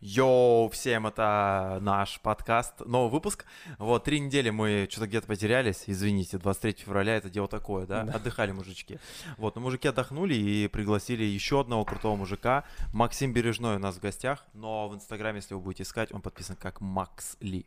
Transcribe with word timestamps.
Йоу, 0.00 0.68
всем 0.68 1.06
это 1.06 1.78
наш 1.80 2.20
подкаст, 2.20 2.80
новый 2.80 3.10
выпуск. 3.10 3.46
Вот, 3.78 4.04
три 4.04 4.20
недели 4.20 4.50
мы 4.50 4.86
что-то 4.90 5.06
где-то 5.06 5.26
потерялись, 5.26 5.84
извините, 5.86 6.36
23 6.38 6.84
февраля 6.84 7.16
это 7.16 7.30
дело 7.30 7.48
такое, 7.48 7.86
да? 7.86 8.04
Да. 8.04 8.12
Отдыхали 8.12 8.52
мужички. 8.52 8.98
Вот, 9.38 9.56
но 9.56 9.62
мужики 9.62 9.88
отдохнули 9.88 10.34
и 10.34 10.68
пригласили 10.68 11.24
еще 11.24 11.60
одного 11.62 11.84
крутого 11.86 12.14
мужика. 12.14 12.64
Максим 12.92 13.32
Бережной 13.32 13.76
у 13.76 13.78
нас 13.78 13.96
в 13.96 14.00
гостях, 14.00 14.44
но 14.52 14.86
в 14.88 14.94
Инстаграме, 14.94 15.38
если 15.38 15.54
вы 15.54 15.60
будете 15.60 15.84
искать, 15.84 16.12
он 16.12 16.20
подписан 16.20 16.56
как 16.56 16.82
Макс 16.82 17.38
Ли. 17.40 17.64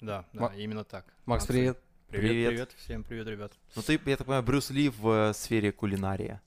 Да, 0.00 0.24
да, 0.32 0.40
Ма- 0.40 0.52
именно 0.56 0.82
так. 0.84 1.04
Макс. 1.26 1.46
Привет, 1.46 1.78
Привет. 2.08 2.48
привет, 2.48 2.72
всем 2.78 3.04
привет, 3.04 3.26
ребят. 3.28 3.52
Ну 3.76 3.82
ты, 3.82 4.00
я 4.06 4.16
так 4.16 4.26
понимаю, 4.26 4.42
Брюс 4.42 4.70
Ли 4.70 4.88
в 4.88 5.08
э, 5.30 5.34
сфере 5.34 5.72
кулинария. 5.72 6.40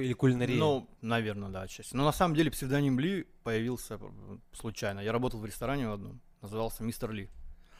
Или 0.00 0.12
кулинария. 0.12 0.58
Ну, 0.58 0.88
наверное, 1.00 1.48
да, 1.48 1.62
отчасти. 1.62 1.94
Но 1.94 2.04
на 2.04 2.12
самом 2.12 2.34
деле 2.34 2.50
псевдоним 2.50 2.98
Ли 2.98 3.26
появился 3.42 3.98
э, 4.00 4.38
случайно. 4.52 5.00
Я 5.00 5.12
работал 5.12 5.40
в 5.40 5.46
ресторане 5.46 5.88
в 5.88 5.92
одном, 5.92 6.20
назывался 6.42 6.82
Мистер 6.82 7.12
Ли. 7.12 7.30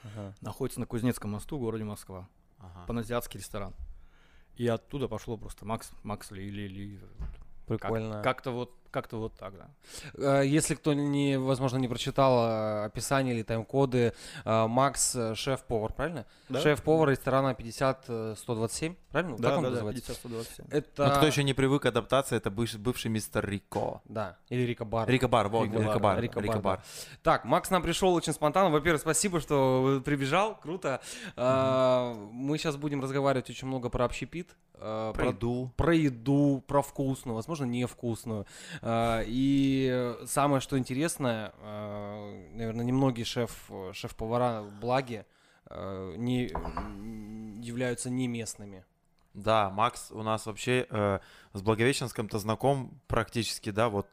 Ага. 0.05 0.34
Находится 0.41 0.80
на 0.80 0.87
Кузнецком 0.87 1.33
мосту 1.33 1.57
в 1.57 1.60
городе 1.60 1.84
Москва. 1.84 2.29
Ага. 2.59 2.84
Паназиатский 2.87 3.41
ресторан. 3.41 3.74
И 4.57 4.66
оттуда 4.66 5.09
пошло 5.09 5.37
просто 5.37 5.65
Макс, 5.66 5.91
Макс 6.02 6.30
Ли, 6.30 6.48
Ли, 6.51 6.69
Ли. 6.69 6.98
Как- 7.69 7.80
Прикольно. 7.80 8.23
Как-то 8.23 8.52
вот, 8.52 8.74
как-то 8.91 9.19
вот 9.19 9.35
так, 9.39 9.55
да. 9.57 9.69
Э, 10.41 10.47
Если 10.47 10.75
кто, 10.75 10.95
не, 10.95 11.39
возможно, 11.39 11.79
не 11.79 11.89
прочитал 11.89 12.39
э, 12.49 12.85
описание 12.87 13.35
или 13.35 13.43
тайм-коды, 13.43 14.13
э, 14.45 14.67
Макс 14.67 15.15
э, 15.15 15.35
шеф-повар, 15.35 15.93
правильно? 15.93 16.27
Да? 16.49 16.61
Шеф-повар 16.61 17.11
ресторана 17.11 17.55
50-127, 17.55 18.97
правильно? 19.11 19.37
Да, 19.39 19.49
как 19.51 19.59
он 19.59 19.65
да, 19.65 19.71
да, 19.71 19.75
называется? 19.75 20.03
50 20.03 20.17
127. 20.17 20.67
Это... 20.71 21.07
Ну, 21.09 21.15
кто 21.17 21.27
еще 21.27 21.43
не 21.45 21.55
привык 21.55 21.83
к 21.83 21.87
адаптации, 21.87 22.37
это 22.37 22.51
бывший, 22.51 22.79
бывший 22.80 23.09
мистер 23.11 23.49
Рико. 23.49 24.03
Да, 24.07 24.37
или 24.49 24.63
Рика 24.63 24.85
Бар. 24.85 25.09
Рика 25.09 25.29
Бар, 25.29 25.49
вот, 25.49 25.65
Рика 25.65 25.79
Рика 25.79 25.89
Бар, 25.93 26.01
Бар, 26.01 26.21
Рика 26.21 26.41
Рика 26.41 26.59
Бар, 26.61 26.79
да. 26.79 26.83
Так, 27.23 27.45
Макс 27.45 27.71
нам 27.71 27.83
пришел 27.83 28.15
очень 28.15 28.33
спонтанно. 28.33 28.71
Во-первых, 28.71 29.01
спасибо, 29.01 29.41
что 29.41 30.03
прибежал, 30.05 30.57
круто. 30.60 31.01
А, 31.37 32.15
Мы 32.32 32.59
сейчас 32.59 32.77
будем 32.77 33.03
разговаривать 33.03 33.51
очень 33.51 33.69
много 33.69 33.88
про 33.88 34.05
общепит. 34.05 34.57
э, 34.79 35.13
Про 35.15 35.29
еду. 35.29 35.73
про 35.77 35.95
еду, 35.95 36.63
про 36.66 36.82
вкусную, 36.82 37.35
возможно, 37.35 37.65
невкусную. 37.65 38.47
А, 38.82 39.23
И 39.27 40.16
самое, 40.27 40.60
что 40.60 40.79
интересное, 40.79 41.52
наверное, 42.55 42.85
немногие 42.85 43.24
шеф, 43.24 43.71
шеф-повара 43.93 44.63
в 44.63 44.80
Благе 44.80 45.27
э, 45.69 46.15
не 46.16 46.46
являются 47.65 48.10
не 48.10 48.29
местными. 48.29 48.85
Да, 49.35 49.69
Макс 49.71 50.10
у 50.13 50.23
нас 50.23 50.47
вообще 50.47 50.87
э, 50.88 51.19
с 51.52 51.63
Благовещенском-то 51.63 52.38
знаком 52.38 53.01
практически, 53.07 53.71
да, 53.71 53.88
вот. 53.88 54.09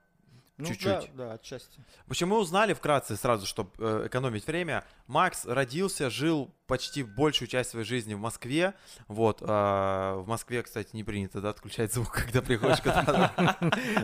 Ну, 0.57 0.67
Чуть-чуть. 0.67 1.15
Да, 1.15 1.29
да, 1.29 1.33
отчасти. 1.33 1.81
В 2.05 2.11
общем, 2.11 2.29
мы 2.29 2.37
узнали 2.37 2.73
вкратце 2.73 3.15
сразу, 3.15 3.47
чтобы 3.47 3.71
экономить 4.05 4.45
время. 4.45 4.85
Макс 5.07 5.45
родился, 5.45 6.11
жил 6.11 6.53
почти 6.67 7.01
большую 7.01 7.47
часть 7.47 7.71
своей 7.71 7.85
жизни 7.85 8.13
в 8.13 8.19
Москве. 8.19 8.75
Вот, 9.07 9.41
э, 9.41 9.45
в 9.45 10.25
Москве, 10.27 10.61
кстати, 10.61 10.89
не 10.93 11.03
принято, 11.03 11.41
да, 11.41 11.49
отключать 11.49 11.91
звук, 11.91 12.11
когда 12.25 12.41
приходишь 12.43 12.81
куда-то. 12.81 13.57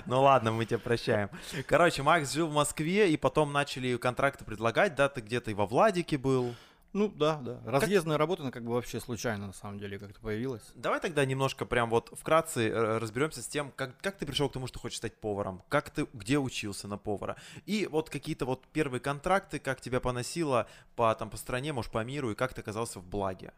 Ну 0.07 0.21
ладно, 0.23 0.51
мы 0.51 0.65
тебя 0.65 0.79
прощаем. 0.79 1.29
Короче, 1.67 2.01
Макс 2.01 2.31
жил 2.33 2.47
в 2.47 2.53
Москве, 2.53 3.11
и 3.11 3.17
потом 3.17 3.53
начали 3.53 3.95
контракты 3.97 4.43
предлагать, 4.43 4.95
да, 4.95 5.07
ты 5.07 5.21
где-то 5.21 5.51
и 5.51 5.53
во 5.53 5.67
Владике 5.67 6.17
был. 6.17 6.55
Ну, 6.91 7.07
да, 7.07 7.35
да. 7.37 7.61
Разъездная 7.65 8.17
работа, 8.17 8.41
она 8.41 8.51
как 8.51 8.63
бы 8.63 8.73
вообще 8.73 8.99
случайно, 8.99 9.47
на 9.47 9.53
самом 9.53 9.77
деле, 9.77 9.99
как-то 9.99 10.19
появилась. 10.19 10.63
Давай 10.73 10.99
тогда 10.99 11.23
немножко 11.23 11.65
прям 11.65 11.89
вот 11.89 12.09
вкратце 12.17 12.69
э, 12.69 12.97
разберемся 12.97 13.43
с 13.43 13.47
тем, 13.47 13.71
как, 13.75 13.99
как 14.01 14.17
ты 14.17 14.25
пришел 14.25 14.49
к 14.49 14.53
тому, 14.53 14.65
что 14.65 14.79
хочешь 14.79 14.97
стать 14.97 15.15
поваром, 15.15 15.61
как 15.69 15.91
ты, 15.91 16.07
где 16.13 16.39
учился 16.39 16.87
на 16.87 16.97
повара, 16.97 17.35
и 17.67 17.87
вот 17.91 18.09
какие-то 18.09 18.45
вот 18.45 18.65
первые 18.73 19.01
контракты, 19.01 19.59
как 19.59 19.81
тебя 19.81 19.99
поносило 19.99 20.67
по, 20.95 21.13
там, 21.13 21.29
по 21.29 21.37
стране, 21.37 21.73
может, 21.73 21.91
по 21.91 22.03
миру, 22.03 22.31
и 22.31 22.35
как 22.35 22.55
ты 22.55 22.61
оказался 22.61 22.99
в 22.99 23.05
благе. 23.05 23.53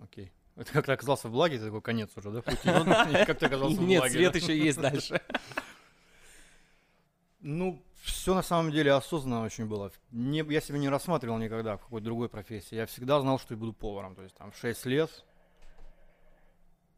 Окей. 0.00 0.30
Это 0.58 0.72
как 0.72 0.86
ты 0.86 0.92
оказался 0.92 1.28
в 1.28 1.30
Благе, 1.30 1.54
это 1.54 1.66
такой 1.66 1.82
конец 1.82 2.10
уже, 2.16 2.32
да, 2.32 2.42
пути? 2.42 2.58
Как 2.64 3.38
ты 3.38 3.46
оказался 3.46 3.76
в 3.76 3.80
Нет, 3.80 4.00
Благе, 4.00 4.14
свет 4.14 4.32
да? 4.32 4.38
еще 4.40 4.58
есть 4.58 4.80
дальше. 4.80 5.20
Ну, 7.40 7.80
все 8.02 8.34
на 8.34 8.42
самом 8.42 8.70
деле 8.72 8.92
осознанно 8.92 9.44
очень 9.44 9.66
было. 9.66 9.90
Не, 10.10 10.38
я 10.52 10.60
себя 10.60 10.78
не 10.78 10.88
рассматривал 10.88 11.38
никогда 11.38 11.76
в 11.76 11.80
какой-то 11.82 12.04
другой 12.04 12.28
профессии. 12.28 12.74
Я 12.76 12.86
всегда 12.86 13.20
знал, 13.20 13.38
что 13.38 13.54
я 13.54 13.58
буду 13.58 13.72
поваром. 13.72 14.14
То 14.14 14.22
есть 14.22 14.34
там 14.36 14.50
в 14.52 14.56
6 14.56 14.86
лет, 14.86 15.24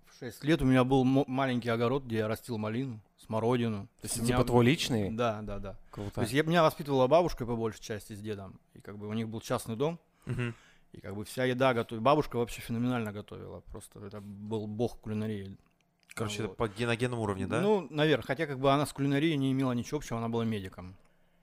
в 0.06 0.18
6 0.18 0.44
лет 0.44 0.60
у 0.62 0.64
меня 0.64 0.84
был 0.84 1.04
маленький 1.04 1.68
огород, 1.70 2.04
где 2.04 2.18
я 2.18 2.28
растил 2.28 2.58
малину, 2.58 3.00
смородину. 3.18 3.86
То 4.00 4.06
есть 4.06 4.16
меня- 4.18 4.36
Типа 4.36 4.44
твой 4.44 4.64
личный? 4.64 5.10
Да, 5.10 5.40
да, 5.42 5.58
да. 5.58 5.72
То 5.72 5.78
Круто. 5.90 6.20
есть 6.22 6.32
я, 6.32 6.42
меня 6.42 6.62
воспитывала 6.62 7.06
бабушка 7.06 7.46
по 7.46 7.56
большей 7.56 7.80
части 7.82 8.12
с 8.14 8.20
дедом. 8.20 8.60
И 8.74 8.80
как 8.80 8.98
бы 8.98 9.08
у 9.08 9.12
них 9.12 9.28
был 9.28 9.40
частный 9.40 9.76
дом. 9.76 9.98
И 10.92 11.00
как 11.00 11.14
бы 11.14 11.24
вся 11.24 11.44
еда 11.44 11.72
готовила. 11.72 12.02
Бабушка 12.02 12.36
вообще 12.36 12.60
феноменально 12.60 13.12
готовила. 13.12 13.60
Просто 13.60 14.04
это 14.04 14.20
был 14.20 14.66
бог 14.66 14.98
кулинарии. 15.00 15.56
Короче, 16.24 16.46
Вот. 16.46 16.56
по 16.56 16.68
геногенному 16.68 17.22
уровню, 17.22 17.48
да? 17.48 17.60
Ну, 17.60 17.86
наверное, 17.90 18.24
хотя 18.26 18.46
как 18.46 18.58
бы 18.58 18.72
она 18.72 18.86
с 18.86 18.92
кулинарией 18.92 19.36
не 19.36 19.52
имела 19.52 19.72
ничего 19.72 19.98
общего, 19.98 20.18
она 20.18 20.28
была 20.28 20.44
медиком. 20.44 20.96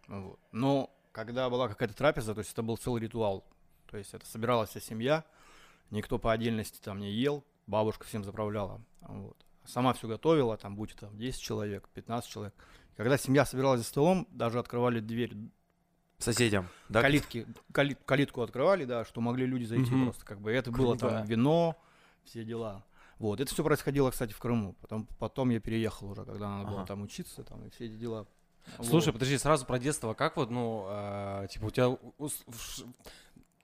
Вот. 0.08 0.40
Но 0.52 0.90
когда 1.12 1.50
была 1.50 1.68
какая-то 1.68 1.96
трапеза, 1.96 2.34
то 2.34 2.40
есть 2.40 2.54
это 2.54 2.64
был 2.64 2.78
целый 2.78 3.02
ритуал. 3.02 3.44
То 3.88 3.98
есть 3.98 4.14
это 4.14 4.26
собиралась 4.26 4.70
вся 4.70 4.80
семья, 4.80 5.24
никто 5.92 6.20
по 6.20 6.32
отдельности 6.32 6.80
там 6.82 7.00
не 7.00 7.12
ел, 7.12 7.44
бабушка 7.68 8.06
всем 8.06 8.24
заправляла. 8.24 8.82
Вот. 9.02 9.38
Сама 9.66 9.94
все 9.94 10.08
готовила, 10.08 10.56
там 10.58 10.76
будь 10.76 10.96
там 10.96 11.18
10 11.18 11.42
человек, 11.42 11.90
15 11.94 12.30
человек. 12.30 12.54
Когда 12.96 13.18
семья 13.18 13.46
собиралась 13.46 13.82
за 13.82 13.86
столом, 13.86 14.28
даже 14.32 14.60
открывали 14.60 15.00
дверь, 15.00 15.36
Соседям, 16.20 16.68
да? 16.90 17.02
калитки, 17.02 17.46
кали- 17.72 17.98
калитку 18.06 18.42
открывали, 18.42 18.86
да, 18.86 19.06
что 19.06 19.22
могли 19.22 19.46
люди 19.46 19.66
зайти 19.66 19.92
Мгм. 19.92 20.06
просто. 20.06 20.26
Как 20.26 20.42
бы 20.42 20.52
это 20.52 20.72
было 20.72 20.96
Круто. 20.98 21.10
там 21.10 21.26
вино, 21.26 21.76
все 22.24 22.44
дела. 22.44 22.84
Вот, 23.20 23.40
это 23.40 23.52
все 23.54 23.64
происходило, 23.64 24.12
кстати, 24.12 24.34
в 24.34 24.40
Крыму. 24.40 24.76
Потом, 24.82 25.08
потом 25.18 25.50
я 25.50 25.60
переехал 25.60 26.12
уже, 26.12 26.24
когда 26.26 26.50
надо 26.50 26.70
было 26.70 26.78
Ага. 26.80 26.88
там 26.88 27.02
учиться, 27.02 27.44
там, 27.44 27.66
и 27.66 27.70
все 27.70 27.86
эти 27.86 27.94
дела. 27.94 28.28
Слушай, 28.82 29.08
Вот. 29.08 29.14
подожди, 29.14 29.38
сразу 29.38 29.66
про 29.66 29.80
детство. 29.80 30.14
Как 30.14 30.38
вот, 30.38 30.52
ну, 30.52 30.86
э, 30.90 31.48
типа, 31.50 31.66
у 31.66 31.70
тебя 31.70 31.98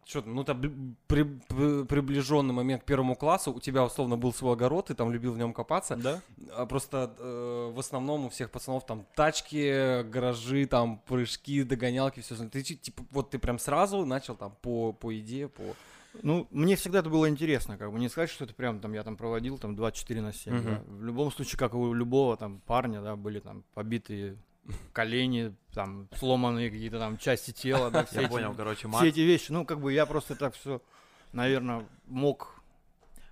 что 0.06 0.22
ну, 0.22 0.44
там 0.44 0.62
при- 1.08 1.24
при- 1.47 1.86
приближенный 1.86 2.53
момент 2.53 2.84
к 2.84 2.86
первому 2.86 3.16
классу, 3.16 3.53
у 3.53 3.59
тебя 3.59 3.84
условно 3.86 4.18
был 4.18 4.34
свой 4.34 4.53
огород, 4.53 4.88
ты 4.88 4.96
там 4.96 5.12
любил 5.12 5.34
в 5.34 5.38
нем 5.38 5.53
копаться. 5.53 5.96
Да? 5.96 6.22
А 6.52 6.66
просто 6.66 7.16
э, 7.18 7.72
в 7.74 7.80
основном 7.80 8.25
у 8.25 8.30
всех 8.30 8.52
пацанов 8.52 8.86
там 8.86 9.06
тачки, 9.16 10.03
гаражи, 10.03 10.66
там 10.66 11.00
прыжки, 11.08 11.63
догонялки, 11.63 12.19
все. 12.19 12.36
Ты 12.36 12.63
типа 12.63 13.03
вот 13.12 13.30
ты 13.31 13.40
прям 13.40 13.59
сразу 13.59 14.06
начал 14.06 14.36
там 14.36 14.56
по 14.62 14.92
по 14.94 15.09
еде, 15.09 15.47
по 15.47 15.63
Ну, 16.22 16.47
мне 16.51 16.75
всегда 16.75 17.00
это 17.00 17.09
было 17.09 17.28
интересно, 17.28 17.78
как 17.78 17.91
бы 17.91 18.00
не 18.00 18.07
сказать, 18.09 18.29
что 18.29 18.46
это 18.46 18.53
прям 18.53 18.79
там 18.79 18.94
я 18.94 19.03
там 19.03 19.18
проводил 19.18 19.57
там 19.57 19.75
24 19.75 20.22
на 20.22 20.31
7. 20.34 20.53
Мгм. 20.53 20.63
да. 20.66 20.81
В 20.88 21.03
любом 21.03 21.31
случае, 21.31 21.57
как 21.57 21.74
у 21.74 21.94
любого 21.94 22.38
там 22.38 22.59
парня, 22.66 23.01
да, 23.01 23.16
были 23.16 23.40
там 23.40 23.63
побитые 23.74 24.38
колени, 24.94 25.56
там 25.74 26.07
сломанные 26.18 26.69
какие-то 26.69 27.00
там 27.00 27.18
части 27.18 27.51
тела, 27.51 27.90
да, 27.91 28.06
все 28.06 28.18
Я 28.22 28.22
эти- 28.28 28.31
понял, 28.31 28.53
короче, 28.56 28.79
все 28.79 28.88
Макс, 28.88 29.03
эти 29.06 29.19
вещи. 29.22 29.51
Ну, 29.51 29.66
как 29.66 29.79
бы 29.81 29.91
я 29.91 30.06
просто 30.06 30.35
так 30.35 30.53
все, 30.56 30.81
наверное, 31.34 31.85
мог 32.07 32.62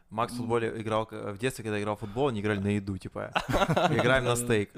Макс 0.09 0.33
в 0.33 0.37
футболе 0.37 0.73
играл, 0.81 1.05
к- 1.05 1.31
в 1.31 1.37
детстве, 1.37 1.63
когда 1.63 1.79
играл 1.79 1.95
в 1.95 1.99
футбол, 1.99 2.27
они 2.27 2.41
играли 2.41 2.59
на 2.59 2.67
еду, 2.75 2.97
типа, 2.97 3.31
играем 3.91 4.25
на 4.25 4.35
стейк, 4.35 4.71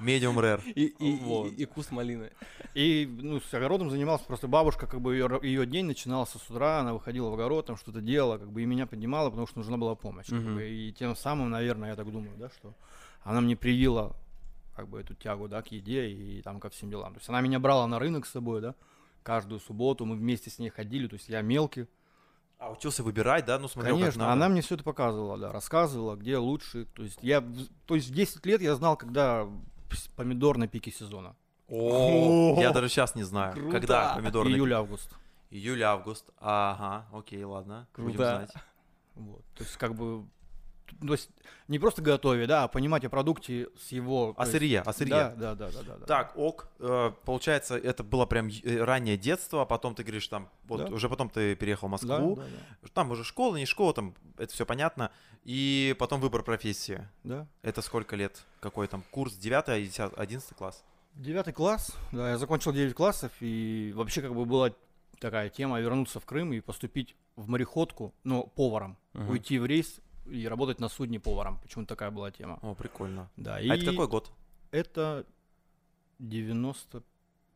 medium 0.00 0.36
rare. 0.36 0.62
и, 0.72 0.86
и, 0.86 1.16
Вот. 1.20 1.52
и, 1.52 1.62
и 1.62 1.64
куст 1.64 1.90
малины. 1.90 2.30
И, 2.74 3.08
ну, 3.20 3.40
с 3.40 3.52
огородом 3.54 3.90
занимался 3.90 4.24
просто 4.24 4.48
бабушка, 4.48 4.86
как 4.86 5.00
бы 5.00 5.14
ее, 5.14 5.28
ее 5.42 5.66
день 5.66 5.86
начинался 5.86 6.38
с 6.38 6.50
утра, 6.50 6.80
она 6.80 6.92
выходила 6.94 7.30
в 7.30 7.34
огород, 7.34 7.66
там 7.66 7.76
что-то 7.76 8.00
делала, 8.00 8.38
как 8.38 8.50
бы 8.50 8.62
и 8.62 8.66
меня 8.66 8.86
поднимала, 8.86 9.30
потому 9.30 9.46
что 9.46 9.58
нужна 9.58 9.76
была 9.76 9.94
помощь. 9.94 10.26
как 10.26 10.38
Мгм. 10.40 10.54
бы. 10.56 10.68
и 10.68 10.92
тем 10.92 11.14
самым, 11.16 11.50
наверное, 11.50 11.90
я 11.90 11.96
так 11.96 12.10
думаю, 12.10 12.32
да, 12.38 12.48
что 12.50 12.74
она 13.22 13.40
мне 13.40 13.56
привила 13.56 14.12
как 14.76 14.88
бы 14.88 15.00
эту 15.00 15.14
тягу, 15.14 15.48
да, 15.48 15.60
к 15.62 15.68
еде 15.72 16.08
и 16.08 16.40
там 16.42 16.58
ко 16.60 16.70
всем 16.70 16.88
делам. 16.90 17.12
То 17.14 17.18
есть 17.18 17.28
она 17.28 17.40
меня 17.42 17.58
брала 17.58 17.86
на 17.86 17.98
рынок 17.98 18.24
с 18.26 18.30
собой, 18.30 18.60
да, 18.62 18.74
каждую 19.22 19.60
субботу 19.60 20.06
мы 20.06 20.16
вместе 20.16 20.48
с 20.48 20.58
ней 20.58 20.70
ходили, 20.70 21.06
то 21.06 21.14
есть 21.14 21.28
я 21.28 21.42
мелкий. 21.42 21.86
А 22.58 22.70
учился 22.72 23.02
выбирать, 23.02 23.46
да? 23.46 23.58
Ну, 23.58 23.68
смотрел, 23.68 23.94
как 23.96 24.00
Конечно, 24.02 24.20
надо. 24.20 24.32
она 24.34 24.48
мне 24.50 24.60
все 24.60 24.74
это 24.74 24.84
показывала, 24.84 25.38
да, 25.38 25.50
рассказывала, 25.50 26.14
где 26.14 26.36
лучше. 26.36 26.84
То 26.94 27.02
есть 27.02 27.18
я, 27.22 27.40
в- 27.40 27.66
то 27.86 27.94
есть 27.94 28.10
в 28.10 28.14
10 28.14 28.44
лет 28.46 28.60
я 28.60 28.74
знал, 28.74 28.96
когда 28.98 29.48
помидор 30.16 30.58
на 30.58 30.66
пике 30.68 30.90
сезона. 30.90 31.36
О, 31.68 32.56
я 32.60 32.72
даже 32.72 32.88
сейчас 32.88 33.14
не 33.14 33.22
знаю, 33.22 33.52
Круто. 33.54 33.70
когда 33.70 34.14
помидорный 34.16 34.54
Июль-август. 34.54 35.14
Июль, 35.50 35.82
август. 35.82 36.30
Ага, 36.38 37.06
окей, 37.12 37.42
ладно. 37.44 37.86
Будем 37.96 38.16
Круто. 38.16 38.36
знать. 38.36 38.52
Вот. 39.14 39.44
То 39.56 39.64
есть, 39.64 39.76
как 39.76 39.94
бы, 39.94 40.24
то 41.00 41.12
есть, 41.12 41.30
не 41.68 41.78
просто 41.78 42.02
готовить, 42.02 42.48
да, 42.48 42.64
а 42.64 42.68
понимать 42.68 43.04
о 43.04 43.10
продукте 43.10 43.68
с 43.78 43.92
его... 43.92 44.34
О 44.36 44.42
есть- 44.42 44.52
сырье, 44.52 44.80
о 44.80 44.92
сырье. 44.92 45.10
Да, 45.10 45.34
да, 45.36 45.54
да, 45.54 45.70
да, 45.70 45.82
да. 45.82 45.96
да. 45.98 46.06
Так, 46.06 46.32
ок, 46.36 46.68
э, 46.78 47.12
получается, 47.24 47.76
это 47.78 48.02
было 48.04 48.26
прям 48.26 48.48
э, 48.48 48.82
раннее 48.82 49.16
детство, 49.16 49.62
а 49.62 49.64
потом 49.66 49.94
ты 49.94 50.02
говоришь 50.02 50.26
там, 50.28 50.48
вот 50.64 50.88
Да. 50.88 50.94
уже 50.94 51.08
потом 51.08 51.30
ты 51.30 51.54
переехал 51.56 51.88
в 51.88 51.90
Да, 51.90 52.18
Москву, 52.18 52.36
да, 52.36 52.42
да, 52.82 52.88
там 52.92 53.10
уже 53.10 53.24
школа, 53.24 53.56
не 53.56 53.66
школа, 53.66 53.94
там 53.94 54.14
это 54.38 54.52
все 54.52 54.66
понятно, 54.66 55.10
и 55.44 55.94
потом 55.98 56.20
выбор 56.20 56.42
профессии. 56.42 57.06
да. 57.24 57.46
Это 57.62 57.82
сколько 57.82 58.16
лет? 58.16 58.44
Какой 58.60 58.86
там 58.88 59.02
курс? 59.10 59.34
9, 59.36 59.66
10, 59.84 60.12
11 60.16 60.56
класс? 60.56 60.84
Девятый 61.14 61.52
класс, 61.52 61.96
да, 62.12 62.30
я 62.30 62.38
закончил 62.38 62.72
9 62.72 62.94
классов, 62.94 63.32
и 63.40 63.92
вообще 63.96 64.22
как 64.22 64.34
бы 64.34 64.44
была 64.44 64.70
такая 65.18 65.50
тема 65.50 65.78
вернуться 65.80 66.18
в 66.20 66.24
Крым 66.24 66.52
и 66.52 66.60
поступить 66.60 67.14
в 67.36 67.48
мореходку, 67.48 68.14
ну, 68.24 68.44
поваром, 68.54 68.96
Мгм. 69.12 69.30
уйти 69.30 69.58
в 69.58 69.66
рейс 69.66 70.00
и 70.26 70.46
работать 70.48 70.80
на 70.80 70.88
судне 70.88 71.18
поваром. 71.20 71.58
Почему-то 71.60 71.88
такая 71.88 72.10
была 72.10 72.30
тема. 72.30 72.58
О, 72.62 72.74
прикольно. 72.74 73.28
Да, 73.36 73.56
А 73.56 73.60
и 73.60 73.68
это 73.68 73.86
какой 73.90 74.08
год? 74.08 74.30
это 74.70 75.26
90... 76.18 77.02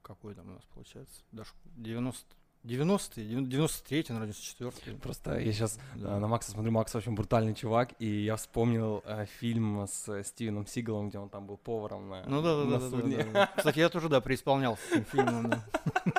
Какой 0.02 0.34
там 0.34 0.50
у 0.50 0.54
нас 0.54 0.64
получается? 0.74 1.22
Даже 1.32 1.50
90... 1.76 2.26
90-е, 2.64 3.24
93-й, 3.26 4.12
наверное, 4.12 4.32
94-й. 4.32 4.94
Просто 4.96 5.38
я 5.38 5.52
сейчас 5.52 5.78
Да. 5.96 6.18
на 6.18 6.26
Макса 6.26 6.50
смотрю, 6.50 6.72
Макс 6.72 6.94
очень 6.94 7.14
брутальный 7.14 7.54
чувак, 7.54 7.90
и 7.98 8.06
я 8.06 8.36
вспомнил 8.36 9.02
э, 9.04 9.26
фильм 9.38 9.86
с 9.86 10.08
э, 10.08 10.24
Стивеном 10.24 10.66
Сигалом, 10.66 11.10
где 11.10 11.18
он 11.18 11.28
там 11.28 11.46
был 11.46 11.58
поваром 11.58 12.08
на, 12.08 12.24
Ну 12.26 12.40
да, 12.42 12.56
да, 12.56 12.64
на 12.64 12.70
да, 12.70 12.78
да, 12.78 12.90
судне. 12.90 13.16
да, 13.18 13.32
да. 13.32 13.50
Кстати, 13.56 13.78
я 13.80 13.88
тоже, 13.90 14.08
да, 14.08 14.20
этим 14.20 15.04
фильмом, 15.04 15.50
да. 15.50 15.64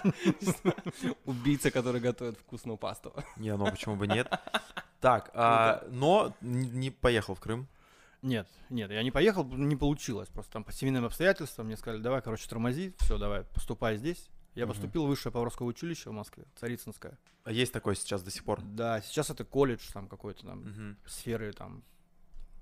Убийца, 1.25 1.71
который 1.71 1.99
готовит 1.99 2.37
вкусную 2.37 2.77
пасту. 2.77 3.13
Не, 3.37 3.55
ну 3.57 3.65
почему 3.65 3.95
бы 3.95 4.07
нет? 4.07 4.27
Так, 5.01 5.29
а, 5.35 5.85
но 5.91 6.33
не 6.41 6.89
поехал 6.89 7.35
в 7.35 7.39
Крым. 7.39 7.67
Нет, 8.23 8.47
нет, 8.71 8.89
я 8.89 9.03
не 9.03 9.11
поехал, 9.11 9.43
не 9.43 9.75
получилось. 9.75 10.29
Просто 10.29 10.53
там 10.53 10.63
по 10.63 10.71
семейным 10.71 11.05
обстоятельствам 11.05 11.67
мне 11.67 11.77
сказали, 11.77 12.01
давай, 12.01 12.23
короче, 12.23 12.49
тормози, 12.49 12.91
все, 12.97 13.19
давай, 13.19 13.43
поступай 13.43 13.97
здесь. 13.97 14.29
Я 14.55 14.67
поступил 14.67 15.05
в 15.05 15.07
высшее 15.09 15.31
поварское 15.33 15.67
училище 15.67 16.09
в 16.09 16.13
Москве, 16.13 16.45
Царицынское. 16.59 17.17
А 17.43 17.51
Есть 17.51 17.73
такое 17.73 17.95
сейчас 17.95 18.23
до 18.23 18.31
сих 18.31 18.43
пор. 18.43 18.61
Да, 18.61 19.01
сейчас 19.01 19.29
это 19.29 19.43
колледж 19.43 19.81
там 19.93 20.07
какой-то 20.07 20.45
там 20.45 20.59
Мгм. 20.59 20.97
сферы 21.05 21.51
там 21.53 21.83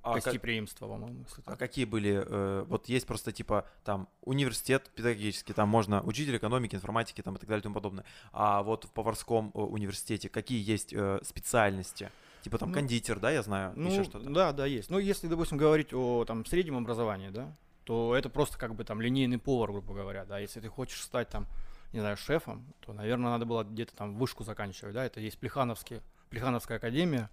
А, 0.01 0.16
как- 0.16 0.25
гостеприимства, 0.25 0.88
по-моему, 0.90 1.24
а 1.45 1.56
какие 1.56 1.86
были, 1.86 2.22
э, 2.28 2.66
вот 2.68 2.90
есть 2.90 3.07
просто 3.07 3.31
типа 3.31 3.66
там 3.86 4.10
университет 4.24 4.90
педагогический, 4.95 5.54
там 5.54 5.69
можно 5.69 6.01
учитель 6.04 6.36
экономики, 6.36 6.75
информатики 6.75 7.22
там 7.22 7.36
и 7.36 7.40
так 7.40 7.48
далее 7.48 7.62
и 7.62 7.63
тому 7.63 7.75
подобное. 7.75 8.04
А 8.34 8.63
вот 8.63 8.84
в 8.84 8.92
поварском 8.92 9.51
э, 9.54 9.60
университете 9.60 10.28
какие 10.28 10.62
есть 10.69 10.92
э, 10.94 11.19
специальности? 11.24 12.12
Типа 12.42 12.57
там 12.57 12.69
Ну, 12.69 12.75
кондитер, 12.75 13.19
да, 13.22 13.31
я 13.31 13.42
знаю, 13.44 13.72
Ну, 13.78 13.89
еще 13.89 14.04
что-то. 14.04 14.30
да, 14.30 14.51
да, 14.51 14.66
есть. 14.66 14.89
Ну, 14.89 15.00
если, 15.00 15.28
допустим, 15.28 15.57
говорить 15.57 15.94
о 15.94 16.25
там 16.25 16.46
среднем 16.46 16.75
образовании, 16.75 17.30
да, 17.30 17.56
то 17.86 18.13
это 18.13 18.30
просто 18.30 18.57
как 18.57 18.75
бы 18.75 18.84
там 18.84 19.00
линейный 19.00 19.38
повар, 19.38 19.72
грубо 19.72 19.94
говоря, 19.94 20.25
да. 20.25 20.39
Если 20.39 20.60
ты 20.60 20.68
хочешь 20.68 21.01
стать 21.01 21.30
там, 21.30 21.48
не 21.94 22.00
знаю, 22.00 22.18
шефом, 22.18 22.66
то, 22.81 22.92
наверное, 22.94 23.31
надо 23.31 23.45
было 23.45 23.63
где-то 23.63 23.95
там 23.95 24.16
вышку 24.16 24.44
заканчивать, 24.44 24.94
да. 24.94 25.06
Это 25.06 25.19
есть 25.19 25.38
Плехановский, 25.40 26.01
Плехановская 26.30 26.78
академия 26.78 27.30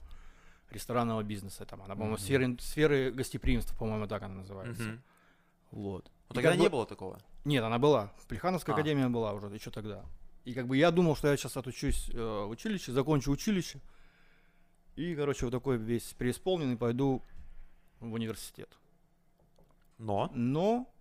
ресторанного 0.71 1.23
бизнеса, 1.23 1.65
там 1.65 1.83
она, 1.83 1.95
по-моему, 1.95 2.17
сферы, 2.19 2.57
сферы 2.61 3.11
гостеприимства, 3.11 3.75
по-моему, 3.77 4.07
так 4.07 4.23
она 4.23 4.35
называется. 4.35 5.01
Вот. 5.73 6.11
И 6.31 6.35
тогда 6.35 6.55
не 6.55 6.65
бы- 6.65 6.71
было 6.71 6.87
такого. 6.87 7.19
Нет, 7.45 7.65
она 7.65 7.79
была. 7.79 8.13
Плехановская 8.29 8.75
А. 8.75 8.79
академия 8.79 9.09
была 9.09 9.33
уже 9.33 9.47
еще 9.47 9.71
тогда. 9.71 10.05
И 10.45 10.53
как 10.55 10.67
бы 10.67 10.77
я 10.77 10.91
думал, 10.91 11.17
что 11.17 11.29
я 11.29 11.37
сейчас 11.37 11.57
отучусь 11.57 12.11
э, 12.13 12.19
в 12.19 12.51
училище, 12.51 12.93
закончу 12.93 13.31
училище. 13.31 13.81
И, 14.97 15.15
короче, 15.15 15.47
вот 15.47 15.53
такой 15.53 15.77
весь 15.79 16.13
преисполненный 16.15 16.77
пойду 16.77 17.23
в 18.01 18.13
университет. 18.13 18.69
Но. 19.99 20.31
Но 20.35 20.93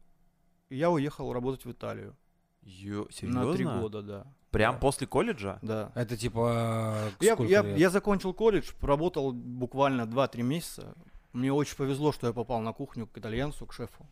я 0.69 0.89
уехал 0.89 1.31
работать 1.33 1.65
в 1.65 1.71
Италию. 1.71 2.15
Ё- 2.61 3.05
На 3.05 3.11
серьезно? 3.11 3.53
три 3.53 3.65
года, 3.65 4.01
да. 4.01 4.27
Прям 4.51 4.75
Да. 4.75 4.79
после 4.79 5.05
колледжа? 5.07 5.59
Да. 5.61 5.91
Это 5.95 6.17
типа 6.17 7.11
Я, 7.19 7.33
сколько 7.35 7.51
я, 7.51 7.61
лет? 7.61 7.77
я 7.77 7.89
закончил 7.89 8.33
колледж, 8.33 8.71
проработал 8.79 9.31
буквально 9.31 10.05
2-3 10.07 10.41
месяца. 10.43 10.95
Мне 11.33 11.53
очень 11.53 11.75
повезло, 11.77 12.11
что 12.11 12.27
я 12.27 12.33
попал 12.33 12.59
на 12.61 12.73
кухню 12.73 13.05
к 13.07 13.15
итальянцу, 13.17 13.65
к 13.67 13.73
шефу. 13.73 14.07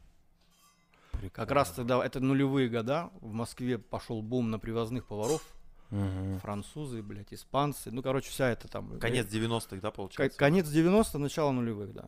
Как 1.34 1.50
раз 1.52 1.72
тогда, 1.72 2.06
это 2.06 2.20
нулевые 2.20 2.70
года, 2.70 3.10
в 3.22 3.34
Москве 3.34 3.80
пошел 3.80 4.22
бум 4.22 4.52
на 4.52 4.60
привозных 4.60 5.08
поваров. 5.08 5.42
Мгм. 5.90 6.40
Французы, 6.42 7.02
блядь, 7.02 7.34
испанцы. 7.34 7.90
Ну, 7.92 8.04
короче, 8.04 8.30
вся 8.30 8.50
это 8.50 8.68
там... 8.68 9.00
Конец 9.00 9.26
90-х, 9.28 9.78
да, 9.82 9.90
Ко- 9.90 9.96
получается? 9.96 10.38
Конец 10.38 10.68
90 10.68 11.18
начало 11.18 11.52
нулевых, 11.52 11.94
да. 11.94 12.06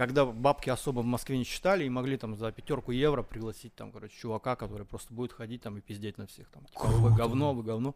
Когда 0.00 0.24
бабки 0.24 0.70
особо 0.70 1.00
в 1.00 1.04
Москве 1.04 1.36
не 1.36 1.44
считали 1.44 1.84
и 1.84 1.90
могли 1.90 2.16
там 2.16 2.34
за 2.34 2.50
пятерку 2.52 2.90
евро 2.90 3.22
пригласить 3.22 3.74
там, 3.74 3.92
короче, 3.92 4.16
чувака, 4.16 4.56
который 4.56 4.86
просто 4.86 5.12
будет 5.12 5.34
ходить 5.34 5.60
там 5.60 5.76
и 5.76 5.82
пиздеть 5.82 6.16
на 6.16 6.26
всех 6.26 6.48
там. 6.48 6.64
Типа, 6.64 6.86
вы 6.86 7.14
говно, 7.14 7.52
вы 7.52 7.62
говно. 7.62 7.94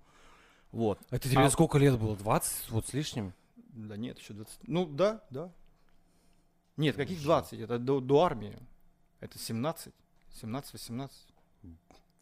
Вот. 0.71 1.01
Это 1.09 1.31
тебе 1.31 1.41
А- 1.41 1.49
сколько 1.49 1.79
лет 1.79 1.99
было? 1.99 2.15
20 2.15 2.69
вот 2.73 2.87
с 2.87 2.93
лишним? 2.93 3.33
Да 3.57 3.97
нет, 3.97 4.19
еще 4.19 4.35
20. 4.35 4.69
Ну, 4.69 4.85
да, 4.85 5.23
да. 5.31 5.51
Нет, 6.77 6.95
каких 6.95 7.23
20? 7.23 7.61
Это 7.61 7.79
до, 7.79 8.01
до 8.01 8.23
армии. 8.23 8.59
Это 9.21 9.39
17. 9.39 9.95
17-18. 10.43 11.11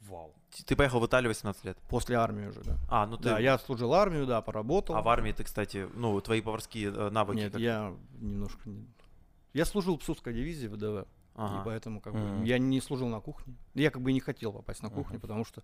Вау. 0.03 0.33
Ты 0.65 0.77
поехал 0.77 1.01
в 1.01 1.07
Италию 1.07 1.31
18 1.31 1.65
лет. 1.65 1.77
После 1.89 2.15
армии 2.15 2.47
уже, 2.47 2.63
да. 2.63 2.79
А, 2.89 3.05
ну 3.05 3.17
ты... 3.17 3.25
Да, 3.25 3.41
я 3.41 3.59
служил 3.59 3.93
армию, 3.95 4.27
да, 4.27 4.43
поработал. 4.43 4.95
А 4.95 5.03
в 5.03 5.09
армии 5.09 5.33
ты, 5.33 5.43
кстати, 5.43 5.89
ну, 5.95 6.21
твои 6.21 6.41
поварские 6.41 6.93
э, 6.93 7.11
навыки... 7.11 7.41
Нет, 7.41 7.53
как- 7.53 7.61
я 7.61 7.93
немножко... 8.21 8.71
Я 9.53 9.65
служил 9.65 9.97
в 9.97 10.01
Псковской 10.01 10.33
дивизии 10.33 10.67
ВДВ. 10.69 11.07
И 11.35 11.35
Ага. 11.35 11.63
поэтому 11.65 12.01
как 12.01 12.13
бы 12.13 12.19
Мгм. 12.21 12.45
я 12.45 12.59
не 12.59 12.81
служил 12.83 13.09
на 13.09 13.21
кухне. 13.21 13.55
Я 13.75 13.91
как 13.91 14.03
бы 14.03 14.11
и 14.11 14.15
не 14.15 14.21
хотел 14.21 14.53
попасть 14.53 14.83
на 14.83 14.91
кухню, 14.91 15.15
Мгм. 15.15 15.21
потому 15.23 15.45
что 15.47 15.63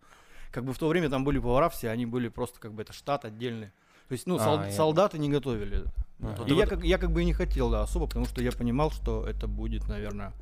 как 0.50 0.64
бы 0.64 0.73
в 0.73 0.79
то 0.79 0.88
время 0.88 1.11
там 1.11 1.25
были 1.25 1.38
повара 1.38 1.69
все, 1.69 1.90
они 1.90 2.06
были 2.06 2.29
просто 2.29 2.58
как 2.58 2.73
бы 2.73 2.81
это 2.82 2.93
штат 2.94 3.26
отдельный. 3.26 3.67
То 4.08 4.12
есть, 4.12 4.26
ну, 4.26 4.38
сол- 4.38 4.61
А, 4.61 4.67
я- 4.67 4.73
солдаты 4.73 5.19
не 5.19 5.29
готовили. 5.29 5.85
Ага. 6.23 6.44
И 6.46 6.55
я, 6.55 6.67
как, 6.67 6.82
я 6.85 6.96
как 6.96 7.11
бы 7.12 7.20
и 7.20 7.26
не 7.26 7.35
хотел, 7.35 7.70
да, 7.70 7.82
особо, 7.82 8.06
потому 8.06 8.25
что 8.25 8.43
я 8.43 8.50
понимал, 8.50 8.90
что 8.90 9.26
это 9.26 9.46
будет, 9.46 9.87
наверное, 9.88 10.32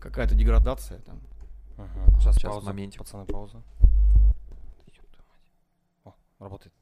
какая-то 0.00 0.34
деградация 0.34 1.00
там. 1.00 1.20
Ага. 1.76 2.18
Сейчас, 2.18 2.36
Сейчас, 2.36 2.50
пауза. 2.52 2.66
моментик. 2.66 3.00
Пацаны, 3.00 3.26
пауза. 3.26 3.62
О, 6.04 6.14
работает. 6.38 6.72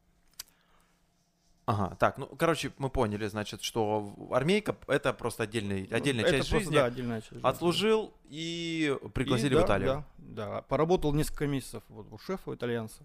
Ага, 1.68 1.96
так, 1.96 2.16
ну, 2.16 2.26
короче, 2.26 2.72
мы 2.78 2.88
поняли, 2.88 3.26
значит, 3.26 3.62
что 3.62 4.14
армейка— 4.30 4.74
это 4.86 5.12
просто 5.12 5.42
отдельный, 5.42 5.84
отдельная 5.90 6.24
Это 6.24 6.38
часть 6.38 6.48
просто, 6.48 6.64
жизни. 6.64 6.74
Да, 6.76 6.84
отдельная 6.86 7.20
часть 7.20 7.32
жизни. 7.34 7.46
Отслужил 7.46 8.14
и 8.24 8.98
И 9.04 9.08
пригласили 9.10 9.54
да, 9.54 9.60
в 9.60 9.66
Италию. 9.66 10.04
Да, 10.16 10.46
да. 10.48 10.62
Поработал 10.62 11.12
несколько 11.12 11.46
месяцев 11.46 11.82
вот 11.90 12.10
у 12.10 12.16
шефа 12.16 12.54
итальянца. 12.54 13.02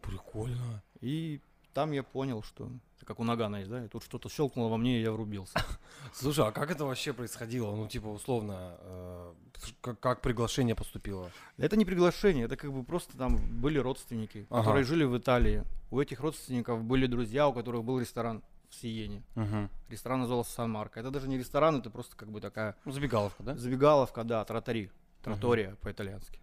Прикольно. 0.00 0.82
И 1.00 1.40
там 1.76 1.92
я 1.92 2.02
понял, 2.02 2.42
что 2.42 2.70
это 2.96 3.04
как 3.04 3.20
у 3.20 3.24
Нагана 3.24 3.56
есть, 3.56 3.68
да, 3.68 3.84
и 3.84 3.88
тут 3.88 4.02
что-то 4.02 4.30
щелкнуло 4.30 4.70
во 4.70 4.78
мне, 4.78 4.98
и 4.98 5.02
я 5.02 5.12
врубился. 5.12 5.52
Слушай, 6.14 6.46
а 6.48 6.50
как 6.50 6.70
это 6.70 6.86
вообще 6.86 7.12
происходило? 7.12 7.76
Ну, 7.76 7.86
типа, 7.86 8.06
условно, 8.06 8.76
э, 8.80 9.34
как, 9.82 10.00
как 10.00 10.20
приглашение 10.22 10.74
поступило? 10.74 11.30
Это 11.58 11.76
не 11.76 11.84
приглашение, 11.84 12.46
это 12.46 12.56
как 12.56 12.72
бы 12.72 12.82
просто 12.82 13.18
там 13.18 13.36
были 13.60 13.78
родственники, 13.78 14.46
Ага. 14.48 14.60
которые 14.60 14.84
жили 14.84 15.04
в 15.04 15.18
Италии. 15.18 15.64
У 15.90 16.00
этих 16.00 16.20
родственников 16.20 16.82
были 16.82 17.06
друзья, 17.06 17.46
у 17.46 17.52
которых 17.52 17.84
был 17.84 18.00
ресторан 18.00 18.42
в 18.70 18.74
Сиене. 18.74 19.22
Угу. 19.36 19.68
Ресторан 19.90 20.20
назывался 20.20 20.52
Сан 20.52 20.70
Марко. 20.70 20.98
Это 20.98 21.10
даже 21.10 21.28
не 21.28 21.36
ресторан, 21.36 21.76
это 21.76 21.90
просто 21.90 22.16
как 22.16 22.30
бы 22.30 22.40
такая 22.40 22.74
Ну, 22.86 22.92
забегаловка, 22.92 23.42
да? 23.42 23.54
забегаловка, 23.54 24.24
да, 24.24 24.42
тротари. 24.46 24.90
Тротория 25.22 25.76
по-итальянски. 25.82 26.40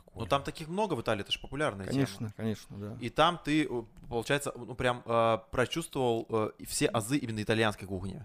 Прикольно. 0.00 0.24
Ну, 0.24 0.26
там 0.26 0.42
таких 0.42 0.68
много 0.68 0.94
в 0.94 1.00
Италии, 1.00 1.22
это 1.22 1.32
же 1.32 1.38
популярная 1.38 1.86
тема. 1.86 1.94
Конечно, 1.94 2.32
конечно, 2.36 2.78
да. 2.78 2.96
И 3.00 3.08
там 3.10 3.40
ты, 3.42 3.64
э, 3.64 3.82
получается, 4.08 4.52
ну, 4.56 4.74
прям 4.74 5.02
э, 5.04 5.38
прочувствовал 5.50 6.26
э, 6.28 6.50
все 6.66 6.86
азы 6.86 7.16
именно 7.18 7.42
итальянской 7.42 7.86
кухни. 7.86 8.24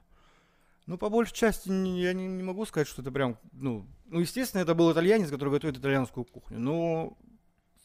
Ну, 0.86 0.98
по 0.98 1.10
большей 1.10 1.34
части 1.34 1.70
я 1.70 2.14
не, 2.14 2.28
не 2.28 2.44
могу 2.44 2.66
сказать, 2.66 2.88
что 2.88 3.02
это 3.02 3.12
прям, 3.12 3.38
ну, 3.54 3.86
ну, 4.06 4.20
естественно, 4.20 4.62
это 4.62 4.76
был 4.76 4.92
итальянец, 4.92 5.30
который 5.30 5.50
готовит 5.50 5.78
итальянскую 5.78 6.26
кухню, 6.26 6.60
но 6.60 7.18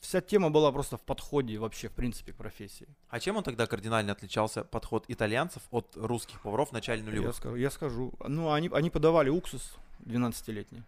вся 0.01 0.21
тема 0.21 0.51
была 0.51 0.73
просто 0.73 0.97
в 0.97 1.03
подходе 1.03 1.59
вообще, 1.59 1.89
в 1.89 1.93
принципе, 1.93 2.33
к 2.33 2.37
профессии. 2.37 2.89
А 3.09 3.21
чем 3.21 3.37
он 3.37 3.45
тогда 3.45 3.67
кардинально 3.67 4.13
отличался, 4.13 4.65
подход 4.65 5.05
итальянцев, 5.09 5.63
от 5.71 5.97
русских 5.97 6.41
поваров 6.43 6.71
в 6.71 6.73
начале 6.73 7.01
Я 7.01 7.07
нулевых? 7.07 7.37
скажу, 7.37 7.57
я 7.57 7.71
скажу. 7.71 8.13
Ну, 8.27 8.53
они, 8.53 8.69
они 8.73 8.91
подавали 8.91 9.29
уксус 9.31 9.77
12-летний. 10.01 10.83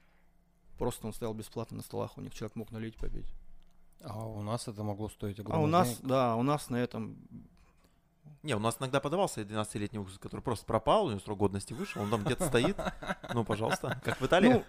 Просто 0.80 1.06
он 1.06 1.12
стоял 1.12 1.34
бесплатно 1.34 1.76
на 1.76 1.82
столах, 1.82 2.16
у 2.16 2.22
них 2.22 2.32
человек 2.32 2.56
мог 2.56 2.70
налить, 2.70 2.96
попить. 2.96 3.26
А 4.02 4.26
у 4.26 4.40
нас 4.42 4.66
это 4.66 4.82
могло 4.82 5.10
стоить 5.10 5.38
А 5.38 5.42
огромных 5.42 5.64
у 5.64 5.66
нас, 5.70 5.88
денег. 5.88 6.00
да, 6.08 6.36
у 6.36 6.42
нас 6.42 6.70
на 6.70 6.76
этом... 6.76 7.18
Не, 8.42 8.56
у 8.56 8.58
нас 8.58 8.78
иногда 8.80 8.98
подавался 8.98 9.42
12-летний 9.42 9.98
уксус, 9.98 10.18
который 10.18 10.40
просто 10.40 10.64
пропал, 10.64 11.04
у 11.04 11.10
него 11.10 11.20
срок 11.20 11.38
годности 11.38 11.74
вышел, 11.74 12.00
он 12.00 12.08
там 12.08 12.24
где-то 12.24 12.46
стоит. 12.46 12.78
Ну, 13.34 13.44
пожалуйста. 13.44 14.00
Как 14.02 14.18
в 14.22 14.24
Италии? 14.26 14.48
Ну, 14.54 14.64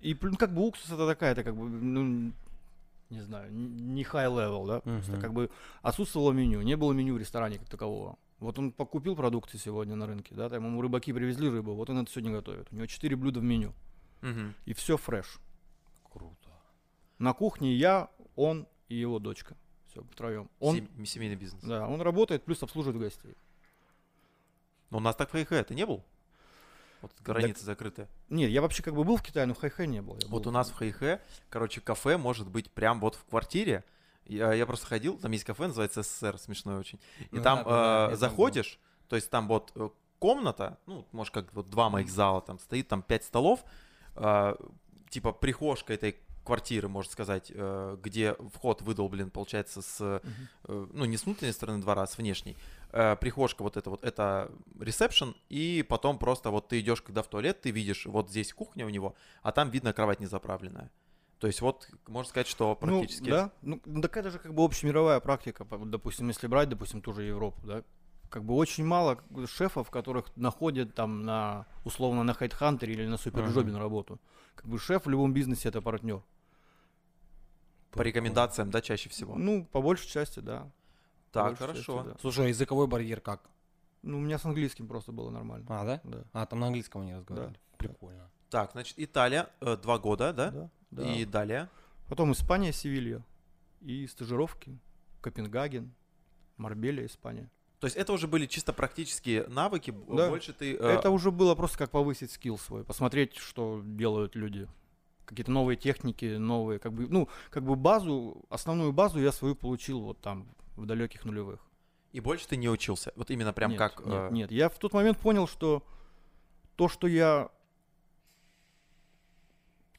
и 0.00 0.18
ну, 0.20 0.36
как 0.36 0.52
бы 0.52 0.66
уксус 0.66 0.90
это 0.90 1.06
такая, 1.06 1.30
это 1.30 1.44
как 1.44 1.56
бы, 1.56 1.68
ну, 1.68 2.32
не 3.10 3.20
знаю, 3.20 3.52
не 3.52 4.02
high 4.02 4.26
level, 4.28 4.66
да, 4.66 4.80
просто 4.80 5.12
Мгм. 5.12 5.20
как 5.20 5.32
бы 5.32 5.48
отсутствовало 5.82 6.32
меню, 6.32 6.60
не 6.62 6.76
было 6.76 6.92
меню 6.92 7.14
в 7.14 7.18
ресторане 7.18 7.58
как 7.58 7.68
такового. 7.68 8.16
Вот 8.40 8.58
он 8.58 8.72
покупил 8.72 9.14
продукты 9.14 9.58
сегодня 9.58 9.94
на 9.94 10.06
рынке, 10.08 10.34
да, 10.34 10.48
там 10.48 10.64
ему 10.66 10.82
рыбаки 10.82 11.12
привезли 11.12 11.48
рыбу, 11.48 11.74
вот 11.74 11.88
он 11.88 11.98
это 11.98 12.10
сегодня 12.10 12.32
готовит. 12.32 12.66
У 12.72 12.74
него 12.74 12.86
4 12.86 13.14
блюда 13.14 13.38
в 13.38 13.44
меню, 13.44 13.72
Мгм. 14.20 14.54
и 14.64 14.72
все 14.74 14.96
фреш. 14.96 15.38
Круто. 16.12 16.50
На 17.18 17.32
кухне 17.32 17.74
я, 17.74 18.10
он 18.36 18.66
и 18.88 18.96
его 18.96 19.18
дочка. 19.18 19.56
Все, 19.88 20.02
втроем. 20.12 20.50
Он, 20.60 20.76
Сем- 20.76 21.06
Семейный 21.06 21.36
бизнес. 21.36 21.62
да, 21.62 21.86
он 21.88 22.00
работает, 22.02 22.44
плюс 22.44 22.62
обслуживает 22.62 23.00
гостей. 23.00 23.34
Но 24.90 24.98
у 24.98 25.00
нас 25.00 25.16
так 25.16 25.32
в 25.32 25.44
ХХ 25.44 25.64
ты 25.66 25.74
не 25.74 25.84
был? 25.86 26.04
Вот 27.00 27.12
границы 27.20 27.64
закрыты. 27.64 28.08
Нет, 28.28 28.50
я 28.50 28.60
вообще 28.60 28.82
как 28.82 28.94
бы 28.94 29.04
был 29.04 29.16
в 29.16 29.22
Китае, 29.22 29.46
но 29.46 29.54
в 29.54 29.58
Хайхэ 29.58 29.86
не 29.86 30.02
был. 30.02 30.16
Я 30.20 30.26
Вот 30.28 30.42
был- 30.44 30.50
у 30.50 30.52
нас 30.52 30.70
в 30.70 30.74
Хайхэ, 30.74 31.20
короче, 31.48 31.80
кафе 31.80 32.16
может 32.16 32.48
быть 32.48 32.70
прям 32.72 32.98
вот 33.00 33.14
в 33.14 33.24
квартире. 33.24 33.84
Я, 34.24 34.52
я 34.52 34.66
просто 34.66 34.86
ходил, 34.86 35.16
там 35.18 35.30
есть 35.32 35.44
кафе, 35.44 35.68
называется 35.68 36.02
СССР, 36.02 36.38
смешное 36.38 36.78
очень. 36.78 36.98
И 37.20 37.28
Ну 37.36 37.42
там 37.42 37.58
да, 37.58 37.64
да, 37.64 37.70
да, 37.70 38.06
э, 38.06 38.08
там 38.10 38.18
заходишь, 38.18 38.78
то 39.08 39.16
есть 39.16 39.30
там 39.30 39.46
вот 39.48 39.70
э, 39.76 39.88
комната, 40.18 40.78
ну, 40.86 41.06
может, 41.12 41.32
как 41.32 41.52
вот 41.54 41.70
два 41.70 41.88
моих 41.88 42.10
зала, 42.10 42.40
там 42.42 42.58
стоит 42.58 42.88
там 42.88 43.02
пять 43.02 43.24
столов, 43.24 43.64
типа 45.10 45.32
прихожка 45.32 45.94
этой 45.94 46.16
квартиры, 46.48 46.88
можно 46.88 47.12
сказать, 47.12 47.52
э, 47.54 47.98
где 48.02 48.34
вход 48.54 48.80
выдолблен, 48.80 49.30
получается, 49.30 49.82
с, 49.82 49.98
э, 50.00 50.20
ну, 50.64 51.04
не 51.04 51.18
с 51.18 51.26
внутренней 51.26 51.52
стороны 51.52 51.82
двора, 51.82 52.04
а 52.04 52.06
с 52.06 52.16
внешней. 52.16 52.56
Э, 52.90 53.16
прихожка 53.16 53.62
вот 53.62 53.76
это 53.76 53.90
вот, 53.90 54.02
это 54.02 54.50
ресепшн, 54.80 55.36
и 55.50 55.84
потом 55.86 56.18
просто 56.18 56.50
вот 56.50 56.68
ты 56.68 56.80
идешь, 56.80 57.02
когда 57.02 57.22
в 57.22 57.26
туалет, 57.26 57.60
ты 57.60 57.70
видишь, 57.70 58.06
вот 58.06 58.30
здесь 58.30 58.54
кухня 58.54 58.86
у 58.86 58.88
него, 58.88 59.14
а 59.42 59.52
там 59.52 59.68
видно 59.68 59.92
кровать 59.92 60.20
не 60.20 60.26
заправленная. 60.26 60.90
То 61.38 61.48
есть 61.48 61.60
вот, 61.60 61.86
можно 62.06 62.30
сказать, 62.30 62.48
что 62.48 62.74
практически... 62.74 63.28
Ну, 63.28 63.30
да, 63.30 63.52
ну, 63.60 63.82
ну, 63.84 64.00
так 64.00 64.16
это 64.16 64.30
же 64.30 64.38
как 64.38 64.54
бы 64.54 64.64
общемировая 64.64 65.20
практика, 65.20 65.66
допустим, 65.84 66.28
если 66.28 66.46
брать, 66.46 66.70
допустим, 66.70 67.02
ту 67.02 67.12
же 67.12 67.24
Европу, 67.24 67.60
да, 67.66 67.82
как 68.28 68.44
бы 68.44 68.54
очень 68.54 68.84
мало 68.84 69.18
шефов, 69.46 69.90
которых 69.90 70.26
находят 70.36 70.94
там 70.94 71.22
на, 71.22 71.66
условно, 71.84 72.22
на 72.22 72.34
хайтхантере 72.34 72.94
или 72.94 73.06
на 73.06 73.16
суперджобе 73.16 73.72
на 73.72 73.78
работу. 73.78 74.20
Как 74.54 74.66
бы 74.66 74.78
шеф 74.78 75.06
в 75.06 75.10
любом 75.10 75.32
бизнесе 75.32 75.68
это 75.68 75.80
партнер. 75.80 76.22
По 77.90 78.02
рекомендациям, 78.02 78.70
да, 78.70 78.80
чаще 78.80 79.08
всего. 79.08 79.34
Ну, 79.36 79.64
по 79.64 79.80
большей 79.80 80.08
части, 80.08 80.40
да. 80.40 80.70
Так, 81.32 81.58
хорошо. 81.58 81.98
части, 81.98 82.08
да. 82.08 82.16
Слушай, 82.20 82.46
а 82.46 82.48
языковой 82.48 82.86
барьер 82.86 83.20
как? 83.20 83.48
Ну, 84.02 84.18
у 84.18 84.20
меня 84.20 84.38
с 84.38 84.44
английским 84.44 84.86
просто 84.86 85.12
было 85.12 85.30
нормально. 85.30 85.66
А, 85.68 85.84
да? 85.84 86.00
Да. 86.04 86.24
А, 86.32 86.46
там 86.46 86.60
на 86.60 86.66
английском 86.66 87.02
они 87.02 87.14
разговаривали. 87.14 87.58
Прикольно. 87.76 88.30
Так, 88.50 88.72
значит, 88.72 88.94
Италия, 88.98 89.48
э, 89.60 89.76
два 89.76 89.98
года, 89.98 90.32
да? 90.32 90.50
Да, 90.50 90.70
да. 90.90 91.14
И 91.14 91.24
далее. 91.24 91.68
Потом 92.08 92.32
Испания, 92.32 92.72
Севилья. 92.72 93.22
И 93.80 94.06
стажировки. 94.06 94.78
Копенгаген, 95.20 95.92
Марбелия, 96.56 97.06
Испания. 97.06 97.50
То 97.80 97.86
есть 97.86 97.96
это 97.96 98.12
уже 98.12 98.26
были 98.26 98.46
чисто 98.46 98.72
практические 98.72 99.46
навыки, 99.46 99.94
Да. 100.08 100.28
больше 100.28 100.52
ты... 100.52 100.74
э, 100.74 100.78
Это 100.98 101.10
уже 101.10 101.30
было 101.30 101.54
просто 101.54 101.78
как 101.78 101.90
повысить 101.90 102.32
скилл 102.32 102.58
свой, 102.58 102.84
посмотреть, 102.84 103.36
что 103.36 103.80
делают 103.84 104.34
люди. 104.34 104.68
Какие-то 105.26 105.50
новые 105.52 105.76
техники, 105.76 106.36
новые, 106.36 106.78
как 106.80 106.92
бы, 106.92 107.06
ну, 107.08 107.28
как 107.50 107.62
бы 107.64 107.76
базу, 107.76 108.44
основную 108.50 108.92
базу 108.92 109.20
я 109.20 109.30
свою 109.30 109.54
получил 109.54 110.00
вот 110.00 110.20
там, 110.20 110.48
в 110.76 110.86
далеких 110.86 111.24
нулевых. 111.24 111.60
И 112.12 112.20
больше 112.20 112.48
ты 112.48 112.56
не 112.56 112.68
учился. 112.68 113.12
Вот 113.14 113.30
именно 113.30 113.52
прям 113.52 113.70
нет, 113.72 113.78
как... 113.78 114.04
Нет, 114.04 114.14
э, 114.14 114.28
нет, 114.32 114.50
я 114.50 114.68
в 114.70 114.78
тот 114.78 114.92
момент 114.94 115.18
понял, 115.18 115.46
что 115.46 115.84
то, 116.76 116.88
что 116.88 117.06
я... 117.06 117.50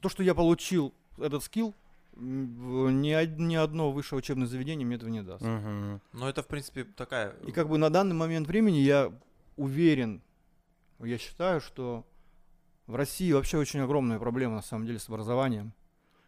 То, 0.00 0.08
что 0.08 0.22
я 0.22 0.34
получил, 0.34 0.92
этот 1.18 1.44
скилл, 1.44 1.74
ни, 2.16 3.40
ни 3.40 3.54
одно 3.54 3.90
высшее 3.92 4.18
учебное 4.18 4.46
заведение 4.46 4.86
мне 4.86 4.96
этого 4.96 5.10
не 5.10 5.22
даст. 5.22 5.44
Мгм. 5.44 6.00
Ну, 6.12 6.26
это, 6.26 6.42
в 6.42 6.46
принципе, 6.46 6.84
такая... 6.84 7.30
И 7.46 7.52
как 7.52 7.68
бы 7.68 7.78
на 7.78 7.90
данный 7.90 8.14
момент 8.14 8.46
времени 8.46 8.78
я 8.78 9.12
уверен, 9.56 10.22
я 11.00 11.18
считаю, 11.18 11.60
что 11.60 12.06
в 12.86 12.94
России 12.94 13.32
вообще 13.32 13.58
очень 13.58 13.80
огромная 13.80 14.18
проблема 14.18 14.56
на 14.56 14.62
самом 14.62 14.86
деле 14.86 14.98
с 14.98 15.08
образованием. 15.08 15.72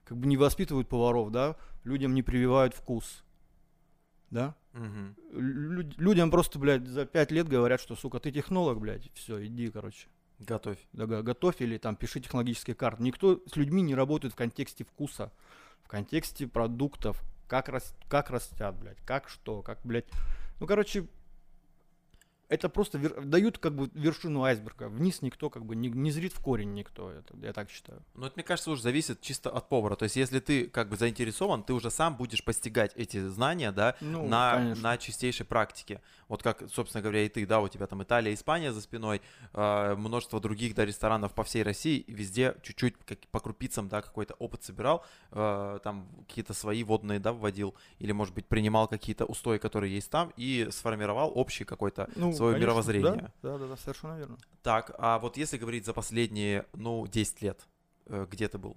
Как 0.04 0.16
бы 0.16 0.26
не 0.26 0.36
воспитывают 0.36 0.88
поваров, 0.88 1.30
да, 1.30 1.56
людям 1.84 2.14
не 2.14 2.22
прививают 2.22 2.74
вкус, 2.74 3.24
да. 4.30 4.54
Мгм. 4.72 5.16
Лю- 5.32 5.92
людям 5.98 6.30
просто, 6.30 6.58
блядь, 6.58 6.86
за 6.86 7.04
пять 7.04 7.30
лет 7.30 7.46
говорят, 7.48 7.80
что, 7.80 7.94
сука, 7.94 8.18
ты 8.18 8.32
технолог, 8.32 8.80
блядь, 8.80 9.10
все, 9.14 9.44
иди, 9.44 9.70
короче, 9.70 10.08
Готовь. 10.38 10.78
да, 10.92 11.06
го- 11.06 11.22
готовь 11.22 11.60
или 11.60 11.76
там 11.78 11.94
пиши 11.96 12.20
технологические 12.20 12.74
карты. 12.74 13.02
Никто 13.02 13.42
с 13.46 13.56
людьми 13.56 13.82
не 13.82 13.94
работает 13.94 14.32
в 14.32 14.36
контексте 14.36 14.84
вкуса, 14.84 15.30
в 15.84 15.88
контексте 15.88 16.46
продуктов, 16.46 17.22
как, 17.48 17.68
рас- 17.68 17.94
как 18.08 18.30
растят, 18.30 18.74
блядь, 18.78 19.00
как 19.04 19.28
что, 19.28 19.62
как, 19.62 19.78
блядь. 19.84 20.06
Ну, 20.60 20.66
короче, 20.66 21.06
это 22.52 22.68
просто 22.68 22.98
вер- 22.98 23.24
дают 23.24 23.58
как 23.58 23.74
бы 23.74 23.90
вершину 23.94 24.42
айсберга. 24.42 24.88
Вниз 24.88 25.22
никто 25.22 25.48
как 25.50 25.64
бы 25.64 25.74
не, 25.74 25.88
не 25.88 26.10
зрит 26.10 26.32
в 26.34 26.40
корень 26.40 26.74
никто, 26.74 27.10
это, 27.10 27.34
я 27.38 27.52
так 27.52 27.70
считаю. 27.70 28.02
Ну, 28.14 28.26
это, 28.26 28.34
мне 28.36 28.44
кажется, 28.44 28.70
уже 28.70 28.82
зависит 28.82 29.20
чисто 29.22 29.48
от 29.50 29.68
повара. 29.68 29.96
То 29.96 30.04
есть, 30.04 30.16
если 30.16 30.38
ты 30.38 30.66
как 30.68 30.88
бы 30.90 30.96
заинтересован, 30.96 31.62
ты 31.62 31.72
уже 31.72 31.90
сам 31.90 32.16
будешь 32.16 32.44
постигать 32.44 32.92
эти 32.94 33.26
знания, 33.28 33.72
да, 33.72 33.96
Ну, 34.00 34.26
на, 34.28 34.52
конечно. 34.54 34.82
на 34.82 34.98
чистейшей 34.98 35.46
практике. 35.46 36.00
Вот 36.28 36.42
как, 36.42 36.62
собственно 36.72 37.02
говоря, 37.02 37.22
и 37.24 37.28
ты, 37.28 37.46
да, 37.46 37.60
у 37.60 37.68
тебя 37.68 37.86
там 37.86 38.02
Италия, 38.02 38.32
Испания 38.34 38.72
за 38.72 38.80
спиной, 38.80 39.22
э, 39.54 39.94
множество 39.96 40.40
других, 40.40 40.74
да, 40.74 40.84
ресторанов 40.84 41.32
по 41.32 41.44
всей 41.44 41.62
России, 41.62 42.04
везде 42.06 42.54
чуть-чуть 42.62 42.94
как, 43.06 43.18
по 43.30 43.40
крупицам, 43.40 43.88
да, 43.88 44.02
какой-то 44.02 44.34
опыт 44.34 44.62
собирал, 44.62 45.04
э, 45.30 45.78
там 45.82 46.06
какие-то 46.28 46.54
свои 46.54 46.84
водные, 46.84 47.18
да, 47.18 47.32
вводил, 47.32 47.74
или, 47.98 48.12
может 48.12 48.34
быть, 48.34 48.46
принимал 48.46 48.88
какие-то 48.88 49.24
устои, 49.24 49.58
которые 49.58 49.94
есть 49.94 50.10
там, 50.10 50.32
и 50.36 50.68
сформировал 50.70 51.32
общий 51.34 51.64
какой-то 51.64 52.08
Ну, 52.16 52.32
свое 52.42 52.54
конечно, 52.54 52.66
мировоззрение. 52.66 53.32
Да, 53.42 53.52
да, 53.52 53.58
да, 53.58 53.66
да, 53.68 53.76
совершенно 53.76 54.18
верно. 54.18 54.38
Так, 54.62 54.94
а 54.98 55.18
вот 55.18 55.36
если 55.36 55.58
говорить 55.58 55.86
за 55.86 55.92
последние, 55.92 56.66
ну, 56.74 57.06
10 57.06 57.42
лет, 57.42 57.66
э, 58.06 58.26
где 58.30 58.48
ты 58.48 58.58
был? 58.58 58.76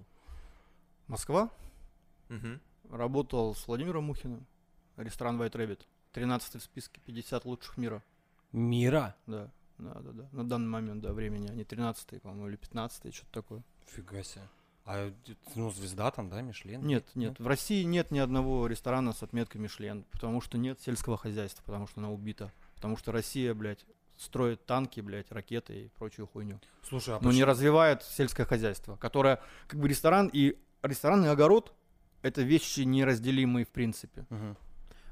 Москва. 1.08 1.50
Мгм. 2.28 2.60
Работал 2.90 3.54
с 3.54 3.66
Владимиром 3.66 4.04
Мухиным. 4.04 4.46
Ресторан 4.96 5.40
White 5.40 5.52
Rabbit. 5.52 5.80
13 6.12 6.60
в 6.60 6.64
списке 6.64 7.00
50 7.04 7.44
лучших 7.44 7.76
мира. 7.76 8.02
Мира? 8.52 9.14
Да, 9.26 9.50
да, 9.78 9.94
да, 9.94 10.12
да. 10.12 10.28
На 10.32 10.48
данный 10.48 10.68
момент, 10.68 11.02
да, 11.02 11.12
времени. 11.12 11.48
Они 11.48 11.64
13 11.64 12.22
по-моему, 12.22 12.48
или 12.48 12.56
15 12.56 13.14
что-то 13.14 13.32
такое. 13.32 13.62
Фига 13.86 14.22
себе. 14.22 14.48
А, 14.86 15.12
ну, 15.56 15.70
звезда 15.70 16.12
там, 16.12 16.30
да, 16.30 16.40
Мишлен? 16.42 16.86
Нет, 16.86 17.04
нет. 17.16 17.38
В 17.40 17.46
России 17.46 17.82
нет 17.82 18.12
ни 18.12 18.20
одного 18.20 18.68
ресторана 18.68 19.12
с 19.12 19.22
отметкой 19.22 19.60
Мишлен, 19.60 20.04
потому 20.12 20.40
что 20.40 20.58
нет 20.58 20.80
сельского 20.80 21.16
хозяйства, 21.16 21.62
потому 21.64 21.88
что 21.88 22.00
она 22.00 22.10
убита. 22.10 22.52
Потому 22.76 22.96
что 22.96 23.10
Россия, 23.10 23.52
блядь, 23.54 23.84
строит 24.16 24.64
танки, 24.64 25.00
блядь, 25.00 25.30
ракеты 25.32 25.84
и 25.84 25.88
прочую 25.88 26.26
хуйню. 26.26 26.60
Слушай, 26.88 27.16
а 27.16 27.18
Но 27.20 27.32
не 27.32 27.44
развивает 27.44 28.02
сельское 28.02 28.46
хозяйство, 28.46 28.96
которое, 28.96 29.40
как 29.66 29.80
бы 29.80 29.88
ресторан 29.88 30.30
и 30.32 30.56
ресторан 30.82 31.24
и 31.24 31.28
огород 31.28 31.74
это 32.22 32.42
вещи 32.42 32.80
неразделимые 32.80 33.64
в 33.64 33.68
принципе. 33.68 34.26
Мгм. 34.30 34.56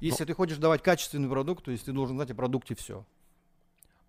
Если 0.01 0.25
ты 0.25 0.35
хочешь 0.35 0.59
давать 0.59 0.83
качественный 0.83 1.29
продукт, 1.29 1.65
то 1.65 1.71
есть 1.71 1.85
ты 1.85 1.93
должен 1.93 2.17
знать 2.17 2.31
о 2.31 2.35
продукте 2.35 2.75
все. 2.75 3.05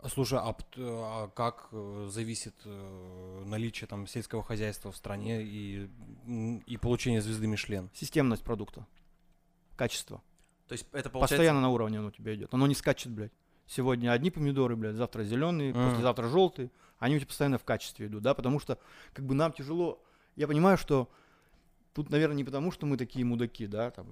Слушай, 0.07 0.39
а, 0.39 0.55
а 0.77 1.27
как 1.29 1.69
э, 1.71 2.07
зависит 2.11 2.53
э, 2.65 3.43
наличие 3.45 3.87
там 3.87 4.05
сельского 4.05 4.43
хозяйства 4.43 4.91
в 4.91 4.97
стране 4.97 5.41
и, 5.41 5.89
и 6.67 6.77
получение 6.77 7.21
звезды 7.21 7.47
Мишлен? 7.47 7.89
Системность 7.93 8.43
продукта, 8.43 8.85
качество. 9.75 10.21
То 10.67 10.73
есть 10.73 10.85
это 10.91 11.09
получается... 11.09 11.35
Постоянно 11.35 11.61
на 11.61 11.69
уровне 11.69 11.99
оно 11.99 12.09
у 12.09 12.11
тебя 12.11 12.35
идет. 12.35 12.53
Оно 12.53 12.67
не 12.67 12.75
скачет, 12.75 13.11
блядь. 13.11 13.31
Сегодня 13.67 14.11
одни 14.11 14.29
помидоры, 14.29 14.75
блядь, 14.75 14.95
завтра 14.95 15.23
зеленые, 15.23 15.73
Мгм. 15.73 15.89
послезавтра 15.89 16.27
желтые. 16.27 16.69
Они 16.99 17.15
у 17.15 17.19
тебя 17.19 17.27
постоянно 17.27 17.57
в 17.57 17.63
качестве 17.63 18.07
идут, 18.07 18.23
да, 18.23 18.33
потому 18.33 18.59
что 18.59 18.77
как 19.13 19.25
бы 19.25 19.33
нам 19.33 19.51
тяжело. 19.51 20.01
Я 20.35 20.47
понимаю, 20.47 20.77
что 20.77 21.09
тут, 21.93 22.09
наверное, 22.09 22.35
не 22.37 22.43
потому, 22.43 22.71
что 22.71 22.85
мы 22.85 22.97
такие 22.97 23.25
мудаки, 23.25 23.67
да, 23.67 23.91
там, 23.91 24.11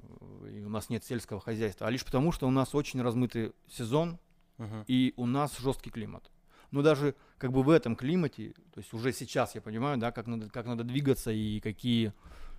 и 0.50 0.62
у 0.62 0.70
нас 0.70 0.90
нет 0.90 1.04
сельского 1.04 1.40
хозяйства, 1.40 1.88
а 1.88 1.90
лишь 1.92 2.04
потому, 2.04 2.32
что 2.32 2.48
у 2.48 2.52
нас 2.52 2.74
очень 2.76 3.02
размытый 3.02 3.54
сезон 3.70 4.20
Мгм. 4.58 4.86
и 4.88 5.14
у 5.18 5.26
нас 5.26 5.58
жесткий 5.60 5.90
климат. 5.92 6.30
Но 6.72 6.82
даже 6.82 7.16
как 7.38 7.52
бы 7.52 7.62
в 7.62 7.70
этом 7.70 7.96
климате, 7.96 8.54
то 8.74 8.80
есть 8.80 8.94
уже 8.94 9.14
сейчас 9.14 9.54
я 9.54 9.62
понимаю, 9.62 9.98
да, 10.00 10.12
как 10.12 10.28
надо, 10.28 10.50
как 10.50 10.66
надо 10.66 10.84
двигаться 10.84 11.32
и 11.32 11.60
какие, 11.60 12.14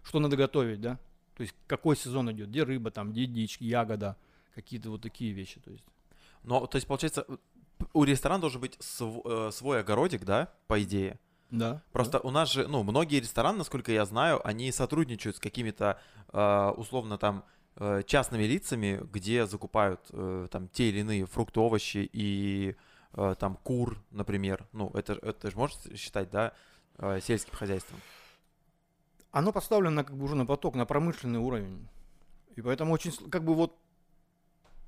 что 0.04 0.20
надо 0.20 0.36
готовить, 0.36 0.80
да. 0.80 0.98
То 1.36 1.42
есть 1.42 1.54
какой 1.66 1.96
сезон 1.96 2.30
идет, 2.30 2.48
где 2.48 2.62
рыба, 2.62 2.92
там, 2.92 3.10
где 3.10 3.26
дичь, 3.26 3.58
ягода, 3.58 4.16
какие-то 4.54 4.90
вот 4.90 5.02
такие 5.02 5.32
вещи. 5.32 5.60
То 5.60 5.72
есть. 5.72 5.84
Но, 6.44 6.66
то 6.66 6.76
есть, 6.76 6.86
получается, 6.86 7.26
у 7.92 8.04
ресторана 8.04 8.40
должен 8.40 8.60
быть 8.60 8.76
св- 8.80 9.22
э, 9.24 9.50
свой 9.52 9.80
огородик, 9.80 10.24
да, 10.24 10.52
по 10.66 10.82
идее. 10.82 11.18
Да. 11.50 11.82
Просто 11.92 12.18
у 12.20 12.30
нас 12.30 12.52
же, 12.52 12.66
ну, 12.66 12.82
многие 12.82 13.20
рестораны, 13.20 13.58
насколько 13.58 13.92
я 13.92 14.04
знаю, 14.04 14.46
они 14.46 14.72
сотрудничают 14.72 15.36
с 15.36 15.40
какими-то, 15.40 16.00
э, 16.32 16.72
условно, 16.76 17.18
там, 17.18 17.44
э, 17.76 18.02
частными 18.06 18.44
лицами, 18.44 19.00
где 19.12 19.46
закупают 19.46 20.00
э, 20.10 20.48
там 20.50 20.68
те 20.68 20.88
или 20.88 21.00
иные 21.00 21.26
фрукты, 21.26 21.60
овощи 21.60 22.08
и 22.12 22.76
э, 23.12 23.34
там 23.38 23.56
кур, 23.62 24.02
например. 24.10 24.66
Ну, 24.72 24.90
это, 24.94 25.14
это 25.14 25.50
же 25.50 25.56
можно 25.56 25.96
считать, 25.96 26.30
да, 26.30 26.52
э, 26.98 27.20
сельским 27.22 27.56
хозяйством. 27.56 28.00
Оно 29.30 29.52
поставлено 29.52 30.04
как 30.04 30.16
бы 30.16 30.24
уже 30.24 30.36
на 30.36 30.46
поток, 30.46 30.74
на 30.76 30.86
промышленный 30.86 31.40
уровень. 31.40 31.88
И 32.56 32.62
поэтому 32.62 32.92
очень, 32.92 33.12
как 33.30 33.44
бы 33.44 33.54
вот, 33.54 33.76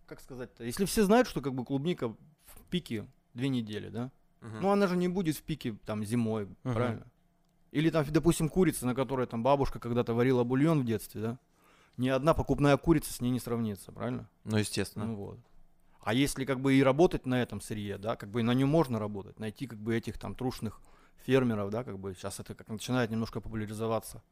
как 0.07 0.21
сказать-то, 0.21 0.65
если 0.65 0.85
все 0.85 1.05
знают, 1.05 1.29
что 1.29 1.41
как 1.41 1.55
бы 1.55 1.65
клубника 1.65 2.09
в 2.09 2.63
пике 2.71 3.07
две 3.35 3.49
недели, 3.49 3.89
да, 3.89 4.11
Мгм. 4.41 4.61
ну 4.63 4.71
она 4.71 4.87
же 4.87 4.97
не 4.97 5.09
будет 5.09 5.37
в 5.37 5.43
пике 5.43 5.77
там 5.85 6.05
зимой, 6.05 6.47
Мгм. 6.63 6.75
правильно? 6.75 7.07
Или 7.73 7.91
там, 7.91 8.05
допустим, 8.09 8.49
курица, 8.49 8.87
на 8.87 8.95
которой 8.95 9.27
там 9.27 9.43
бабушка 9.43 9.79
когда-то 9.79 10.15
варила 10.15 10.45
бульон 10.45 10.81
в 10.81 10.85
детстве, 10.85 11.21
да, 11.21 11.39
ни 11.97 12.09
одна 12.09 12.33
покупная 12.35 12.77
курица 12.77 13.13
с 13.13 13.21
ней 13.21 13.31
не 13.31 13.41
сравнится, 13.41 13.93
правильно? 13.93 14.29
Ну, 14.45 14.57
естественно. 14.57 15.07
Ну 15.07 15.17
вот. 15.17 15.41
А 16.01 16.15
если 16.15 16.45
как 16.45 16.61
бы 16.61 16.75
и 16.75 16.83
работать 16.83 17.27
на 17.27 17.43
этом 17.43 17.61
сырье, 17.61 17.99
да, 17.99 18.15
как 18.17 18.31
бы 18.31 18.41
и 18.41 18.43
на 18.45 18.55
нем 18.55 18.69
можно 18.69 18.99
работать, 18.99 19.41
найти 19.41 19.67
как 19.67 19.79
бы 19.81 19.97
этих 19.97 20.19
там 20.19 20.35
трушных 20.37 20.81
фермеров, 21.25 21.71
да, 21.71 21.83
как 21.83 21.99
бы 21.99 22.15
сейчас 22.15 22.39
это 22.39 22.55
как 22.55 22.69
начинает 22.69 23.11
немножко 23.11 23.41
популяризоваться, 23.41 24.23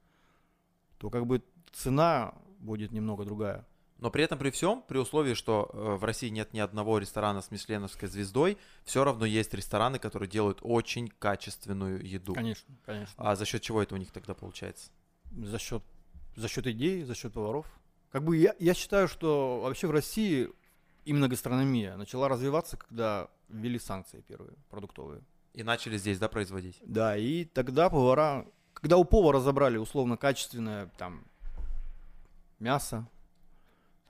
то 0.99 1.11
как 1.11 1.27
бы 1.27 1.43
цена 1.73 2.35
будет 2.61 2.93
немного 2.93 3.25
другая. 3.25 3.67
Но 3.99 4.11
при 4.11 4.25
этом, 4.25 4.39
при 4.39 4.51
всем, 4.51 4.83
при 4.83 4.99
условии, 4.99 5.35
что 5.35 5.71
э, 5.73 5.95
в 5.97 6.05
России 6.05 6.29
нет 6.29 6.53
ни 6.53 6.59
одного 6.59 6.99
ресторана 6.99 7.41
с 7.41 7.51
мишленовской 7.51 8.09
звездой, 8.09 8.59
все 8.85 9.05
равно 9.05 9.25
есть 9.25 9.55
рестораны, 9.55 9.99
которые 9.99 10.29
делают 10.29 10.59
очень 10.63 11.09
качественную 11.09 12.05
еду. 12.05 12.35
Конечно, 12.35 12.75
конечно. 12.85 13.15
А 13.17 13.37
за 13.37 13.45
счет 13.45 13.63
чего 13.63 13.83
это 13.83 13.95
у 13.95 13.99
них 13.99 14.11
тогда 14.11 14.35
получается? 14.35 14.91
За 15.33 15.59
счет, 15.59 15.83
за 16.37 16.49
счет 16.49 16.67
идей, 16.67 17.05
за 17.05 17.15
счет 17.15 17.33
поваров. 17.33 17.67
Как 18.11 18.25
бы 18.25 18.37
я, 18.37 18.55
я 18.59 18.75
считаю, 18.75 19.09
что 19.09 19.61
вообще 19.61 19.87
в 19.87 19.91
России 19.91 20.51
именно 21.05 21.29
гастрономия 21.29 21.97
начала 21.97 22.29
развиваться, 22.29 22.77
когда 22.77 23.29
ввели 23.49 23.79
санкции 23.79 24.21
первые, 24.23 24.55
продуктовые. 24.71 25.23
И 25.53 25.63
начали 25.63 25.97
здесь, 25.97 26.19
да, 26.19 26.29
производить? 26.29 26.79
Да, 26.83 27.17
и 27.17 27.45
тогда 27.45 27.89
повара, 27.89 28.47
когда 28.73 28.97
у 28.97 29.05
повара 29.05 29.39
забрали 29.39 29.77
условно 29.77 30.17
качественное 30.17 30.91
там 30.99 31.25
мясо, 32.59 33.09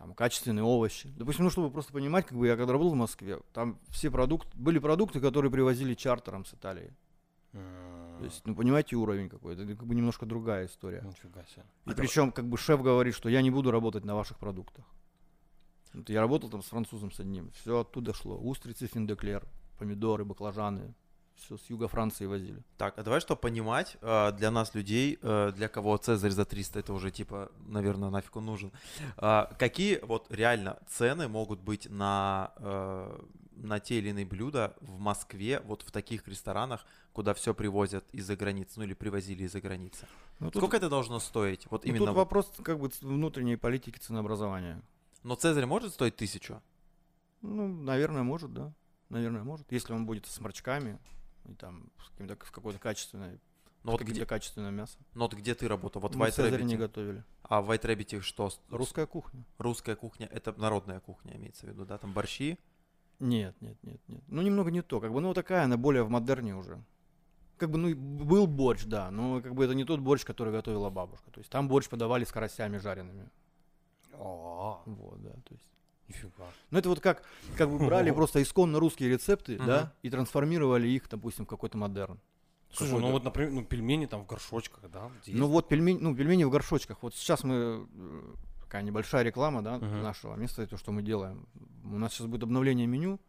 там 0.05 0.13
качественные 0.15 0.65
овощи. 0.65 1.11
Допустим, 1.17 1.45
ну 1.45 1.51
чтобы 1.51 1.71
просто 1.71 1.91
понимать, 1.91 2.27
как 2.27 2.37
бы 2.37 2.47
я 2.47 2.57
когда 2.57 2.75
работал 2.75 2.93
в 2.93 2.97
Москве, 2.97 3.41
там 3.55 3.79
все 3.89 4.11
продукты, 4.11 4.51
были 4.55 4.79
продукты, 4.79 5.19
которые 5.19 5.51
привозили 5.51 5.95
чартером 5.95 6.45
с 6.45 6.53
Италии. 6.53 6.93
То 7.53 8.25
есть, 8.25 8.43
ну 8.45 8.55
понимаете 8.55 8.97
уровень 8.97 9.31
какой, 9.31 9.55
это 9.55 9.65
как 9.67 9.87
бы 9.87 9.95
немножко 9.95 10.27
другая 10.27 10.67
история. 10.67 11.01
Нифига 11.07 11.43
себе. 11.45 11.65
И 11.87 11.91
Это- 11.91 11.97
причем 12.03 12.33
как 12.33 12.47
бы 12.47 12.59
шеф 12.59 12.83
говорит, 12.83 13.15
что 13.15 13.31
я 13.31 13.41
не 13.41 13.51
буду 13.51 13.71
работать 13.71 14.05
на 14.05 14.15
ваших 14.15 14.39
продуктах. 14.39 14.85
Вот 15.95 16.11
я 16.11 16.21
работал 16.21 16.51
там 16.51 16.63
с 16.63 16.67
французом 16.67 17.11
с 17.11 17.21
одним, 17.21 17.51
все 17.53 17.81
оттуда 17.81 18.13
шло. 18.13 18.37
Устрицы, 18.37 18.87
финдеклер, 18.87 19.47
помидоры, 19.79 20.25
баклажаны, 20.27 20.95
все 21.37 21.57
с 21.57 21.71
юга 21.71 21.89
Франции 21.89 22.27
возили. 22.27 22.63
Так, 22.77 22.99
а 22.99 23.03
давай, 23.03 23.21
чтобы 23.21 23.41
понимать, 23.41 23.97
э, 24.01 24.33
для 24.33 24.51
нас, 24.51 24.75
людей, 24.75 25.19
э, 25.21 25.53
для 25.55 25.69
кого 25.69 25.97
Цезарь 25.97 26.31
за 26.31 26.45
300, 26.45 26.79
это 26.81 26.93
уже, 26.93 27.11
типа, 27.11 27.51
наверное, 27.67 28.11
нафиг 28.11 28.37
он 28.37 28.47
нужен. 28.47 28.73
А, 29.17 29.53
Какие 29.59 29.99
вот 30.03 30.31
реально 30.31 30.79
цены 30.89 31.29
могут 31.29 31.61
быть 31.61 31.89
на, 31.91 32.53
э, 32.57 33.21
на 33.57 33.81
те 33.81 33.99
или 33.99 34.11
иные 34.11 34.27
блюда 34.27 34.75
в 34.81 34.99
Москве, 34.99 35.61
вот 35.61 35.83
в 35.83 35.91
таких 35.91 36.27
ресторанах, 36.29 36.85
куда 37.13 37.35
все 37.35 37.55
привозят 37.55 38.05
из-за 38.13 38.37
границы, 38.37 38.73
ну 38.77 38.85
или 38.85 38.95
привозили 38.95 39.45
из-за 39.45 39.61
границы? 39.61 40.07
Ну, 40.41 40.51
тут- 40.51 40.61
Сколько 40.61 40.77
это 40.77 40.89
должно 40.89 41.21
стоить? 41.21 41.67
Вот 41.71 41.85
ну, 41.85 41.91
именно... 41.91 42.07
тут 42.07 42.17
вопрос 42.17 42.53
как 42.63 42.79
бы 42.79 42.91
внутренней 43.01 43.57
политики 43.57 43.99
ценообразования. 43.99 44.83
Но 45.23 45.37
Цезарь 45.37 45.67
может 45.67 45.93
стоить 45.93 46.17
тысячу? 46.17 46.61
Ну, 47.41 47.69
наверное, 47.69 48.23
может, 48.23 48.53
да. 48.53 48.73
Наверное, 49.11 49.45
может. 49.45 49.71
Если 49.71 49.93
он 49.93 50.07
будет 50.07 50.27
с 50.27 50.41
морчками 50.41 50.99
и 51.47 51.55
там 51.55 51.91
с, 52.05 52.11
каким-то, 52.11 52.37
с 52.45 52.51
какой-то 52.51 52.79
качественной, 52.79 53.39
Ну 53.83 53.91
с 53.91 53.93
вот, 53.93 54.03
где, 54.03 54.25
качественным 54.27 54.75
мясом. 54.75 55.01
ну 55.15 55.23
вот 55.23 55.35
где 55.35 55.55
ты 55.55 55.69
работал? 55.69 56.01
Вот 56.01 56.15
в 56.15 56.19
Мы 56.19 56.27
White 56.27 56.63
не 56.63 56.77
готовили. 56.77 57.25
А 57.43 57.61
в 57.61 57.71
White 57.71 57.83
Rabbit 57.83 58.21
что? 58.21 58.51
Русская 58.71 59.07
кухня. 59.07 59.45
Русская 59.59 59.97
кухня, 59.97 60.27
это 60.33 60.53
народная 60.59 61.01
кухня 61.01 61.37
имеется 61.37 61.67
в 61.67 61.69
виду, 61.71 61.85
да? 61.85 61.99
Там 61.99 62.13
борщи? 62.13 62.59
Нет, 63.21 63.55
нет, 63.61 63.77
нет, 63.83 64.01
нет. 64.09 64.23
Ну, 64.27 64.43
немного 64.43 64.71
не 64.71 64.83
то. 64.83 65.01
Как 65.01 65.13
бы, 65.13 65.21
ну, 65.21 65.35
такая, 65.35 65.65
она 65.65 65.77
более 65.77 66.03
в 66.03 66.11
модерне 66.11 66.55
уже. 66.57 66.83
Как 67.57 67.71
бы, 67.71 67.79
ну, 67.79 67.95
был 67.95 68.47
борщ, 68.47 68.85
да, 68.85 69.11
но 69.11 69.41
как 69.41 69.55
бы 69.55 69.65
это 69.65 69.75
не 69.75 69.85
тот 69.85 70.01
борщ, 70.01 70.25
который 70.25 70.53
готовила 70.53 70.91
бабушка. 70.91 71.31
То 71.31 71.39
есть 71.39 71.51
там 71.51 71.69
борщ 71.69 71.89
подавали 71.89 72.25
с 72.25 72.33
карасями 72.33 72.79
жареными. 72.79 73.31
О, 74.15 74.83
Вот, 74.87 75.23
да, 75.23 75.31
то 75.31 75.55
есть. 75.55 75.69
Нифига. 76.15 76.45
Ну, 76.71 76.79
это 76.79 76.89
вот 76.89 77.01
как, 77.01 77.23
как 77.57 77.71
бы 77.71 77.79
брали 77.79 78.11
просто 78.11 78.43
исконно 78.43 78.79
русские 78.81 79.11
рецепты, 79.11 79.59
да, 79.59 79.93
и 80.03 80.11
трансформировали 80.11 80.89
их, 80.89 81.09
допустим, 81.09 81.45
в 81.45 81.49
какой-то 81.49 81.79
модерн. 81.79 82.21
Слушай, 82.73 82.99
ну 82.99 83.13
вот, 83.13 83.23
например, 83.23 83.53
ну, 83.53 83.65
пельмени 83.65 84.07
там 84.07 84.23
в 84.23 84.27
горшочках, 84.27 84.91
да? 84.91 85.11
Ну 85.27 85.47
вот 85.47 85.69
пельмени, 85.69 85.99
ну 86.01 86.15
пельмени 86.15 86.45
в 86.45 86.51
горшочках. 86.51 87.03
Вот 87.03 87.15
сейчас 87.15 87.45
мы 87.45 87.87
э, 87.95 88.35
такая 88.63 88.83
небольшая 88.83 89.23
реклама, 89.23 89.63
да, 89.63 89.79
нашего 89.79 90.35
места, 90.35 90.67
то, 90.67 90.77
что 90.77 90.91
мы 90.91 91.03
делаем. 91.03 91.47
У 91.85 91.99
нас 91.99 92.13
сейчас 92.13 92.27
будет 92.27 92.43
обновление 92.43 92.87
меню, 92.89 93.21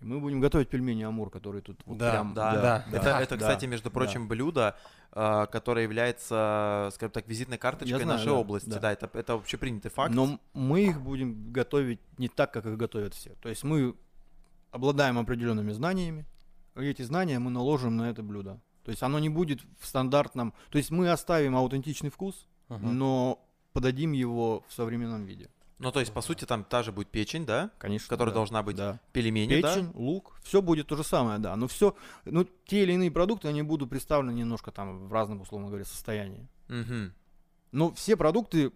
мы 0.00 0.20
будем 0.20 0.40
готовить 0.40 0.68
пельмени 0.68 1.02
Амур, 1.02 1.30
которые 1.30 1.62
тут 1.62 1.80
вот 1.86 1.98
Да, 1.98 2.10
прям. 2.10 2.34
Да, 2.34 2.52
да, 2.54 2.84
это, 2.92 3.04
да, 3.04 3.20
это, 3.20 3.36
да, 3.36 3.40
кстати, 3.40 3.64
между 3.66 3.90
прочим, 3.90 4.28
блюдо, 4.28 4.76
э, 5.12 5.46
которое 5.50 5.84
является, 5.84 6.90
скажем 6.94 7.12
так, 7.12 7.26
визитной 7.26 7.58
карточкой 7.58 8.02
знаю, 8.02 8.18
нашей 8.18 8.26
да, 8.26 8.34
области. 8.34 8.68
Да, 8.68 8.80
да. 8.80 8.92
это, 8.92 9.10
это 9.14 9.32
общепринятый 9.34 9.90
факт. 9.90 10.14
Но 10.14 10.38
мы 10.54 10.84
их 10.84 11.00
будем 11.00 11.52
готовить 11.52 12.00
не 12.18 12.28
так, 12.28 12.52
как 12.52 12.66
их 12.66 12.76
готовят 12.76 13.14
все. 13.14 13.34
То 13.40 13.48
есть 13.48 13.64
мы 13.64 13.94
обладаем 14.70 15.18
определенными 15.18 15.72
знаниями, 15.72 16.26
и 16.76 16.84
эти 16.84 17.02
знания 17.02 17.38
мы 17.38 17.50
наложим 17.50 17.96
на 17.96 18.10
это 18.10 18.22
блюдо. 18.22 18.60
То 18.84 18.90
есть 18.90 19.02
оно 19.02 19.18
не 19.18 19.28
будет 19.28 19.62
в 19.80 19.86
стандартном... 19.86 20.54
То 20.70 20.78
есть 20.78 20.90
мы 20.90 21.10
оставим 21.10 21.56
аутентичный 21.56 22.10
вкус, 22.10 22.46
Мгм. 22.68 22.98
но 22.98 23.44
подадим 23.72 24.12
его 24.12 24.64
в 24.68 24.72
современном 24.72 25.24
виде. 25.24 25.50
Ну, 25.78 25.92
то 25.92 26.00
есть, 26.00 26.12
по 26.12 26.22
сути, 26.22 26.46
там 26.46 26.64
та 26.64 26.82
же 26.82 26.90
будет 26.90 27.08
печень, 27.08 27.44
да? 27.44 27.70
Конечно. 27.78 28.08
Которая 28.08 28.32
да. 28.32 28.36
должна 28.36 28.62
быть 28.62 28.76
Да. 28.76 28.98
пельмени, 29.12 29.60
да? 29.60 29.74
Печень, 29.74 29.90
лук, 29.94 30.38
все 30.42 30.62
будет 30.62 30.86
то 30.86 30.96
же 30.96 31.04
самое, 31.04 31.38
да. 31.38 31.54
Но 31.56 31.68
все, 31.68 31.94
ну, 32.24 32.46
те 32.64 32.82
или 32.82 32.92
иные 32.92 33.10
продукты, 33.10 33.48
они 33.48 33.62
будут 33.62 33.90
представлены 33.90 34.32
немножко 34.32 34.70
там 34.70 35.06
в 35.08 35.12
разном, 35.12 35.42
условно 35.42 35.68
говоря, 35.68 35.84
состоянии. 35.84 36.48
Мгм. 36.68 37.12
Но 37.72 37.92
все 37.92 38.16
продукты, 38.16 38.72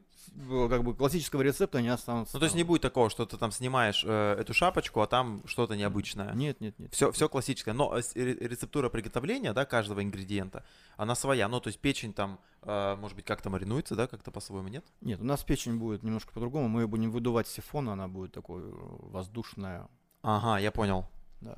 как 0.68 0.84
бы, 0.84 0.94
классического 0.94 1.42
рецепта, 1.42 1.78
они 1.78 1.88
останутся. 1.88 2.34
Ну, 2.36 2.40
то 2.40 2.44
есть 2.44 2.54
не 2.56 2.64
будет 2.64 2.82
такого, 2.82 3.10
что 3.10 3.26
ты 3.26 3.36
там 3.36 3.50
снимаешь 3.52 4.04
э, 4.06 4.36
эту 4.38 4.54
шапочку, 4.54 5.00
а 5.00 5.06
там 5.06 5.42
что-то 5.46 5.76
необычное. 5.76 6.32
Нет, 6.34 6.60
нет, 6.60 6.78
нет. 6.78 6.92
Все, 6.92 7.10
все 7.12 7.28
классическое. 7.28 7.74
Но 7.74 7.96
э, 7.96 8.02
рецептура 8.14 8.88
приготовления, 8.88 9.52
да, 9.52 9.64
каждого 9.64 10.02
ингредиента, 10.02 10.64
она 10.96 11.14
своя. 11.14 11.48
Ну, 11.48 11.60
то 11.60 11.68
есть 11.68 11.78
печень 11.80 12.12
там, 12.12 12.38
э, 12.62 12.96
может 12.96 13.16
быть, 13.16 13.24
как-то 13.24 13.50
маринуется, 13.50 13.94
да, 13.96 14.06
как-то 14.06 14.30
по-своему, 14.30 14.68
нет? 14.68 14.84
Нет, 15.00 15.20
у 15.20 15.24
нас 15.24 15.42
печень 15.44 15.78
будет 15.78 16.02
немножко 16.02 16.32
по-другому. 16.32 16.68
Мы 16.68 16.82
ее 16.82 16.86
будем 16.86 17.10
выдувать 17.10 17.46
с 17.48 17.52
сифона, 17.52 17.92
она 17.94 18.08
будет 18.08 18.32
такой 18.32 18.62
э, 18.62 18.72
воздушная. 19.10 19.88
Ага, 20.22 20.58
я 20.58 20.70
понял. 20.70 21.06
Да. 21.40 21.56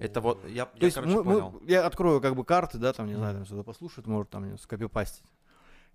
Это 0.00 0.20
вот, 0.20 0.44
я, 0.48 0.66
То 0.66 0.78
я, 0.80 0.84
есть 0.86 0.96
короче, 0.96 1.14
мы- 1.14 1.22
мы- 1.24 1.34
понял. 1.40 1.60
я 1.68 1.86
открою 1.86 2.20
как 2.20 2.34
бы 2.34 2.44
карты, 2.44 2.78
да, 2.78 2.92
там, 2.92 3.06
не 3.06 3.14
знаю, 3.14 3.34
Мгм. 3.34 3.42
там 3.44 3.46
сюда 3.48 3.62
послушает, 3.62 4.06
может 4.08 4.28
там 4.30 4.58
скопипастить. 4.58 5.22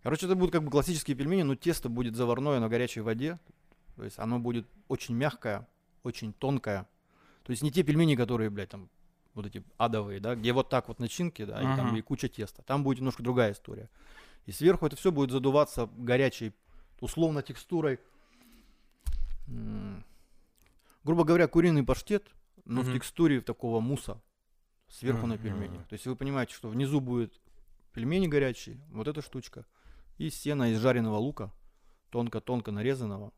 Короче, 0.03 0.25
это 0.25 0.35
будут 0.35 0.51
как 0.53 0.63
бы 0.63 0.71
классические 0.71 1.15
пельмени, 1.15 1.43
но 1.43 1.55
тесто 1.55 1.89
будет 1.89 2.15
заварное 2.15 2.59
на 2.59 2.69
горячей 2.69 3.01
воде. 3.01 3.39
То 3.95 4.03
есть 4.03 4.17
оно 4.17 4.39
будет 4.39 4.65
очень 4.87 5.15
мягкое, 5.15 5.67
очень 6.03 6.31
тонкое. 6.33 6.87
То 7.43 7.51
есть 7.51 7.61
не 7.63 7.71
те 7.71 7.83
пельмени, 7.83 8.15
которые, 8.15 8.49
блядь, 8.49 8.69
там 8.69 8.89
вот 9.33 9.45
эти 9.45 9.63
адовые, 9.77 10.19
да, 10.19 10.35
где 10.35 10.53
вот 10.53 10.69
так 10.69 10.87
вот 10.87 10.99
начинки, 10.99 11.43
да, 11.45 11.61
и 11.61 11.75
там 11.75 11.95
и 11.95 12.01
куча 12.01 12.29
теста. 12.29 12.61
Там 12.63 12.83
будет 12.83 12.99
немножко 12.99 13.23
другая 13.23 13.51
история. 13.51 13.89
И 14.45 14.51
сверху 14.51 14.85
это 14.85 14.95
все 14.95 15.11
будет 15.11 15.31
задуваться 15.31 15.89
горячей, 15.97 16.53
условно 17.01 17.41
текстурой. 17.41 17.99
м, 19.47 20.03
грубо 21.03 21.23
говоря, 21.23 21.47
куриный 21.47 21.83
паштет, 21.83 22.27
но 22.65 22.81
Мгм. 22.81 22.89
в 22.89 22.93
текстуре 22.93 23.41
такого 23.41 23.79
муса 23.79 24.21
сверху 24.87 25.25
на 25.25 25.35
Мгм. 25.35 25.43
пельмени. 25.43 25.77
То 25.89 25.93
есть 25.93 26.05
вы 26.05 26.15
понимаете, 26.15 26.53
что 26.53 26.69
внизу 26.69 26.99
будет 26.99 27.33
пельмени 27.93 28.27
горячие, 28.27 28.79
вот 28.91 29.07
эта 29.07 29.21
штучка, 29.23 29.65
и 30.19 30.29
сено 30.29 30.71
из 30.71 30.79
жареного 30.79 31.17
лука, 31.17 31.51
тонко-тонко 32.11 32.71
нарезанного. 32.71 33.33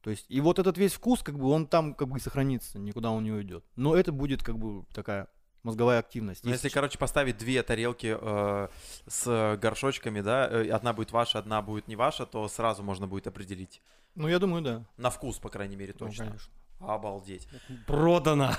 То 0.00 0.10
есть, 0.10 0.26
и 0.28 0.40
вот 0.40 0.58
этот 0.58 0.78
весь 0.78 0.94
вкус, 0.94 1.22
как 1.22 1.38
бы, 1.38 1.50
он 1.50 1.66
там 1.66 1.94
как 1.94 2.08
бы 2.08 2.16
и 2.18 2.20
сохранится, 2.20 2.78
никуда 2.78 3.10
он 3.10 3.24
не 3.24 3.32
уйдет. 3.32 3.64
Но 3.76 3.94
это 3.94 4.10
будет 4.10 4.42
как 4.42 4.58
бы 4.58 4.84
такая 4.94 5.28
мозговая 5.62 5.98
активность. 5.98 6.44
Ну, 6.44 6.50
если, 6.50 6.68
короче, 6.68 6.98
поставить 6.98 7.36
две 7.36 7.62
тарелки 7.62 8.16
э, 8.18 8.68
с 9.06 9.58
горшочками, 9.60 10.20
да, 10.20 10.48
э, 10.48 10.70
одна 10.70 10.92
будет 10.92 11.12
ваша, 11.12 11.38
одна 11.38 11.60
будет 11.62 11.88
не 11.88 11.96
ваша, 11.96 12.26
то 12.26 12.48
сразу 12.48 12.82
можно 12.82 13.06
будет 13.06 13.26
определить. 13.26 13.82
Ну, 14.14 14.28
я 14.28 14.38
думаю, 14.38 14.62
да. 14.62 14.86
На 14.96 15.10
вкус, 15.10 15.38
по 15.38 15.48
крайней 15.50 15.76
мере, 15.76 15.94
Ну, 15.98 16.06
точно. 16.06 16.26
конечно. 16.26 16.52
Обалдеть. 16.80 17.48
Продано. 17.86 18.52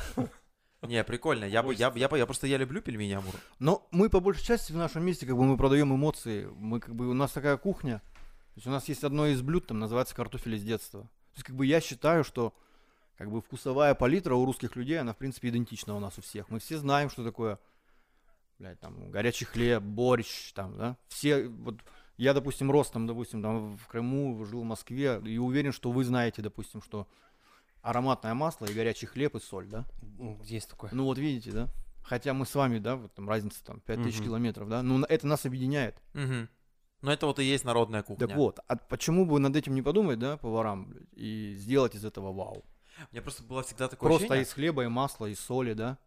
Не, 0.81 1.03
прикольно. 1.03 1.43
Я, 1.43 1.61
бы, 1.61 1.73
я, 1.73 1.91
я, 1.95 2.09
я 2.11 2.25
просто 2.25 2.47
я 2.47 2.57
люблю 2.57 2.81
пельмени 2.81 3.13
Амур. 3.13 3.33
Но 3.59 3.87
мы 3.91 4.09
по 4.09 4.19
большей 4.19 4.45
части 4.45 4.71
в 4.71 4.77
нашем 4.77 5.03
месте 5.03 5.25
как 5.25 5.35
бы 5.35 5.43
мы 5.43 5.57
продаем 5.57 5.93
эмоции. 5.93 6.45
Мы 6.55 6.79
как 6.79 6.95
бы 6.95 7.09
у 7.09 7.13
нас 7.13 7.31
такая 7.31 7.57
кухня. 7.57 8.01
То 8.53 8.55
есть 8.55 8.67
у 8.67 8.71
нас 8.71 8.87
есть 8.87 9.03
одно 9.03 9.27
из 9.27 9.41
блюд, 9.41 9.67
там 9.67 9.79
называется 9.79 10.15
картофель 10.15 10.55
из 10.55 10.63
детства. 10.63 11.01
То 11.01 11.35
есть 11.35 11.43
как 11.43 11.55
бы 11.55 11.65
я 11.65 11.81
считаю, 11.81 12.23
что 12.23 12.53
как 13.17 13.29
бы 13.29 13.41
вкусовая 13.41 13.93
палитра 13.93 14.35
у 14.35 14.45
русских 14.45 14.77
людей, 14.77 14.99
она 14.99 15.13
в 15.13 15.17
принципе 15.17 15.49
идентична 15.49 15.95
у 15.95 15.99
нас 15.99 16.17
у 16.17 16.21
всех. 16.21 16.49
Мы 16.49 16.59
все 16.59 16.77
знаем, 16.77 17.09
что 17.09 17.25
такое, 17.25 17.59
блядь, 18.57 18.79
там 18.79 19.11
горячий 19.11 19.45
хлеб, 19.45 19.83
борщ, 19.83 20.53
там, 20.53 20.77
да. 20.77 20.97
Все 21.09 21.49
вот 21.49 21.81
я, 22.15 22.33
допустим, 22.33 22.69
рос 22.71 22.89
там, 22.89 23.07
допустим, 23.07 23.41
там 23.41 23.77
в 23.77 23.87
Крыму, 23.87 24.45
жил 24.45 24.61
в 24.61 24.65
Москве, 24.65 25.21
и 25.25 25.37
уверен, 25.37 25.71
что 25.71 25.91
вы 25.91 26.03
знаете, 26.03 26.41
допустим, 26.41 26.81
что 26.81 27.07
ароматное 27.81 28.33
масло 28.33 28.65
и 28.65 28.73
горячий 28.73 29.05
хлеб 29.05 29.35
и 29.35 29.39
соль, 29.39 29.67
да. 29.67 29.85
Есть 30.43 30.69
такое. 30.69 30.89
Ну 30.93 31.05
вот 31.05 31.17
видите, 31.17 31.51
да? 31.51 31.69
Хотя 32.03 32.33
мы 32.33 32.45
с 32.45 32.55
вами, 32.55 32.79
да, 32.79 32.95
вот 32.95 33.13
там 33.13 33.29
разница 33.29 33.63
там 33.63 33.81
5000 33.81 34.15
Мгм. 34.17 34.25
километров, 34.25 34.69
да? 34.69 34.81
Ну 34.81 35.03
это 35.03 35.27
нас 35.27 35.45
объединяет. 35.45 36.01
Мгм. 36.13 36.49
Ну, 37.01 37.11
это 37.11 37.27
вот 37.27 37.39
и 37.39 37.43
есть 37.43 37.63
народная 37.63 38.03
кухня. 38.03 38.27
Так 38.27 38.35
вот, 38.35 38.59
а 38.67 38.75
почему 38.75 39.25
бы 39.25 39.39
над 39.39 39.55
этим 39.55 39.73
не 39.73 39.81
подумать, 39.81 40.19
да, 40.19 40.35
поварам, 40.35 40.89
блядь, 40.89 41.07
и 41.13 41.55
сделать 41.55 41.95
из 41.95 42.03
этого 42.03 42.33
вау? 42.33 42.65
У 43.09 43.13
меня 43.13 43.21
просто 43.21 43.43
было 43.43 43.63
всегда 43.63 43.87
такое 43.87 44.09
Просто 44.09 44.25
ощущение... 44.25 44.43
из 44.43 44.51
хлеба 44.51 44.83
и 44.83 44.87
масла, 44.87 45.27
и 45.27 45.35
соли, 45.35 45.73
да? 45.73 45.97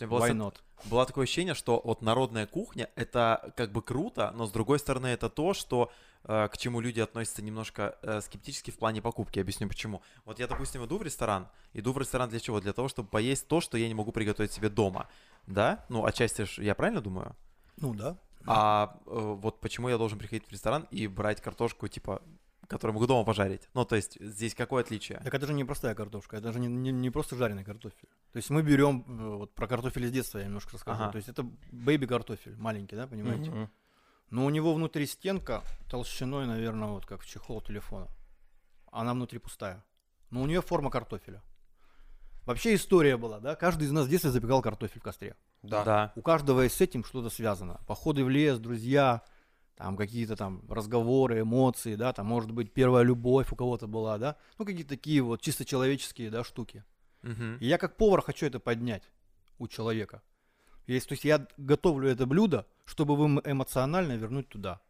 Было, 0.00 0.26
Why 0.26 0.32
not? 0.32 0.56
было 0.86 1.06
такое 1.06 1.24
ощущение, 1.24 1.54
что 1.54 1.80
вот 1.84 2.02
народная 2.02 2.46
кухня 2.46 2.90
это 2.96 3.52
как 3.56 3.70
бы 3.70 3.80
круто, 3.82 4.32
но 4.34 4.46
с 4.46 4.50
другой 4.50 4.78
стороны 4.78 5.08
это 5.08 5.28
то, 5.28 5.54
что 5.54 5.92
к 6.26 6.56
чему 6.56 6.80
люди 6.80 7.00
относятся 7.00 7.42
немножко 7.42 7.98
э, 8.02 8.20
скептически 8.20 8.70
в 8.70 8.78
плане 8.78 9.02
покупки. 9.02 9.38
Объясню 9.38 9.68
почему. 9.68 10.02
Вот 10.24 10.38
я, 10.38 10.46
допустим, 10.46 10.84
иду 10.84 10.98
в 10.98 11.02
ресторан. 11.02 11.48
Иду 11.74 11.92
в 11.92 11.98
ресторан 11.98 12.28
для 12.30 12.40
чего? 12.40 12.60
Для 12.60 12.72
того, 12.72 12.88
чтобы 12.88 13.08
поесть 13.08 13.46
то, 13.46 13.60
что 13.60 13.76
я 13.76 13.88
не 13.88 13.94
могу 13.94 14.10
приготовить 14.12 14.52
себе 14.52 14.68
дома. 14.68 15.06
Да? 15.46 15.84
Ну, 15.88 16.04
отчасти 16.04 16.44
ж 16.44 16.58
я 16.62 16.74
правильно 16.74 17.00
думаю? 17.00 17.36
Ну 17.76 17.94
да. 17.94 18.16
А 18.46 18.98
э, 19.06 19.10
вот 19.40 19.60
почему 19.60 19.88
я 19.88 19.98
должен 19.98 20.18
приходить 20.18 20.46
в 20.48 20.52
ресторан 20.52 20.86
и 20.90 21.06
брать 21.08 21.40
картошку, 21.40 21.88
типа, 21.88 22.22
которую 22.68 22.94
могу 22.94 23.06
дома 23.06 23.24
пожарить? 23.24 23.68
Ну, 23.74 23.84
то 23.84 23.96
есть 23.96 24.18
здесь 24.20 24.54
какое 24.54 24.82
отличие? 24.82 25.18
Так 25.20 25.34
это 25.34 25.46
же 25.46 25.52
не 25.54 25.64
простая 25.64 25.94
картошка, 25.94 26.36
это 26.36 26.52
же 26.52 26.60
не, 26.60 26.66
не- 26.68 26.92
не 26.92 27.10
просто 27.10 27.36
жареный 27.36 27.64
картофель. 27.64 28.08
То 28.32 28.36
есть 28.38 28.50
мы 28.50 28.62
берем, 28.62 29.04
э, 29.06 29.36
вот 29.36 29.54
про 29.54 29.66
картофель 29.66 30.04
из 30.04 30.12
детства 30.12 30.38
я 30.38 30.44
немножко 30.44 30.72
расскажу. 30.74 31.02
Ага. 31.02 31.12
То 31.12 31.16
есть 31.16 31.28
это 31.28 31.46
бэйби 31.72 32.06
картофель, 32.06 32.56
маленький, 32.56 32.96
да, 32.96 33.06
понимаете? 33.06 33.50
Мгм. 33.50 33.70
Но 34.30 34.44
у 34.46 34.50
него 34.50 34.74
внутри 34.74 35.06
стенка 35.06 35.62
толщиной, 35.90 36.46
наверное, 36.46 36.88
вот 36.88 37.06
как 37.06 37.20
в 37.20 37.26
чехол 37.26 37.60
телефона. 37.60 38.08
Она 38.90 39.12
внутри 39.12 39.38
пустая. 39.38 39.84
Но 40.30 40.42
у 40.42 40.46
нее 40.46 40.62
форма 40.62 40.90
картофеля. 40.90 41.42
Вообще 42.44 42.74
история 42.74 43.16
была, 43.16 43.40
да? 43.40 43.54
Каждый 43.54 43.84
из 43.84 43.92
нас 43.92 44.06
в 44.06 44.10
детстве 44.10 44.30
запекал 44.30 44.60
картофель 44.60 45.00
в 45.00 45.04
костре. 45.04 45.36
Да. 45.62 45.84
Да. 45.84 46.12
У 46.14 46.22
каждого 46.22 46.68
с 46.68 46.80
этим 46.80 47.04
что-то 47.04 47.30
связано. 47.30 47.80
Походы 47.86 48.24
в 48.24 48.28
лес, 48.28 48.58
друзья, 48.58 49.22
там 49.76 49.96
какие-то 49.96 50.36
там 50.36 50.62
разговоры, 50.70 51.40
эмоции, 51.40 51.94
да, 51.96 52.12
там 52.12 52.26
может 52.26 52.52
быть 52.52 52.72
первая 52.72 53.02
любовь 53.02 53.50
у 53.52 53.56
кого-то 53.56 53.86
была, 53.86 54.18
да, 54.18 54.36
ну 54.58 54.64
какие-то 54.64 54.90
такие 54.90 55.22
вот 55.22 55.40
чисто 55.40 55.64
человеческие, 55.64 56.30
да, 56.30 56.44
штуки. 56.44 56.84
Мгм. 57.22 57.56
И 57.58 57.66
я 57.66 57.78
как 57.78 57.96
повар 57.96 58.20
хочу 58.20 58.46
это 58.46 58.60
поднять 58.60 59.10
у 59.58 59.66
человека. 59.66 60.22
Есть, 60.86 61.08
то 61.08 61.12
есть 61.12 61.24
я 61.24 61.46
готовлю 61.56 62.08
это 62.08 62.26
блюдо, 62.26 62.66
чтобы 62.84 63.16
вы 63.16 63.26
эмоционально 63.44 64.12
вернуть 64.12 64.48
туда. 64.48 64.80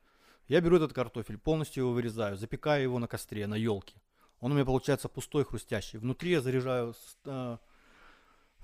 Я 0.49 0.61
беру 0.61 0.77
этот 0.77 0.93
картофель, 0.93 1.39
полностью 1.39 1.85
его 1.85 1.93
вырезаю, 1.93 2.37
запекаю 2.37 2.83
его 2.83 2.99
на 2.99 3.07
костре, 3.07 3.47
на 3.47 3.55
елке. 3.55 3.95
Он 4.41 4.53
у 4.53 4.55
меня 4.55 4.65
получается 4.65 5.09
пустой, 5.09 5.45
хрустящий. 5.45 5.99
Внутри 5.99 6.33
я 6.33 6.41
заряжаю 6.41 6.95
э, 7.25 7.57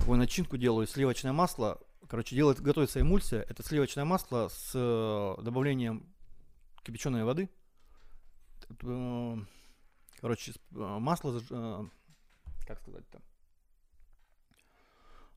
начинку 0.06 0.58
делаю, 0.58 0.86
сливочное 0.86 1.32
масло. 1.32 1.80
Короче, 2.08 2.34
делает, 2.34 2.60
готовится 2.60 3.00
эмульсия. 3.00 3.40
Это 3.48 3.62
сливочное 3.62 4.04
масло 4.04 4.48
с 4.48 4.72
э, 4.74 5.42
добавлением 5.42 6.12
кипяченой 6.82 7.24
воды. 7.24 7.48
Э, 8.82 9.36
Короче, 10.20 10.52
э, 10.52 10.54
масло, 10.74 11.40
э, 11.50 11.84
как 12.66 12.80
сказать-то? 12.80 13.22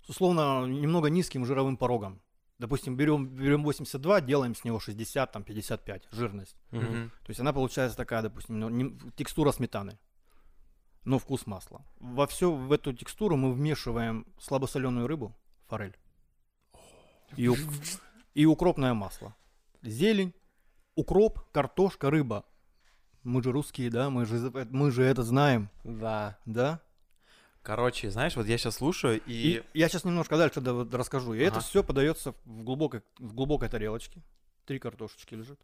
С 0.05 0.09
условно 0.09 0.65
немного 0.65 1.09
низким 1.09 1.45
жировым 1.45 1.77
порогом. 1.77 2.21
Допустим, 2.59 2.95
берем, 2.95 3.27
берем 3.27 3.63
82, 3.63 4.21
делаем 4.21 4.53
с 4.55 4.63
него 4.63 4.79
60, 4.79 5.31
там 5.31 5.43
55 5.43 6.07
жирность. 6.11 6.55
Мгм. 6.71 7.09
То 7.25 7.29
есть 7.29 7.39
она 7.39 7.51
получается 7.51 7.97
такая, 7.97 8.21
допустим, 8.21 8.59
ну, 8.59 8.69
не- 8.69 8.97
текстура 9.15 9.51
сметаны, 9.51 9.97
но 11.03 11.19
вкус 11.19 11.45
масла. 11.47 11.85
Во 11.99 12.27
все 12.27 12.51
в 12.51 12.71
эту 12.71 12.93
текстуру 12.93 13.35
мы 13.37 13.51
вмешиваем 13.53 14.25
слабосоленую 14.39 15.07
рыбу, 15.07 15.35
форель, 15.67 15.97
и, 17.35 17.47
ук- 17.47 17.57
и 18.33 18.45
укропное 18.45 18.93
масло. 18.93 19.35
Зелень, 19.81 20.33
укроп, 20.95 21.39
картошка, 21.51 22.09
рыба. 22.09 22.45
Мы 23.23 23.41
же 23.41 23.51
русские, 23.51 23.89
да, 23.89 24.09
мы 24.09 24.25
же, 24.25 24.51
мы 24.69 24.91
же 24.91 25.03
это 25.03 25.23
знаем, 25.23 25.69
Да. 25.83 26.37
да? 26.45 26.81
Короче, 27.63 28.11
знаешь, 28.11 28.35
вот 28.35 28.45
я 28.45 28.57
сейчас 28.57 28.75
слушаю 28.75 29.21
и... 29.25 29.31
И 29.33 29.63
я 29.73 29.87
сейчас 29.87 30.03
немножко 30.03 30.37
дальше 30.37 30.59
расскажу. 30.91 31.33
И 31.33 31.39
это 31.39 31.57
Ага. 31.57 31.65
все 31.65 31.81
подается 31.83 32.35
в 32.43 32.63
глубокой, 32.63 33.01
в 33.17 33.33
глубокой 33.33 33.69
тарелочке. 33.69 34.21
Три 34.65 34.79
картошечки 34.79 35.33
лежит. 35.33 35.59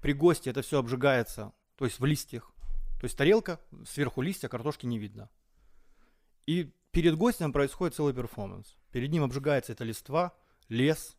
При 0.00 0.12
гости 0.12 0.48
это 0.48 0.62
все 0.62 0.78
обжигается, 0.78 1.52
то 1.76 1.84
есть 1.84 1.98
в 1.98 2.04
листьях. 2.04 2.52
То 3.00 3.04
есть 3.06 3.16
тарелка, 3.16 3.60
сверху 3.86 4.22
листья, 4.22 4.48
картошки 4.48 4.86
не 4.86 4.98
видно. 4.98 5.28
И 6.46 6.72
перед 6.92 7.16
гостем 7.16 7.52
происходит 7.52 7.96
целый 7.96 8.14
перформанс. 8.14 8.76
Перед 8.92 9.10
ним 9.10 9.24
обжигается 9.24 9.72
эта 9.72 9.82
листва, 9.84 10.32
лес, 10.68 11.16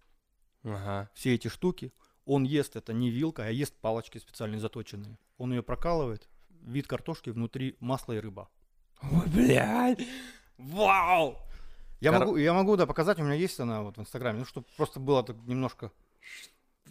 Ага. 0.64 1.10
все 1.14 1.36
эти 1.36 1.50
штуки. 1.50 1.94
Он 2.26 2.44
ест 2.44 2.78
это 2.78 2.94
не 2.94 3.10
вилкой, 3.10 3.48
а 3.48 3.52
ест 3.52 3.74
палочки 3.76 4.18
специально 4.20 4.58
заточенные. 4.58 5.18
Он 5.38 5.52
ее 5.52 5.62
прокалывает. 5.64 6.30
Вид 6.62 6.88
картошки 6.88 7.30
внутри 7.30 7.76
масло 7.82 8.14
и 8.14 8.20
рыба. 8.20 8.50
Ой, 9.12 9.28
блядь. 9.28 10.00
Вау! 10.58 11.38
Я 12.00 12.12
Кор- 12.12 12.20
могу, 12.20 12.38
я 12.38 12.54
могу, 12.54 12.76
да, 12.76 12.86
показать, 12.86 13.20
у 13.20 13.24
меня 13.24 13.34
есть 13.36 13.60
она 13.60 13.82
вот 13.82 13.98
в 13.98 14.02
Инстаграме, 14.02 14.40
ну, 14.40 14.46
чтобы 14.46 14.66
просто 14.78 15.00
было 15.00 15.24
так 15.24 15.36
немножко... 15.46 15.92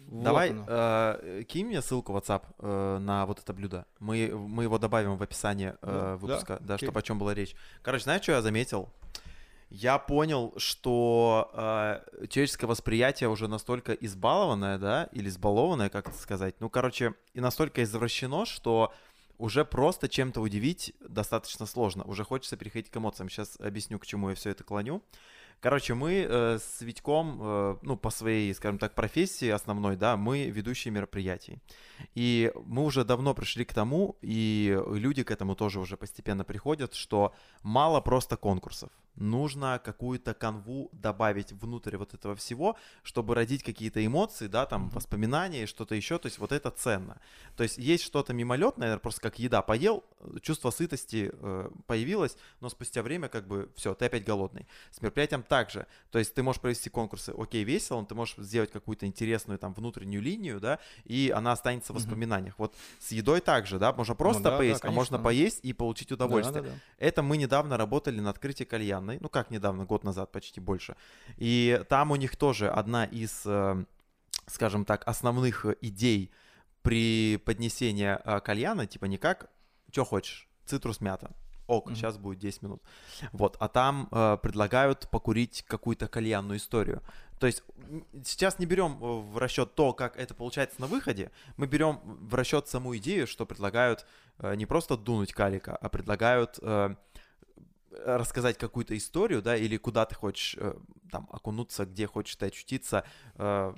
Вот 0.07 0.23
Давай, 0.23 0.49
оно. 0.49 0.65
э, 0.67 1.43
кинь 1.47 1.67
мне 1.67 1.81
ссылку 1.81 2.11
в 2.13 2.17
WhatsApp 2.17 2.43
э, 2.59 2.97
на 2.99 3.25
вот 3.25 3.39
это 3.39 3.53
блюдо. 3.53 3.85
Мы, 3.99 4.27
мы 4.35 4.63
его 4.63 4.77
добавим 4.77 5.15
в 5.17 5.23
описание 5.23 5.77
э, 5.81 5.87
Да, 5.91 6.17
выпуска, 6.17 6.57
да, 6.61 6.75
окей. 6.75 6.87
чтобы 6.87 6.99
о 6.99 7.03
чем 7.03 7.19
была 7.19 7.33
речь. 7.33 7.55
Короче, 7.81 8.03
знаешь, 8.03 8.21
что 8.23 8.33
я 8.33 8.41
заметил? 8.41 8.89
Я 9.69 9.97
понял, 9.97 10.53
что 10.57 11.49
э, 11.53 12.27
человеческое 12.27 12.67
восприятие 12.67 13.29
уже 13.29 13.47
настолько 13.47 13.93
избалованное, 13.93 14.77
да, 14.77 15.09
или 15.13 15.29
избалованное, 15.29 15.89
как 15.89 16.09
это 16.09 16.17
сказать. 16.17 16.55
Ну, 16.59 16.69
короче, 16.69 17.13
и 17.33 17.39
настолько 17.39 17.81
извращено, 17.83 18.45
что 18.45 18.93
уже 19.43 19.65
просто 19.65 20.07
чем-то 20.07 20.39
удивить 20.39 20.93
достаточно 21.01 21.65
сложно. 21.65 22.05
Уже 22.05 22.23
хочется 22.23 22.55
переходить 22.55 22.89
к 22.89 22.95
эмоциям. 22.95 23.27
Сейчас 23.29 23.59
объясню, 23.59 23.99
к 23.99 24.05
чему 24.05 24.29
я 24.29 24.35
все 24.35 24.51
это 24.51 24.63
клоню. 24.63 25.03
Короче, 25.59 25.93
мы 25.93 26.25
э, 26.29 26.59
с 26.59 26.79
Витьком, 26.79 27.39
э, 27.41 27.77
ну, 27.81 27.97
по 27.97 28.09
своей, 28.09 28.53
скажем 28.53 28.77
так, 28.77 28.95
профессии 28.95 29.49
основной, 29.49 29.97
да, 29.97 30.15
мы 30.15 30.45
ведущие 30.45 30.93
мероприятий. 30.93 31.59
И 32.15 32.53
мы 32.65 32.85
уже 32.85 33.03
давно 33.03 33.33
пришли 33.33 33.65
к 33.65 33.73
тому, 33.73 34.15
и 34.21 34.81
люди 34.87 35.23
к 35.23 35.31
этому 35.31 35.55
тоже 35.55 35.81
уже 35.81 35.97
постепенно 35.97 36.45
приходят, 36.45 36.93
что 36.93 37.33
мало 37.63 37.99
просто 37.99 38.37
конкурсов. 38.37 38.91
Нужно 39.15 39.79
какую-то 39.83 40.33
канву 40.33 40.89
добавить 40.91 41.51
внутрь 41.51 41.97
вот 41.97 42.13
этого 42.13 42.35
всего, 42.35 42.77
чтобы 43.03 43.35
родить 43.35 43.63
какие-то 43.63 44.03
эмоции, 44.05 44.47
да, 44.47 44.65
там, 44.65 44.89
воспоминания 44.89 45.63
и 45.63 45.65
что-то 45.65 45.95
еще. 45.95 46.17
То 46.17 46.27
есть 46.27 46.39
вот 46.39 46.51
это 46.51 46.71
ценно. 46.71 47.21
То 47.55 47.63
есть 47.63 47.77
есть 47.77 48.03
что-то 48.03 48.33
мимолетное, 48.33 48.87
наверное, 48.87 49.01
просто 49.01 49.21
как 49.21 49.39
еда 49.39 49.61
поел, 49.61 50.03
э, 50.19 50.39
чувство 50.41 50.71
сытости 50.71 51.31
э, 51.31 51.69
появилось, 51.85 52.37
но 52.59 52.69
спустя 52.69 53.03
время 53.03 53.29
как 53.29 53.47
бы 53.47 53.69
все, 53.75 53.93
ты 53.93 54.05
опять 54.05 54.25
голодный. 54.25 54.67
С 54.91 55.01
мероприятием 55.01 55.43
также. 55.43 55.85
То 56.11 56.19
есть 56.19 56.33
ты 56.33 56.41
можешь 56.41 56.61
провести 56.61 56.89
конкурсы, 56.89 57.33
окей, 57.37 57.63
весело, 57.63 57.99
но 57.99 58.05
ты 58.05 58.15
можешь 58.15 58.35
сделать 58.37 58.71
какую-то 58.71 59.05
интересную 59.05 59.59
там 59.59 59.73
внутреннюю 59.73 60.21
линию, 60.21 60.59
да, 60.59 60.79
и 61.05 61.31
она 61.35 61.51
останется 61.51 61.93
в 61.93 61.97
воспоминаниях. 61.97 62.55
Вот 62.57 62.75
с 62.99 63.11
едой 63.11 63.41
также, 63.41 63.79
да, 63.79 63.93
можно 63.93 64.15
просто 64.15 64.43
да, 64.43 64.51
да, 64.51 64.57
поесть, 64.57 64.83
а 64.83 64.91
можно 64.91 65.19
поесть 65.19 65.59
и 65.63 65.73
получить 65.73 66.11
удовольствие. 66.11 66.63
Да, 66.63 66.69
да, 66.69 66.75
да. 66.75 66.81
Это 66.97 67.21
мы 67.21 67.37
недавно 67.37 67.77
работали 67.77 68.19
на 68.19 68.29
открытии 68.29 68.63
кальянной, 69.03 69.19
ну 69.21 69.29
как 69.29 69.51
недавно, 69.51 69.85
год 69.85 70.03
назад 70.03 70.31
почти 70.31 70.59
больше. 70.61 70.95
И 71.37 71.83
там 71.89 72.11
у 72.11 72.15
них 72.15 72.35
тоже 72.35 72.69
одна 72.69 73.05
из, 73.05 73.43
э, 73.45 73.85
скажем 74.47 74.85
так, 74.85 75.07
основных 75.07 75.65
идей 75.81 76.31
при 76.81 77.37
поднесении 77.37 78.17
э, 78.23 78.39
кальяна, 78.41 78.85
типа 78.87 79.05
не 79.05 79.17
как, 79.17 79.49
что 79.91 80.05
хочешь, 80.05 80.47
цитрус 80.65 81.01
мята. 81.01 81.31
Ок, 81.67 81.85
Мгм. 81.87 81.95
сейчас 81.95 82.17
будет 82.17 82.39
10 82.39 82.61
минут. 82.61 82.83
Вот, 83.31 83.55
а 83.59 83.69
там 83.69 84.09
э, 84.11 84.37
предлагают 84.41 85.09
покурить 85.09 85.63
какую-то 85.65 86.07
кальянную 86.09 86.57
историю. 86.57 87.01
То 87.39 87.47
есть 87.47 87.63
сейчас 88.25 88.59
не 88.59 88.65
берем 88.65 88.97
э, 89.01 89.21
в 89.31 89.37
расчет 89.37 89.73
то, 89.73 89.93
как 89.93 90.17
это 90.17 90.33
получается 90.33 90.81
на 90.81 90.87
выходе, 90.87 91.31
мы 91.55 91.67
берем 91.67 91.99
в 92.03 92.35
расчет 92.35 92.67
саму 92.67 92.97
идею, 92.97 93.27
что 93.27 93.45
предлагают 93.45 94.05
э, 94.39 94.55
не 94.55 94.65
просто 94.65 94.97
дунуть 94.97 95.31
калика, 95.33 95.75
а 95.77 95.87
предлагают 95.87 96.59
э, 96.61 96.95
рассказать 98.05 98.57
какую-то 98.57 98.95
историю, 98.97 99.41
да, 99.41 99.55
или 99.55 99.77
куда 99.77 100.05
ты 100.05 100.15
хочешь 100.15 100.55
э, 100.59 100.73
там 101.11 101.27
окунуться, 101.31 101.85
где 101.85 102.07
хочешь 102.07 102.35
ты 102.35 102.47
очутиться, 102.47 103.05
э, 103.35 103.73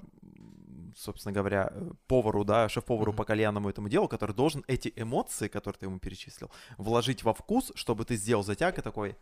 собственно 0.95 1.33
говоря, 1.33 1.69
э, 1.71 1.91
повару, 2.07 2.43
да, 2.43 2.69
шеф-повару 2.69 3.11
Мгм. 3.11 3.17
по 3.17 3.25
кальянному 3.25 3.69
этому 3.69 3.89
делу, 3.89 4.07
который 4.07 4.35
должен 4.35 4.63
эти 4.67 4.91
эмоции, 4.95 5.47
которые 5.47 5.79
ты 5.79 5.85
ему 5.85 5.99
перечислил, 5.99 6.51
вложить 6.77 7.23
во 7.23 7.33
вкус, 7.33 7.71
чтобы 7.75 8.05
ты 8.05 8.15
сделал 8.15 8.43
затяг 8.43 8.77
и 8.77 8.81
такой, 8.81 9.17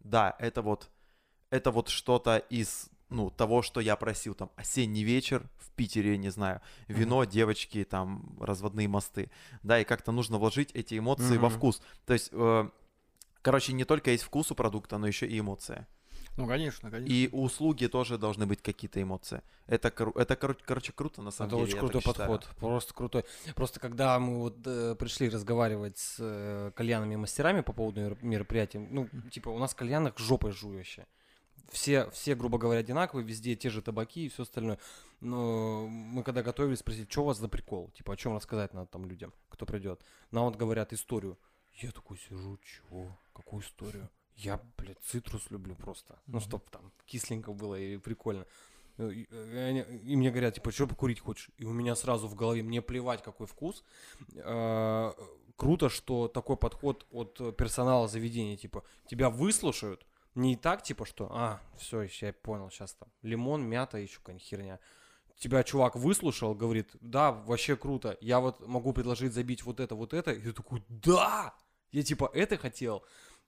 да, 0.00 0.36
это 0.38 0.62
вот, 0.62 0.90
это 1.50 1.70
вот 1.70 1.88
что-то 1.88 2.38
из, 2.38 2.88
ну, 3.08 3.30
того, 3.30 3.62
что 3.62 3.80
я 3.80 3.96
просил, 3.96 4.34
там, 4.34 4.50
осенний 4.56 5.02
вечер 5.04 5.48
в 5.58 5.70
Питере, 5.72 6.16
не 6.18 6.30
знаю, 6.30 6.60
вино, 6.88 7.24
девочки, 7.24 7.84
там, 7.84 8.36
разводные 8.40 8.88
мосты, 8.88 9.30
да, 9.62 9.80
и 9.80 9.84
как-то 9.84 10.12
нужно 10.12 10.38
вложить 10.38 10.70
эти 10.74 10.98
эмоции 10.98 11.36
во 11.36 11.48
Мгм. 11.48 11.56
вкус. 11.56 11.82
То 12.06 12.12
есть, 12.12 12.28
э, 12.32 12.68
короче, 13.44 13.72
не 13.72 13.84
только 13.84 14.10
есть 14.10 14.24
вкус 14.24 14.50
у 14.50 14.54
продукта, 14.54 14.98
но 14.98 15.06
еще 15.06 15.26
и 15.26 15.38
эмоция. 15.38 15.86
Ну, 16.36 16.48
конечно, 16.48 16.90
конечно. 16.90 17.12
И 17.14 17.28
услуги 17.30 17.86
тоже 17.86 18.18
должны 18.18 18.44
быть 18.44 18.60
какие-то 18.60 19.00
эмоции. 19.00 19.40
Это, 19.68 19.92
это 20.16 20.34
короче, 20.34 20.60
короче, 20.66 20.92
круто 20.92 21.22
на 21.22 21.30
самом 21.30 21.48
Это 21.48 21.56
деле. 21.56 21.64
очень 21.66 21.74
я 21.76 21.80
крутой 21.80 22.02
так 22.02 22.12
считаю. 22.12 22.30
подход, 22.30 22.56
просто 22.56 22.94
крутой. 22.94 23.24
Просто 23.54 23.78
когда 23.78 24.18
мы 24.18 24.40
вот 24.40 24.56
э, 24.66 24.96
пришли 24.98 25.28
разговаривать 25.28 25.96
с 25.96 26.16
э, 26.18 26.72
кальянными 26.74 27.14
мастерами 27.14 27.60
по 27.60 27.72
поводу 27.72 28.00
мер- 28.00 28.18
мероприятия, 28.22 28.80
ну, 28.80 29.08
типа, 29.30 29.50
у 29.50 29.58
нас 29.58 29.74
кальянах 29.74 30.18
жопой 30.18 30.50
жующие. 30.50 31.06
все, 31.70 32.10
все, 32.10 32.34
грубо 32.34 32.58
говоря, 32.58 32.80
одинаковые, 32.80 33.24
везде 33.24 33.54
те 33.54 33.70
же 33.70 33.80
табаки 33.80 34.26
и 34.26 34.28
все 34.28 34.42
остальное. 34.42 34.78
Но 35.20 35.86
мы 35.86 36.24
когда 36.24 36.42
готовились, 36.42 36.80
спросили, 36.80 37.06
что 37.08 37.22
у 37.22 37.26
вас 37.26 37.38
за 37.38 37.48
прикол? 37.48 37.90
Типа, 37.96 38.12
о 38.12 38.16
чем 38.16 38.34
рассказать 38.34 38.74
надо 38.74 38.88
там 38.88 39.04
людям, 39.06 39.32
кто 39.50 39.66
придет. 39.66 40.00
Нам 40.32 40.46
вот 40.46 40.56
говорят 40.56 40.92
историю. 40.92 41.38
Я 41.80 41.92
такой 41.92 42.18
сижу, 42.18 42.58
чего? 42.58 43.16
Какую 43.34 43.62
историю? 43.62 44.08
Я, 44.36 44.60
блядь, 44.78 45.00
цитрус 45.02 45.50
люблю 45.50 45.74
просто. 45.76 46.18
Ну, 46.26 46.40
чтоб 46.40 46.68
там 46.70 46.92
кисленько 47.06 47.52
было 47.52 47.76
и 47.76 47.98
прикольно. 47.98 48.46
Э, 48.98 49.10
И, 49.12 49.24
и 50.12 50.16
мне 50.16 50.30
говорят, 50.30 50.54
типа, 50.54 50.72
что 50.72 50.86
покурить 50.86 51.20
хочешь? 51.20 51.50
И 51.58 51.64
у 51.64 51.72
меня 51.72 51.94
сразу 51.94 52.26
в 52.28 52.34
голове, 52.34 52.62
мне 52.62 52.80
плевать, 52.82 53.22
какой 53.22 53.46
вкус. 53.46 53.84
Э, 54.34 55.12
Круто, 55.56 55.88
что 55.88 56.26
такой 56.26 56.56
подход 56.56 57.06
от 57.12 57.56
персонала 57.56 58.08
заведения, 58.08 58.56
типа, 58.56 58.82
тебя 59.06 59.30
выслушают, 59.30 60.04
не 60.34 60.56
так, 60.56 60.82
типа, 60.82 61.06
что, 61.06 61.28
а, 61.30 61.60
все, 61.78 62.02
я 62.02 62.32
понял, 62.32 62.70
сейчас 62.70 62.94
там 62.94 63.08
лимон, 63.22 63.62
мята, 63.62 63.98
еще 63.98 64.18
какая-нибудь 64.18 64.48
херня. 64.48 64.80
Тебя 65.36 65.62
чувак 65.62 65.94
выслушал, 65.94 66.56
говорит, 66.56 66.90
да, 67.00 67.30
вообще 67.30 67.76
круто, 67.76 68.18
я 68.20 68.40
вот 68.40 68.66
могу 68.66 68.92
предложить 68.92 69.32
забить 69.32 69.62
вот 69.62 69.78
это, 69.78 69.94
вот 69.94 70.12
это. 70.12 70.32
И 70.32 70.40
ты 70.40 70.52
такой, 70.52 70.82
да, 70.88 71.54
я 71.94 72.02
типа 72.02 72.28
это 72.34 72.58
хотел. 72.58 73.04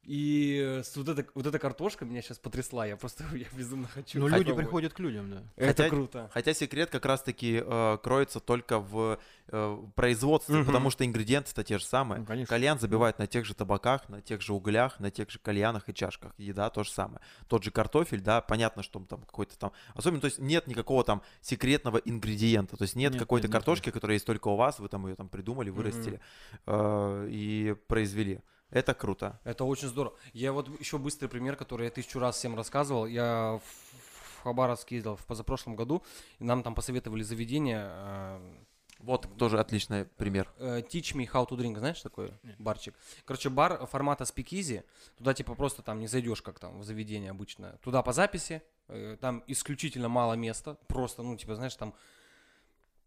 И 0.06 0.82
вот, 0.94 1.08
эта, 1.08 1.26
вот 1.34 1.46
эта 1.46 1.58
картошка 1.58 2.04
меня 2.04 2.22
сейчас 2.22 2.38
потрясла, 2.38 2.86
я 2.86 2.96
просто, 2.96 3.24
я 3.34 3.46
безумно 3.52 3.88
хочу. 3.88 4.20
Но 4.20 4.28
Ну, 4.28 4.36
люди 4.36 4.52
приходят 4.52 4.92
к 4.92 5.00
людям, 5.00 5.30
да. 5.30 5.42
Это 5.56 5.82
Хотя- 5.82 5.88
круто. 5.90 6.30
Хотя 6.32 6.54
секрет 6.54 6.90
как 6.90 7.04
раз-таки 7.06 7.60
э, 7.64 7.98
кроется 8.02 8.38
только 8.38 8.78
в 8.78 9.18
э, 9.48 9.78
производстве, 9.96 10.56
Мгм. 10.58 10.66
потому 10.66 10.90
что 10.90 11.04
ингредиенты-то 11.04 11.64
те 11.64 11.78
же 11.78 11.84
самые. 11.84 12.20
Ну, 12.20 12.26
конечно. 12.26 12.48
Кальян 12.48 12.78
забивают 12.78 13.18
на 13.18 13.26
тех 13.26 13.44
же 13.44 13.54
табаках, 13.54 14.08
на 14.08 14.20
тех 14.22 14.42
же 14.42 14.52
углях, 14.52 15.00
на 15.00 15.10
тех 15.10 15.28
же 15.28 15.38
кальянах 15.40 15.88
и 15.88 15.94
чашках. 15.94 16.32
Еда 16.38 16.70
то 16.70 16.84
же 16.84 16.90
самое. 16.90 17.20
Тот 17.48 17.64
же 17.64 17.70
картофель, 17.72 18.20
да, 18.20 18.40
понятно, 18.40 18.82
что 18.84 19.00
там 19.00 19.22
какой-то 19.22 19.58
там... 19.58 19.72
Особенно, 19.94 20.20
то 20.20 20.26
есть 20.26 20.38
нет 20.38 20.66
никакого 20.68 21.02
там 21.02 21.22
секретного 21.40 21.98
ингредиента. 21.98 22.76
То 22.76 22.82
есть 22.82 22.94
нет, 22.94 23.12
Нет, 23.12 23.20
какой-то 23.22 23.48
нет, 23.48 23.54
нет, 23.54 23.58
картошки, 23.60 23.90
которая 23.90 24.14
есть 24.14 24.26
только 24.26 24.48
у 24.48 24.56
вас, 24.56 24.78
вы 24.78 24.88
там 24.88 25.06
ее 25.08 25.16
там 25.16 25.28
придумали, 25.28 25.70
вырастили 25.70 26.20
э, 26.66 27.28
и 27.30 27.74
произвели. 27.88 28.40
Это 28.70 28.94
круто. 28.94 29.40
Это 29.44 29.64
очень 29.64 29.88
здорово. 29.88 30.16
Я 30.32 30.52
вот 30.52 30.68
еще 30.80 30.98
быстрый 30.98 31.28
пример, 31.28 31.56
который 31.56 31.84
я 31.84 31.90
тысячу 31.90 32.18
раз 32.18 32.36
всем 32.36 32.56
рассказывал. 32.56 33.06
Я 33.06 33.60
в 33.62 33.96
в 34.36 34.42
Хабаровск 34.42 34.90
ездил 34.92 35.16
в 35.16 35.26
позапрошлом 35.26 35.76
году, 35.76 36.02
и 36.38 36.44
нам 36.44 36.62
там 36.62 36.74
посоветовали 36.74 37.22
заведение 37.22 37.88
э, 37.88 38.56
Вот 39.00 39.28
тоже 39.38 39.58
отличный 39.58 40.04
пример. 40.04 40.52
э, 40.58 40.82
Teach 40.82 41.14
Me 41.16 41.28
How 41.28 41.48
to 41.48 41.56
Drink, 41.56 41.78
знаешь 41.78 42.00
такой 42.00 42.32
Нет. 42.42 42.56
барчик? 42.60 42.94
Короче, 43.24 43.50
бар 43.50 43.86
формата 43.86 44.24
спикизи, 44.24 44.84
туда 45.18 45.34
типа 45.34 45.54
просто 45.54 45.82
там 45.82 45.98
не 45.98 46.06
зайдешь, 46.06 46.42
как 46.42 46.58
там 46.58 46.78
в 46.78 46.84
заведение 46.84 47.30
обычно. 47.30 47.78
Туда 47.82 48.02
по 48.02 48.12
записи, 48.12 48.62
э, 48.88 49.16
там 49.20 49.42
исключительно 49.48 50.08
мало 50.08 50.34
места, 50.34 50.74
просто, 50.86 51.22
ну, 51.22 51.36
типа, 51.36 51.56
знаешь, 51.56 51.74
там 51.74 51.94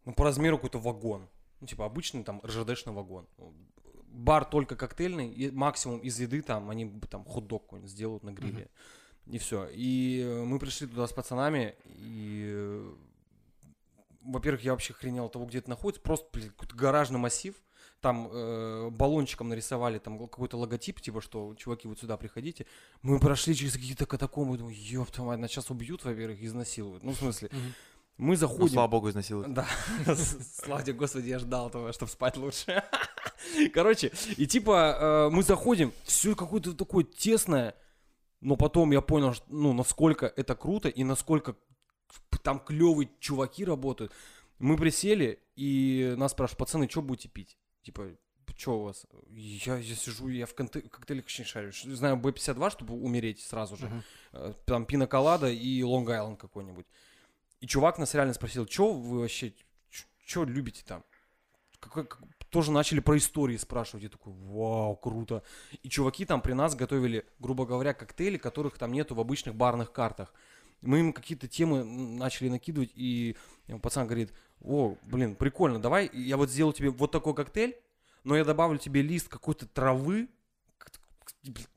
ну, 0.05 0.13
по 0.13 0.23
размеру 0.23 0.57
какой-то 0.57 0.79
вагон. 0.79 1.29
Ну, 1.61 1.67
типа, 1.67 1.85
обычный 1.85 2.23
там 2.23 2.41
РЖДшный 2.43 2.93
вагон. 2.93 3.27
Бар 4.11 4.45
только 4.45 4.75
коктейльный, 4.75 5.29
и 5.29 5.51
максимум 5.51 5.99
из 5.99 6.19
еды 6.19 6.41
там, 6.41 6.69
они 6.69 6.91
там 7.09 7.23
хот-дог 7.23 7.63
какой-нибудь 7.63 7.91
сделают 7.91 8.23
на 8.23 8.31
гриле. 8.31 8.69
И 9.27 9.37
все. 9.37 9.67
И 9.71 10.23
э, 10.25 10.43
мы 10.43 10.57
пришли 10.59 10.87
туда 10.87 11.07
с 11.07 11.13
пацанами, 11.13 11.75
и 11.85 12.49
э, 12.51 12.93
во-первых, 14.21 14.63
я 14.63 14.71
вообще 14.71 14.93
хренел 14.93 15.25
от 15.25 15.33
того, 15.33 15.45
где 15.45 15.59
это 15.59 15.69
находится. 15.69 16.01
Просто, 16.01 16.27
блин, 16.33 16.49
какой-то 16.49 16.75
гаражный 16.75 17.19
массив. 17.19 17.55
Там 18.01 18.29
э, 18.31 18.89
баллончиком 18.91 19.49
нарисовали 19.49 19.99
там 19.99 20.17
какой-то 20.19 20.57
логотип, 20.57 21.01
типа, 21.01 21.19
что, 21.21 21.53
чуваки, 21.55 21.87
вот 21.87 21.99
сюда 21.99 22.15
приходите. 22.15 22.65
Мы 23.01 23.19
прошли 23.19 23.53
через 23.53 23.73
какие-то 23.73 24.05
катакомбы, 24.05 24.57
думаю, 24.57 24.75
твою 25.11 25.29
мать, 25.29 25.39
нас 25.39 25.51
сейчас 25.51 25.69
убьют, 25.69 26.05
во-первых, 26.05 26.41
изнасилуют. 26.41 27.03
Ну, 27.03 27.11
в 27.11 27.17
смысле, 27.17 27.49
мы 28.17 28.29
Ну, 28.29 28.35
заходим... 28.35 28.69
слава 28.73 28.87
богу, 28.87 29.09
изнасилуют. 29.09 29.53
Да, 29.53 29.67
слава 30.55 30.81
тебе, 30.81 30.93
господи, 30.93 31.27
я 31.27 31.39
ждал 31.39 31.67
этого, 31.67 31.91
чтобы 31.91 32.09
спать 32.09 32.37
лучше. 32.37 32.83
Короче, 33.73 34.11
и 34.37 34.45
типа 34.47 35.27
э, 35.29 35.29
мы 35.35 35.43
заходим, 35.43 35.91
все 36.03 36.35
какое-то 36.35 36.73
такое 36.73 37.03
тесное, 37.03 37.75
но 38.41 38.55
потом 38.55 38.91
я 38.91 39.01
понял, 39.01 39.33
что, 39.33 39.45
ну, 39.49 39.73
насколько 39.73 40.25
это 40.35 40.55
круто 40.55 40.89
и 40.89 41.03
насколько 41.03 41.55
там 42.43 42.59
клевые 42.59 43.09
чуваки 43.19 43.65
работают. 43.65 44.11
Мы 44.59 44.75
присели, 44.77 45.39
и 45.55 46.15
нас 46.17 46.31
спрашивают, 46.31 46.57
пацаны, 46.59 46.89
что 46.89 47.01
будете 47.01 47.29
пить? 47.29 47.57
Типа, 47.83 48.09
что 48.57 48.79
у 48.79 48.83
вас? 48.85 49.05
Я, 49.31 49.77
я 49.77 49.95
сижу, 49.95 50.27
я 50.27 50.45
в 50.45 50.53
конте- 50.53 50.87
коктейлях 50.89 51.25
не 51.39 51.45
шарю. 51.45 51.71
Знаю 51.71 52.17
Б-52, 52.17 52.69
чтобы 52.71 52.93
умереть 52.95 53.39
сразу 53.41 53.77
же. 53.77 53.89
Э, 54.33 54.53
Там 54.65 54.85
пина-колада 54.85 55.49
и 55.49 55.81
Лонг-Айленд 55.81 56.37
какой-нибудь. 56.37 56.85
И 57.61 57.67
чувак 57.67 57.97
нас 57.99 58.13
реально 58.15 58.33
спросил, 58.33 58.67
что 58.67 58.91
вы 58.93 59.19
вообще, 59.19 59.53
что 60.25 60.43
любите 60.43 60.83
там? 60.85 61.03
Какой- 61.79 62.05
как- 62.05 62.21
тоже 62.49 62.71
начали 62.71 62.99
про 62.99 63.17
истории 63.17 63.57
спрашивать. 63.57 64.03
Я 64.03 64.09
такой, 64.09 64.33
вау, 64.33 64.95
круто. 64.95 65.43
И 65.83 65.89
чуваки 65.89 66.25
там 66.25 66.41
при 66.41 66.53
нас 66.53 66.75
готовили, 66.75 67.25
грубо 67.39 67.65
говоря, 67.65 67.93
коктейли, 67.93 68.37
которых 68.37 68.77
там 68.77 68.91
нету 68.91 69.15
в 69.15 69.19
обычных 69.19 69.55
барных 69.55 69.91
картах. 69.91 70.33
Мы 70.81 70.99
им 70.99 71.13
какие-то 71.13 71.47
темы 71.47 71.83
начали 71.83 72.49
накидывать, 72.49 72.91
и 72.95 73.35
пацан 73.81 74.07
говорит, 74.07 74.33
о, 74.61 74.95
блин, 75.03 75.35
прикольно, 75.35 75.79
давай 75.79 76.09
я 76.13 76.37
вот 76.37 76.49
сделаю 76.49 76.73
тебе 76.73 76.89
вот 76.89 77.11
такой 77.11 77.35
коктейль, 77.35 77.75
но 78.23 78.35
я 78.35 78.45
добавлю 78.45 78.77
тебе 78.77 79.01
лист 79.01 79.27
какой-то 79.27 79.67
травы, 79.67 80.29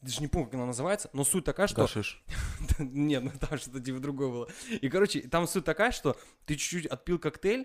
даже 0.01 0.21
не 0.21 0.29
помню, 0.29 0.47
как 0.47 0.55
она 0.55 0.67
называется, 0.67 1.09
но 1.13 1.25
суть 1.25 1.45
такая, 1.45 1.67
что... 1.67 1.83
Гашиш. 1.83 2.23
Нет, 2.79 3.23
ну 3.23 3.31
там 3.39 3.59
что-то 3.59 3.81
типа 3.81 4.01
другое 4.01 4.29
было. 4.29 4.49
И, 4.71 4.89
короче, 4.89 5.21
там 5.23 5.47
суть 5.47 5.65
такая, 5.65 5.93
что 5.93 6.17
ты 6.47 6.57
чуть-чуть 6.57 6.87
отпил 6.87 7.19
коктейль, 7.19 7.63
э, 7.63 7.65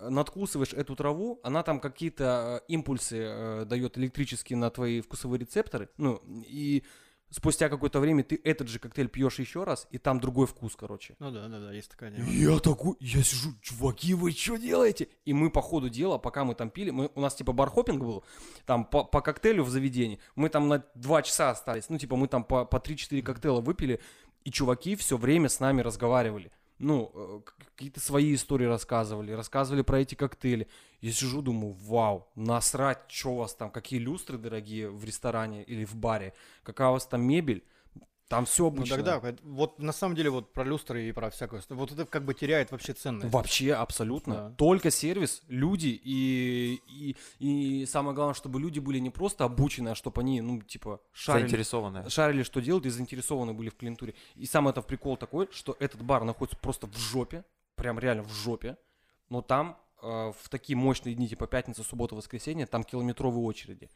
надкусываешь 0.00 0.72
эту 0.72 0.96
траву, 0.96 1.40
она 1.42 1.62
там 1.62 1.80
какие-то 1.80 2.62
э, 2.62 2.72
импульсы 2.72 3.18
э, 3.18 3.64
дает 3.66 3.98
электрические 3.98 4.56
на 4.56 4.70
твои 4.70 5.00
вкусовые 5.00 5.40
рецепторы, 5.40 5.88
ну, 5.96 6.22
и 6.46 6.84
спустя 7.30 7.68
какое-то 7.68 8.00
время 8.00 8.24
ты 8.24 8.40
этот 8.42 8.68
же 8.68 8.78
коктейль 8.78 9.08
пьешь 9.08 9.38
еще 9.38 9.64
раз, 9.64 9.86
и 9.90 9.98
там 9.98 10.20
другой 10.20 10.46
вкус, 10.46 10.76
короче. 10.76 11.14
Ну 11.18 11.30
да, 11.30 11.48
да, 11.48 11.60
да, 11.60 11.72
есть 11.72 11.90
такая 11.90 12.10
тема. 12.10 12.28
Я 12.28 12.58
такой, 12.58 12.96
я 13.00 13.22
сижу, 13.22 13.50
чуваки, 13.60 14.14
вы 14.14 14.32
что 14.32 14.56
делаете? 14.56 15.08
И 15.24 15.32
мы 15.32 15.50
по 15.50 15.60
ходу 15.60 15.88
дела, 15.88 16.18
пока 16.18 16.44
мы 16.44 16.54
там 16.54 16.70
пили, 16.70 16.90
мы, 16.90 17.10
у 17.14 17.20
нас 17.20 17.34
типа 17.34 17.52
бархопинг 17.52 18.02
был, 18.02 18.24
там 18.66 18.84
по, 18.84 19.04
по 19.04 19.20
коктейлю 19.20 19.64
в 19.64 19.70
заведении, 19.70 20.20
мы 20.36 20.48
там 20.48 20.68
на 20.68 20.84
два 20.94 21.22
часа 21.22 21.50
остались, 21.50 21.88
ну 21.88 21.98
типа 21.98 22.16
мы 22.16 22.28
там 22.28 22.44
по, 22.44 22.64
по 22.64 22.76
3-4 22.76 23.22
коктейля 23.22 23.60
выпили, 23.60 24.00
и 24.44 24.50
чуваки 24.50 24.96
все 24.96 25.16
время 25.16 25.48
с 25.48 25.60
нами 25.60 25.82
разговаривали. 25.82 26.50
Ну, 26.78 27.10
э, 27.12 27.40
какие-то 27.74 28.00
свои 28.00 28.34
истории 28.34 28.66
рассказывали, 28.66 29.32
рассказывали 29.32 29.82
про 29.82 30.00
эти 30.00 30.14
коктейли. 30.14 30.68
Я 31.00 31.12
сижу, 31.12 31.42
думаю, 31.42 31.72
вау, 31.72 32.28
насрать, 32.36 33.00
что 33.08 33.30
у 33.30 33.36
вас 33.36 33.54
там, 33.54 33.70
какие 33.70 33.98
люстры 33.98 34.38
дорогие 34.38 34.88
в 34.88 35.04
ресторане 35.04 35.64
или 35.64 35.84
в 35.84 35.96
баре, 35.96 36.34
какая 36.62 36.88
у 36.88 36.92
вас 36.92 37.06
там 37.06 37.22
мебель, 37.22 37.64
там 38.28 38.44
все 38.44 38.64
Ну 38.64 38.68
обычно. 38.68 38.96
тогда, 38.96 39.16
это- 39.26 39.42
вот 39.42 39.78
на 39.78 39.92
самом 39.92 40.14
деле 40.14 40.28
вот 40.30 40.52
про 40.52 40.62
люстры 40.62 41.08
и 41.08 41.12
про 41.12 41.30
всякое, 41.30 41.62
вот 41.70 41.92
это 41.92 42.04
как 42.04 42.24
бы 42.24 42.34
теряет 42.34 42.70
вообще 42.70 42.92
ценность. 42.92 43.32
Вообще, 43.32 43.72
абсолютно. 43.72 44.34
Да. 44.34 44.50
Только 44.58 44.90
сервис, 44.90 45.42
люди 45.48 45.98
и, 46.04 46.80
и, 46.86 47.16
и 47.38 47.86
самое 47.86 48.14
главное, 48.14 48.34
чтобы 48.34 48.60
люди 48.60 48.80
были 48.80 48.98
не 48.98 49.10
просто 49.10 49.44
обучены, 49.44 49.88
а 49.90 49.94
чтобы 49.94 50.20
они, 50.20 50.40
ну, 50.42 50.60
типа, 50.60 51.00
шарили, 51.12 51.46
Заинтересованная. 51.48 52.08
шарили, 52.10 52.42
что 52.42 52.60
делать, 52.60 52.84
и 52.86 52.90
заинтересованы 52.90 53.54
были 53.54 53.70
в 53.70 53.76
клиентуре. 53.76 54.14
И 54.36 54.44
сам 54.46 54.68
это 54.68 54.82
прикол 54.82 55.16
такой, 55.16 55.48
что 55.50 55.76
этот 55.80 56.02
бар 56.02 56.24
находится 56.24 56.58
просто 56.58 56.86
в 56.86 56.96
жопе, 56.96 57.44
прям 57.76 57.98
реально 57.98 58.24
в 58.24 58.32
жопе, 58.32 58.76
но 59.30 59.40
там 59.40 59.78
э, 60.02 60.32
в 60.38 60.48
такие 60.50 60.76
мощные 60.76 61.14
дни, 61.14 61.28
типа 61.28 61.46
пятница, 61.46 61.82
суббота, 61.82 62.14
воскресенье, 62.14 62.66
там 62.66 62.84
километровые 62.84 63.42
очереди. 63.44 63.88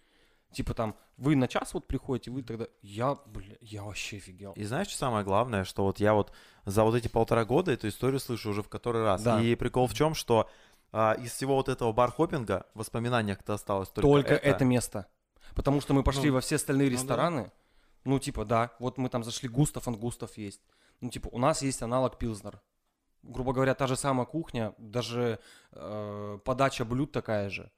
Типа 0.52 0.74
там, 0.74 0.96
вы 1.16 1.34
на 1.36 1.48
час 1.48 1.74
вот 1.74 1.86
приходите, 1.86 2.30
вы 2.30 2.42
тогда... 2.42 2.66
Я, 2.82 3.16
бля, 3.26 3.56
я 3.60 3.82
вообще 3.82 4.18
офигел. 4.18 4.52
И 4.52 4.64
знаешь, 4.64 4.88
что 4.88 4.98
самое 4.98 5.24
главное, 5.24 5.64
что 5.64 5.84
вот 5.84 5.98
я 6.00 6.14
вот 6.14 6.32
за 6.64 6.84
вот 6.84 6.94
эти 6.94 7.08
полтора 7.08 7.44
года 7.44 7.72
эту 7.72 7.88
историю 7.88 8.20
слышу 8.20 8.50
уже 8.50 8.62
в 8.62 8.68
который 8.68 9.02
раз. 9.02 9.22
Да. 9.22 9.40
И 9.40 9.54
прикол 9.54 9.86
в 9.86 9.94
чем, 9.94 10.14
что 10.14 10.48
а, 10.92 11.14
из 11.14 11.32
всего 11.32 11.56
вот 11.56 11.68
этого 11.68 11.92
бар-хоппинга 11.92 12.66
в 12.74 12.80
воспоминаниях-то 12.80 13.54
осталось 13.54 13.88
только, 13.88 14.08
Только, 14.08 14.34
это. 14.34 14.64
место. 14.64 15.06
Потому 15.54 15.80
что 15.80 15.94
мы 15.94 16.02
пошли 16.02 16.28
Ну, 16.28 16.34
во 16.34 16.40
все 16.40 16.56
остальные 16.56 16.90
ну 16.90 16.96
да. 16.96 17.02
рестораны. 17.02 17.52
Ну, 18.04 18.18
типа, 18.18 18.44
да, 18.44 18.72
вот 18.78 18.98
мы 18.98 19.08
там 19.08 19.24
зашли, 19.24 19.48
Густав, 19.48 19.88
он 19.88 19.96
Густав 19.96 20.36
есть. 20.36 20.60
Ну, 21.00 21.08
типа, 21.08 21.28
у 21.32 21.38
нас 21.38 21.62
есть 21.62 21.82
аналог 21.82 22.18
Пилзнер. 22.18 22.60
Грубо 23.22 23.52
говоря, 23.52 23.74
та 23.74 23.86
же 23.86 23.96
самая 23.96 24.26
кухня, 24.26 24.74
даже 24.78 25.38
э, 25.70 26.38
подача 26.44 26.84
блюд 26.84 27.12
такая 27.12 27.48
же. 27.48 27.70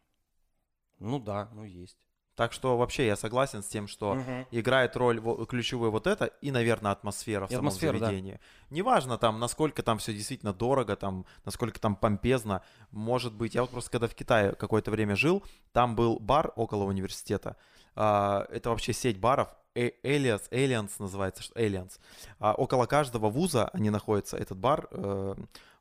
Ну 0.99 1.19
да, 1.19 1.51
ну 1.53 1.65
есть. 1.65 2.07
Так 2.37 2.53
что 2.53 2.77
вообще 2.77 3.07
я 3.07 3.15
согласен 3.17 3.63
с 3.63 3.67
тем, 3.67 3.87
что 3.87 4.15
Мгм. 4.15 4.47
играет 4.51 4.97
роль 4.97 5.21
ключевую 5.47 5.91
вот 5.93 6.07
это 6.09 6.25
и, 6.41 6.51
наверное, 6.51 6.91
атмосфера 6.91 7.47
в 7.47 7.51
И 7.51 7.55
самом 7.55 7.69
атмосфера, 7.69 7.99
да. 7.99 8.07
заведении. 8.07 8.41
Неважно 8.71 9.19
там, 9.19 9.39
насколько 9.39 9.83
там 9.85 9.99
все 9.99 10.13
действительно 10.13 10.53
дорого, 10.53 10.97
там, 10.97 11.27
насколько 11.45 11.79
там 11.79 11.95
помпезно. 11.95 12.63
Может 12.91 13.35
быть, 13.35 13.55
я 13.55 13.61
вот 13.63 13.71
просто 13.71 13.91
когда 13.91 14.09
в 14.09 14.15
Китае 14.17 14.53
какое-то 14.57 14.91
время 14.91 15.15
жил, 15.15 15.45
там 15.73 15.95
был 15.95 16.19
бар 16.19 16.53
около 16.57 16.85
университета. 16.85 17.57
А, 17.95 18.47
это 18.51 18.71
вообще 18.71 18.93
сеть 18.93 19.19
баров. 19.21 19.49
э- 19.77 19.93
Alias, 20.05 20.43
Aliens 20.51 20.91
называется, 21.01 21.43
что 21.43 21.55
Aliens. 21.61 21.99
А 22.39 22.55
около 22.55 22.87
каждого 22.87 23.29
вуза 23.31 23.69
они 23.73 23.91
находятся, 23.91 24.37
этот 24.37 24.57
бар 24.59 24.87
э, 24.91 25.35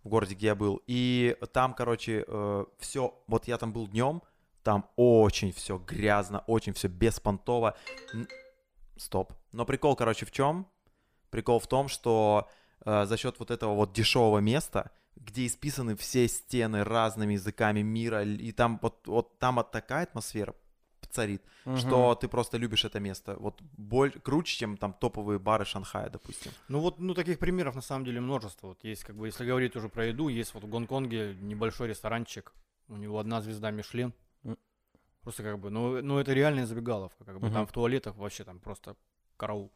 в 0.03 0.09
городе, 0.09 0.33
где 0.35 0.47
я 0.47 0.55
был. 0.55 0.81
И 0.87 1.35
там, 1.51 1.73
короче, 1.75 2.25
все, 2.79 3.13
вот 3.27 3.47
я 3.47 3.57
там 3.59 3.71
был 3.71 3.87
днем, 3.87 4.21
там 4.63 4.89
очень 4.95 5.51
все 5.51 5.77
грязно, 5.77 6.43
очень 6.47 6.73
все 6.73 6.87
беспонтово. 6.87 7.77
Стоп. 8.97 9.33
Но 9.51 9.65
прикол, 9.65 9.95
короче, 9.95 10.25
в 10.25 10.31
чем? 10.31 10.67
Прикол 11.29 11.59
в 11.59 11.67
том, 11.67 11.87
что 11.87 12.49
э, 12.85 13.05
за 13.05 13.17
счет 13.17 13.39
вот 13.39 13.51
этого 13.51 13.73
вот 13.73 13.93
дешевого 13.93 14.39
места, 14.39 14.91
где 15.15 15.45
исписаны 15.45 15.95
все 15.95 16.27
стены 16.27 16.83
разными 16.83 17.33
языками 17.33 17.81
мира, 17.81 18.23
и 18.23 18.51
там 18.51 18.79
вот, 18.81 19.07
вот 19.07 19.39
там 19.39 19.55
вот 19.55 19.71
такая 19.71 20.03
атмосфера 20.03 20.55
царит, 21.13 21.43
что 21.77 22.15
ты 22.15 22.27
просто 22.27 22.57
любишь 22.57 22.85
это 22.85 22.99
место. 22.99 23.35
Вот 23.39 23.61
боль, 23.77 24.11
круче, 24.11 24.57
чем 24.57 24.77
там 24.77 24.93
топовые 24.93 25.39
бары 25.39 25.65
Шанхая, 25.65 26.09
допустим. 26.09 26.51
Ну 26.67 26.79
вот, 26.79 26.99
ну 26.99 27.13
таких 27.13 27.39
примеров 27.39 27.75
на 27.75 27.81
самом 27.81 28.05
деле 28.05 28.19
множество. 28.19 28.67
Вот 28.67 28.83
есть, 28.83 29.03
как 29.03 29.15
бы, 29.15 29.27
если 29.27 29.45
говорить 29.45 29.75
уже 29.75 29.89
про 29.89 30.07
еду, 30.07 30.27
есть 30.27 30.53
вот 30.53 30.63
в 30.63 30.69
Гонконге 30.69 31.35
небольшой 31.39 31.89
ресторанчик, 31.89 32.53
у 32.89 32.95
него 32.95 33.19
одна 33.19 33.41
звезда 33.41 33.71
Мишлен. 33.71 34.13
Просто 35.23 35.41
как 35.41 35.59
бы, 35.59 35.69
ну, 35.69 36.01
ну 36.01 36.19
это 36.19 36.33
реальная 36.33 36.65
забегаловка, 36.65 37.23
как 37.23 37.39
бы 37.39 37.47
Мгм. 37.47 37.53
там 37.53 37.67
в 37.67 37.71
туалетах 37.71 38.15
вообще 38.17 38.43
там 38.43 38.59
просто 38.59 38.95
караул. 39.37 39.71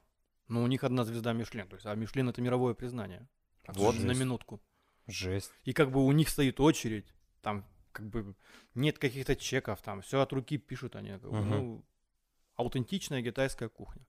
Но 0.48 0.64
у 0.64 0.68
них 0.68 0.84
одна 0.84 1.04
звезда 1.04 1.34
Мишлен, 1.34 1.68
то 1.68 1.76
есть, 1.76 1.86
а 1.86 1.96
Мишлен 1.96 2.30
это 2.30 2.42
мировое 2.42 2.74
признание. 2.74 3.28
Вот 3.68 3.96
на 3.96 4.02
жесть. 4.02 4.20
минутку. 4.20 4.62
Жесть. 5.08 5.52
И 5.64 5.74
как 5.74 5.92
бы 5.92 6.06
у 6.06 6.12
них 6.12 6.30
стоит 6.30 6.60
очередь, 6.60 7.14
там 7.42 7.66
как 7.92 8.10
бы 8.10 8.36
нет 8.76 9.00
каких-то 9.00 9.36
чеков, 9.36 9.82
там 9.82 10.02
все 10.02 10.22
от 10.22 10.32
руки 10.34 10.58
пишут 10.58 10.96
они. 10.96 11.12
как 11.12 11.22
бы, 11.32 11.38
Мгм. 11.38 11.50
Ну, 11.50 11.86
аутентичная 12.56 13.24
китайская 13.24 13.70
кухня. 13.70 14.06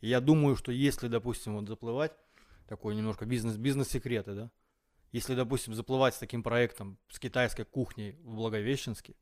И 0.00 0.08
я 0.08 0.20
думаю, 0.20 0.56
что 0.56 0.72
если, 0.72 1.08
допустим, 1.08 1.56
вот 1.56 1.68
заплывать, 1.68 2.12
такой 2.68 2.94
немножко 2.94 3.24
бизнес, 3.24 3.56
бизнес-секреты, 3.56 4.34
да, 4.34 4.50
если, 5.10 5.34
допустим, 5.34 5.74
заплывать 5.74 6.14
с 6.14 6.18
таким 6.18 6.42
проектом, 6.42 6.98
с 7.08 7.18
китайской 7.18 7.64
кухней 7.64 8.12
в 8.22 8.34
Благовещенске, 8.34 9.14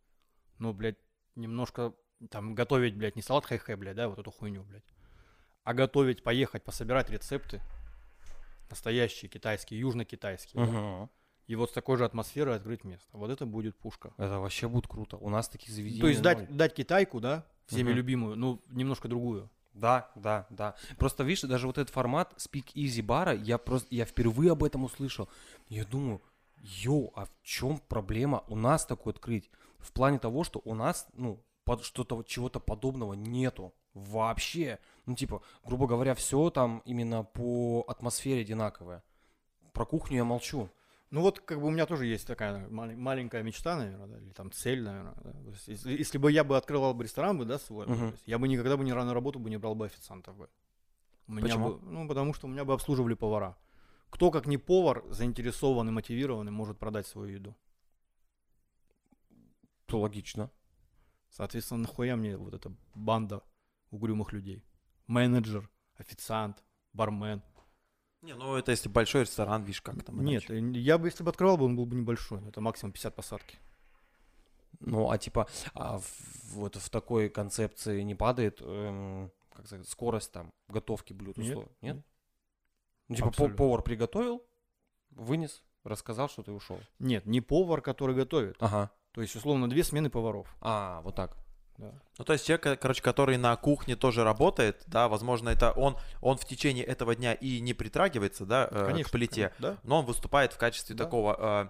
ну, 0.59 0.73
блядь, 0.73 0.99
немножко 1.37 1.95
там 2.31 2.55
готовить, 2.55 2.97
блядь, 2.97 3.17
не 3.17 3.23
салат 3.23 3.47
хай-хай, 3.47 3.77
блядь, 3.77 3.97
да, 3.97 4.09
вот 4.09 4.19
эту 4.19 4.31
хуйню, 4.31 4.63
блядь, 4.65 4.85
а 5.65 5.75
готовить, 5.75 6.23
поехать, 6.23 6.63
пособирать 6.63 7.11
рецепты, 7.11 7.61
настоящие 8.69 9.29
китайские, 9.29 9.81
южно-китайские, 9.81 10.65
да, 10.65 10.71
Мгм. 10.71 11.11
и 11.47 11.57
вот 11.57 11.71
с 11.71 11.73
такой 11.73 11.97
же 11.97 12.05
атмосферой 12.05 12.57
открыть 12.57 12.85
место. 12.85 13.09
Вот 13.13 13.31
это 13.31 13.47
будет 13.47 13.77
пушка. 13.77 14.13
Это 14.17 14.39
вообще 14.39 14.69
будет 14.69 14.87
круто. 14.87 15.17
У 15.17 15.31
нас 15.31 15.49
таких 15.49 15.71
заведений 15.71 16.01
То 16.01 16.09
есть 16.09 16.23
дать, 16.23 16.49
ноль. 16.49 16.57
дать 16.57 16.75
китайку, 16.75 17.21
да, 17.21 17.47
всеми 17.67 17.89
Мгм. 17.89 17.97
любимую, 17.97 18.37
ну, 18.37 18.63
немножко 18.69 19.09
другую. 19.09 19.51
Да, 19.73 20.11
да, 20.15 20.47
да. 20.51 20.75
Просто 20.99 21.23
видишь, 21.23 21.43
даже 21.43 21.67
вот 21.67 21.79
этот 21.79 21.95
формат 21.95 22.35
Speak 22.39 22.73
Easy 22.75 23.03
бара, 23.03 23.33
я 23.35 23.57
просто, 23.57 23.89
я 23.95 24.05
впервые 24.05 24.53
об 24.53 24.65
этом 24.65 24.85
услышал. 24.85 25.29
Я 25.69 25.85
думаю, 25.85 26.21
йоу, 26.59 27.13
а 27.15 27.27
в 27.27 27.31
чем 27.43 27.79
проблема 27.79 28.45
у 28.49 28.57
нас 28.57 28.85
такое 28.85 29.15
открыть? 29.15 29.51
В 29.81 29.93
плане 29.93 30.19
того, 30.19 30.45
что 30.45 30.61
у 30.65 30.75
нас, 30.75 31.07
ну, 31.15 31.43
что-то 31.83 32.23
чего-то 32.23 32.61
подобного 32.61 33.15
нету 33.15 33.73
вообще. 33.95 34.79
Ну, 35.07 35.15
типа, 35.15 35.43
грубо 35.65 35.87
говоря, 35.87 36.15
все 36.15 36.51
там 36.51 36.83
именно 36.85 37.25
по 37.25 37.85
атмосфере 37.89 38.43
одинаковое. 38.43 39.03
Про 39.73 39.87
кухню 39.87 40.19
я 40.19 40.25
молчу. 40.25 40.69
Ну 41.11 41.23
вот, 41.23 41.41
как 41.41 41.61
бы 41.61 41.67
у 41.67 41.71
меня 41.71 41.87
тоже 41.87 42.07
есть 42.07 42.27
такая 42.27 42.69
мал- 42.69 42.97
маленькая 42.97 43.43
мечта, 43.43 43.77
наверное, 43.77 44.07
да, 44.07 44.19
или 44.19 44.31
там 44.31 44.53
цель, 44.53 44.83
наверное. 44.83 45.15
да. 45.25 45.33
То 45.33 45.51
есть 45.51 45.69
если, 45.69 45.93
если 45.93 46.19
бы 46.19 46.31
я 46.31 46.45
бы 46.45 46.57
открывал 46.57 46.95
бы 46.95 47.03
ресторан 47.03 47.37
бы, 47.37 47.45
да, 47.45 47.59
свой, 47.59 47.87
то 47.87 47.93
есть 47.93 48.23
я 48.27 48.39
бы 48.39 48.47
никогда 48.47 48.77
бы 48.77 48.85
ни 48.85 48.93
на 48.93 49.13
работу 49.13 49.41
бы 49.41 49.51
не 49.51 49.57
брал 49.59 49.75
бы 49.75 49.87
официантов 49.87 50.37
бы. 50.37 50.49
У 51.27 51.33
меня 51.33 51.43
Почему? 51.43 51.69
бы- 51.75 51.81
ну, 51.91 52.09
потому 52.09 52.33
что 52.33 52.47
у 52.47 52.51
меня 52.51 52.65
бы 52.65 52.73
обслуживали 52.73 53.15
повара. 53.15 53.57
Кто, 54.11 54.31
как 54.31 54.47
не 54.47 54.57
повар, 54.57 55.05
заинтересованный, 55.09 55.93
мотивированный, 55.93 56.53
может 56.53 56.79
продать 56.79 57.07
свою 57.07 57.29
еду. 57.33 57.57
То 59.91 60.01
логично. 60.01 60.51
Соответственно, 61.31 61.83
нахуя 61.83 62.17
мне 62.17 62.37
вот 62.37 62.55
эта 62.55 62.73
банда 62.95 63.43
угрюмых 63.91 64.33
людей? 64.33 64.65
Менеджер, 65.07 65.69
официант, 65.97 66.65
бармен. 66.93 67.43
Не, 68.23 68.35
ну 68.35 68.55
это 68.57 68.71
если 68.73 68.89
большой 68.89 69.23
ресторан, 69.23 69.63
видишь, 69.63 69.81
как 69.81 70.03
там. 70.05 70.23
Нет, 70.25 70.49
иначе. 70.51 70.79
э, 70.79 70.81
я 70.81 70.99
бы, 70.99 71.09
если 71.09 71.23
бы 71.25 71.31
открывал 71.31 71.57
бы, 71.57 71.65
он 71.65 71.77
был 71.77 71.87
бы 71.87 71.97
небольшой. 71.97 72.47
Это 72.47 72.61
максимум 72.61 72.93
50 72.93 73.15
посадки. 73.15 73.59
Ну, 74.81 75.11
а 75.11 75.19
типа, 75.19 75.47
а 75.75 75.99
в- 75.99 76.53
вот 76.55 76.77
в 76.77 76.91
такой 76.91 77.29
концепции 77.29 78.03
не 78.03 78.15
падает, 78.15 78.61
эм, 78.63 79.31
как 79.53 79.67
сказать, 79.67 79.89
скорость 79.89 80.33
там 80.33 80.53
готовки 80.69 81.13
блюд? 81.13 81.37
Нет, 81.39 81.57
услов- 81.57 81.71
Нет? 81.81 81.97
нет. 81.97 82.05
Ну, 83.09 83.15
типа, 83.17 83.27
по- 83.27 83.31
Абсолютно. 83.31 83.57
повар 83.57 83.83
приготовил, 83.83 84.43
вынес, 85.11 85.63
рассказал, 85.85 86.29
что 86.29 86.43
ты 86.43 86.53
ушел. 86.53 86.79
Нет, 86.99 87.27
не 87.27 87.41
повар, 87.41 87.81
который 87.83 88.15
готовит. 88.15 88.57
Ага. 88.61 88.91
То 89.13 89.23
есть, 89.23 89.35
условно, 89.37 89.69
две 89.69 89.83
смены 89.85 90.11
поваров. 90.11 90.47
А, 90.61 91.01
вот 91.03 91.15
так. 91.17 91.37
Да. 91.79 91.93
Ну, 92.19 92.25
то 92.25 92.35
есть 92.35 92.47
человек, 92.47 92.67
э, 92.67 92.77
короче, 92.77 93.03
который 93.03 93.39
на 93.39 93.57
кухне 93.57 93.97
тоже 93.97 94.23
работает, 94.23 94.83
да, 94.87 95.09
возможно, 95.09 95.49
это 95.49 95.73
он, 95.73 95.97
он 96.21 96.37
в 96.37 96.45
течение 96.45 96.85
этого 96.85 97.15
дня 97.15 97.33
и 97.33 97.59
не 97.61 97.73
притрагивается, 97.73 98.45
да, 98.45 98.69
э, 98.71 98.85
Конечно. 98.87 99.09
к 99.09 99.13
плите, 99.13 99.49
конечно, 99.49 99.77
Да. 99.77 99.77
но 99.83 100.01
он 100.01 100.05
выступает 100.05 100.53
в 100.53 100.59
качестве 100.59 100.95
Да. 100.95 101.05
такого 101.05 101.37
э, 101.39 101.69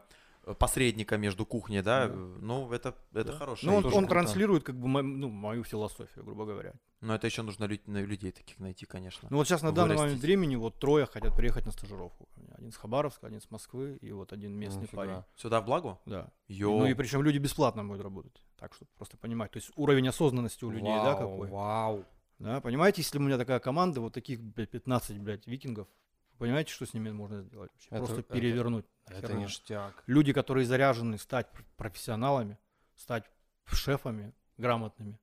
посредника 0.55 1.17
между 1.19 1.45
кухней, 1.47 1.83
да, 1.83 2.07
Да. 2.09 2.15
э, 2.15 2.17
ну, 2.41 2.73
это, 2.73 2.95
это 3.13 3.33
Да. 3.33 3.39
хорошо. 3.39 3.67
Ну, 3.67 3.77
он, 3.77 3.85
он 3.95 4.07
транслирует, 4.07 4.63
как 4.65 4.77
бы, 4.79 4.89
мо- 4.89 5.03
ну, 5.03 5.29
мою 5.29 5.65
философию, 5.65 6.25
грубо 6.25 6.45
говоря. 6.47 6.73
Но 7.01 7.15
это 7.15 7.27
еще 7.27 7.43
нужно 7.43 7.65
лю- 7.65 7.81
на 7.87 8.03
людей 8.03 8.33
таких 8.33 8.59
найти, 8.59 8.87
конечно. 8.87 9.29
Ну, 9.31 9.37
вот 9.39 9.47
сейчас 9.49 9.63
на 9.63 9.73
данный 9.73 9.97
момент 9.97 10.21
времени 10.21 10.57
вот 10.57 10.79
трое 10.79 11.07
хотят 11.07 11.35
приехать 11.37 11.67
на 11.67 11.73
стажировку. 11.73 12.29
Один 12.57 12.73
с 12.73 12.77
Хабаровска, 12.77 13.27
один 13.27 13.41
с 13.41 13.51
Москвы 13.51 13.99
и 14.03 14.13
вот 14.13 14.33
один 14.33 14.53
местный 14.53 14.83
Нифига. 14.83 14.97
парень. 14.97 15.23
Сюда 15.37 15.61
в 15.61 15.65
благо? 15.65 15.99
Да. 16.07 16.31
Йо. 16.49 16.79
Ну 16.79 16.87
и 16.87 16.95
причем 16.95 17.23
люди 17.23 17.39
бесплатно 17.39 17.85
будут 17.85 18.03
работать. 18.03 18.43
Так 18.59 18.75
что 18.75 18.85
просто 18.97 19.17
понимать. 19.17 19.51
То 19.53 19.57
есть 19.59 19.71
уровень 19.77 20.09
осознанности 20.09 20.65
у 20.65 20.71
людей, 20.71 20.93
да, 20.93 21.15
Вау, 21.15 21.19
какой? 21.31 21.49
Вау. 21.49 22.05
Да, 22.39 22.61
понимаете, 22.61 23.03
если 23.03 23.19
у 23.19 23.23
меня 23.23 23.39
такая 23.39 23.59
команда, 23.61 24.01
вот 24.01 24.13
таких, 24.15 24.41
блядь, 24.41 24.71
15, 24.71 25.19
блядь, 25.19 25.47
викингов, 25.47 25.89
понимаете, 26.41 26.73
что 26.73 26.87
с 26.87 26.95
ними 26.95 27.11
можно 27.13 27.43
сделать? 27.43 27.71
вообще? 27.73 27.89
Это- 27.91 27.99
Просто 27.99 28.21
это- 28.21 28.33
перевернуть. 28.35 28.87
Это 29.07 29.23
Нахера. 29.23 29.33
ништяк. 29.39 30.03
Люди, 30.07 30.33
которые 30.33 30.67
заряжены 30.67 31.19
стать 31.19 31.51
пр- 31.53 31.65
профессионалами, 31.77 32.59
стать 32.97 33.31
шефами 33.67 34.33
грамотными. 34.57 35.19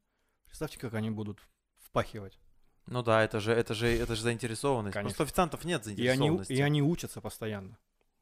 Представьте, 0.46 0.78
как 0.80 0.94
они 0.94 1.10
будут 1.10 1.40
впахивать. 1.78 2.40
Ну 2.86 3.04
да, 3.04 3.22
это 3.24 3.40
же, 3.40 3.52
это 3.52 3.74
же, 3.74 3.88
это 3.88 4.16
же 4.16 4.22
заинтересованность. 4.22 4.94
Конечно. 4.94 5.10
Просто 5.10 5.24
официантов 5.24 5.66
нет 5.66 5.86
И 5.88 5.90
они, 5.90 5.96
заинтересованности. 5.96 6.54
и 6.54 6.62
они 6.62 6.82
учатся 6.82 7.20
постоянно. 7.22 7.78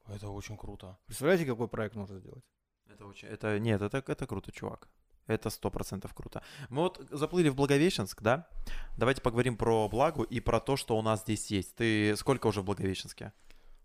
Это 0.08 0.30
очень 0.30 0.58
круто. 0.58 0.98
Представляете, 1.06 1.46
какой 1.46 1.68
проект 1.68 1.96
можно 1.96 2.18
сделать? 2.20 2.44
Это 2.88 3.06
очень, 3.06 3.28
это, 3.28 3.60
нет, 3.60 3.82
это, 3.82 3.98
это 4.08 4.28
круто, 4.28 4.52
чувак. 4.52 4.88
Это 5.28 5.50
сто 5.50 5.72
процентов 5.72 6.14
круто. 6.14 6.44
Мы 6.70 6.84
вот 6.84 7.02
заплыли 7.10 7.50
в 7.50 7.56
Благовещенск, 7.56 8.22
да? 8.22 8.48
Давайте 8.98 9.22
поговорим 9.22 9.58
про 9.58 9.90
Благу 9.90 10.24
и 10.24 10.40
про 10.40 10.60
то, 10.60 10.78
что 10.78 10.98
у 10.98 11.02
нас 11.02 11.22
здесь 11.22 11.48
есть. 11.52 11.76
Ты 11.76 12.16
сколько 12.16 12.48
уже 12.48 12.62
в 12.62 12.66
Благовещенске? 12.66 13.34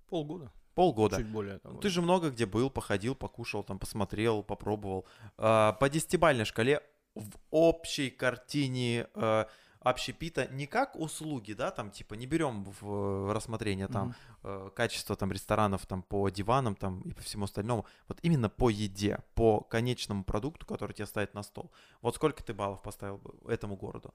Полгода. 0.08 0.52
Полгода. 0.74 1.16
Чуть 1.16 1.28
более 1.28 1.58
того. 1.58 1.74
Ну, 1.74 1.80
Ты 1.80 1.88
же 1.88 2.02
много 2.02 2.30
где 2.30 2.46
был, 2.46 2.70
походил, 2.70 3.14
покушал, 3.14 3.62
там 3.62 3.78
посмотрел, 3.78 4.42
попробовал. 4.42 5.06
А, 5.38 5.72
по 5.72 5.88
десятибальной 5.88 6.44
шкале 6.44 6.82
в 7.14 7.36
общей 7.50 8.10
картине 8.10 9.08
э, 9.14 9.44
общепита 9.80 10.46
не 10.48 10.66
как 10.66 10.94
услуги, 10.94 11.54
да, 11.54 11.70
там 11.70 11.90
типа 11.90 12.14
не 12.14 12.26
берем 12.26 12.64
в 12.80 13.32
рассмотрение 13.32 13.88
там 13.88 14.14
э, 14.42 14.70
качество 14.74 15.16
там 15.16 15.32
ресторанов 15.32 15.86
там 15.86 16.02
по 16.02 16.28
диванам 16.28 16.76
там 16.76 17.00
и 17.00 17.12
по 17.12 17.22
всему 17.22 17.44
остальному, 17.44 17.86
вот 18.06 18.18
именно 18.22 18.50
по 18.50 18.68
еде, 18.68 19.20
по 19.34 19.60
конечному 19.60 20.22
продукту, 20.22 20.66
который 20.66 20.92
тебе 20.92 21.06
ставят 21.06 21.34
на 21.34 21.42
стол. 21.42 21.72
Вот 22.02 22.14
сколько 22.14 22.44
ты 22.44 22.52
баллов 22.52 22.82
поставил 22.82 23.18
бы 23.18 23.34
этому 23.50 23.76
городу? 23.76 24.14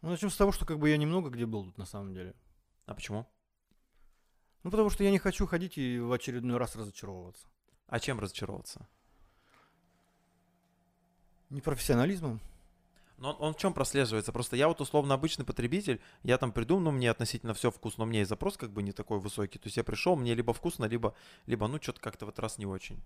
Ну, 0.00 0.10
начнем 0.10 0.30
с 0.30 0.36
того, 0.36 0.52
что 0.52 0.64
как 0.64 0.78
бы 0.78 0.88
я 0.88 0.96
немного 0.96 1.28
где 1.28 1.44
был 1.44 1.64
тут 1.64 1.76
на 1.76 1.86
самом 1.86 2.14
деле. 2.14 2.34
А 2.86 2.94
почему? 2.94 3.26
Ну, 4.62 4.70
потому 4.70 4.90
что 4.90 5.04
я 5.04 5.10
не 5.10 5.18
хочу 5.18 5.46
ходить 5.46 5.76
и 5.76 5.98
в 5.98 6.12
очередной 6.12 6.56
раз 6.56 6.76
разочаровываться. 6.76 7.48
А 7.86 7.98
чем 7.98 8.20
разочароваться? 8.20 8.86
Непрофессионализмом. 11.48 12.40
Но 13.20 13.32
он, 13.32 13.36
он 13.38 13.54
в 13.54 13.58
чем 13.58 13.74
прослеживается? 13.74 14.32
Просто 14.32 14.56
я 14.56 14.66
вот 14.66 14.80
условно 14.80 15.14
обычный 15.14 15.44
потребитель, 15.44 16.00
я 16.22 16.38
там 16.38 16.52
приду, 16.52 16.80
ну 16.80 16.90
мне 16.90 17.10
относительно 17.10 17.52
все 17.54 17.70
вкусно, 17.70 18.04
у 18.04 18.06
меня 18.06 18.22
и 18.22 18.24
запрос 18.24 18.56
как 18.56 18.70
бы 18.70 18.82
не 18.82 18.92
такой 18.92 19.20
высокий. 19.20 19.58
То 19.58 19.66
есть 19.66 19.76
я 19.76 19.84
пришел, 19.84 20.16
мне 20.16 20.34
либо 20.34 20.52
вкусно, 20.54 20.86
либо, 20.86 21.14
либо 21.46 21.68
ну 21.68 21.78
что-то 21.80 22.00
как-то 22.00 22.24
в 22.24 22.30
этот 22.30 22.40
раз 22.40 22.58
не 22.58 22.66
очень. 22.66 22.98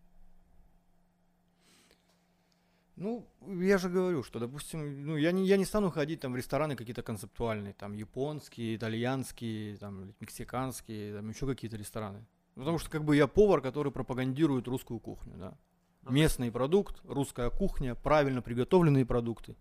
Ну, 2.97 3.27
я 3.59 3.77
же 3.77 3.89
говорю, 3.89 4.23
что, 4.23 4.39
допустим, 4.39 5.05
ну, 5.05 5.17
я 5.17 5.33
не, 5.33 5.45
я 5.49 5.57
не 5.57 5.65
стану 5.65 5.91
ходить 5.91 6.21
там 6.21 6.33
в 6.33 6.37
рестораны 6.37 6.77
какие-то 6.77 7.03
концептуальные, 7.03 7.73
там, 7.73 7.93
японские, 7.93 8.77
итальянские, 8.77 9.77
там, 9.79 10.15
мексиканские, 10.21 11.17
там, 11.17 11.29
еще 11.29 11.45
какие-то 11.45 11.77
рестораны. 11.77 12.25
Потому 12.55 12.79
что, 12.79 12.89
как 12.91 13.03
бы, 13.03 13.17
я 13.17 13.27
повар, 13.27 13.61
который 13.61 13.91
пропагандирует 13.91 14.69
русскую 14.69 15.01
кухню, 15.01 15.35
да. 15.37 15.59
Ну, 16.03 16.13
Местный 16.13 16.53
продукт, 16.53 17.01
русская 17.03 17.51
кухня, 17.51 17.97
правильно 17.97 18.43
приготовленные 18.43 19.05
продукты. 19.05 19.57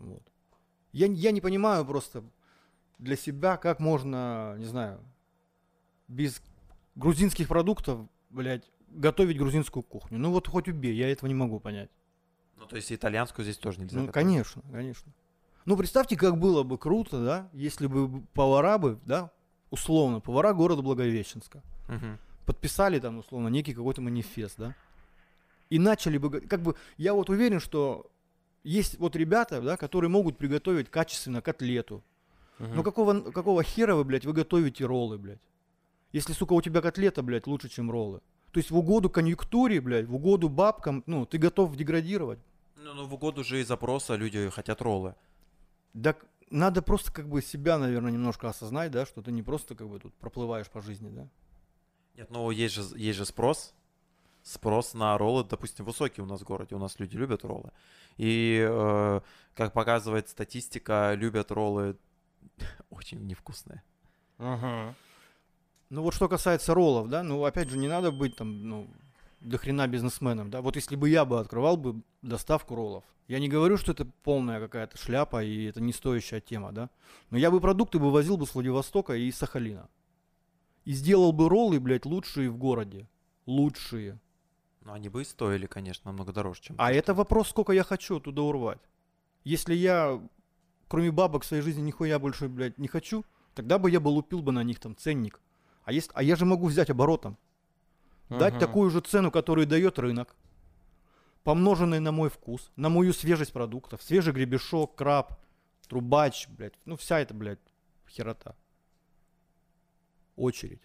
Вот. 0.00 0.22
Я, 0.92 1.06
я 1.06 1.30
не 1.30 1.40
понимаю 1.40 1.84
просто 1.84 2.24
для 2.98 3.16
себя, 3.16 3.56
как 3.56 3.80
можно, 3.80 4.56
не 4.58 4.64
знаю, 4.64 5.00
без 6.08 6.42
грузинских 6.96 7.48
продуктов, 7.48 8.08
блядь, 8.30 8.68
готовить 8.88 9.38
грузинскую 9.38 9.82
кухню. 9.82 10.18
Ну 10.18 10.30
вот 10.32 10.48
хоть 10.48 10.68
убей, 10.68 10.94
я 10.94 11.08
этого 11.10 11.28
не 11.28 11.34
могу 11.34 11.60
понять. 11.60 11.90
Ну, 12.56 12.66
то 12.66 12.76
есть 12.76 12.92
итальянскую 12.92 13.44
здесь 13.44 13.56
тоже 13.56 13.80
нельзя 13.80 13.96
Ну, 13.96 14.06
готовить. 14.06 14.14
конечно, 14.14 14.62
конечно. 14.72 15.12
Ну, 15.64 15.76
представьте, 15.76 16.16
как 16.16 16.38
было 16.38 16.62
бы 16.62 16.78
круто, 16.78 17.24
да, 17.24 17.48
если 17.52 17.86
бы 17.86 18.22
повара 18.34 18.78
бы, 18.78 18.98
да, 19.04 19.30
условно, 19.70 20.20
повара 20.20 20.52
города 20.52 20.82
Благовещенска, 20.82 21.62
Мгм. 21.88 22.18
подписали 22.46 22.98
там, 22.98 23.18
условно, 23.18 23.48
некий 23.48 23.74
какой-то 23.74 24.00
манифест, 24.00 24.56
да, 24.58 24.74
и 25.68 25.78
начали 25.78 26.18
бы, 26.18 26.40
как 26.40 26.60
бы, 26.62 26.74
я 26.96 27.14
вот 27.14 27.30
уверен, 27.30 27.60
что 27.60 28.10
есть 28.62 28.98
вот 28.98 29.16
ребята, 29.16 29.60
да, 29.60 29.76
которые 29.76 30.10
могут 30.10 30.38
приготовить 30.38 30.90
качественно 30.90 31.40
котлету. 31.40 32.02
Мгм. 32.58 32.76
Ну, 32.76 32.82
какого, 32.82 33.20
какого 33.32 33.62
хера 33.62 33.94
вы, 33.94 34.04
блядь, 34.04 34.26
вы 34.26 34.32
готовите 34.32 34.84
роллы, 34.84 35.18
блядь? 35.18 35.40
Если, 36.12 36.32
сука, 36.32 36.52
у 36.52 36.62
тебя 36.62 36.80
котлета, 36.80 37.22
блядь, 37.22 37.46
лучше, 37.46 37.68
чем 37.68 37.90
роллы. 37.90 38.20
То 38.52 38.58
есть 38.58 38.70
в 38.70 38.76
угоду 38.76 39.08
конъюнктуре, 39.08 39.80
блядь, 39.80 40.06
в 40.06 40.14
угоду 40.14 40.48
бабкам, 40.48 41.04
ну, 41.06 41.24
ты 41.24 41.38
готов 41.38 41.76
деградировать. 41.76 42.40
Ну, 42.76 42.94
ну, 42.94 43.06
в 43.06 43.14
угоду 43.14 43.44
же 43.44 43.60
и 43.60 43.64
запроса 43.64 44.16
люди 44.16 44.50
хотят 44.50 44.82
роллы. 44.82 45.14
Так 46.02 46.26
надо 46.50 46.82
просто 46.82 47.12
как 47.12 47.28
бы 47.28 47.42
себя, 47.42 47.78
наверное, 47.78 48.10
немножко 48.10 48.48
осознать, 48.48 48.90
да, 48.90 49.06
что 49.06 49.22
ты 49.22 49.32
не 49.32 49.42
просто 49.42 49.74
как 49.74 49.88
бы 49.88 50.00
тут 50.00 50.12
проплываешь 50.14 50.68
по 50.68 50.80
жизни, 50.80 51.08
да. 51.08 51.28
Нет, 52.16 52.30
ну 52.30 52.50
есть 52.50 52.74
же, 52.74 52.82
есть 52.96 53.18
же 53.18 53.24
спрос. 53.24 53.72
Спрос 54.42 54.94
на 54.94 55.18
роллы, 55.18 55.44
допустим, 55.44 55.84
высокий 55.84 56.22
у 56.22 56.26
нас 56.26 56.40
в 56.40 56.44
городе. 56.44 56.74
У 56.74 56.78
нас 56.78 56.98
люди 56.98 57.16
любят 57.16 57.44
роллы. 57.44 57.70
И, 58.16 58.66
э, 58.68 59.20
как 59.54 59.72
показывает 59.72 60.28
статистика, 60.28 61.14
любят 61.14 61.50
роллы 61.50 61.96
очень 62.90 63.26
невкусные. 63.26 63.82
Ага. 64.38 64.94
Ну 65.90 66.02
вот 66.02 66.14
что 66.14 66.28
касается 66.28 66.72
роллов, 66.72 67.08
да, 67.08 67.22
ну 67.22 67.44
опять 67.44 67.68
же 67.68 67.76
не 67.76 67.88
надо 67.88 68.12
быть 68.12 68.36
там, 68.36 68.68
ну, 68.68 68.88
до 69.40 69.58
хрена 69.58 69.88
бизнесменом, 69.88 70.50
да. 70.50 70.62
Вот 70.62 70.76
если 70.76 70.96
бы 70.96 71.08
я 71.08 71.24
бы 71.24 71.40
открывал 71.40 71.76
бы 71.76 72.02
доставку 72.22 72.74
роллов, 72.74 73.04
я 73.26 73.38
не 73.38 73.48
говорю, 73.48 73.76
что 73.76 73.92
это 73.92 74.04
полная 74.22 74.60
какая-то 74.60 74.98
шляпа 74.98 75.42
и 75.42 75.64
это 75.64 75.80
не 75.80 75.92
стоящая 75.92 76.40
тема, 76.40 76.72
да. 76.72 76.90
Но 77.30 77.38
я 77.38 77.50
бы 77.50 77.60
продукты 77.60 77.98
бы 77.98 78.10
возил 78.10 78.36
бы 78.36 78.46
с 78.46 78.54
Владивостока 78.54 79.14
и 79.14 79.28
из 79.28 79.36
Сахалина. 79.36 79.88
И 80.84 80.92
сделал 80.92 81.32
бы 81.32 81.48
роллы, 81.48 81.78
блядь, 81.80 82.06
лучшие 82.06 82.50
в 82.50 82.56
городе. 82.56 83.08
Лучшие. 83.46 84.18
Но 84.82 84.94
они 84.94 85.08
бы 85.08 85.22
и 85.22 85.24
стоили, 85.24 85.66
конечно, 85.66 86.08
намного 86.10 86.32
дороже, 86.32 86.62
чем... 86.62 86.76
А 86.78 86.92
это 86.92 87.12
вопрос, 87.14 87.50
сколько 87.50 87.72
я 87.72 87.84
хочу 87.84 88.16
оттуда 88.16 88.42
урвать. 88.42 88.80
Если 89.44 89.74
я, 89.74 90.20
кроме 90.88 91.10
бабок 91.10 91.42
в 91.42 91.46
своей 91.46 91.62
жизни, 91.62 91.82
нихуя 91.82 92.18
больше, 92.18 92.48
блядь, 92.48 92.78
не 92.78 92.88
хочу, 92.88 93.24
тогда 93.54 93.78
бы 93.78 93.90
я 93.90 94.00
бы 94.00 94.08
лупил 94.08 94.42
бы 94.42 94.52
на 94.52 94.62
них 94.64 94.80
там 94.80 94.96
ценник. 94.96 95.40
А, 95.84 95.92
есть, 95.92 96.10
а 96.14 96.22
я 96.22 96.36
же 96.36 96.46
могу 96.46 96.66
взять 96.66 96.90
оборотом. 96.90 97.36
Дать 98.28 98.54
Мгм. 98.54 98.60
такую 98.60 98.90
же 98.90 99.00
цену, 99.00 99.30
которую 99.30 99.66
дает 99.66 99.98
рынок, 99.98 100.36
помноженной 101.42 102.00
на 102.00 102.12
мой 102.12 102.30
вкус, 102.30 102.70
на 102.76 102.88
мою 102.88 103.12
свежесть 103.12 103.52
продуктов. 103.52 104.02
Свежий 104.02 104.32
гребешок, 104.32 104.94
краб, 104.94 105.38
трубач, 105.88 106.48
блядь. 106.48 106.78
Ну, 106.84 106.96
вся 106.96 107.18
эта, 107.18 107.34
блядь, 107.34 107.58
херота. 108.08 108.54
Очередь. 110.36 110.82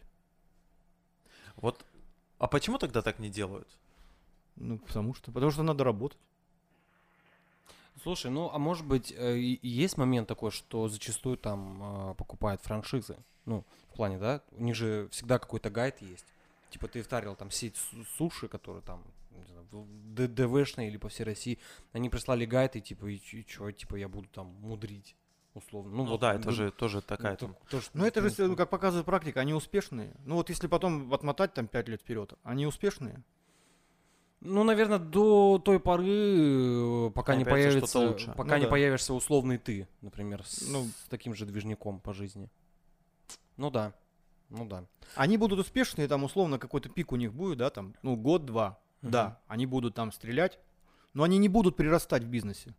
Вот, 1.56 1.86
а 2.40 2.48
почему 2.48 2.78
тогда 2.78 3.02
так 3.02 3.20
не 3.20 3.30
делают? 3.30 3.68
Ну, 4.56 4.78
потому 4.80 5.14
что, 5.14 5.32
потому 5.32 5.52
что 5.52 5.64
надо 5.64 5.84
работать. 5.84 6.20
Слушай, 8.04 8.30
ну 8.30 8.50
а 8.52 8.58
может 8.60 8.86
быть 8.86 9.14
э, 9.16 9.38
и- 9.38 9.56
и 9.56 9.68
есть 9.68 9.98
момент 9.98 10.28
такой, 10.28 10.52
что 10.52 10.88
зачастую 10.88 11.38
там 11.38 12.12
э, 12.12 12.16
покупают 12.16 12.62
франшизы. 12.62 13.18
Ну, 13.46 13.64
в 13.90 13.96
плане, 13.96 14.18
да, 14.18 14.42
у 14.52 14.64
них 14.64 14.76
же 14.76 15.08
всегда 15.12 15.40
какой-то 15.40 15.70
гайд 15.70 16.02
есть. 16.02 16.26
Типа 16.70 16.88
ты 16.88 17.02
втарил 17.02 17.36
там 17.36 17.52
сеть 17.52 17.78
су- 17.78 18.04
суши, 18.18 18.48
которые 18.48 18.82
там, 18.84 19.04
не 19.32 19.44
знаю, 19.46 19.66
в- 19.72 20.14
д- 20.14 20.28
ДВшные 20.28 20.90
или 20.90 20.98
по 20.98 21.10
всей 21.10 21.24
России, 21.24 21.58
они 21.94 22.10
прислали 22.10 22.46
гайд 22.46 22.76
и 22.76 22.82
типа, 22.82 23.06
и, 23.08 23.46
что, 23.48 23.72
типа 23.72 23.96
я 23.96 24.08
буду 24.10 24.28
там 24.28 24.48
мудрить, 24.62 25.16
условно. 25.54 25.96
Ну, 25.96 26.06
вот, 26.06 26.20
да, 26.22 26.34
это 26.34 26.48
ну, 26.48 26.52
же 26.52 26.72
тоже 26.72 27.02
такая 27.02 27.34
ну, 27.34 27.38
там... 27.38 27.56
тоже, 27.70 27.88
Ну 27.94 28.06
это 28.06 28.22
же, 28.28 28.48
ну, 28.48 28.56
как 28.56 28.70
показывает 28.70 29.06
практика, 29.06 29.40
они 29.40 29.54
успешные. 29.54 30.14
Ну 30.26 30.36
вот 30.36 30.50
если 30.50 30.68
потом 30.68 31.14
отмотать 31.14 31.54
там 31.54 31.68
5 31.68 31.88
лет 31.88 32.02
вперед, 32.02 32.34
они 32.44 32.66
успешные. 32.68 33.24
Ну, 34.48 34.64
наверное, 34.64 35.00
до 35.00 35.60
той 35.64 35.80
поры, 35.80 37.08
э, 37.08 37.12
пока 37.16 37.34
Не 37.34 37.40
не 37.40 37.46
появится 37.46 38.00
лучше. 38.00 38.32
пока 38.38 38.52
Ну 38.52 38.58
не 38.58 38.64
да. 38.66 38.70
появишься 38.70 39.14
условный 39.14 39.58
ты, 39.58 39.88
например, 40.02 40.44
с, 40.46 40.70
Ну. 40.70 40.84
с 40.86 41.08
таким 41.10 41.34
же 41.34 41.46
движником 41.46 42.00
по 42.00 42.14
жизни. 42.14 42.50
Ну 43.58 43.72
да, 43.72 43.94
ну 44.50 44.66
да. 44.66 44.86
Они 45.16 45.38
будут 45.38 45.60
успешные, 45.60 46.08
там 46.08 46.24
условно 46.24 46.60
какой-то 46.60 46.90
пик 46.90 47.12
у 47.12 47.16
них 47.16 47.34
будет, 47.34 47.58
да, 47.58 47.70
там, 47.72 47.96
ну 48.04 48.16
год-два. 48.16 48.78
Мгм. 49.02 49.12
Да, 49.12 49.40
они 49.48 49.66
будут 49.66 49.96
там 49.96 50.12
стрелять, 50.12 50.60
но 51.14 51.24
они 51.24 51.38
не 51.40 51.50
будут 51.50 51.76
прирастать 51.76 52.24
в 52.24 52.28
бизнесе. 52.28 52.76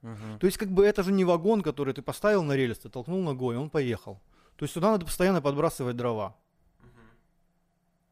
Мгм. 0.00 0.38
То 0.40 0.46
есть 0.46 0.56
как 0.58 0.70
бы 0.70 0.84
это 0.86 1.02
же 1.02 1.12
не 1.12 1.24
вагон, 1.24 1.62
который 1.62 1.92
ты 1.94 2.00
поставил 2.02 2.42
на 2.42 2.56
рельсы, 2.56 2.88
толкнул 2.88 3.22
ногой, 3.22 3.56
он 3.56 3.68
поехал. 3.70 4.20
То 4.56 4.64
есть 4.64 4.74
сюда 4.74 4.90
надо 4.90 5.04
постоянно 5.06 5.40
подбрасывать 5.42 5.96
дрова. 5.96 6.34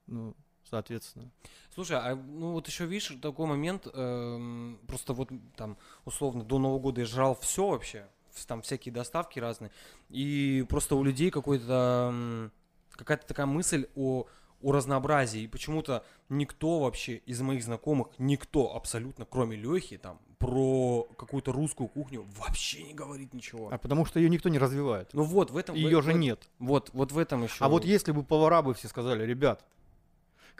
Ну, 0.07 0.35
соответственно. 0.71 1.31
Слушай, 1.75 1.99
а 1.99 2.15
ну 2.15 2.53
вот 2.53 2.67
еще 2.69 2.87
видишь 2.87 3.13
такой 3.21 3.47
момент, 3.47 3.87
эм, 3.93 4.79
просто 4.87 5.13
вот 5.13 5.31
там 5.57 5.77
условно 6.05 6.45
до 6.45 6.59
Нового 6.59 6.79
года 6.79 7.01
я 7.01 7.07
жрал 7.07 7.37
все 7.41 7.69
вообще, 7.69 8.07
там 8.47 8.63
всякие 8.63 8.93
доставки 8.93 9.39
разные, 9.41 9.71
и 10.09 10.65
просто 10.69 10.95
у 10.97 11.03
людей 11.05 11.31
какой-то 11.31 12.51
какая-то 12.93 13.27
такая 13.27 13.47
мысль 13.47 13.87
о 13.97 14.27
о 14.63 14.73
разнообразии, 14.73 15.41
и 15.45 15.47
почему-то 15.47 16.05
никто 16.29 16.81
вообще 16.81 17.17
из 17.17 17.41
моих 17.41 17.65
знакомых, 17.65 18.09
никто 18.19 18.77
абсолютно, 18.77 19.25
кроме 19.25 19.57
Лехи, 19.57 19.97
там, 19.97 20.21
про 20.39 21.05
какую-то 21.17 21.51
русскую 21.51 21.89
кухню 21.89 22.27
вообще 22.37 22.83
не 22.83 22.93
говорит 22.93 23.33
ничего. 23.33 23.71
А 23.73 23.79
потому 23.79 24.05
что 24.05 24.21
ее 24.21 24.29
никто 24.29 24.51
не 24.51 24.59
развивает. 24.59 25.09
Ну 25.15 25.23
вот, 25.23 25.51
в 25.51 25.57
этом... 25.57 25.75
в- 25.77 25.79
Ее 25.79 26.03
же 26.03 26.13
в- 26.13 26.19
нет. 26.19 26.51
Вот, 26.59 26.91
вот 26.93 27.11
в 27.11 27.17
этом 27.17 27.43
еще... 27.45 27.65
А 27.65 27.71
вот 27.71 27.87
если 27.87 28.13
бы 28.13 28.23
повара 28.23 28.61
бы 28.61 28.75
все 28.75 28.89
сказали, 28.89 29.25
ребят, 29.25 29.65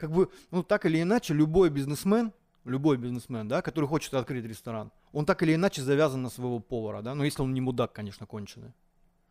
как 0.01 0.11
бы, 0.11 0.31
ну 0.49 0.63
так 0.63 0.87
или 0.87 0.99
иначе, 0.99 1.35
любой 1.35 1.69
бизнесмен, 1.69 2.33
любой 2.65 2.97
бизнесмен, 2.97 3.47
да, 3.47 3.61
который 3.61 3.85
хочет 3.85 4.13
открыть 4.15 4.43
ресторан, 4.45 4.91
он 5.13 5.25
так 5.25 5.43
или 5.43 5.53
иначе 5.53 5.83
завязан 5.83 6.23
на 6.23 6.29
своего 6.29 6.59
повара, 6.59 7.03
да, 7.03 7.13
но 7.13 7.23
если 7.23 7.43
он 7.43 7.53
не 7.53 7.61
мудак, 7.61 7.93
конечно, 7.93 8.25
конченый. 8.25 8.73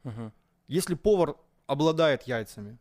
Мгм. 0.05 0.33
Если 0.69 0.95
повар 0.95 1.35
обладает 1.67 2.23
яйцами, 2.23 2.79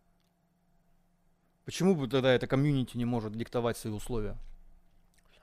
почему 1.66 1.96
бы 1.96 2.08
тогда 2.08 2.32
это 2.32 2.46
комьюнити 2.46 2.96
не 2.96 3.06
может 3.06 3.36
диктовать 3.36 3.76
свои 3.76 3.92
условия? 3.92 4.38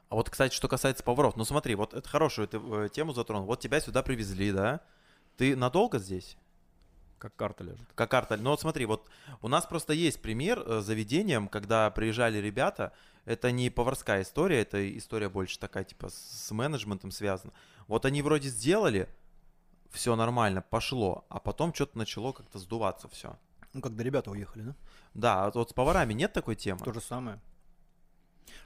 А 0.09 0.14
вот, 0.14 0.30
кстати, 0.30 0.55
что 0.55 0.68
касается 0.68 1.03
поваров, 1.03 1.34
ну 1.34 1.44
смотри, 1.44 1.74
вот 1.74 1.94
это 1.94 2.09
хорошую 2.09 2.47
ты 2.47 2.59
э, 2.59 2.88
тему 2.92 3.12
затронул. 3.12 3.47
Вот 3.47 3.59
тебя 3.59 3.80
сюда 3.80 4.05
привезли, 4.05 4.53
да? 4.53 4.80
Ты 5.36 5.57
надолго 5.57 5.99
здесь? 5.99 6.36
Как 7.19 7.35
карта 7.35 7.64
лежит. 7.64 7.87
Как 7.95 8.11
карта. 8.11 8.37
Ну 8.37 8.51
вот 8.51 8.61
смотри, 8.61 8.85
вот 8.85 9.09
у 9.41 9.49
нас 9.49 9.67
просто 9.67 9.93
есть 9.93 10.21
пример 10.21 10.62
э, 10.67 10.81
с 10.81 10.85
заведением, 10.85 11.49
когда 11.49 11.91
приезжали 11.91 12.39
ребята. 12.39 12.93
Это 13.25 13.51
не 13.51 13.71
поварская 13.71 14.23
история, 14.23 14.61
это 14.61 14.97
история 14.97 15.29
больше 15.29 15.59
такая, 15.59 15.85
типа, 15.85 16.11
с 16.11 16.51
менеджментом 16.53 17.11
связана. 17.11 17.53
Вот 17.89 18.05
они 18.05 18.23
вроде 18.23 18.49
сделали, 18.49 19.09
все 19.91 20.14
нормально, 20.14 20.62
пошло, 20.62 21.25
а 21.29 21.41
потом 21.41 21.75
что-то 21.75 21.99
начало 21.99 22.33
как-то 22.33 22.59
сдуваться 22.59 23.09
все. 23.09 23.37
Ну, 23.73 23.81
когда 23.81 24.05
ребята 24.05 24.31
уехали, 24.31 24.62
да? 24.62 24.77
Да, 25.14 25.45
а 25.47 25.51
вот 25.51 25.71
с 25.71 25.73
поварами 25.73 26.12
нет 26.12 26.33
такой 26.33 26.55
темы? 26.55 26.85
То 26.85 26.93
же 26.93 27.01
самое. 27.01 27.41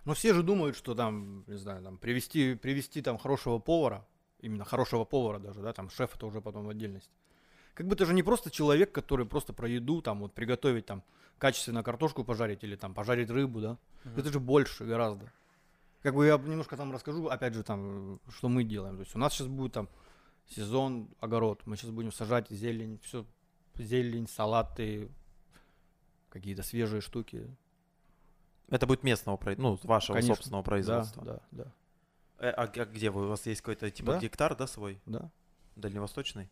Но 0.05 0.15
все 0.15 0.35
же 0.35 0.43
думают, 0.43 0.77
что 0.77 0.95
там, 0.95 1.45
не 1.47 1.57
знаю, 1.57 1.83
там 1.83 1.99
привести, 1.99 2.55
привести 2.55 3.03
там 3.03 3.19
хорошего 3.19 3.59
повара, 3.59 4.07
именно 4.41 4.65
хорошего 4.65 5.05
повара 5.05 5.39
даже, 5.39 5.61
да, 5.63 5.73
там 5.73 5.91
шеф 5.91 6.15
это 6.15 6.27
уже 6.27 6.41
потом 6.41 6.67
в 6.67 6.69
отдельности. 6.69 7.13
Как 7.81 7.87
бы 7.87 7.95
это 7.95 8.05
же 8.05 8.12
не 8.12 8.22
просто 8.22 8.51
человек, 8.51 8.93
который 8.93 9.24
просто 9.24 9.55
про 9.55 9.66
еду, 9.66 10.03
там 10.03 10.20
вот 10.20 10.35
приготовить 10.35 10.85
там 10.85 11.03
качественно 11.39 11.83
картошку 11.83 12.24
пожарить 12.24 12.62
или 12.62 12.76
там 12.76 12.93
пожарить 12.93 13.31
рыбу, 13.31 13.62
да. 13.62 13.78
Это 14.05 14.31
же 14.31 14.39
больше 14.39 14.85
гораздо. 14.85 15.33
Как 16.03 16.14
бы 16.14 16.26
я 16.26 16.37
немножко 16.37 16.76
там 16.76 16.93
расскажу, 16.93 17.28
опять 17.28 17.55
же 17.55 17.62
там, 17.62 18.20
что 18.28 18.51
мы 18.51 18.64
делаем. 18.64 18.97
То 18.97 19.01
есть 19.05 19.16
у 19.16 19.18
нас 19.18 19.33
сейчас 19.33 19.47
будет 19.47 19.72
там 19.72 19.89
сезон 20.47 21.09
огород, 21.20 21.62
мы 21.64 21.78
сейчас 21.78 21.89
будем 21.89 22.12
сажать 22.12 22.51
зелень, 22.51 23.01
все 23.03 23.24
зелень, 23.76 24.28
салаты, 24.28 25.09
какие-то 26.28 26.62
свежие 26.62 27.01
штуки. 27.01 27.49
Это 28.68 28.87
будет 28.87 29.05
местного, 29.05 29.41
ну, 29.57 29.78
вашего 29.85 30.16
Конечно. 30.16 30.35
собственного 30.35 30.62
производства. 30.62 31.24
Да, 31.24 31.41
да, 31.51 31.64
да. 31.64 31.72
Э, 32.47 32.51
а, 32.51 32.64
а 32.64 32.85
где 32.85 33.09
вы? 33.09 33.24
У 33.24 33.28
вас 33.31 33.47
есть 33.47 33.62
какой-то 33.62 33.91
типа 33.91 34.12
Да. 34.12 34.18
гектар, 34.18 34.55
да, 34.55 34.66
свой? 34.66 35.01
Да. 35.07 35.31
Дальневосточный? 35.76 36.51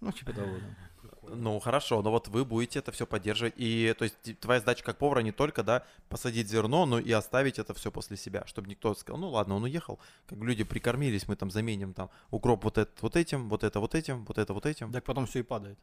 Ну, 0.00 0.12
типа 0.12 0.32
того, 0.32 0.46
да. 0.46 0.88
Ну, 1.34 1.58
хорошо, 1.60 2.02
но 2.02 2.10
вот 2.10 2.28
вы 2.28 2.44
будете 2.44 2.78
это 2.78 2.92
все 2.92 3.06
поддерживать. 3.06 3.54
И, 3.56 3.94
то 3.98 4.04
есть, 4.04 4.40
твоя 4.40 4.60
задача 4.60 4.84
как 4.84 4.98
повара 4.98 5.20
не 5.20 5.32
только, 5.32 5.62
да, 5.62 5.84
посадить 6.08 6.48
зерно, 6.48 6.86
но 6.86 6.98
и 6.98 7.10
оставить 7.12 7.58
это 7.58 7.74
все 7.74 7.90
после 7.90 8.16
себя, 8.16 8.44
чтобы 8.46 8.68
никто 8.68 8.94
сказал, 8.94 9.20
ну 9.20 9.30
ладно, 9.30 9.56
он 9.56 9.64
уехал, 9.64 9.98
как 10.26 10.38
люди 10.38 10.64
прикормились, 10.64 11.28
мы 11.28 11.36
там 11.36 11.50
заменим 11.50 11.92
там 11.94 12.10
укроп 12.30 12.64
вот 12.64 12.78
это 12.78 12.90
вот 13.00 13.16
этим, 13.16 13.48
вот 13.48 13.64
это 13.64 13.80
вот 13.80 13.94
этим, 13.94 14.24
вот 14.24 14.38
это 14.38 14.54
вот 14.54 14.66
этим. 14.66 14.92
Так 14.92 15.04
потом 15.04 15.26
все 15.26 15.40
и 15.40 15.42
падает. 15.42 15.78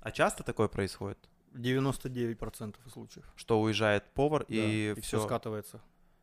А 0.00 0.10
часто 0.10 0.42
такое 0.42 0.68
происходит, 0.68 1.18
99% 1.54 2.76
случаев. 2.92 3.24
что 3.36 3.60
уезжает 3.60 4.04
повар 4.12 4.44
Да, 4.48 4.54
и, 4.54 4.94
все 4.94 5.18
все, 5.18 5.26
скатывается. 5.26 5.80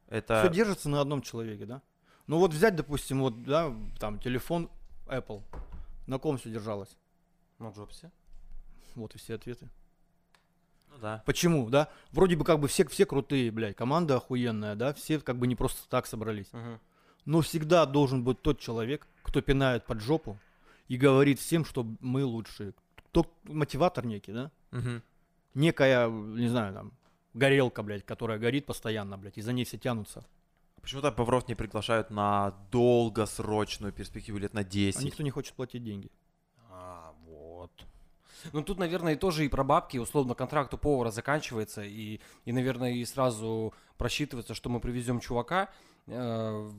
это... 0.07 0.41
Все 0.43 0.53
держится 0.53 0.89
на 0.89 1.01
одном 1.01 1.21
человеке, 1.21 1.65
да? 1.65 1.81
Ну 2.27 2.37
вот 2.37 2.53
взять, 2.53 2.75
допустим, 2.75 3.21
вот, 3.21 3.43
да, 3.43 3.73
там, 3.99 4.19
телефон 4.19 4.69
Apple. 5.07 5.41
На 6.11 6.19
ком 6.19 6.37
все 6.37 6.49
держалось? 6.49 6.97
На 7.57 7.69
Джобсе. 7.69 8.11
Вот 8.95 9.15
и 9.15 9.17
все 9.17 9.35
ответы. 9.35 9.69
Ну 10.89 10.97
да. 10.97 11.23
Почему, 11.25 11.69
да? 11.69 11.87
Вроде 12.11 12.35
бы 12.35 12.43
как 12.43 12.59
бы 12.59 12.67
все, 12.67 12.85
все 12.85 13.05
крутые, 13.05 13.49
блядь, 13.49 13.77
команда 13.77 14.17
охуенная, 14.17 14.75
да? 14.75 14.93
Все 14.93 15.21
как 15.21 15.37
бы 15.37 15.47
не 15.47 15.55
просто 15.55 15.87
так 15.87 16.05
собрались. 16.05 16.51
Мгм. 16.51 16.81
Но 17.23 17.39
всегда 17.39 17.85
должен 17.85 18.25
быть 18.25 18.41
тот 18.41 18.59
человек, 18.59 19.07
кто 19.23 19.41
пинает 19.41 19.85
под 19.85 20.01
жопу 20.01 20.37
и 20.89 20.97
говорит 20.97 21.39
всем, 21.39 21.63
что 21.63 21.87
мы 22.01 22.25
лучшие. 22.25 22.73
Тот 23.13 23.29
мотиватор 23.45 24.05
некий, 24.05 24.33
да? 24.33 24.51
Мгм. 24.71 25.03
Некая, 25.53 26.09
не 26.09 26.49
знаю, 26.49 26.73
там, 26.73 26.91
горелка, 27.33 27.83
блядь, 27.83 28.05
которая 28.05 28.37
горит 28.37 28.65
постоянно, 28.65 29.17
блядь, 29.17 29.37
и 29.37 29.41
за 29.41 29.53
ней 29.53 29.63
все 29.63 29.77
тянутся. 29.77 30.25
Почему-то 30.81 31.11
поваров 31.11 31.47
не 31.47 31.55
приглашают 31.55 32.09
на 32.09 32.51
долгосрочную 32.71 33.93
перспективу, 33.93 34.39
лет 34.39 34.53
на 34.53 34.63
10. 34.63 34.99
А 35.01 35.03
никто 35.03 35.23
не 35.23 35.29
хочет 35.29 35.53
платить 35.53 35.83
деньги. 35.83 36.09
А, 36.69 37.13
вот. 37.27 37.71
Ну 38.53 38.63
тут, 38.63 38.79
наверное, 38.79 39.15
тоже 39.15 39.45
и 39.45 39.49
про 39.49 39.63
бабки, 39.63 39.97
условно, 39.97 40.33
контракт 40.33 40.73
у 40.73 40.77
повара 40.77 41.11
заканчивается, 41.11 41.83
и, 41.83 42.19
и 42.45 42.51
наверное, 42.51 42.93
и 42.93 43.05
сразу 43.05 43.73
просчитывается, 43.97 44.55
что 44.55 44.69
мы 44.69 44.79
привезем 44.79 45.19
чувака, 45.19 45.69
э, 46.07 46.69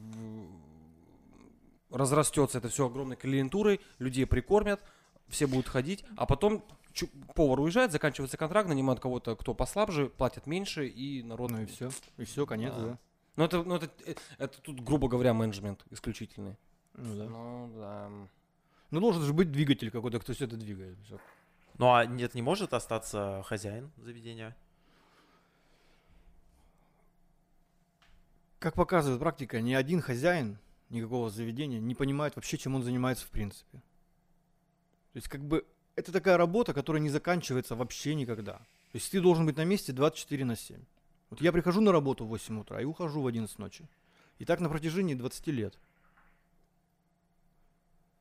разрастется 1.91 2.59
это 2.59 2.69
все 2.69 2.87
огромной 2.87 3.17
клиентурой, 3.17 3.81
людей 3.99 4.27
прикормят, 4.27 4.81
все 5.29 5.47
будут 5.47 5.69
ходить, 5.69 6.05
а 6.17 6.27
потом 6.27 6.65
чу- 6.93 7.09
повар 7.35 7.61
уезжает, 7.61 7.93
заканчивается 7.93 8.37
контракт, 8.37 8.69
нанимают 8.69 9.01
кого-то, 9.01 9.37
кто 9.37 9.55
послабже, 9.55 10.07
платят 10.09 10.47
меньше, 10.47 10.89
и 10.89 11.23
народ... 11.23 11.51
Ну 11.53 11.63
и 11.63 11.67
все. 11.67 11.91
И 12.17 12.25
все, 12.25 12.47
конец, 12.47 12.75
Да. 12.75 12.81
да. 12.81 12.99
Ну 13.37 13.45
это, 13.45 13.63
ну 13.63 13.77
это, 13.77 13.91
э, 14.05 14.15
это 14.39 14.61
тут, 14.61 14.81
грубо 14.81 15.09
говоря, 15.09 15.33
менеджмент 15.33 15.85
исключительный. 15.91 16.57
Ну 16.95 17.17
да. 17.17 17.25
Ну 17.25 17.73
да. 17.77 18.11
Ну 18.91 19.01
должен 19.01 19.23
же 19.23 19.33
быть 19.33 19.51
двигатель 19.51 19.91
какой-то, 19.91 20.21
кто 20.21 20.35
все 20.35 20.45
это 20.45 20.57
двигает. 20.57 20.99
Всё. 21.07 21.19
Ну 21.79 21.95
а 21.95 22.05
нет, 22.05 22.35
не 22.35 22.43
может 22.43 22.75
остаться 22.75 23.43
хозяин 23.47 23.91
заведения? 23.97 24.55
Как 28.59 28.75
показывает 28.75 29.19
практика, 29.19 29.61
ни 29.61 29.73
один 29.73 30.01
хозяин 30.01 30.59
никакого 30.91 31.31
заведения 31.31 31.81
не 31.81 31.95
понимает 31.95 32.37
вообще, 32.37 32.59
чем 32.59 32.75
он 32.75 32.83
занимается 32.83 33.25
в 33.25 33.31
принципе. 33.31 33.79
То 35.13 35.17
есть 35.17 35.29
как 35.29 35.41
бы 35.41 35.67
это 35.97 36.13
такая 36.13 36.37
работа, 36.37 36.75
которая 36.75 37.03
не 37.03 37.09
заканчивается 37.09 37.75
вообще 37.75 38.15
никогда. 38.15 38.59
То 38.59 38.99
есть 38.99 39.11
ты 39.11 39.21
должен 39.21 39.47
быть 39.47 39.57
на 39.57 39.65
месте 39.65 39.93
24 39.93 40.45
на 40.45 40.55
7. 40.55 40.81
Вот 41.33 41.41
я 41.41 41.51
прихожу 41.51 41.81
на 41.81 41.93
работу 41.93 42.27
в 42.27 42.29
8 42.29 42.61
утра 42.61 42.79
и 42.83 42.85
ухожу 42.85 43.23
в 43.23 43.27
11 43.27 43.59
ночи. 43.59 43.89
И 44.39 44.45
так 44.45 44.61
на 44.61 44.69
протяжении 44.69 45.15
20 45.15 45.47
лет, 45.47 45.79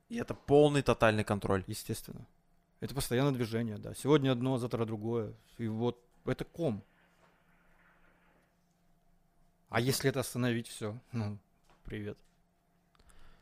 И 0.08 0.16
это 0.16 0.32
полный 0.32 0.80
тотальный 0.80 1.22
контроль. 1.22 1.62
естественно. 1.66 2.26
Это 2.80 2.94
постоянное 2.94 3.32
движение, 3.32 3.76
да. 3.76 3.92
Сегодня 3.94 4.32
одно, 4.32 4.56
завтра 4.56 4.86
другое. 4.86 5.34
И 5.58 5.68
вот 5.68 6.02
это 6.24 6.46
ком. 6.46 6.82
А 9.68 9.78
если 9.78 10.08
это 10.08 10.20
остановить, 10.20 10.68
все, 10.68 10.98
ну, 11.12 11.38
привет. 11.84 12.16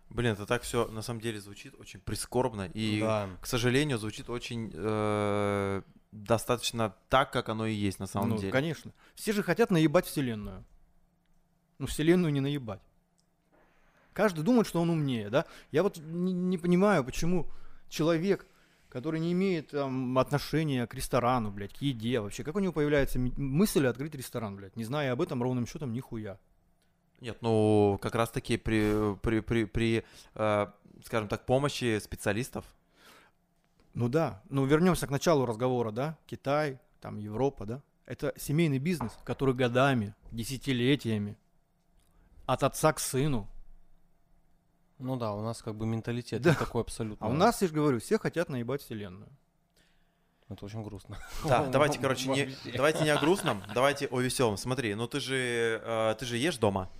Блин, 0.08 0.32
это 0.32 0.46
так 0.46 0.62
все 0.62 0.88
на 0.88 1.02
самом 1.02 1.20
деле 1.20 1.40
звучит 1.40 1.76
очень 1.78 2.00
прискорбно 2.00 2.66
и, 2.74 2.98
Да. 2.98 3.28
к 3.40 3.46
сожалению, 3.46 3.98
звучит 3.98 4.28
очень 4.30 4.72
э, 4.74 5.82
достаточно 6.12 6.94
так, 7.08 7.32
как 7.32 7.48
оно 7.48 7.66
и 7.66 7.74
есть 7.74 7.98
на 7.98 8.06
самом 8.06 8.30
ну, 8.30 8.38
деле. 8.38 8.52
конечно. 8.52 8.92
Все 9.14 9.32
же 9.32 9.42
хотят 9.42 9.70
наебать 9.70 10.06
вселенную. 10.06 10.64
Ну, 11.78 11.86
вселенную 11.86 12.32
не 12.32 12.40
наебать. 12.40 12.80
Каждый 14.12 14.44
думает, 14.44 14.66
что 14.66 14.80
он 14.80 14.90
умнее, 14.90 15.30
да? 15.30 15.46
Я 15.70 15.82
вот 15.82 15.98
не, 15.98 16.32
не 16.32 16.58
понимаю, 16.58 17.04
почему 17.04 17.48
человек, 17.88 18.46
который 18.88 19.20
не 19.20 19.32
имеет 19.32 19.70
там, 19.70 20.18
отношения 20.18 20.86
к 20.86 20.94
ресторану, 20.94 21.50
блядь, 21.50 21.72
к 21.72 21.80
еде 21.80 22.20
вообще, 22.20 22.42
как 22.42 22.56
у 22.56 22.58
него 22.58 22.72
появляется 22.72 23.18
мысль 23.18 23.86
открыть 23.86 24.14
ресторан, 24.14 24.56
блядь, 24.56 24.76
не 24.76 24.84
зная 24.84 25.12
об 25.12 25.22
этом 25.22 25.42
ровным 25.42 25.66
счетом 25.66 25.92
нихуя. 25.92 26.38
Нет, 27.20 27.38
ну 27.40 27.98
как 28.02 28.14
раз 28.14 28.30
таки 28.30 28.56
при, 28.56 29.14
при, 29.22 29.40
при, 29.40 29.64
при 29.64 30.04
э, 30.34 30.66
скажем 31.04 31.28
так, 31.28 31.46
помощи 31.46 31.98
специалистов. 32.00 32.64
Ну 33.94 34.08
да, 34.08 34.42
ну 34.48 34.64
вернемся 34.64 35.06
к 35.06 35.10
началу 35.10 35.46
разговора, 35.46 35.90
да? 35.90 36.16
Китай, 36.26 36.78
там 37.00 37.18
Европа, 37.18 37.66
да? 37.66 37.82
Это 38.06 38.32
семейный 38.36 38.78
бизнес, 38.78 39.12
который 39.24 39.54
годами, 39.54 40.14
десятилетиями, 40.32 41.36
от 42.46 42.62
отца 42.62 42.92
к 42.92 42.98
сыну. 43.00 43.48
Ну 44.98 45.16
да, 45.16 45.32
у 45.32 45.40
нас 45.42 45.62
как 45.62 45.74
бы 45.76 45.86
менталитет 45.86 46.42
Да. 46.42 46.54
такой 46.54 46.82
абсолютно. 46.82 47.26
А 47.26 47.30
у 47.30 47.32
нас, 47.32 47.62
я 47.62 47.68
же 47.68 47.74
говорю, 47.74 48.00
все 48.00 48.18
хотят 48.18 48.48
наебать 48.48 48.82
вселенную. 48.82 49.28
Это 50.48 50.64
очень 50.64 50.82
грустно. 50.82 51.16
Да, 51.44 51.66
давайте, 51.66 51.98
короче, 52.02 52.28
не, 52.28 52.54
давайте 52.76 53.04
не 53.04 53.10
о 53.10 53.18
грустном, 53.18 53.62
давайте 53.74 54.06
о 54.08 54.20
веселом. 54.20 54.56
Смотри, 54.56 54.94
ну 54.94 55.06
ты 55.06 55.20
же, 55.20 55.80
э, 55.82 56.14
ты 56.18 56.26
же 56.26 56.36
ешь 56.36 56.58
дома. 56.58 56.90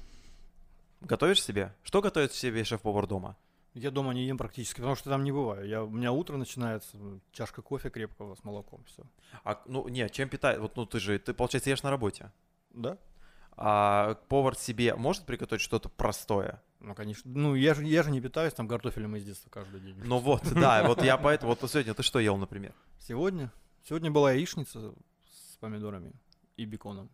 Готовишь 1.01 1.43
себе? 1.43 1.74
Что 1.82 2.01
готовит 2.03 2.32
себе 2.32 2.62
шеф-повар 2.64 3.07
дома? 3.07 3.36
Я 3.74 3.90
дома 3.90 4.12
не 4.14 4.26
ем 4.26 4.36
практически, 4.36 4.78
потому 4.78 4.96
что 4.96 5.10
там 5.10 5.22
не 5.22 5.30
бываю. 5.30 5.66
Я, 5.66 5.84
у 5.84 5.90
меня 5.90 6.10
утро 6.10 6.36
начинается, 6.36 6.96
чашка 7.32 7.62
кофе 7.62 7.88
крепкого 7.90 8.34
с 8.34 8.42
молоком, 8.42 8.82
все. 8.84 9.04
А, 9.44 9.62
ну, 9.66 9.86
нет, 9.88 10.10
чем 10.12 10.28
питает? 10.28 10.58
Вот, 10.58 10.76
ну, 10.76 10.86
ты 10.86 10.98
же, 10.98 11.18
ты, 11.18 11.32
получается, 11.32 11.70
ешь 11.70 11.82
на 11.82 11.90
работе. 11.90 12.32
Да? 12.70 12.98
А 13.52 14.14
повар 14.28 14.56
себе 14.56 14.94
может 14.96 15.24
приготовить 15.24 15.62
что-то 15.62 15.88
простое? 15.88 16.62
Ну, 16.80 16.94
конечно. 16.94 17.30
Ну, 17.32 17.54
я 17.54 17.74
же, 17.74 17.84
я 17.84 18.02
же 18.02 18.10
не 18.10 18.20
питаюсь 18.20 18.54
там 18.54 18.66
картофелем 18.66 19.14
из 19.16 19.24
детства 19.24 19.50
каждый 19.50 19.80
день. 19.80 19.96
Ну 20.02 20.18
вот, 20.18 20.42
да, 20.54 20.82
вот 20.86 21.02
я 21.04 21.16
поэтому, 21.16 21.54
вот 21.54 21.70
сегодня 21.70 21.94
ты 21.94 22.02
что 22.02 22.18
ел, 22.18 22.36
например? 22.38 22.74
Сегодня? 22.98 23.52
Сегодня 23.86 24.10
была 24.10 24.32
яичница 24.32 24.94
с 25.30 25.56
помидорами 25.58 26.12
и 26.56 26.64
беконом. 26.64 27.10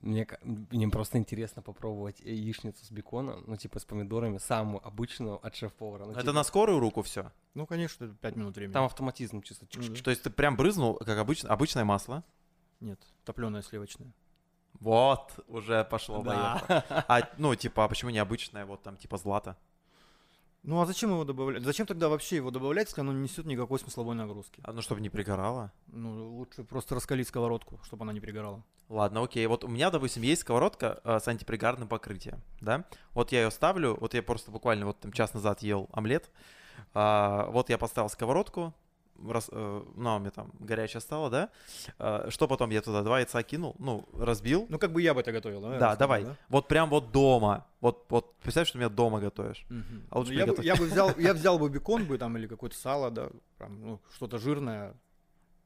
Мне, 0.00 0.26
мне 0.42 0.88
просто 0.88 1.18
интересно 1.18 1.60
попробовать 1.62 2.20
яичницу 2.20 2.84
с 2.84 2.90
беконом, 2.90 3.42
ну 3.46 3.56
типа 3.56 3.78
с 3.80 3.84
помидорами, 3.84 4.38
самую 4.38 4.86
обычную 4.86 5.44
от 5.44 5.56
шеф-повара. 5.56 6.04
Ну, 6.04 6.12
Это 6.12 6.20
типа, 6.20 6.32
на 6.32 6.44
скорую 6.44 6.78
руку 6.78 7.02
все. 7.02 7.32
Ну, 7.54 7.66
конечно, 7.66 8.08
5 8.08 8.36
минут 8.36 8.56
времени. 8.56 8.74
Там 8.74 8.84
автоматизм 8.84 9.42
чисто. 9.42 9.66
Ну 9.74 9.88
да. 9.88 10.02
То 10.02 10.10
есть 10.10 10.22
ты 10.22 10.30
прям 10.30 10.56
брызнул, 10.56 10.94
как 10.94 11.18
обычно, 11.18 11.50
обычное 11.50 11.84
масло. 11.84 12.22
Нет, 12.80 13.00
топленое 13.24 13.62
сливочное. 13.62 14.12
Вот, 14.80 15.32
уже 15.48 15.84
пошло, 15.84 16.22
Да. 16.22 16.62
поехало. 16.68 17.04
А, 17.08 17.28
ну, 17.36 17.54
типа, 17.56 17.84
а 17.84 17.88
почему 17.88 18.10
необычное, 18.12 18.64
вот 18.64 18.82
там, 18.82 18.96
типа, 18.96 19.16
злато? 19.16 19.56
Ну, 20.62 20.80
а 20.80 20.86
зачем 20.86 21.10
его 21.10 21.24
добавлять? 21.24 21.62
Зачем 21.62 21.86
тогда 21.86 22.08
вообще 22.08 22.36
его 22.36 22.50
добавлять, 22.50 22.88
если 22.88 23.00
оно 23.00 23.12
не 23.12 23.20
несет 23.20 23.46
никакой 23.46 23.78
смысловой 23.78 24.14
нагрузки? 24.14 24.60
А, 24.64 24.72
ну, 24.72 24.82
чтобы 24.82 25.00
не 25.00 25.08
пригорало. 25.08 25.72
Ну, 25.86 26.36
лучше 26.36 26.64
просто 26.64 26.94
раскалить 26.94 27.28
сковородку, 27.28 27.80
чтобы 27.84 28.02
она 28.02 28.12
не 28.12 28.20
пригорала. 28.20 28.64
Ладно, 28.88 29.22
окей. 29.22 29.46
Вот 29.46 29.64
у 29.64 29.68
меня, 29.68 29.90
допустим, 29.90 30.22
есть 30.22 30.42
сковородка 30.42 31.00
э, 31.04 31.20
с 31.20 31.28
антипригарным 31.28 31.88
покрытием, 31.88 32.42
да? 32.60 32.84
Вот 33.14 33.32
я 33.32 33.44
ее 33.44 33.50
ставлю, 33.50 33.96
вот 34.00 34.14
я 34.14 34.22
просто 34.22 34.50
буквально 34.50 34.86
вот 34.86 34.98
там 35.00 35.12
час 35.12 35.32
назад 35.34 35.62
ел 35.62 35.88
омлет. 35.92 36.30
А, 36.94 37.46
вот 37.50 37.70
я 37.70 37.78
поставил 37.78 38.08
сковородку, 38.08 38.74
раз, 39.26 39.48
э, 39.52 39.82
ну, 39.96 40.18
меня 40.18 40.30
там 40.30 40.52
горячая 40.58 41.00
стала, 41.00 41.30
да? 41.30 41.50
А, 41.98 42.30
что 42.30 42.48
потом 42.48 42.70
я 42.70 42.80
туда 42.82 43.02
два 43.02 43.18
яйца 43.18 43.42
кинул, 43.42 43.74
ну, 43.78 44.08
разбил. 44.18 44.66
Ну, 44.68 44.78
как 44.78 44.92
бы 44.92 45.02
я 45.02 45.14
бы 45.14 45.20
это 45.20 45.32
готовил, 45.32 45.60
да? 45.60 45.78
да, 45.78 45.96
давай. 45.96 46.24
да? 46.24 46.36
Вот 46.48 46.68
прям 46.68 46.90
вот 46.90 47.12
дома. 47.12 47.66
Вот, 47.80 48.06
вот 48.08 48.34
представь, 48.38 48.68
что 48.68 48.74
ты 48.74 48.78
меня 48.78 48.88
дома 48.88 49.20
готовишь. 49.20 49.64
Мгм. 49.68 50.06
А 50.10 50.18
лучше 50.18 50.32
Ну, 50.32 50.38
я, 50.38 50.46
бы, 50.46 50.64
я 50.64 50.76
бы 50.76 50.86
взял, 50.86 51.12
я 51.18 51.34
взял 51.34 51.58
бы 51.58 51.68
бекон 51.68 52.04
бы 52.04 52.18
там 52.18 52.36
или 52.36 52.46
какое-то 52.46 52.76
сало, 52.76 53.10
да, 53.10 53.30
прям, 53.56 53.80
ну, 53.80 54.00
что-то 54.14 54.38
жирное, 54.38 54.94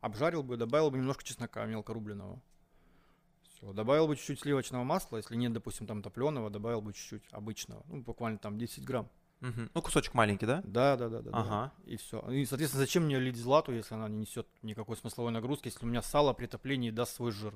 обжарил 0.00 0.42
бы, 0.42 0.56
добавил 0.56 0.90
бы 0.90 0.98
немножко 0.98 1.24
чеснока 1.24 1.64
мелко 1.64 1.92
рубленого. 1.92 2.40
Все, 3.42 3.72
добавил 3.72 4.08
бы 4.08 4.16
чуть-чуть 4.16 4.40
сливочного 4.40 4.84
масла, 4.84 5.18
если 5.18 5.36
нет, 5.36 5.52
допустим, 5.52 5.86
там 5.86 6.02
топленого, 6.02 6.50
добавил 6.50 6.80
бы 6.80 6.92
чуть-чуть 6.92 7.22
обычного, 7.30 7.82
ну, 7.86 8.02
буквально 8.02 8.38
там 8.38 8.58
10 8.58 8.84
грамм. 8.84 9.08
Мгм. 9.42 9.70
Ну, 9.74 9.82
кусочек 9.82 10.14
маленький, 10.14 10.46
да? 10.46 10.62
Да, 10.64 10.96
да, 10.96 11.08
да, 11.08 11.20
да. 11.20 11.30
да. 11.30 11.38
Ага. 11.38 11.72
И 11.84 11.96
все. 11.96 12.20
И, 12.30 12.46
соответственно, 12.46 12.84
зачем 12.84 13.04
мне 13.04 13.18
лить 13.18 13.36
злату, 13.36 13.72
если 13.72 13.94
она 13.96 14.08
не 14.08 14.18
несет 14.20 14.46
никакой 14.62 14.96
смысловой 14.96 15.32
нагрузки, 15.32 15.66
если 15.66 15.84
у 15.84 15.88
меня 15.88 16.00
сало 16.00 16.32
при 16.32 16.46
топлении 16.46 16.92
даст 16.92 17.16
свой 17.16 17.32
жир, 17.32 17.52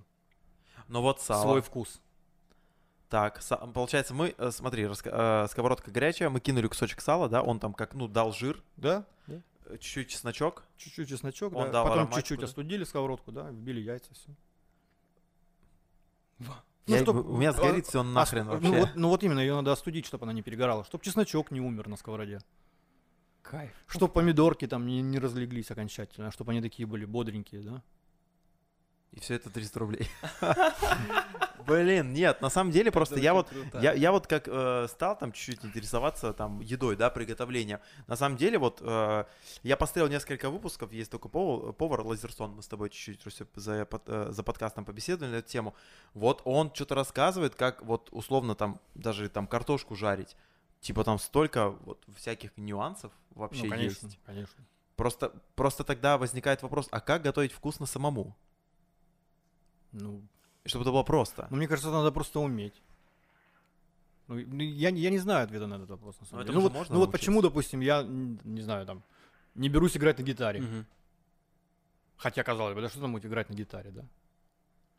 Ну 0.89 1.01
вот 1.01 1.20
сало. 1.20 1.43
свой 1.43 1.62
вкус. 1.62 2.01
Так, 3.09 3.41
получается, 3.72 4.14
мы, 4.14 4.34
э, 4.37 4.51
смотри, 4.51 4.82
э, 4.91 5.47
сковородка 5.49 5.93
горячая, 5.93 6.28
мы 6.28 6.41
кинули 6.41 6.66
кусочек 6.66 7.01
сала, 7.01 7.28
да, 7.28 7.41
он 7.41 7.61
там 7.61 7.72
как, 7.72 7.95
ну, 7.95 8.09
дал 8.09 8.32
жир, 8.32 8.61
Да? 8.76 9.07
да. 9.28 9.41
э, 9.66 9.78
чуть-чуть 9.78 10.09
чесночок. 10.09 10.64
Чуть-чуть 10.76 11.09
чесночок, 11.09 11.55
Он 11.55 11.66
да. 11.66 11.70
дал 11.72 11.87
Потом 11.87 12.11
чуть-чуть 12.11 12.41
да? 12.41 12.47
остудили 12.47 12.82
сковородку, 12.82 13.30
да, 13.30 13.45
вбили 13.53 13.80
яйца, 13.80 14.12
все. 14.12 14.28
Я- 16.87 17.03
чтоб- 17.03 17.26
у 17.26 17.37
меня 17.37 17.53
сгорит 17.53 17.87
все 17.87 18.03
нахрен 18.03 18.49
А, 18.49 18.53
вообще. 18.53 18.68
Ну 18.68 18.78
вот, 18.80 18.91
ну 18.95 19.09
вот 19.09 19.22
именно, 19.24 19.41
ее 19.41 19.55
надо 19.55 19.72
остудить, 19.72 20.07
чтобы 20.07 20.24
она 20.24 20.32
не 20.32 20.43
перегорала. 20.43 20.84
Чтобы 20.84 21.05
чесночок 21.05 21.51
не 21.51 21.61
умер 21.61 21.89
на 21.89 21.97
сковороде. 21.97 22.39
Кайф. 23.43 23.72
Чтобы 23.87 24.12
помидорки 24.12 24.66
там 24.66 24.87
не, 24.87 25.03
не 25.03 25.18
разлеглись 25.18 25.70
окончательно, 25.70 26.30
чтобы 26.30 26.53
они 26.53 26.61
такие 26.61 26.87
были 26.87 27.05
бодренькие, 27.05 27.62
да? 27.62 27.82
И 29.16 29.20
все 29.20 29.34
это 29.34 29.48
300 29.48 29.78
рублей. 29.80 30.10
Блин, 31.66 32.12
нет, 32.12 32.40
на 32.42 32.50
самом 32.50 32.70
деле 32.70 32.92
просто 32.92 33.18
я 33.18 33.34
вот 33.34 33.48
Я, 33.80 33.92
я 33.92 34.12
вот 34.12 34.26
как 34.26 34.46
э, 34.46 34.86
стал 34.88 35.18
там 35.18 35.32
чуть-чуть 35.32 35.64
интересоваться 35.64 36.32
там 36.32 36.60
едой, 36.60 36.96
да, 36.96 37.10
приготовлением. 37.10 37.80
На 38.06 38.14
самом 38.14 38.36
деле 38.36 38.58
вот 38.58 38.78
э, 38.82 39.24
я 39.64 39.76
посмотрел 39.76 40.08
несколько 40.08 40.48
выпусков, 40.50 40.92
есть 40.92 41.10
только 41.10 41.28
повар, 41.28 41.72
повар 41.72 42.02
Лазерсон, 42.02 42.52
мы 42.52 42.62
с 42.62 42.68
тобой 42.68 42.90
чуть-чуть 42.90 43.42
за, 43.54 43.88
э, 44.06 44.26
за 44.30 44.42
подкастом 44.44 44.84
побеседовали 44.84 45.32
на 45.32 45.36
эту 45.36 45.48
тему. 45.48 45.74
Вот 46.14 46.42
он 46.44 46.70
что-то 46.72 46.94
рассказывает, 46.94 47.56
как 47.56 47.82
вот 47.82 48.10
условно 48.12 48.54
там 48.54 48.80
даже 48.94 49.28
там 49.28 49.46
картошку 49.46 49.96
жарить. 49.96 50.36
Типа 50.80 51.02
там 51.04 51.18
столько 51.18 51.70
вот 51.70 52.04
всяких 52.14 52.56
нюансов 52.56 53.12
вообще 53.30 53.64
ну, 53.64 53.70
конечно, 53.70 54.06
есть. 54.06 54.18
конечно. 54.24 54.64
Просто, 54.94 55.32
просто 55.56 55.84
тогда 55.84 56.16
возникает 56.16 56.62
вопрос, 56.62 56.86
а 56.90 57.00
как 57.00 57.22
готовить 57.22 57.52
вкусно 57.52 57.86
самому? 57.86 58.36
Ну, 59.97 60.22
чтобы 60.64 60.82
это 60.82 60.92
было 60.92 61.03
просто. 61.03 61.47
ну, 61.51 61.57
мне 61.57 61.68
кажется, 61.68 61.90
надо 61.90 62.12
просто 62.12 62.40
уметь. 62.40 62.82
Ну, 64.28 64.34
ну, 64.47 64.62
я, 64.62 64.88
я 64.90 65.11
не 65.11 65.18
знаю 65.18 65.44
ответа 65.44 65.66
на 65.66 65.74
этот 65.74 65.90
вопрос, 65.90 66.20
на 66.20 66.26
самом 66.26 66.40
Ну, 66.40 66.47
деле. 66.47 66.55
Ну, 66.59 66.62
вот, 66.62 66.72
можно 66.72 66.94
ну 66.94 67.01
вот 67.01 67.12
почему, 67.12 67.42
допустим, 67.42 67.80
я, 67.80 68.03
не 68.03 68.61
знаю, 68.61 68.84
там, 68.86 69.03
не 69.55 69.68
берусь 69.68 69.97
играть 69.97 70.18
на 70.18 70.22
гитаре. 70.22 70.61
Мгм. 70.61 70.86
Хотя, 72.16 72.42
казалось 72.42 72.74
бы, 72.74 72.80
да 72.80 72.88
что 72.88 73.01
там 73.01 73.12
будет 73.12 73.26
играть 73.26 73.49
на 73.51 73.55
гитаре, 73.55 73.90
да? 73.90 74.05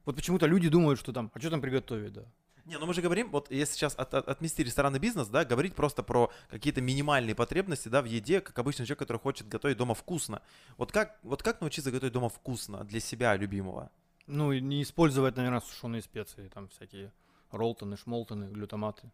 Вот 0.05 0.15
почему-то 0.15 0.45
люди 0.47 0.69
думают, 0.69 0.99
что 0.99 1.11
там, 1.11 1.29
а 1.33 1.39
что 1.39 1.49
там 1.49 1.61
приготовить, 1.61 2.13
да? 2.13 2.23
Не, 2.65 2.77
ну 2.77 2.85
мы 2.85 2.93
же 2.93 3.01
говорим, 3.01 3.29
вот 3.31 3.49
если 3.49 3.75
сейчас 3.75 3.95
от, 3.95 4.13
от- 4.13 4.27
отмести 4.27 4.63
ресторанный 4.63 4.99
бизнес, 4.99 5.27
да, 5.29 5.45
говорить 5.45 5.73
просто 5.73 6.03
про 6.03 6.31
какие-то 6.49 6.81
минимальные 6.81 7.33
потребности, 7.33 7.87
да, 7.89 8.01
в 8.01 8.05
еде, 8.05 8.41
как 8.41 8.59
обычный 8.59 8.85
человек, 8.85 8.99
который 8.99 9.17
хочет 9.17 9.47
готовить 9.47 9.77
дома 9.77 9.95
вкусно. 9.95 10.41
Вот 10.77 10.91
как, 10.91 11.17
вот 11.23 11.43
как 11.43 11.61
научиться 11.61 11.91
готовить 11.91 12.13
дома 12.13 12.29
вкусно 12.29 12.83
для 12.83 12.99
себя 12.99 13.35
любимого? 13.37 13.89
Ну, 14.27 14.51
и 14.51 14.61
не 14.61 14.83
использовать, 14.83 15.35
наверное, 15.37 15.61
сушеные 15.61 16.01
специи, 16.01 16.49
там 16.53 16.67
всякие 16.67 17.11
ролтоны, 17.51 17.97
шмолтоны, 17.97 18.45
глютаматы. 18.45 19.09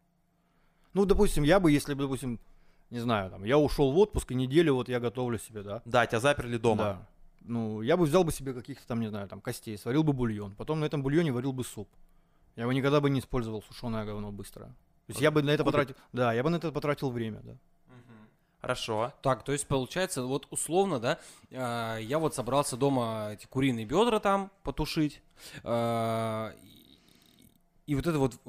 Ну, 0.94 1.06
допустим, 1.06 1.44
я 1.44 1.60
бы, 1.60 1.72
если 1.72 1.94
бы, 1.94 2.04
допустим, 2.04 2.40
не 2.90 3.00
знаю, 3.00 3.30
там, 3.30 3.44
я 3.44 3.58
ушел 3.58 3.92
в 3.92 3.98
отпуск, 3.98 4.32
и 4.32 4.36
неделю 4.36 4.76
вот 4.76 4.90
я 4.90 5.00
готовлю 5.00 5.38
себе, 5.38 5.64
да? 5.64 5.82
Да, 5.86 6.06
тебя 6.06 6.20
заперли 6.20 6.58
дома. 6.58 6.84
Да. 6.84 7.08
Ну, 7.42 7.82
я 7.82 7.98
бы 7.98 8.06
взял 8.06 8.24
бы 8.24 8.32
себе 8.32 8.54
каких-то 8.54 8.88
там, 8.88 9.00
не 9.00 9.08
знаю, 9.08 9.28
там, 9.28 9.42
костей, 9.42 9.78
сварил 9.78 10.04
бы 10.04 10.14
бульон, 10.14 10.56
потом 10.56 10.80
на 10.80 10.86
этом 10.86 11.04
бульоне 11.04 11.32
варил 11.32 11.54
бы 11.54 11.64
суп. 11.64 11.90
Я 12.56 12.68
бы 12.68 12.74
никогда 12.74 13.02
бы 13.02 13.10
не 13.10 13.20
использовал 13.20 13.62
сушеное 13.64 14.06
говно 14.06 14.32
быстро. 14.32 14.66
То 14.66 15.10
есть 15.10 15.22
я 15.22 15.32
бы 15.32 15.44
на 15.44 15.50
это 15.50 15.64
Кубик. 15.64 15.80
потратил, 15.80 15.96
да, 16.14 16.34
я 16.34 16.44
бы 16.44 16.50
на 16.50 16.56
это 16.56 16.72
потратил 16.72 17.10
время, 17.10 17.42
да. 17.44 17.58
Хорошо. 18.64 19.12
Так, 19.22 19.44
то 19.44 19.52
есть 19.52 19.68
получается, 19.68 20.24
вот 20.24 20.48
условно, 20.50 20.98
да, 20.98 21.20
а, 21.52 21.98
я 21.98 22.18
вот 22.18 22.34
собрался 22.34 22.78
дома 22.78 23.32
эти 23.34 23.46
куриные 23.46 23.86
бедра 23.86 24.22
там 24.22 24.52
потушить, 24.64 25.22
а, 25.66 26.54
и, 27.86 27.94
вот 27.94 28.08
это 28.08 28.18
вот 28.20 28.40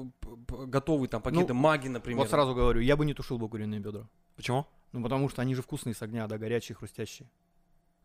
готовый 0.67 1.09
там 1.09 1.21
пакеты 1.21 1.53
Ну, 1.53 1.59
маги, 1.59 1.89
например. 1.89 2.19
Вот 2.19 2.29
сразу 2.29 2.55
говорю, 2.55 2.79
я 2.79 2.95
бы 2.95 3.05
не 3.05 3.13
тушил 3.13 3.37
бы 3.37 3.49
куриные 3.49 3.81
бедра. 3.81 4.07
Почему? 4.37 4.65
Ну, 4.93 5.03
потому 5.03 5.27
что 5.27 5.41
они 5.41 5.53
же 5.53 5.61
вкусные 5.61 5.93
с 5.93 6.01
огня, 6.01 6.27
да, 6.27 6.37
горячие, 6.37 6.77
хрустящие. 6.77 7.29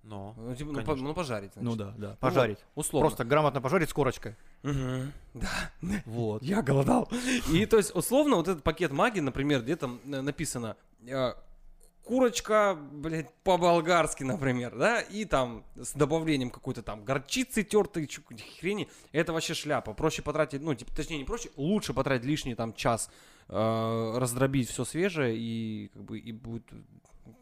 Ну, 0.02 0.34
Ну, 0.36 0.56
типа, 0.56 0.72
ну, 0.72 0.82
по- 0.82 0.96
ну, 0.96 1.14
пожарить, 1.14 1.52
значит. 1.52 1.70
Ну 1.70 1.76
да, 1.76 1.94
да, 1.96 2.16
пожарить. 2.18 2.58
Условно. 2.74 3.06
Просто 3.08 3.24
грамотно 3.24 3.60
пожарить 3.60 3.88
с 3.88 3.92
корочкой. 3.92 4.34
Мгм. 4.64 5.12
Вот. 6.06 6.42
Я 6.42 6.62
голодал. 6.62 7.08
И 7.52 7.64
то 7.66 7.76
есть, 7.76 7.94
условно, 7.94 8.34
вот 8.34 8.48
этот 8.48 8.64
пакет 8.64 8.90
магии, 8.90 9.20
например, 9.20 9.62
где 9.62 9.76
там 9.76 10.00
э, 10.06 10.20
написано 10.22 10.76
э, 11.06 11.34
курочка, 12.10 12.74
блядь, 12.74 13.32
по-болгарски, 13.44 14.24
например, 14.24 14.76
да, 14.76 15.00
и 15.00 15.24
там 15.24 15.64
с 15.76 15.92
добавлением 15.92 16.50
какой-то 16.50 16.82
там 16.82 17.04
горчицы 17.04 17.62
тертой, 17.62 18.10
хрени, 18.58 18.88
это 19.12 19.32
вообще 19.32 19.54
шляпа. 19.54 19.92
Проще 19.92 20.20
потратить, 20.20 20.60
ну, 20.60 20.74
типа, 20.74 20.92
точнее, 20.92 21.18
не 21.18 21.24
проще, 21.24 21.50
лучше 21.56 21.94
потратить 21.94 22.26
лишний 22.26 22.56
там 22.56 22.74
час, 22.74 23.10
э, 23.48 24.14
раздробить 24.18 24.68
все 24.68 24.84
свежее, 24.84 25.36
и 25.38 25.88
как 25.92 26.02
бы, 26.02 26.18
и 26.18 26.32
будет, 26.32 26.64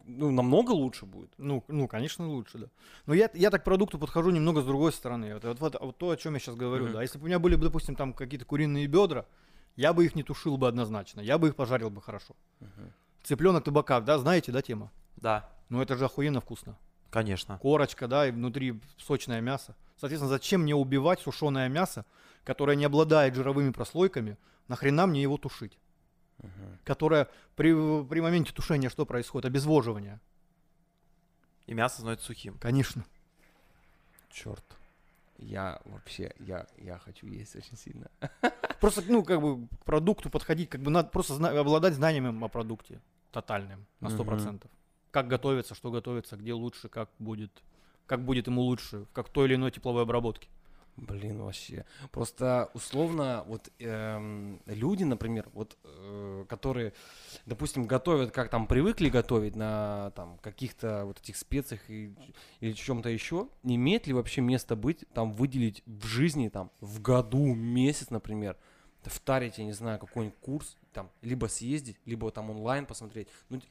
ну, 0.05 0.29
намного 0.29 0.69
лучше 0.69 1.07
будет. 1.07 1.31
Ну, 1.39 1.63
ну, 1.67 1.87
конечно, 1.87 2.27
лучше, 2.27 2.59
да. 2.59 2.67
Но 3.07 3.15
я, 3.15 3.31
я 3.33 3.49
так 3.49 3.61
к 3.61 3.65
продукту 3.65 3.97
подхожу 3.97 4.29
немного 4.29 4.61
с 4.61 4.65
другой 4.65 4.93
стороны. 4.93 5.33
Вот, 5.33 5.45
вот, 5.45 5.59
вот, 5.61 5.77
вот 5.81 5.97
то, 5.97 6.11
о 6.11 6.15
чем 6.15 6.35
я 6.35 6.39
сейчас 6.39 6.53
говорю, 6.55 6.83
Мгм. 6.83 6.93
да. 6.93 7.01
Если 7.01 7.17
бы 7.17 7.23
у 7.23 7.27
меня 7.27 7.39
были, 7.39 7.55
бы, 7.55 7.63
допустим, 7.63 7.95
там 7.95 8.13
какие-то 8.13 8.45
куриные 8.45 8.85
бедра, 8.85 9.25
я 9.75 9.93
бы 9.93 10.05
их 10.05 10.13
не 10.13 10.21
тушил 10.21 10.57
бы 10.57 10.67
однозначно. 10.67 11.21
Я 11.21 11.39
бы 11.39 11.47
их 11.47 11.55
пожарил 11.55 11.89
бы 11.89 12.03
хорошо. 12.03 12.35
Цыпленок 13.23 13.63
табака, 13.63 13.99
да, 14.01 14.17
знаете, 14.17 14.51
да, 14.51 14.61
тема? 14.61 14.91
да, 15.17 15.49
Ну, 15.69 15.81
это 15.81 15.95
же 15.97 16.05
охуенно 16.05 16.39
вкусно. 16.41 16.77
конечно. 17.11 17.57
Корочка, 17.59 18.07
да, 18.07 18.27
и 18.27 18.31
внутри 18.31 18.79
сочное 18.97 19.41
мясо. 19.41 19.75
Соответственно, 19.97 20.29
зачем 20.29 20.61
мне 20.61 20.73
убивать 20.75 21.19
сушеное 21.19 21.67
мясо, 21.69 22.05
которое 22.43 22.75
не 22.77 22.85
обладает 22.85 23.35
жировыми 23.35 23.71
прослойками? 23.71 24.37
Нахрена 24.67 25.07
мне 25.07 25.21
его 25.21 25.37
тушить? 25.37 25.77
Которое 26.85 27.27
при, 27.55 27.73
при 28.05 28.21
моменте 28.21 28.53
тушения 28.53 28.89
что 28.89 29.05
происходит? 29.05 29.45
Обезвоживание. 29.47 30.19
И 31.67 31.73
мясо 31.73 31.97
становится 31.97 32.27
сухим. 32.27 32.57
Конечно. 32.59 33.03
Черт. 34.31 34.63
Я 35.37 35.81
вообще, 35.85 36.33
я, 36.39 36.65
я 36.77 36.97
хочу 36.99 37.27
есть 37.27 37.55
очень 37.55 37.77
сильно. 37.77 38.07
Просто, 38.79 39.03
ну, 39.07 39.23
как 39.23 39.41
бы 39.41 39.67
к 39.67 39.85
продукту 39.85 40.29
подходить, 40.29 40.69
как 40.69 40.81
бы 40.81 40.91
надо 40.91 41.09
просто 41.09 41.33
зна- 41.35 41.49
обладать 41.59 41.93
знанием 41.93 42.43
о 42.43 42.47
продукте 42.47 43.01
тотальным, 43.31 43.85
на 43.99 44.09
сто 44.09 44.23
Мгм. 44.23 44.27
процентов. 44.27 44.71
Как 45.11 45.27
готовится, 45.27 45.75
что 45.75 45.91
готовится, 45.91 46.37
где 46.37 46.53
лучше, 46.53 46.87
как 46.89 47.09
будет, 47.19 47.51
как 48.05 48.23
будет 48.23 48.47
ему 48.47 48.61
лучше, 48.61 49.05
как 49.13 49.29
той 49.29 49.47
или 49.47 49.55
иной 49.55 49.71
тепловой 49.71 50.03
обработке. 50.03 50.47
Блин, 50.97 51.41
вообще. 51.41 51.85
Просто 52.11 52.69
условно, 52.73 53.43
вот 53.47 53.69
эм, 53.79 54.59
люди, 54.65 55.05
например, 55.05 55.47
вот, 55.53 55.77
э, 55.85 56.45
которые, 56.49 56.91
допустим, 57.45 57.85
готовят, 57.85 58.31
как 58.31 58.49
там 58.49 58.67
привыкли 58.67 59.07
готовить 59.09 59.55
на 59.55 60.11
там 60.15 60.37
каких-то 60.39 61.05
вот 61.05 61.19
этих 61.21 61.37
специях 61.37 61.89
и, 61.89 62.13
или 62.59 62.73
чем-то 62.73 63.07
еще, 63.09 63.47
имеет 63.63 64.07
ли 64.07 64.13
вообще 64.13 64.41
место 64.41 64.75
быть, 64.75 65.05
там, 65.13 65.31
выделить 65.31 65.83
в 65.85 66.05
жизни, 66.05 66.49
там, 66.49 66.69
в 66.81 67.01
году, 67.01 67.53
месяц, 67.55 68.09
например, 68.09 68.57
втарить, 69.03 69.57
я 69.57 69.65
не 69.65 69.71
знаю, 69.71 69.99
какой-нибудь 69.99 70.37
курс, 70.39 70.77
там, 70.91 71.09
либо 71.21 71.45
съездить, 71.47 71.97
либо 72.05 72.29
там 72.31 72.49
онлайн 72.49 72.85
посмотреть. 72.85 73.27
Ну, 73.49 73.61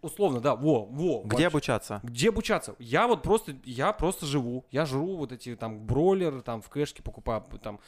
условно, 0.00 0.40
да, 0.40 0.54
во, 0.56 0.84
во. 0.86 1.20
Где 1.24 1.28
вообще. 1.30 1.46
обучаться? 1.46 2.00
Где 2.02 2.28
обучаться? 2.30 2.74
Я 2.78 3.06
вот 3.06 3.22
просто, 3.22 3.56
я 3.64 3.92
просто 3.92 4.26
живу. 4.26 4.64
Я 4.70 4.86
жру 4.86 5.16
вот 5.16 5.32
эти 5.32 5.54
там 5.56 5.84
бройлеры, 5.86 6.40
там 6.40 6.62
в 6.62 6.68
кэшке 6.70 7.02
покупаю 7.02 7.44
там 7.62 7.80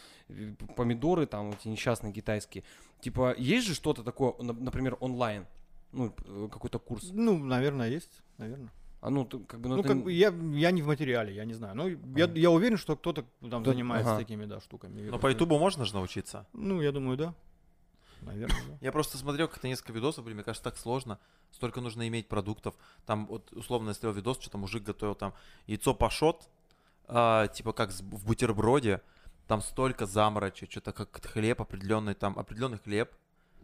помидоры, 0.77 1.27
там 1.27 1.51
эти 1.53 1.69
несчастные 1.69 2.13
китайские. 2.13 2.65
Типа, 3.01 3.35
есть 3.39 3.67
же 3.67 3.75
что-то 3.75 4.03
такое, 4.03 4.35
на- 4.41 4.53
например, 4.53 4.97
онлайн? 5.01 5.47
Ну, 5.93 6.13
э, 6.25 6.49
какой-то 6.53 6.79
курс. 6.79 7.09
Ну, 7.13 7.37
наверное, 7.39 7.89
есть, 7.89 8.23
наверное. 8.39 8.71
А 9.01 9.09
ну, 9.09 9.25
ты 9.25 9.39
как 9.39 9.61
бы, 9.61 9.69
ну, 9.71 9.77
Ну, 9.77 9.83
ты 9.83 9.89
как 9.89 10.03
бы 10.05 10.13
я, 10.13 10.29
я 10.53 10.71
не 10.71 10.83
в 10.83 10.87
материале, 10.87 11.35
я 11.35 11.45
не 11.47 11.55
знаю. 11.55 11.75
Но 11.75 11.89
я, 11.89 12.25
Ага. 12.27 12.35
я 12.39 12.51
уверен, 12.51 12.77
что 12.77 12.97
кто-то 12.97 13.25
там 13.49 13.63
Кто- 13.63 13.73
занимается 13.73 14.11
ага. 14.13 14.21
такими, 14.21 14.45
да, 14.45 14.61
штуками. 14.61 15.01
Я 15.01 15.11
Но 15.11 15.19
по 15.19 15.29
Ютубу 15.29 15.59
можно 15.59 15.85
же 15.87 15.95
научиться. 15.95 16.47
Ну, 16.53 16.83
я 16.83 16.93
думаю, 16.93 17.17
да. 17.17 17.35
Наверное, 18.21 18.61
да. 18.69 18.77
Я 18.83 18.93
просто 18.93 19.17
смотрел 19.17 19.49
как-то 19.49 19.67
несколько 19.69 19.95
видосов, 19.95 20.25
блин, 20.25 20.37
мне 20.37 20.45
кажется, 20.45 20.65
так 20.65 20.77
сложно. 20.77 21.19
Столько 21.51 21.81
нужно 21.81 22.07
иметь 22.09 22.29
продуктов. 22.29 22.75
Там, 23.07 23.27
вот, 23.27 23.51
условно, 23.53 23.89
я 23.89 23.95
смотрел 23.95 24.13
видос, 24.13 24.39
что-то 24.39 24.59
мужик 24.59 24.83
готовил 24.83 25.15
там 25.15 25.33
яйцо 25.67 25.95
пашот, 25.95 26.49
а, 27.09 27.49
типа 27.49 27.73
как 27.73 27.91
в 27.93 28.27
бутерброде. 28.27 29.01
Там 29.49 29.63
столько 29.63 30.05
заморочек, 30.05 30.71
что-то 30.71 30.93
как 30.93 31.25
хлеб 31.25 31.61
определенный, 31.63 32.15
там 32.15 32.39
определенный 32.39 32.79
хлеб, 32.79 33.11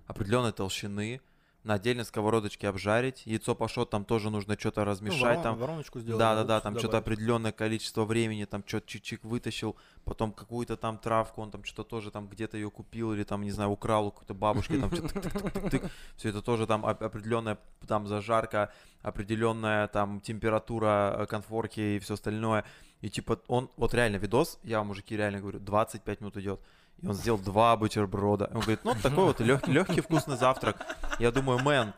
определенной 0.07 0.53
толщины, 0.53 1.21
на 1.67 1.75
отдельной 1.75 2.05
сковородочке 2.05 2.69
обжарить. 2.69 3.23
Яйцо 3.27 3.55
пашот 3.55 3.91
там 3.91 4.05
тоже 4.05 4.31
нужно 4.31 4.57
что-то 4.59 4.81
Ну, 4.83 4.87
размешать. 4.87 5.21
ворон- 5.39 5.43
там 5.43 5.59
вороночку 5.59 5.99
сделать. 6.01 6.19
да, 6.21 6.35
да, 6.37 6.45
да, 6.45 6.61
там 6.61 6.79
что-то 6.79 6.99
определенное 6.99 7.51
количество 7.53 8.05
времени, 8.05 8.45
там 8.45 8.63
что-то 8.65 8.87
чик-чик 8.87 9.19
вытащил, 9.23 9.77
потом 10.05 10.33
какую-то 10.33 10.77
там 10.77 10.97
травку, 10.99 11.43
он 11.43 11.51
там 11.51 11.65
что-то 11.65 11.83
тоже 11.91 12.11
там 12.13 12.29
где-то 12.29 12.57
ее 12.57 12.71
купил 12.71 13.13
или 13.13 13.25
там, 13.25 13.43
не 13.43 13.51
знаю, 13.51 13.71
украл 13.71 14.07
у 14.07 14.11
какой-то 14.13 14.33
бабушки, 14.35 14.79
там 14.81 14.91
что-то 14.95 15.91
все 16.17 16.29
это 16.29 16.41
тоже 16.41 16.67
там 16.67 16.85
оп- 16.85 17.03
определенная 17.03 17.59
там 17.89 18.07
зажарка, 18.07 18.73
определенная 19.03 19.89
там 19.89 20.21
температура 20.21 21.17
э, 21.19 21.27
конфорки 21.27 21.81
и 21.81 21.99
все 21.99 22.15
остальное. 22.15 22.65
И 23.01 23.09
типа 23.11 23.41
он, 23.49 23.71
вот 23.77 23.93
реально 23.95 24.17
видос, 24.17 24.59
я 24.63 24.79
вам, 24.79 24.87
мужики, 24.89 25.17
реально 25.17 25.41
говорю, 25.41 25.59
25 25.61 26.21
минут 26.21 26.37
идет. 26.37 26.61
И 27.03 27.07
он 27.07 27.15
сделал 27.15 27.39
два 27.39 27.77
бутерброда. 27.77 28.47
Он 28.55 28.61
говорит, 28.61 28.81
ну, 28.85 28.95
такой 29.03 29.25
вот 29.25 29.41
легкий, 29.41 29.71
легкий 29.71 30.01
вкусный 30.01 30.37
завтрак. 30.37 30.77
Я 31.19 31.31
думаю, 31.31 31.59
мэн, 31.63 31.93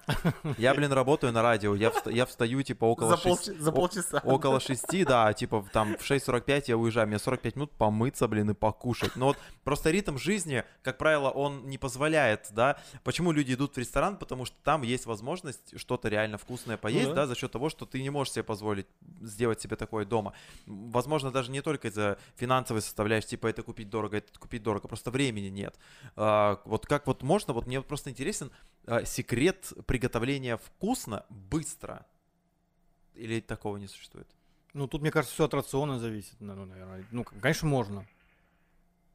я, 0.58 0.74
блин, 0.74 0.92
работаю 0.92 1.32
на 1.32 1.42
радио, 1.42 1.74
я, 1.74 1.88
вста- 1.90 2.12
я 2.12 2.26
встаю, 2.26 2.62
типа, 2.62 2.84
около 2.84 3.16
За, 3.16 3.28
шести- 3.28 3.58
за 3.58 3.70
о- 3.70 3.72
полчаса. 3.72 4.20
Около 4.24 4.60
шести, 4.60 5.04
да, 5.04 5.32
типа 5.32 5.64
там 5.72 5.96
в 5.96 6.02
6.45 6.02 6.64
я 6.66 6.76
уезжаю, 6.76 7.06
мне 7.06 7.18
45 7.18 7.56
минут 7.56 7.70
помыться, 7.72 8.26
блин, 8.28 8.50
и 8.50 8.54
покушать. 8.54 9.14
Но 9.16 9.26
вот 9.26 9.38
просто 9.64 9.90
ритм 9.90 10.18
жизни, 10.18 10.64
как 10.82 10.98
правило, 10.98 11.30
он 11.30 11.68
не 11.68 11.78
позволяет, 11.78 12.48
да. 12.50 12.76
Почему 13.04 13.32
люди 13.32 13.54
идут 13.54 13.76
в 13.76 13.78
ресторан? 13.78 14.16
Потому 14.16 14.44
что 14.44 14.56
там 14.64 14.82
есть 14.82 15.06
возможность 15.06 15.78
что-то 15.78 16.08
реально 16.08 16.38
вкусное 16.38 16.76
поесть, 16.76 17.10
да. 17.10 17.14
да. 17.14 17.26
за 17.28 17.34
счет 17.36 17.52
того, 17.52 17.68
что 17.70 17.86
ты 17.86 18.02
не 18.02 18.10
можешь 18.10 18.32
себе 18.32 18.42
позволить 18.42 18.86
сделать 19.20 19.60
себе 19.60 19.76
такое 19.76 20.04
дома. 20.04 20.32
Возможно, 20.66 21.30
даже 21.30 21.50
не 21.50 21.60
только 21.60 21.88
из-за 21.88 22.18
финансовой 22.36 22.82
составляющей, 22.82 23.28
типа 23.28 23.46
это 23.46 23.62
купить 23.62 23.90
дорого, 23.90 24.16
это 24.18 24.38
купить 24.38 24.62
дорого, 24.62 24.87
просто 24.88 25.10
времени 25.10 25.48
нет. 25.48 25.78
А, 26.16 26.60
вот 26.64 26.86
как 26.86 27.06
вот 27.06 27.22
можно, 27.22 27.52
вот 27.54 27.66
мне 27.66 27.78
вот 27.78 27.86
просто 27.86 28.10
интересен 28.10 28.50
а, 28.86 29.04
секрет 29.04 29.72
приготовления 29.86 30.56
вкусно, 30.56 31.24
быстро. 31.28 32.06
Или 33.14 33.40
такого 33.40 33.76
не 33.76 33.86
существует? 33.86 34.28
Ну, 34.74 34.86
тут, 34.86 35.02
мне 35.02 35.10
кажется, 35.10 35.34
все 35.34 35.44
от 35.44 35.54
рациона 35.54 35.98
зависит, 35.98 36.40
ну, 36.40 36.54
ну, 36.54 36.64
наверное. 36.66 37.04
Ну, 37.10 37.24
конечно, 37.24 37.68
можно. 37.68 38.06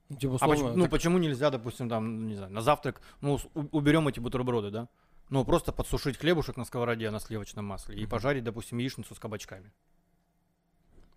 Ну, 0.10 0.18
типа, 0.18 0.34
А 0.34 0.36
условно, 0.36 0.56
почему, 0.56 0.76
ну, 0.78 0.84
так- 0.84 0.92
почему 0.92 1.18
нельзя, 1.18 1.50
допустим, 1.50 1.90
там, 1.90 2.28
не 2.28 2.36
знаю, 2.36 2.52
на 2.52 2.62
завтрак, 2.62 3.02
ну, 3.22 3.40
уберем 3.72 4.08
эти 4.08 4.20
бутерброды, 4.20 4.72
да? 4.72 4.90
Ну, 5.30 5.46
просто 5.46 5.72
подсушить 5.72 6.18
хлебушек 6.18 6.58
на 6.58 6.66
сковороде 6.66 7.10
на 7.10 7.20
сливочном 7.20 7.66
масле 7.66 7.96
и 7.96 8.02
Мгм. 8.02 8.10
пожарить, 8.10 8.44
допустим, 8.44 8.78
яичницу 8.78 9.16
с 9.16 9.20
кабачками. 9.20 9.72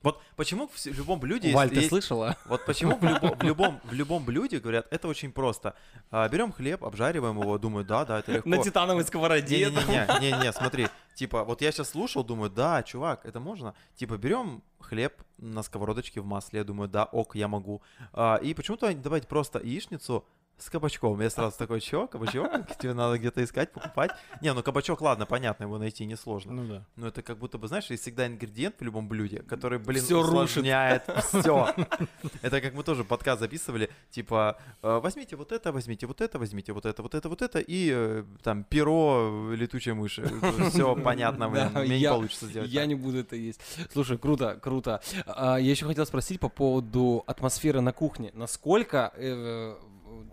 Вот 0.03 0.21
почему 0.37 0.69
в 0.69 0.87
любом 0.87 1.19
блюде 1.19 1.53
Валь, 1.53 1.69
ты 1.71 1.77
есть- 1.77 1.89
слышала? 1.89 2.37
Вот 2.47 2.65
почему 2.65 2.97
в, 2.97 3.03
любо- 3.03 3.37
в 3.37 3.43
любом, 3.45 3.81
в 3.85 3.93
любом 3.93 4.25
блюде 4.25 4.59
говорят, 4.61 4.87
это 4.91 5.09
очень 5.09 5.33
просто. 5.33 5.75
А, 6.11 6.29
берем 6.29 6.53
хлеб, 6.53 6.85
обжариваем 6.85 7.41
его, 7.41 7.59
думаю, 7.59 7.85
да, 7.85 8.05
да, 8.05 8.21
это 8.21 8.33
легко. 8.33 8.49
На 8.49 8.59
титановой 8.63 9.05
сковороде. 9.05 9.57
Не-не-не, 9.57 10.21
не-не, 10.21 10.53
смотри, 10.53 10.89
типа, 11.15 11.45
вот 11.45 11.61
я 11.63 11.73
сейчас 11.73 11.91
слушал, 11.91 12.23
думаю, 12.23 12.51
да, 12.51 12.83
чувак, 12.83 13.25
это 13.25 13.41
можно. 13.41 13.75
Типа, 13.97 14.17
берем 14.17 14.63
хлеб 14.79 15.15
на 15.39 15.63
сковородочке 15.63 16.21
в 16.21 16.27
масле, 16.27 16.59
я 16.61 16.65
думаю, 16.65 16.89
да, 16.89 17.05
ок, 17.05 17.35
я 17.35 17.49
могу. 17.49 17.83
А, 18.13 18.37
и 18.37 18.55
почему-то 18.55 18.93
давайте 18.95 19.27
просто 19.27 19.59
яичницу 19.59 20.25
с 20.59 20.71
кабачком. 20.71 21.21
Я 21.21 21.31
сразу 21.31 21.57
такой, 21.59 21.81
чё, 21.81 22.07
кабачок? 22.07 22.51
Тебе 22.79 22.95
надо 22.95 23.19
где-то 23.19 23.45
искать, 23.45 23.73
покупать. 23.73 24.13
Не, 24.41 24.53
ну 24.53 24.63
кабачок, 24.63 25.01
ладно, 25.01 25.27
понятно, 25.27 25.65
его 25.65 25.79
найти 25.79 26.07
несложно. 26.07 26.53
Ну 26.53 26.67
да. 26.67 26.85
Но 26.97 27.09
это 27.09 27.23
как 27.23 27.39
будто 27.39 27.59
бы, 27.59 27.69
знаешь, 27.69 27.87
есть 27.91 28.03
всегда 28.03 28.27
ингредиент 28.27 28.77
в 28.81 28.83
любом 28.83 29.09
блюде, 29.09 29.43
который, 29.43 29.79
блин, 29.79 30.03
рушит. 30.03 30.57
усложняет 30.57 31.05
все. 31.29 31.75
Это 32.43 32.61
как 32.61 32.75
мы 32.75 32.83
тоже 32.83 33.05
подкаст 33.05 33.41
записывали, 33.41 33.91
типа, 34.11 34.59
э, 34.83 35.01
возьмите 35.03 35.37
вот 35.37 35.53
это, 35.53 35.73
возьмите 35.73 36.07
вот 36.07 36.21
это, 36.21 36.39
возьмите 36.39 36.73
вот 36.73 36.87
это, 36.87 37.03
вот 37.03 37.15
это, 37.15 37.29
вот 37.29 37.43
это, 37.43 37.59
и 37.59 37.91
э, 37.93 38.25
там 38.43 38.65
перо 38.65 39.53
летучей 39.53 39.93
мыши. 39.93 40.29
Все 40.71 40.97
понятно, 40.97 41.49
мне 41.49 41.99
не 41.99 42.09
получится 42.09 42.47
сделать. 42.47 42.71
Я 42.71 42.87
не 42.87 42.95
буду 42.95 43.19
это 43.19 43.37
есть. 43.37 43.61
Слушай, 43.93 44.19
круто, 44.19 44.59
круто. 44.63 45.01
А, 45.27 45.57
я 45.57 45.71
еще 45.71 45.87
хотел 45.87 46.07
спросить 46.07 46.41
по 46.41 46.49
поводу 46.49 47.25
атмосферы 47.27 47.81
на 47.81 47.93
кухне. 47.93 48.31
Насколько 48.35 49.13
э, 49.17 49.77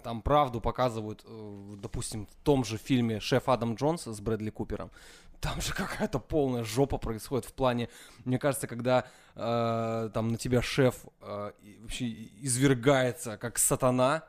там 0.04 0.22
правду 0.22 0.62
показывают, 0.62 1.24
э, 1.26 1.76
допустим, 1.82 2.28
в 2.28 2.36
том 2.44 2.64
же 2.64 2.78
фильме 2.78 3.20
«Шеф 3.20 3.50
Адам 3.50 3.76
Джонс» 3.76 4.04
с 4.04 4.20
Брэдли 4.20 4.50
Купером? 4.50 4.92
Там 5.40 5.60
же 5.62 5.74
какая-то 5.74 6.20
полная 6.20 6.64
жопа 6.64 6.98
происходит 6.98 7.46
в 7.46 7.54
плане, 7.54 7.90
мне 8.24 8.38
кажется, 8.38 8.68
когда 8.68 9.06
э, 9.36 10.10
там 10.14 10.32
на 10.32 10.38
тебя 10.38 10.62
шеф 10.62 10.96
э, 11.22 11.52
вообще 11.82 12.08
извергается 12.42 13.38
как 13.38 13.58
сатана, 13.58 14.24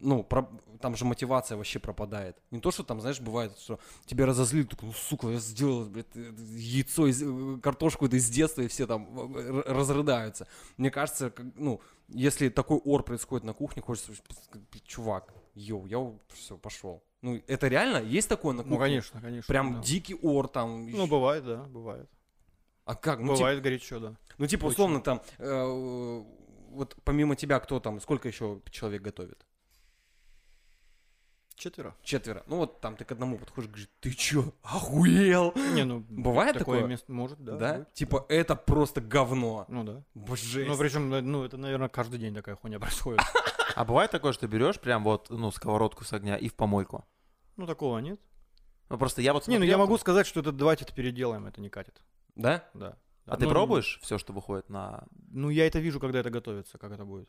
ну, 0.00 0.22
про- 0.22 0.48
там 0.80 0.96
же 0.96 1.04
мотивация 1.04 1.56
вообще 1.56 1.78
пропадает. 1.78 2.36
Не 2.50 2.60
то, 2.60 2.70
что 2.70 2.82
там, 2.84 3.00
знаешь, 3.00 3.20
бывает, 3.20 3.58
что 3.58 3.78
тебя 4.06 4.26
разозлили, 4.26 4.64
такой, 4.64 4.88
ну, 4.88 4.92
сука, 4.94 5.28
я 5.28 5.38
сделал, 5.38 5.86
блядь, 5.86 6.06
э, 6.14 6.32
яйцо, 6.56 7.06
из, 7.06 7.22
э, 7.22 7.60
картошку 7.62 8.06
это 8.06 8.16
из 8.16 8.28
детства, 8.28 8.62
и 8.62 8.68
все 8.68 8.86
там 8.86 9.36
э, 9.36 9.62
разрыдаются. 9.66 10.46
Мне 10.76 10.90
кажется, 10.90 11.30
как, 11.30 11.46
ну, 11.56 11.80
если 12.08 12.48
такой 12.48 12.78
ор 12.84 13.02
происходит 13.02 13.44
на 13.44 13.52
кухне, 13.52 13.82
хочется, 13.82 14.12
чувак, 14.84 15.34
йоу, 15.54 15.86
я 15.86 16.12
все, 16.32 16.56
пошел. 16.56 17.02
Ну, 17.22 17.42
это 17.48 17.68
реально? 17.68 17.98
Есть 17.98 18.28
такое 18.28 18.54
на 18.54 18.62
кухне? 18.62 18.76
Ну, 18.76 18.80
конечно, 18.80 19.20
конечно. 19.20 19.48
Прям 19.48 19.74
да. 19.74 19.82
дикий 19.82 20.14
ор 20.22 20.48
там. 20.48 20.88
Ну, 20.90 21.06
бывает, 21.06 21.44
да, 21.44 21.64
бывает. 21.64 22.08
а 22.84 22.94
как? 22.94 23.18
Ну, 23.18 23.34
бывает 23.34 23.60
горячо, 23.60 23.98
да. 23.98 24.14
ну, 24.38 24.46
типа, 24.46 24.66
условно, 24.66 25.00
там, 25.00 25.20
э, 25.38 26.24
вот 26.70 26.96
помимо 27.04 27.34
тебя, 27.34 27.58
кто 27.58 27.80
там, 27.80 28.00
сколько 28.00 28.28
еще 28.28 28.60
человек 28.70 29.02
готовит? 29.02 29.44
Четверо. 31.58 31.96
Четверо. 32.02 32.44
Ну, 32.46 32.58
вот 32.58 32.80
там 32.80 32.96
ты 32.96 33.04
к 33.04 33.10
одному 33.10 33.36
подходишь, 33.36 33.68
говоришь, 33.68 33.88
ты 33.98 34.12
чё, 34.12 34.54
охуел? 34.62 35.52
Не, 35.74 35.84
ну, 35.84 36.04
Бывает 36.08 36.56
такое? 36.56 36.86
место 36.86 37.10
может, 37.12 37.42
да. 37.42 37.56
Да? 37.56 37.78
быть, 37.78 37.92
Типа, 37.94 38.24
это 38.28 38.54
просто 38.54 39.00
говно. 39.00 39.64
Ну 39.68 39.82
да. 39.82 40.04
Боже. 40.14 40.64
Ну, 40.66 40.78
причем, 40.78 41.08
ну, 41.10 41.44
это, 41.44 41.56
наверное, 41.56 41.88
каждый 41.88 42.20
день 42.20 42.32
такая 42.32 42.54
хуйня 42.54 42.78
происходит. 42.80 43.20
А 43.74 43.84
бывает 43.84 44.12
такое, 44.12 44.32
что 44.32 44.46
берешь 44.46 44.78
прям 44.78 45.02
вот, 45.02 45.30
ну, 45.30 45.50
сковородку 45.50 46.04
с 46.04 46.12
огня 46.12 46.36
и 46.36 46.48
в 46.48 46.54
помойку? 46.54 47.04
Ну, 47.56 47.66
такого 47.66 47.98
нет. 47.98 48.20
Ну, 48.88 48.96
просто 48.96 49.20
я 49.20 49.32
вот 49.32 49.48
Не, 49.48 49.58
ну 49.58 49.64
я 49.64 49.72
смотрел, 49.72 49.78
могу 49.86 49.98
сказать, 49.98 50.28
что 50.28 50.38
это 50.38 50.52
давайте 50.52 50.84
это 50.84 50.94
переделаем, 50.94 51.46
это 51.46 51.60
не 51.60 51.70
катит. 51.70 52.00
Да? 52.36 52.68
Да. 52.72 52.96
А 53.26 53.36
ты 53.36 53.44
Ну, 53.44 53.50
пробуешь 53.50 53.98
все, 54.00 54.16
что 54.16 54.32
выходит 54.32 54.70
на... 54.70 55.04
Ну, 55.30 55.50
я 55.50 55.66
это 55.66 55.80
вижу, 55.80 55.98
когда 55.98 56.20
это 56.20 56.30
готовится, 56.30 56.78
как 56.78 56.92
это 56.92 57.04
будет. 57.04 57.28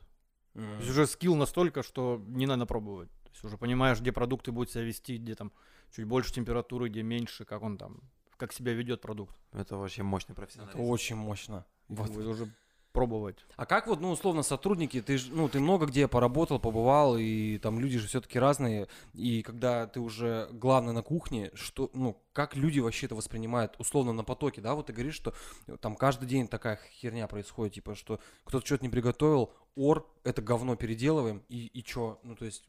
То 0.53 0.61
есть 0.79 0.89
уже 0.89 1.07
скилл 1.07 1.35
настолько, 1.35 1.83
что 1.83 2.21
не 2.27 2.45
надо 2.45 2.65
пробовать. 2.65 3.09
То 3.29 3.35
есть 3.35 3.43
уже 3.45 3.57
понимаешь, 3.57 3.99
где 3.99 4.11
продукты 4.11 4.51
будут 4.51 4.71
себя 4.71 4.83
вести, 4.83 5.17
где 5.17 5.35
там 5.35 5.51
чуть 5.95 6.05
больше 6.05 6.33
температуры, 6.33 6.89
где 6.89 7.03
меньше, 7.03 7.45
как 7.45 7.61
он 7.61 7.77
там, 7.77 8.01
как 8.37 8.53
себя 8.53 8.73
ведет 8.73 9.01
продукт. 9.01 9.35
Это 9.51 9.77
вообще 9.77 10.03
мощный 10.03 10.33
Это 10.33 10.41
профессионализм. 10.41 10.81
очень 10.81 11.15
мощно. 11.15 11.65
Вот. 11.87 12.09
бы 12.11 12.27
уже 12.27 12.47
пробовать. 12.91 13.45
А 13.55 13.65
как 13.65 13.87
вот, 13.87 14.01
ну, 14.01 14.11
условно, 14.11 14.43
сотрудники, 14.43 15.01
ты 15.01 15.17
ж, 15.17 15.27
ну, 15.29 15.47
ты 15.47 15.59
много 15.59 15.85
где 15.85 16.07
поработал, 16.07 16.59
побывал, 16.59 17.17
и 17.17 17.57
там 17.59 17.79
люди 17.79 17.99
же 17.99 18.07
все-таки 18.07 18.39
разные, 18.39 18.87
и 19.13 19.41
когда 19.41 19.87
ты 19.87 19.99
уже 19.99 20.49
главный 20.51 20.93
на 20.93 21.03
кухне, 21.03 21.51
что, 21.53 21.89
ну, 21.93 22.21
как 22.33 22.55
люди 22.55 22.79
вообще 22.79 23.05
это 23.05 23.15
воспринимают, 23.15 23.75
условно, 23.79 24.11
на 24.13 24.23
потоке, 24.23 24.61
да, 24.61 24.73
вот 24.73 24.87
ты 24.87 24.93
говоришь, 24.93 25.15
что 25.15 25.33
э, 25.67 25.77
там 25.79 25.95
каждый 25.95 26.27
день 26.27 26.47
такая 26.47 26.79
херня 26.91 27.27
происходит, 27.27 27.75
типа, 27.75 27.95
что 27.95 28.19
кто-то 28.43 28.65
что-то 28.65 28.83
не 28.83 28.89
приготовил, 28.89 29.53
ор, 29.75 30.07
это 30.23 30.41
говно 30.41 30.75
переделываем, 30.75 31.43
и, 31.47 31.67
и 31.67 31.83
чё, 31.83 32.19
ну, 32.23 32.35
то 32.35 32.45
есть, 32.45 32.65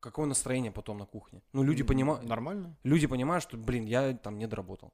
какое 0.00 0.26
настроение 0.26 0.72
потом 0.72 0.98
на 0.98 1.06
кухне? 1.06 1.42
Ну, 1.52 1.62
люди 1.62 1.82
понимают, 1.82 2.24
Нормально. 2.24 2.76
люди 2.84 3.06
понимают, 3.06 3.42
что, 3.42 3.56
блин, 3.56 3.84
я 3.86 4.14
там 4.14 4.38
не 4.38 4.46
доработал. 4.46 4.92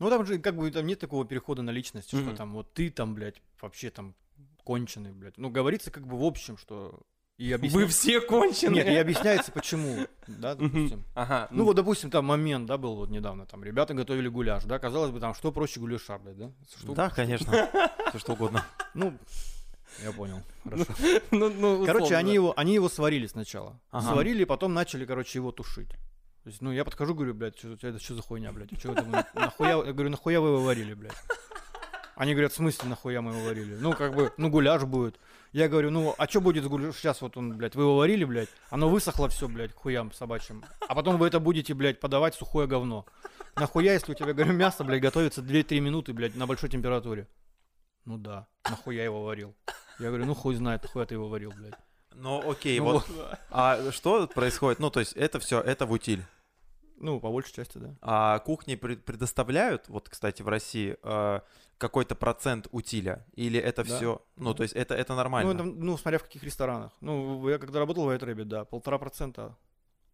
Ну 0.00 0.10
там 0.10 0.26
же 0.26 0.38
как 0.38 0.56
бы 0.56 0.70
там 0.70 0.86
нет 0.86 0.98
такого 0.98 1.24
перехода 1.24 1.62
на 1.62 1.70
личность, 1.70 2.08
что 2.08 2.16
Мгм. 2.18 2.36
там 2.36 2.52
вот 2.52 2.72
ты 2.74 2.90
там, 2.90 3.14
блядь, 3.14 3.40
вообще 3.60 3.90
там 3.90 4.14
конченый, 4.64 5.12
блядь. 5.12 5.38
Ну, 5.38 5.50
говорится 5.50 5.90
как 5.90 6.06
бы 6.06 6.18
в 6.18 6.24
общем, 6.24 6.56
что... 6.56 7.00
И 7.36 7.50
Вы 7.50 7.54
объясня- 7.54 7.86
все 7.86 8.20
конченые. 8.20 8.82
Нет, 8.82 8.88
и 8.88 8.96
объясняется 8.96 9.52
почему, 9.52 10.08
да, 10.26 10.56
допустим. 10.56 11.04
Ага. 11.14 11.46
Ну 11.52 11.62
вот, 11.64 11.76
допустим, 11.76 12.10
там 12.10 12.24
момент, 12.24 12.66
да, 12.66 12.76
был 12.78 12.96
вот 12.96 13.10
недавно, 13.10 13.46
там 13.46 13.62
ребята 13.62 13.94
готовили 13.94 14.26
гуляш, 14.26 14.64
да, 14.64 14.80
казалось 14.80 15.12
бы, 15.12 15.20
там 15.20 15.34
что 15.34 15.52
проще 15.52 15.78
гуляша, 15.78 16.18
блядь, 16.18 16.36
да? 16.36 16.50
Что- 16.76 16.94
Да, 16.94 17.10
конечно. 17.10 17.52
Все 18.08 18.18
что 18.18 18.32
угодно. 18.32 18.64
Ну, 18.94 19.16
я 20.02 20.12
понял, 20.12 20.42
хорошо. 20.64 20.86
ну, 21.30 21.50
ну, 21.50 21.86
Короче, 21.86 22.16
они 22.16 22.34
его, 22.34 22.52
они 22.56 22.74
его 22.74 22.88
сварили 22.88 23.26
сначала. 23.26 23.80
Ага. 23.90 24.12
Сварили, 24.12 24.44
потом 24.44 24.74
начали, 24.74 25.04
короче, 25.04 25.38
его 25.38 25.52
тушить. 25.52 25.90
То 26.44 26.50
есть, 26.50 26.62
ну, 26.62 26.72
я 26.72 26.84
подхожу, 26.84 27.14
говорю, 27.14 27.34
блядь, 27.34 27.58
что, 27.58 27.74
это 27.74 27.98
что 27.98 28.14
за 28.14 28.22
хуйня, 28.22 28.52
блядь? 28.52 28.70
Чё 28.80 28.92
это 28.92 29.02
вы- 29.02 29.24
нахуя, 29.34 29.70
я 29.84 29.92
говорю, 29.92 30.10
нахуя 30.10 30.40
вы 30.40 30.48
его 30.48 30.62
варили, 30.62 30.94
блядь? 30.94 31.12
Они 32.16 32.32
говорят, 32.32 32.52
в 32.52 32.56
смысле 32.56 32.88
нахуя 32.88 33.20
мы 33.20 33.32
его 33.32 33.44
варили? 33.44 33.76
Ну, 33.76 33.92
как 33.92 34.14
бы, 34.14 34.32
ну, 34.38 34.48
гуляш 34.48 34.82
будет. 34.84 35.20
Я 35.52 35.68
говорю, 35.68 35.90
ну, 35.90 36.14
а 36.18 36.26
что 36.26 36.40
будет 36.40 36.64
с 36.64 36.66
гуляш? 36.66 36.96
Сейчас 36.96 37.20
вот 37.20 37.36
он, 37.36 37.56
блядь, 37.56 37.74
вы 37.74 37.82
его 37.82 37.96
варили, 37.96 38.24
блядь, 38.24 38.48
оно 38.70 38.88
высохло 38.88 39.28
все, 39.28 39.46
блядь, 39.46 39.72
хуям 39.72 40.12
собачьим. 40.12 40.64
А 40.80 40.94
потом 40.94 41.18
вы 41.18 41.26
это 41.26 41.38
будете, 41.38 41.74
блядь, 41.74 42.00
подавать 42.00 42.34
сухое 42.34 42.66
говно. 42.66 43.06
Нахуя, 43.54 43.92
если 43.92 44.12
у 44.12 44.14
тебя, 44.14 44.32
говорю, 44.32 44.52
мясо, 44.52 44.84
блядь, 44.84 45.00
готовится 45.02 45.42
2-3 45.42 45.80
минуты, 45.80 46.12
блядь, 46.12 46.34
на 46.34 46.46
большой 46.46 46.68
температуре? 46.70 47.28
Ну 48.08 48.16
да, 48.16 48.46
нахуя 48.64 49.04
его 49.04 49.22
варил? 49.22 49.54
Я 49.98 50.08
говорю, 50.08 50.24
ну 50.24 50.34
хуй 50.34 50.54
знает, 50.54 50.82
нахуя 50.82 51.04
ты 51.04 51.14
его 51.14 51.28
варил, 51.28 51.52
блядь. 51.54 51.74
Ну, 52.14 52.50
окей, 52.50 52.78
Ну, 52.80 52.84
вот. 52.86 53.06
А 53.50 53.92
что 53.92 54.26
происходит? 54.26 54.78
Ну, 54.80 54.90
то 54.90 55.00
есть 55.00 55.12
это 55.12 55.38
все, 55.40 55.60
это 55.60 55.84
в 55.84 55.92
утиль. 55.92 56.24
Ну, 56.96 57.20
по 57.20 57.30
большей 57.30 57.52
части, 57.54 57.76
да. 57.76 57.94
А 58.00 58.38
кухни 58.38 58.76
пред- 58.76 59.04
предоставляют, 59.04 59.88
вот, 59.90 60.08
кстати, 60.08 60.40
в 60.40 60.48
России, 60.48 60.96
э, 61.02 61.40
какой-то 61.76 62.14
процент 62.14 62.66
утиля? 62.72 63.26
Или 63.34 63.60
это 63.60 63.84
Да. 63.84 63.94
все, 63.96 64.22
ну, 64.36 64.54
то 64.54 64.62
есть 64.62 64.74
это, 64.74 64.94
это 64.94 65.12
Ну, 65.12 65.16
нормально? 65.18 65.50
это, 65.52 65.64
ну, 65.64 65.98
смотря 65.98 66.18
в 66.18 66.22
каких 66.22 66.42
ресторанах. 66.42 66.92
Ну, 67.02 67.46
я 67.50 67.58
когда 67.58 67.78
работал 67.78 68.04
в 68.06 68.08
Айтребе, 68.08 68.44
да, 68.44 68.64
полтора 68.64 68.96
процента 68.98 69.54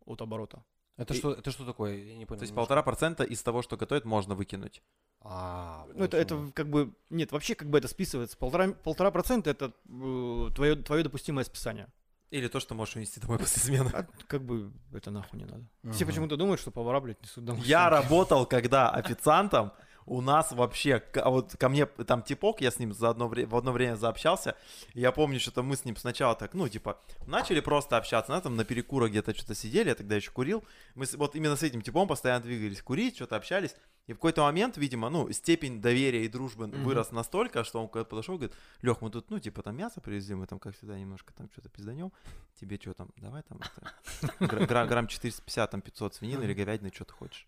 от 0.05 0.21
оборота. 0.21 0.65
Это 0.97 1.15
И- 1.15 1.17
что, 1.17 1.33
это 1.33 1.53
что 1.53 1.65
такое? 1.65 1.95
Я 1.97 2.17
не 2.17 2.27
понял. 2.27 2.41
То 2.41 2.45
есть 2.45 2.55
полтора 2.55 2.83
процента 2.83 3.23
из 3.23 3.41
того, 3.43 3.63
что 3.63 3.77
готовят, 3.77 4.05
можно 4.05 4.35
выкинуть. 4.35 4.83
А, 5.27 5.87
Ну, 5.95 6.05
это, 6.05 6.17
это 6.19 6.51
как 6.55 6.69
бы, 6.69 6.93
нет, 7.11 7.33
вообще 7.33 7.55
как 7.55 7.71
бы 7.71 7.79
это 7.79 7.89
списывается. 7.89 8.37
Полтора, 8.37 8.69
полтора 8.73 9.11
процента 9.11 9.51
это 9.51 9.73
э, 9.89 10.51
твое, 10.55 10.77
твое 10.77 11.03
допустимое 11.03 11.45
списание. 11.45 11.89
Или 12.31 12.49
то, 12.49 12.61
что 12.61 12.75
можешь 12.75 12.97
унести 12.97 13.21
домой 13.21 13.39
после 13.39 13.63
смены. 13.63 13.91
А 13.95 14.07
как 14.27 14.43
бы 14.45 14.71
это 14.93 15.11
нахуй 15.11 15.39
не 15.39 15.45
надо. 15.47 15.65
Все 15.93 16.05
Ага. 16.05 16.07
почему-то 16.13 16.37
думают, 16.37 16.61
что 16.61 16.71
повара, 16.71 17.01
блядь, 17.01 17.23
несут 17.23 17.45
домой. 17.45 17.63
Я 17.65 17.89
работал, 17.89 18.45
когда 18.45 18.91
официантом, 18.91 19.73
у 20.07 20.21
нас 20.21 20.53
вообще, 20.53 21.03
а 21.15 21.31
вот 21.31 21.57
ко 21.57 21.71
мне 21.71 21.87
там 21.87 22.23
типок, 22.23 22.61
я 22.61 22.71
с 22.71 22.79
ним 22.79 22.93
за 22.93 23.09
одно 23.09 23.27
вре- 23.27 23.47
в 23.47 23.57
одно 23.57 23.73
время 23.73 23.95
заобщался, 23.97 24.55
я 24.93 25.13
помню, 25.13 25.41
что 25.41 25.63
мы 25.63 25.77
с 25.77 25.87
ним 25.87 25.97
сначала 25.97 26.35
так, 26.35 26.53
ну, 26.53 26.69
типа, 26.69 27.01
начали 27.27 27.61
просто 27.61 27.97
общаться, 27.97 28.31
на 28.33 28.41
там 28.43 28.55
на 28.57 28.65
перекурах 28.65 29.09
где-то 29.11 29.35
что-то 29.35 29.55
сидели, 29.55 29.89
я 29.89 29.95
тогда 29.95 30.17
еще 30.17 30.31
курил, 30.31 30.63
мы 30.95 31.07
с- 31.07 31.15
вот 31.15 31.35
именно 31.37 31.57
с 31.57 31.63
этим 31.63 31.81
типом 31.81 32.07
постоянно 32.07 32.43
двигались, 32.45 32.83
курить, 32.83 33.17
что-то 33.17 33.37
общались, 33.37 33.75
и 34.07 34.13
в 34.13 34.17
какой-то 34.17 34.43
момент, 34.43 34.77
видимо, 34.77 35.09
ну, 35.11 35.33
степень 35.33 35.81
доверия 35.81 36.25
и 36.25 36.29
дружбы 36.29 36.67
Мгм. 36.67 36.85
вырос 36.85 37.11
настолько, 37.13 37.65
что 37.65 37.81
он 37.83 37.89
когда 37.89 38.05
подошел, 38.05 38.37
говорит, 38.37 38.55
Лех, 38.83 39.01
мы 39.01 39.11
тут, 39.11 39.31
ну, 39.31 39.39
типа, 39.39 39.63
там 39.63 39.77
мясо 39.77 40.01
привезли, 40.01 40.35
мы 40.35 40.47
там, 40.47 40.59
как 40.59 40.75
всегда, 40.77 40.99
немножко 40.99 41.33
там 41.33 41.49
что-то 41.53 41.69
пизданем, 41.71 42.13
тебе 42.61 42.77
что 42.81 42.93
там, 42.93 43.09
давай 43.17 43.43
там, 43.43 43.59
это, 43.59 44.37
гра- 44.47 44.67
гра- 44.67 44.87
грамм 44.87 45.07
450, 45.07 45.71
там, 45.71 45.81
500 45.81 46.15
свинины 46.15 46.45
или 46.45 46.55
говядины, 46.55 46.91
что 46.95 47.05
ты 47.05 47.13
хочешь. 47.15 47.47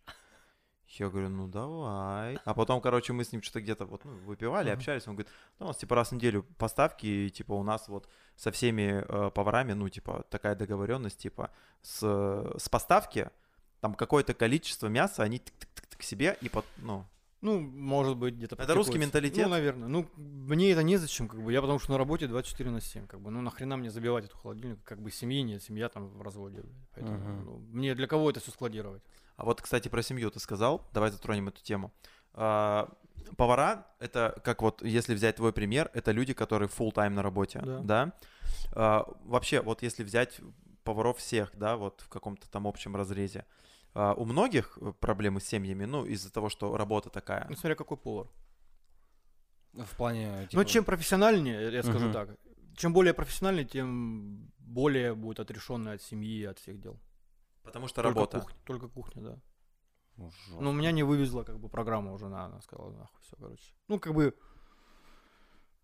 Я 0.89 1.09
говорю, 1.09 1.29
ну 1.31 1.49
давай. 1.49 2.39
А 2.45 2.55
потом, 2.55 2.81
короче, 2.81 3.13
мы 3.13 3.25
с 3.25 3.33
ним 3.33 3.43
что-то 3.43 3.61
где-то 3.61 3.87
вот 3.87 4.05
ну, 4.05 4.13
выпивали, 4.25 4.71
Мгм. 4.71 4.79
общались. 4.79 5.07
Он 5.09 5.15
говорит, 5.17 5.33
ну, 5.59 5.67
у 5.67 5.69
нас 5.69 5.77
типа 5.79 5.97
раз 5.97 6.11
в 6.11 6.13
неделю 6.13 6.45
поставки, 6.59 7.07
и 7.07 7.29
типа 7.31 7.53
у 7.55 7.65
нас 7.65 7.89
вот 7.89 8.09
со 8.37 8.51
всеми 8.53 9.05
э, 9.07 9.31
поварами, 9.31 9.73
ну, 9.73 9.89
типа, 9.89 10.25
такая 10.31 10.55
договоренность, 10.55 11.19
типа, 11.19 11.51
с, 11.83 11.99
с 12.57 12.69
поставки, 12.69 13.31
там 13.81 13.95
какое-то 13.95 14.35
количество 14.35 14.89
мяса, 14.89 15.23
они 15.23 15.43
к 15.97 16.03
себе 16.03 16.37
и 16.41 16.49
под, 16.49 16.65
ну, 16.79 17.05
Ну, 17.43 17.61
может 17.61 18.17
быть, 18.17 18.35
где-то... 18.35 18.57
Это 18.57 18.75
русский 18.75 18.99
менталитет? 18.99 19.45
Ну, 19.45 19.51
наверное. 19.51 19.89
Ну, 19.89 20.07
мне 20.17 20.73
это 20.73 20.83
незачем, 20.83 21.29
как 21.29 21.43
бы. 21.43 21.53
Я 21.53 21.61
потому 21.61 21.79
что 21.79 21.93
на 21.93 21.99
работе 21.99 22.27
24 22.27 22.71
на 22.71 22.81
7, 22.81 23.07
как 23.07 23.21
бы. 23.21 23.31
Ну, 23.31 23.41
нахрена 23.41 23.77
мне 23.77 23.91
забивать 23.91 24.25
эту 24.25 24.37
холодильник, 24.37 24.83
как 24.83 25.01
бы 25.01 25.11
семьи 25.11 25.43
нет, 25.43 25.63
семья 25.63 25.89
там 25.89 26.09
в 26.09 26.23
разводе. 26.23 26.65
Поэтому, 26.95 27.19
Мгм. 27.19 27.45
ну, 27.45 27.59
мне 27.73 27.95
для 27.95 28.07
кого 28.07 28.31
это 28.31 28.41
все 28.41 28.51
складировать? 28.51 29.03
А 29.37 29.45
вот, 29.45 29.61
кстати, 29.61 29.89
про 29.89 30.03
семью 30.03 30.31
ты 30.31 30.41
сказал. 30.41 30.83
Давай 30.93 31.11
затронем 31.11 31.49
эту 31.49 31.63
тему. 31.63 31.93
А, 32.33 32.89
повара— 33.37 33.87
это, 34.01 34.41
как 34.43 34.63
вот, 34.63 34.83
если 34.83 35.15
взять 35.15 35.37
твой 35.37 35.53
пример, 35.53 35.91
это 35.95 36.13
люди, 36.13 36.33
которые 36.33 36.69
full 36.69 36.91
тайм 36.93 37.15
на 37.15 37.23
работе, 37.23 37.61
Да. 37.65 37.81
да? 37.81 38.13
А, 38.73 39.05
вообще, 39.25 39.61
вот 39.61 39.83
если 39.83 40.05
взять 40.05 40.41
поваров 40.87 41.19
всех, 41.19 41.51
да, 41.57 41.77
вот 41.77 42.01
в 42.01 42.09
каком-то 42.09 42.49
там 42.51 42.67
общем 42.67 42.97
разрезе, 42.97 43.45
а, 43.95 44.15
у 44.15 44.25
многих 44.25 44.79
э, 44.81 44.93
проблемы 45.01 45.41
с 45.41 45.45
семьями, 45.49 45.85
ну, 45.87 46.05
из-за 46.07 46.33
того, 46.33 46.49
что 46.49 46.77
работа 46.77 47.11
такая. 47.11 47.47
Ну, 47.49 47.57
смотря 47.57 47.75
какой 47.75 47.97
повар. 47.97 48.29
В 49.73 49.97
плане, 49.97 50.41
Ну, 50.41 50.47
типа, 50.47 50.65
чем 50.65 50.85
профессиональнее, 50.85 51.73
я 51.73 51.83
скажу 51.83 52.07
Мгм. 52.07 52.13
так, 52.13 52.29
чем 52.77 52.93
более 52.93 53.13
профессиональный, 53.13 53.65
тем 53.65 54.51
более 54.59 55.15
будет 55.15 55.41
отрешенный 55.41 55.93
от 55.95 56.03
семьи 56.03 56.41
и 56.41 56.45
от 56.45 56.59
всех 56.59 56.81
дел. 56.81 56.99
Потому 57.63 57.89
что 57.89 58.03
Только 58.03 58.15
работа. 58.19 58.41
кухня, 58.41 58.57
только 58.65 58.89
кухня, 58.89 59.23
да. 59.23 59.39
ну, 60.17 60.31
Ну, 60.61 60.73
меня 60.73 60.93
не 60.93 61.03
вывезла, 61.03 61.43
как 61.45 61.59
бы, 61.59 61.69
программа 61.69 62.13
уже, 62.13 62.29
на, 62.29 62.45
она 62.47 62.61
сказала, 62.61 62.91
нахуй, 62.93 63.21
все, 63.23 63.37
короче. 63.37 63.75
Ну, 63.89 63.99
как 63.99 64.15
бы, 64.15 64.35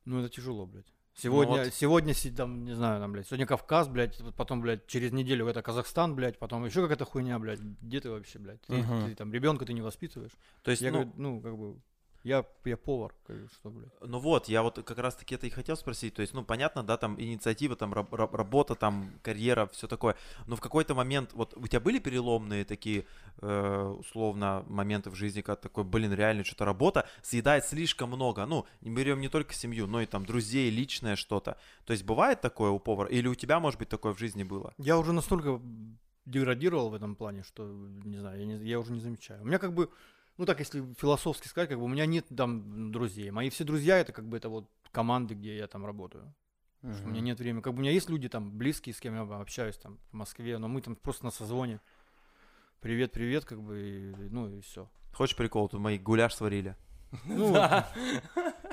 ну, 0.05 0.21
это 0.21 0.29
тяжело, 0.29 0.67
блядь. 0.67 0.93
Сегодня, 1.15 1.65
вот. 1.65 1.75
сегодня, 1.75 2.15
там, 2.37 2.65
не 2.65 2.75
знаю, 2.75 3.01
там, 3.01 3.13
блядь, 3.13 3.27
сегодня 3.27 3.47
Кавказ, 3.47 3.89
блядь, 3.89 4.19
потом, 4.37 4.61
блядь, 4.63 4.87
через 4.87 5.13
неделю 5.13 5.47
это 5.47 5.63
Казахстан, 5.63 6.15
блядь, 6.15 6.39
потом 6.39 6.65
еще 6.65 6.81
какая-то 6.83 7.05
хуйня, 7.05 7.39
блядь, 7.39 7.61
где 7.61 8.01
ты 8.01 8.11
вообще, 8.11 8.39
блядь? 8.39 8.63
Ты, 8.63 8.77
Мгм. 8.77 9.07
ты 9.07 9.15
там 9.15 9.33
ребенка 9.33 9.67
ты 9.67 9.75
не 9.75 9.83
воспитываешь. 9.83 10.33
То 10.63 10.71
есть, 10.71 10.83
Я 10.83 10.91
ну, 10.91 10.99
говорю, 10.99 11.13
ну, 11.17 11.41
как 11.41 11.59
бы, 11.59 11.77
я, 12.25 12.45
я 12.65 12.77
повар, 12.77 13.15
что, 13.53 13.71
блядь. 13.71 13.91
Ну 14.01 14.19
вот, 14.19 14.49
я 14.49 14.63
вот 14.63 14.83
как 14.83 14.99
раз-таки 14.99 15.35
это 15.35 15.47
и 15.47 15.51
хотел 15.51 15.77
спросить. 15.77 16.15
То 16.15 16.23
есть, 16.23 16.35
ну, 16.35 16.45
понятно, 16.45 16.83
да, 16.83 16.97
там 16.97 17.21
инициатива, 17.21 17.77
там 17.77 17.93
раб- 17.93 18.13
раб- 18.15 18.35
работа, 18.35 18.75
там 18.75 19.11
карьера, 19.23 19.67
все 19.73 19.87
такое. 19.89 20.17
Но 20.47 20.57
в 20.57 20.61
какой-то 20.61 20.95
момент, 20.95 21.33
вот 21.33 21.55
у 21.57 21.67
тебя 21.67 21.81
были 21.81 21.99
переломные 21.99 22.65
такие, 22.65 23.05
э, 23.41 23.97
условно, 23.99 24.65
моменты 24.69 25.11
в 25.11 25.15
жизни, 25.15 25.41
когда 25.41 25.57
такой, 25.57 25.85
блин, 25.85 26.13
реально 26.13 26.45
что-то 26.45 26.65
работа 26.65 27.07
съедает 27.23 27.65
слишком 27.65 28.11
много. 28.11 28.47
Ну, 28.47 28.67
берем 28.81 29.21
не 29.21 29.29
только 29.29 29.55
семью, 29.55 29.87
но 29.87 30.01
и 30.01 30.07
там 30.07 30.25
друзей, 30.25 30.71
личное 30.71 31.17
что-то. 31.17 31.57
То 31.85 31.93
есть 31.93 32.05
бывает 32.05 32.41
такое 32.41 32.71
у 32.71 32.79
повара? 32.79 33.09
Или 33.09 33.29
у 33.29 33.35
тебя, 33.35 33.61
может 33.61 33.79
быть, 33.79 33.89
такое 33.89 34.15
в 34.15 34.19
жизни 34.19 34.45
было? 34.45 34.75
Я 34.79 34.99
уже 34.99 35.13
настолько 35.13 35.61
деградировал 36.25 36.91
в 36.91 36.95
этом 36.95 37.17
плане, 37.17 37.43
что, 37.43 37.67
не 38.05 38.17
знаю, 38.19 38.39
я, 38.39 38.47
не- 38.47 38.69
я 38.69 38.79
уже 38.79 38.93
не 38.93 39.01
замечаю. 39.01 39.43
У 39.43 39.45
меня 39.45 39.59
как 39.59 39.75
бы, 39.75 39.91
ну 40.39 40.47
так, 40.47 40.59
если 40.61 40.83
философски 40.95 41.49
сказать, 41.49 41.69
как 41.69 41.79
бы 41.79 41.85
у 41.85 41.89
меня 41.89 42.07
нет 42.07 42.27
там 42.37 42.91
друзей. 42.93 43.31
Мои 43.31 43.51
все 43.51 43.65
друзья 43.65 43.99
это 43.99 44.13
как 44.13 44.27
бы 44.29 44.37
это 44.37 44.49
вот 44.49 44.69
команды, 44.91 45.35
где 45.35 45.57
я 45.57 45.67
там 45.67 45.85
работаю. 45.87 46.35
Потому 46.81 46.99
что 46.99 47.07
У 47.07 47.11
меня 47.11 47.21
нет 47.21 47.39
времени. 47.39 47.63
Как 47.63 47.73
бы 47.75 47.79
у 47.79 47.83
меня 47.83 47.93
есть 47.93 48.11
люди 48.11 48.29
там 48.29 48.51
близкие, 48.59 48.95
с 48.95 49.01
кем 49.01 49.15
я 49.15 49.23
общаюсь 49.23 49.77
там 49.79 49.99
в 50.11 50.15
Москве, 50.15 50.59
но 50.59 50.67
мы 50.69 50.81
там 50.83 50.97
просто 50.97 51.25
на 51.25 51.31
созвоне. 51.31 51.81
Привет, 52.81 53.13
привет, 53.13 53.45
как 53.45 53.63
бы, 53.63 53.81
и- 53.81 54.29
ну 54.31 54.49
и 54.49 54.61
все. 54.63 54.89
Хочешь 55.15 55.37
прикол? 55.37 55.69
Тут 55.69 55.79
мои 55.81 55.99
гуляш 55.99 56.35
сварили. 56.35 56.75
Ну, 57.27 57.55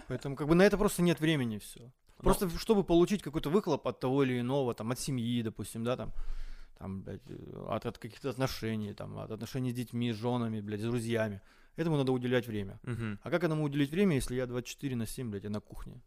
поэтому 0.08 0.36
как 0.36 0.48
бы 0.48 0.56
на 0.56 0.64
это 0.64 0.78
просто 0.78 1.02
нет 1.02 1.20
времени 1.20 1.58
все. 1.60 1.92
Просто 2.18 2.50
чтобы 2.58 2.84
получить 2.84 3.22
какой-то 3.22 3.50
выхлоп 3.50 3.86
от 3.88 4.00
того 4.00 4.24
или 4.24 4.40
иного, 4.40 4.74
там, 4.74 4.92
от 4.92 5.00
семьи, 5.00 5.42
допустим, 5.44 5.84
да, 5.84 5.96
там, 5.96 6.12
там, 6.80 7.02
блядь, 7.02 7.22
э, 7.30 7.66
от, 7.68 7.86
от 7.86 7.98
каких-то 7.98 8.30
отношений, 8.30 8.94
там, 8.94 9.18
от 9.20 9.32
отношений 9.32 9.72
с 9.72 9.74
детьми, 9.74 10.14
с 10.14 10.16
женами, 10.16 10.62
блядь, 10.62 10.80
с 10.80 10.84
друзьями. 10.84 11.42
Этому 11.76 11.98
надо 11.98 12.12
уделять 12.12 12.48
время. 12.48 12.80
Мгм. 12.84 13.20
А 13.22 13.30
как 13.30 13.44
этому 13.44 13.64
уделить 13.64 13.92
время, 13.92 14.16
если 14.16 14.36
я 14.36 14.48
24 14.48 14.96
на 14.96 15.06
7, 15.06 15.30
блядь, 15.30 15.44
я 15.44 15.50
на 15.50 15.60
кухне? 15.60 16.02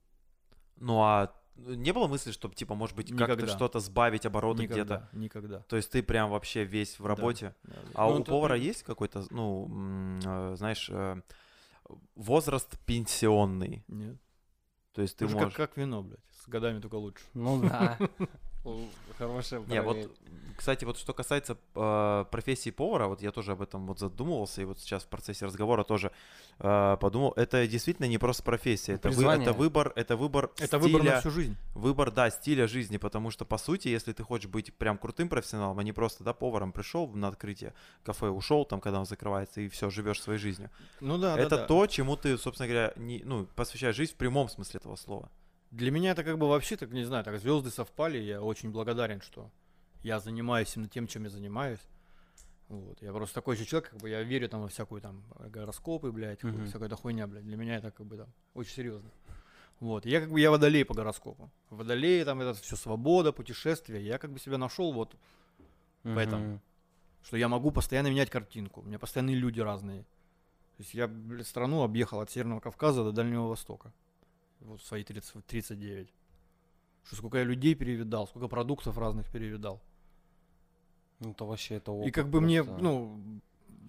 Ну 0.77 1.03
а 1.03 1.35
не 1.57 1.93
было 1.93 2.09
мысли, 2.09 2.33
чтобы, 2.33 2.55
типа, 2.55 2.75
может 2.75 2.97
быть, 2.97 3.09
как-то 3.11 3.35
Никогда. 3.35 3.47
что-то 3.49 3.81
сбавить 3.81 4.25
обороты 4.25 4.65
где-то? 4.65 4.81
Никогда, 4.81 5.09
никогда. 5.13 5.59
То 5.69 5.77
есть 5.77 5.91
ты 5.91 6.03
прям 6.03 6.31
вообще 6.31 6.65
весь 6.65 6.99
в 6.99 7.07
работе? 7.07 7.55
Да, 7.63 7.75
да. 7.75 7.81
А 7.95 8.09
Ну, 8.09 8.17
у 8.17 8.21
это 8.21 8.31
повара 8.31 8.57
есть 8.57 8.83
какой-то, 8.83 9.25
ну, 9.31 9.69
э, 10.25 10.57
знаешь, 10.57 10.89
э, 10.91 11.21
возраст 12.15 12.79
пенсионный? 12.87 13.85
Нет. 13.89 14.17
То 14.95 15.03
есть 15.03 15.17
ты 15.19 15.27
Это 15.27 15.33
же 15.33 15.39
можешь... 15.39 15.55
как, 15.55 15.71
как 15.71 15.77
вино, 15.77 16.03
блядь, 16.03 16.21
с 16.43 16.49
годами 16.49 16.81
только 16.81 16.95
лучше. 16.95 17.25
Ну 17.35 17.61
да. 17.61 17.99
Хорошая 19.19 19.61
Не, 19.61 19.83
вот. 19.83 20.11
Кстати, 20.57 20.85
вот 20.85 20.99
что 20.99 21.13
касается 21.15 21.57
э, 21.75 22.25
профессии 22.31 22.71
повара, 22.71 23.07
вот 23.07 23.23
я 23.23 23.31
тоже 23.33 23.53
об 23.53 23.63
этом 23.63 23.87
вот 23.87 23.99
задумывался, 23.99 24.63
и 24.63 24.65
вот 24.65 24.79
сейчас 24.81 25.05
в 25.05 25.09
процессе 25.09 25.47
разговора 25.47 25.85
тоже 25.85 26.11
э, 26.59 26.97
подумал, 27.01 27.33
это 27.37 27.67
действительно 27.67 28.07
не 28.07 28.19
просто 28.19 28.43
профессия, 28.43 28.93
это, 28.95 29.11
вы- 29.11 29.25
это 29.25 29.53
выбор, 29.53 29.93
это 29.97 30.17
выбор 30.17 30.51
Это 30.59 30.79
выбор 30.79 31.03
на 31.03 31.09
стиля- 31.11 31.21
всю 31.21 31.31
жизнь. 31.31 31.57
выбор, 31.75 32.11
да, 32.11 32.31
стиля 32.31 32.67
жизни, 32.69 32.97
потому 32.99 33.31
что, 33.31 33.45
по 33.45 33.59
сути, 33.59 33.89
если 33.89 34.13
ты 34.13 34.23
хочешь 34.23 34.49
быть 34.51 34.73
прям 34.75 34.99
крутым 34.99 35.29
профессионалом, 35.29 35.79
а 35.79 35.83
не 35.83 35.93
просто, 35.93 36.25
да, 36.25 36.33
поваром 36.33 36.73
пришел 36.73 37.09
на 37.09 37.29
открытие 37.29 37.75
кафе, 38.05 38.29
ушел 38.29 38.65
там, 38.65 38.81
когда 38.81 38.99
он 39.01 39.07
закрывается, 39.07 39.61
и 39.61 39.69
все, 39.69 39.91
живешь 39.91 40.21
своей 40.23 40.39
жизнью. 40.39 40.71
Ну 41.01 41.19
да, 41.19 41.37
да, 41.37 41.43
это 41.43 41.57
да. 41.57 41.67
то, 41.67 41.87
чему 41.87 42.17
ты, 42.17 42.37
собственно 42.39 42.69
говоря, 42.69 42.93
не, 42.97 43.23
ну, 43.25 43.47
посвящаешь 43.55 43.97
жизнь 43.97 44.13
в 44.13 44.17
прямом 44.17 44.49
смысле 44.49 44.79
этого 44.79 44.97
слова. 44.97 45.29
Для 45.71 45.91
меня 45.91 46.11
это 46.11 46.23
как 46.23 46.37
бы 46.37 46.49
вообще, 46.49 46.77
так 46.77 46.91
не 46.93 47.03
знаю, 47.05 47.25
так 47.25 47.39
звезды 47.39 47.71
совпали, 47.71 48.19
я 48.19 48.43
очень 48.43 48.71
благодарен, 48.71 49.23
что 49.23 49.51
я 50.03 50.19
занимаюсь 50.21 50.75
именно 50.77 50.89
тем, 50.89 51.07
чем 51.07 51.25
я 51.25 51.31
занимаюсь. 51.31 51.81
Вот. 52.69 53.03
Я 53.03 53.13
просто 53.13 53.35
такой 53.35 53.57
же 53.57 53.65
человек, 53.65 53.91
как 53.91 54.01
бы 54.01 54.09
я 54.09 54.23
верю 54.23 54.49
там 54.49 54.63
во 54.63 54.69
всякую 54.69 55.01
там 55.03 55.23
гороскопы, 55.49 56.11
блядь, 56.11 56.43
Мгм. 56.43 56.67
всякая 56.67 56.89
хуйня, 56.97 57.27
блядь. 57.27 57.45
Для 57.45 57.57
меня 57.57 57.77
это 57.77 57.91
как 57.91 58.07
бы 58.07 58.17
там 58.17 58.29
очень 58.55 58.73
серьезно. 58.73 59.11
Вот. 59.81 60.07
Я 60.07 60.21
как 60.21 60.31
бы 60.31 60.41
я 60.41 60.51
водолей 60.51 60.85
по 60.85 60.95
гороскопу. 60.95 61.51
Водолей, 61.71 62.25
там 62.25 62.41
это 62.41 62.55
все 62.55 62.77
свобода, 62.77 63.33
путешествия. 63.33 64.01
Я 64.01 64.19
как 64.19 64.33
бы 64.33 64.39
себя 64.39 64.57
нашел 64.59 64.93
вот, 64.93 65.15
поэтому. 66.03 66.45
Мгм. 66.47 66.61
что 67.25 67.37
я 67.37 67.49
могу 67.49 67.71
постоянно 67.71 68.09
менять 68.09 68.31
картинку. 68.31 68.81
У 68.81 68.85
меня 68.85 68.99
постоянные 68.99 69.37
люди 69.37 69.61
разные. 69.61 70.03
То 70.77 70.79
есть 70.83 70.95
я 70.95 71.07
блядь, 71.07 71.47
страну 71.47 71.83
объехал 71.83 72.21
от 72.21 72.31
Северного 72.31 72.59
Кавказа 72.61 73.05
до 73.05 73.13
Дальнего 73.13 73.47
Востока. 73.47 73.93
Вот 74.61 74.81
в 74.81 74.85
свои 74.87 75.05
30, 75.05 75.45
39. 75.47 76.13
Что 77.05 77.17
сколько 77.17 77.39
я 77.39 77.45
людей 77.45 77.75
перевидал, 77.77 78.27
сколько 78.27 78.49
продуктов 78.49 78.97
разных 78.99 79.31
перевидал. 79.31 79.81
Ну, 81.23 81.31
это 81.31 81.45
вообще 81.45 81.77
это 81.77 81.93
И 81.93 81.95
опыт 81.95 82.15
как 82.15 82.29
бы 82.29 82.41
мне, 82.41 82.63
просто. 82.65 82.83
ну, 82.83 83.21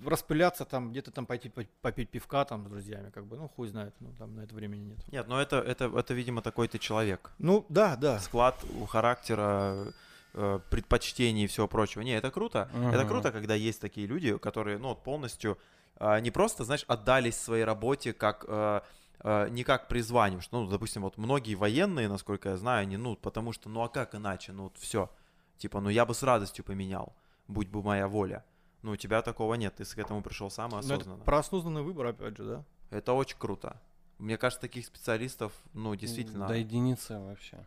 распыляться 0.06 0.66
там, 0.66 0.92
где-то 0.92 1.12
там 1.12 1.26
пойти 1.26 1.50
по- 1.50 1.66
попить 1.82 2.10
пивка 2.10 2.46
там 2.46 2.66
с 2.66 2.70
друзьями, 2.70 3.10
как 3.10 3.26
бы, 3.26 3.38
ну, 3.38 3.48
хуй 3.48 3.68
знает, 3.68 3.94
ну, 4.00 4.14
там 4.18 4.36
на 4.36 4.42
это 4.42 4.54
времени 4.56 4.84
нет. 4.90 5.00
Нет, 5.12 5.28
но 5.28 5.42
это, 5.42 5.58
это, 5.58 5.86
это 5.86 6.14
видимо, 6.14 6.42
такой 6.42 6.68
ты 6.68 6.78
человек. 6.78 7.32
Ну, 7.40 7.66
да, 7.70 7.96
да. 7.96 8.20
Склад 8.20 8.56
у 8.82 8.86
характера, 8.86 9.94
э, 10.34 10.60
предпочтений 10.70 11.46
и 11.46 11.48
всего 11.48 11.68
прочего. 11.68 12.02
Не, 12.02 12.18
это 12.18 12.32
круто. 12.32 12.70
Это 12.74 13.00
Мгм. 13.00 13.08
круто, 13.08 13.32
когда 13.32 13.56
есть 13.56 13.82
такие 13.82 14.08
люди, 14.08 14.38
которые, 14.38 14.78
ну, 14.78 14.90
вот 14.90 15.04
полностью 15.04 15.58
а, 15.98 16.20
не 16.20 16.32
просто, 16.32 16.64
знаешь, 16.64 16.86
отдались 16.88 17.38
своей 17.38 17.64
работе 17.64 18.14
как 18.14 18.46
э, 18.48 18.82
э, 19.20 19.50
не 19.52 19.64
как 19.64 19.88
призванию, 19.88 20.42
что, 20.42 20.62
ну, 20.62 20.68
допустим, 20.70 21.04
вот 21.04 21.18
многие 21.18 21.54
военные, 21.56 22.08
насколько 22.10 22.50
я 22.50 22.58
знаю, 22.58 22.82
они, 22.82 22.98
ну, 22.98 23.16
потому 23.16 23.54
что, 23.54 23.70
ну, 23.70 23.84
а 23.84 23.90
как 23.90 24.16
иначе, 24.16 24.52
ну, 24.54 24.64
вот 24.64 24.78
все, 24.78 25.10
типа, 25.58 25.82
ну, 25.82 25.90
я 25.90 26.06
бы 26.06 26.14
с 26.14 26.24
радостью 26.24 26.64
поменял, 26.66 27.16
будь 27.48 27.70
бы 27.70 27.82
моя 27.82 28.08
воля. 28.08 28.44
Ну, 28.82 28.92
у 28.92 28.96
тебя 28.98 29.22
такого 29.22 29.56
нет, 29.56 29.76
ты 29.76 29.86
к 29.86 29.98
этому 29.98 30.22
пришел 30.22 30.50
сам 30.50 30.70
и 30.70 30.74
Но 30.74 30.80
это 30.80 30.94
осознанно. 30.96 31.24
про 31.24 31.40
осознанный 31.40 31.82
выбор, 31.82 32.08
опять 32.08 32.38
же, 32.38 32.44
да. 32.44 32.66
Это 32.90 33.14
очень 33.14 33.38
круто. 33.38 33.82
Мне 34.18 34.38
кажется, 34.38 34.62
таких 34.62 34.86
специалистов, 34.86 35.54
ну, 35.74 35.96
действительно. 35.96 36.48
До 36.48 36.56
единицы 36.56 37.18
вообще. 37.20 37.66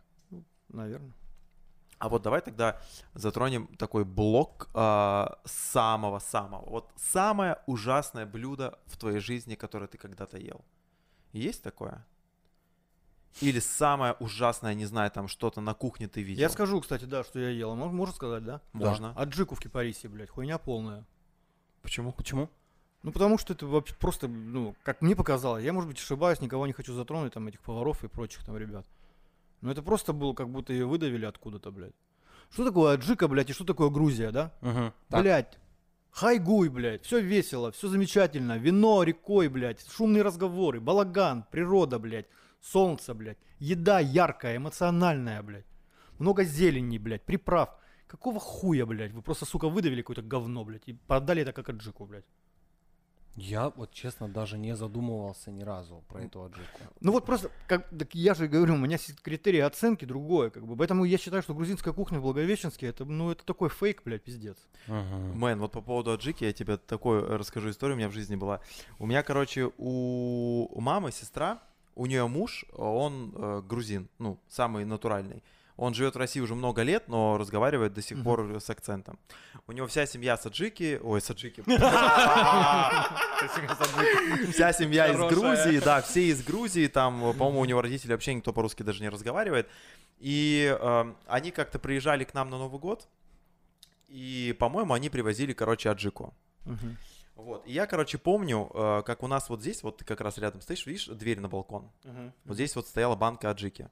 Наверное. 0.69 1.13
А 1.99 2.09
вот 2.09 2.21
давай 2.21 2.41
тогда 2.41 2.79
затронем 3.15 3.67
такой 3.77 4.05
блок 4.05 4.69
а, 4.73 5.39
самого-самого. 5.45 6.69
Вот 6.69 6.91
самое 6.95 7.57
ужасное 7.65 8.25
блюдо 8.25 8.77
в 8.85 8.97
твоей 8.97 9.19
жизни, 9.19 9.55
которое 9.55 9.87
ты 9.87 9.97
когда-то 9.97 10.37
ел. 10.37 10.63
Есть 11.31 11.63
такое? 11.63 12.05
Или 13.41 13.59
самое 13.59 14.13
ужасное, 14.19 14.73
не 14.73 14.85
знаю, 14.85 15.11
там 15.11 15.27
что-то 15.27 15.61
на 15.61 15.73
кухне 15.73 16.07
ты 16.07 16.21
видел? 16.23 16.41
Я 16.41 16.49
скажу, 16.49 16.81
кстати, 16.81 17.05
да, 17.05 17.23
что 17.23 17.39
я 17.39 17.49
ел. 17.49 17.75
Мож- 17.75 17.91
Можно 17.91 18.15
сказать, 18.15 18.43
да? 18.43 18.61
Можно. 18.73 19.13
Аджику 19.15 19.55
в 19.55 19.59
кипарисе, 19.59 20.07
блядь, 20.07 20.29
хуйня 20.29 20.57
полная. 20.57 21.05
Почему? 21.83 22.11
Почему? 22.11 22.49
Ну, 23.03 23.11
потому 23.11 23.37
что 23.37 23.53
это 23.53 23.67
вообще 23.67 23.93
просто, 23.95 24.27
ну, 24.27 24.75
как 24.83 25.01
мне 25.01 25.15
показалось, 25.15 25.63
я, 25.63 25.71
может 25.71 25.87
быть, 25.87 25.99
ошибаюсь, 25.99 26.41
никого 26.41 26.65
не 26.65 26.73
хочу 26.73 26.93
затронуть, 26.93 27.33
там, 27.33 27.47
этих 27.47 27.61
поваров 27.61 28.03
и 28.03 28.07
прочих 28.07 28.43
там 28.43 28.57
ребят. 28.57 28.85
Но 29.61 29.71
это 29.71 29.81
просто 29.83 30.13
было, 30.13 30.33
как 30.33 30.49
будто 30.49 30.73
ее 30.73 30.85
выдавили 30.85 31.25
откуда-то, 31.25 31.71
блядь. 31.71 31.93
Что 32.51 32.65
такое 32.65 32.93
аджика, 32.93 33.27
блядь, 33.27 33.49
и 33.49 33.53
что 33.53 33.65
такое 33.65 33.89
Грузия, 33.89 34.31
да? 34.31 34.51
Так. 35.09 35.21
Блядь, 35.21 35.59
хайгуй, 36.11 36.69
блядь, 36.69 37.03
все 37.05 37.19
весело, 37.21 37.71
все 37.71 37.87
замечательно, 37.87 38.57
вино 38.57 39.03
рекой, 39.03 39.47
блядь, 39.47 39.85
шумные 39.89 40.23
разговоры, 40.23 40.79
балаган, 40.79 41.45
природа, 41.51 41.99
блядь, 41.99 42.25
солнце, 42.71 43.13
блядь, 43.13 43.37
еда 43.59 43.99
яркая, 43.99 44.57
эмоциональная, 44.57 45.41
блядь, 45.43 45.65
много 46.19 46.43
зелени, 46.43 46.97
блядь, 46.97 47.23
приправ. 47.23 47.69
Какого 48.07 48.39
хуя, 48.39 48.85
блядь, 48.85 49.11
вы 49.11 49.21
просто, 49.21 49.45
сука, 49.45 49.67
выдавили 49.67 50.01
какое-то 50.01 50.21
говно, 50.21 50.63
блядь, 50.63 50.87
и 50.87 50.93
продали 50.93 51.41
это 51.41 51.53
как 51.53 51.69
аджику, 51.69 52.05
блядь. 52.05 52.25
Я 53.37 53.69
вот 53.69 53.91
честно 53.91 54.27
даже 54.27 54.57
не 54.57 54.75
задумывался 54.75 55.51
ни 55.51 55.61
разу 55.61 56.03
про 56.07 56.23
эту 56.23 56.43
аджику. 56.43 56.79
Ну 57.01 57.11
вот 57.11 57.23
просто, 57.23 57.51
как, 57.67 57.87
так 57.89 58.15
я 58.15 58.33
же 58.33 58.47
говорю, 58.47 58.73
у 58.73 58.77
меня 58.77 58.93
есть 58.93 59.21
критерии 59.21 59.59
оценки 59.59 60.05
другое, 60.05 60.49
как 60.49 60.65
бы, 60.65 60.75
поэтому 60.75 61.05
я 61.05 61.19
считаю, 61.19 61.43
что 61.43 61.53
грузинская 61.53 61.93
кухня 61.93 62.19
в 62.19 62.23
Благовещенске, 62.23 62.87
это, 62.87 63.05
ну, 63.05 63.29
это 63.29 63.45
такой 63.45 63.69
фейк, 63.69 64.01
блядь, 64.03 64.23
пиздец. 64.23 64.57
Мгм. 64.87 65.37
Мэн, 65.37 65.59
вот 65.59 65.71
по 65.71 65.81
поводу 65.81 66.13
аджики 66.13 66.45
я 66.45 66.53
тебе 66.53 66.77
такую 66.77 67.37
расскажу 67.37 67.69
историю, 67.69 67.95
у 67.95 67.99
меня 67.99 68.09
в 68.09 68.13
жизни 68.13 68.35
была. 68.35 68.59
У 68.97 69.05
меня, 69.05 69.21
короче, 69.21 69.71
у, 69.77 70.67
у 70.71 70.81
мамы 70.81 71.11
сестра, 71.11 71.61
у 71.97 72.05
нее 72.05 72.27
муж, 72.27 72.65
он 72.73 73.33
э, 73.35 73.61
грузин, 73.67 74.07
ну, 74.19 74.39
самый 74.47 74.85
натуральный. 74.85 75.43
Он 75.77 75.93
живет 75.93 76.15
в 76.15 76.17
России 76.17 76.39
уже 76.39 76.55
много 76.55 76.83
лет, 76.83 77.07
но 77.07 77.37
разговаривает 77.37 77.93
до 77.93 78.01
сих 78.01 78.23
пор 78.23 78.59
с 78.59 78.69
акцентом. 78.69 79.19
У 79.67 79.71
него 79.71 79.87
вся 79.87 80.05
семья 80.05 80.37
саджики, 80.37 80.99
ой, 81.03 81.21
саджики. 81.21 81.61
Вся 84.51 84.73
семья 84.73 85.07
из. 85.07 85.17
Грузии, 85.17 85.79
да, 85.79 86.01
все 86.01 86.29
из 86.29 86.43
Грузии, 86.43 86.87
там, 86.87 87.33
по-моему, 87.33 87.59
у 87.59 87.65
него 87.65 87.81
родители 87.81 88.11
вообще 88.11 88.33
никто 88.33 88.53
по-русски 88.53 88.83
даже 88.83 89.01
не 89.01 89.09
разговаривает. 89.09 89.67
И 90.19 90.75
э, 90.79 91.13
они 91.27 91.51
как-то 91.51 91.77
приезжали 91.77 92.23
к 92.23 92.33
нам 92.33 92.49
на 92.49 92.57
Новый 92.57 92.79
год, 92.79 93.07
и, 94.07 94.55
по-моему, 94.59 94.93
они 94.93 95.09
привозили, 95.09 95.53
короче, 95.53 95.89
аджику. 95.89 96.33
Вот. 97.37 97.65
И 97.67 97.71
я, 97.71 97.85
короче, 97.87 98.17
помню, 98.17 98.69
э, 98.73 99.03
как 99.05 99.23
у 99.23 99.27
нас 99.27 99.47
вот 99.49 99.61
здесь, 99.61 99.83
вот 99.83 99.97
ты 99.97 100.05
как 100.05 100.21
раз 100.21 100.37
рядом 100.37 100.59
стоишь, 100.61 100.85
видишь, 100.85 101.05
дверь 101.07 101.39
на 101.39 101.47
балкон. 101.47 101.89
Вот 102.45 102.55
здесь 102.55 102.75
вот 102.75 102.87
стояла 102.87 103.15
банка 103.15 103.49
аджики. 103.49 103.89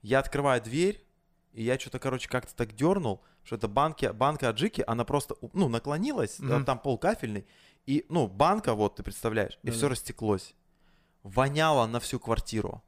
Я 0.00 0.20
открываю 0.20 0.62
дверь, 0.62 1.04
и 1.52 1.62
я 1.64 1.78
что-то, 1.78 1.98
короче, 1.98 2.28
как-то 2.28 2.54
так 2.54 2.74
дернул, 2.74 3.20
что 3.42 3.56
эта 3.56 3.66
банки, 3.68 4.06
банка 4.12 4.48
аджики, 4.50 4.84
она 4.86 5.04
просто, 5.04 5.34
ну, 5.52 5.68
наклонилась, 5.68 6.38
Мгм. 6.38 6.62
э, 6.62 6.64
там 6.64 6.78
пол 6.78 6.98
кафельный, 6.98 7.46
и, 7.86 8.06
ну, 8.08 8.28
банка, 8.28 8.74
вот, 8.74 8.96
ты 8.96 9.02
представляешь, 9.02 9.58
и 9.62 9.66
Да-да. 9.66 9.76
все 9.76 9.88
растеклось. 9.88 10.54
Воняло 11.24 11.86
на 11.86 11.98
всю 12.00 12.20
квартиру. 12.20 12.82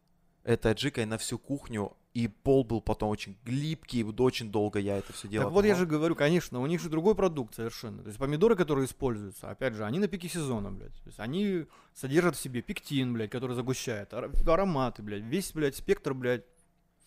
Это 0.44 0.70
аджикой 0.70 1.04
на 1.04 1.18
всю 1.18 1.38
кухню, 1.38 1.96
и 2.12 2.26
пол 2.26 2.64
был 2.64 2.80
потом 2.80 3.08
очень 3.10 3.36
глибкий, 3.44 4.02
вот 4.02 4.20
очень 4.20 4.50
долго 4.50 4.80
я 4.80 4.98
это 4.98 5.12
все 5.12 5.28
делал. 5.28 5.46
Так 5.46 5.52
вот 5.54 5.64
я 5.64 5.74
же 5.76 5.86
говорю, 5.86 6.16
конечно, 6.16 6.60
у 6.60 6.66
них 6.66 6.80
же 6.80 6.88
другой 6.88 7.14
продукт 7.14 7.54
совершенно. 7.54 8.02
То 8.02 8.08
есть 8.08 8.18
помидоры, 8.18 8.56
которые 8.56 8.86
используются, 8.86 9.48
опять 9.48 9.74
же, 9.74 9.84
они 9.84 10.00
на 10.00 10.08
пике 10.08 10.28
сезона, 10.28 10.72
блядь. 10.72 10.94
То 10.94 11.06
есть 11.06 11.20
они 11.20 11.66
содержат 11.94 12.34
в 12.36 12.40
себе 12.40 12.62
пектин, 12.62 13.12
блядь, 13.12 13.30
который 13.30 13.54
загущает, 13.54 14.12
ар- 14.12 14.32
ароматы, 14.46 15.02
блядь, 15.02 15.22
весь, 15.22 15.52
блядь, 15.52 15.76
спектр, 15.76 16.12
блядь, 16.14 16.44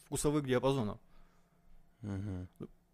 вкусовых 0.05 0.45
диапазонов. 0.45 0.99
Мгм. 2.01 2.47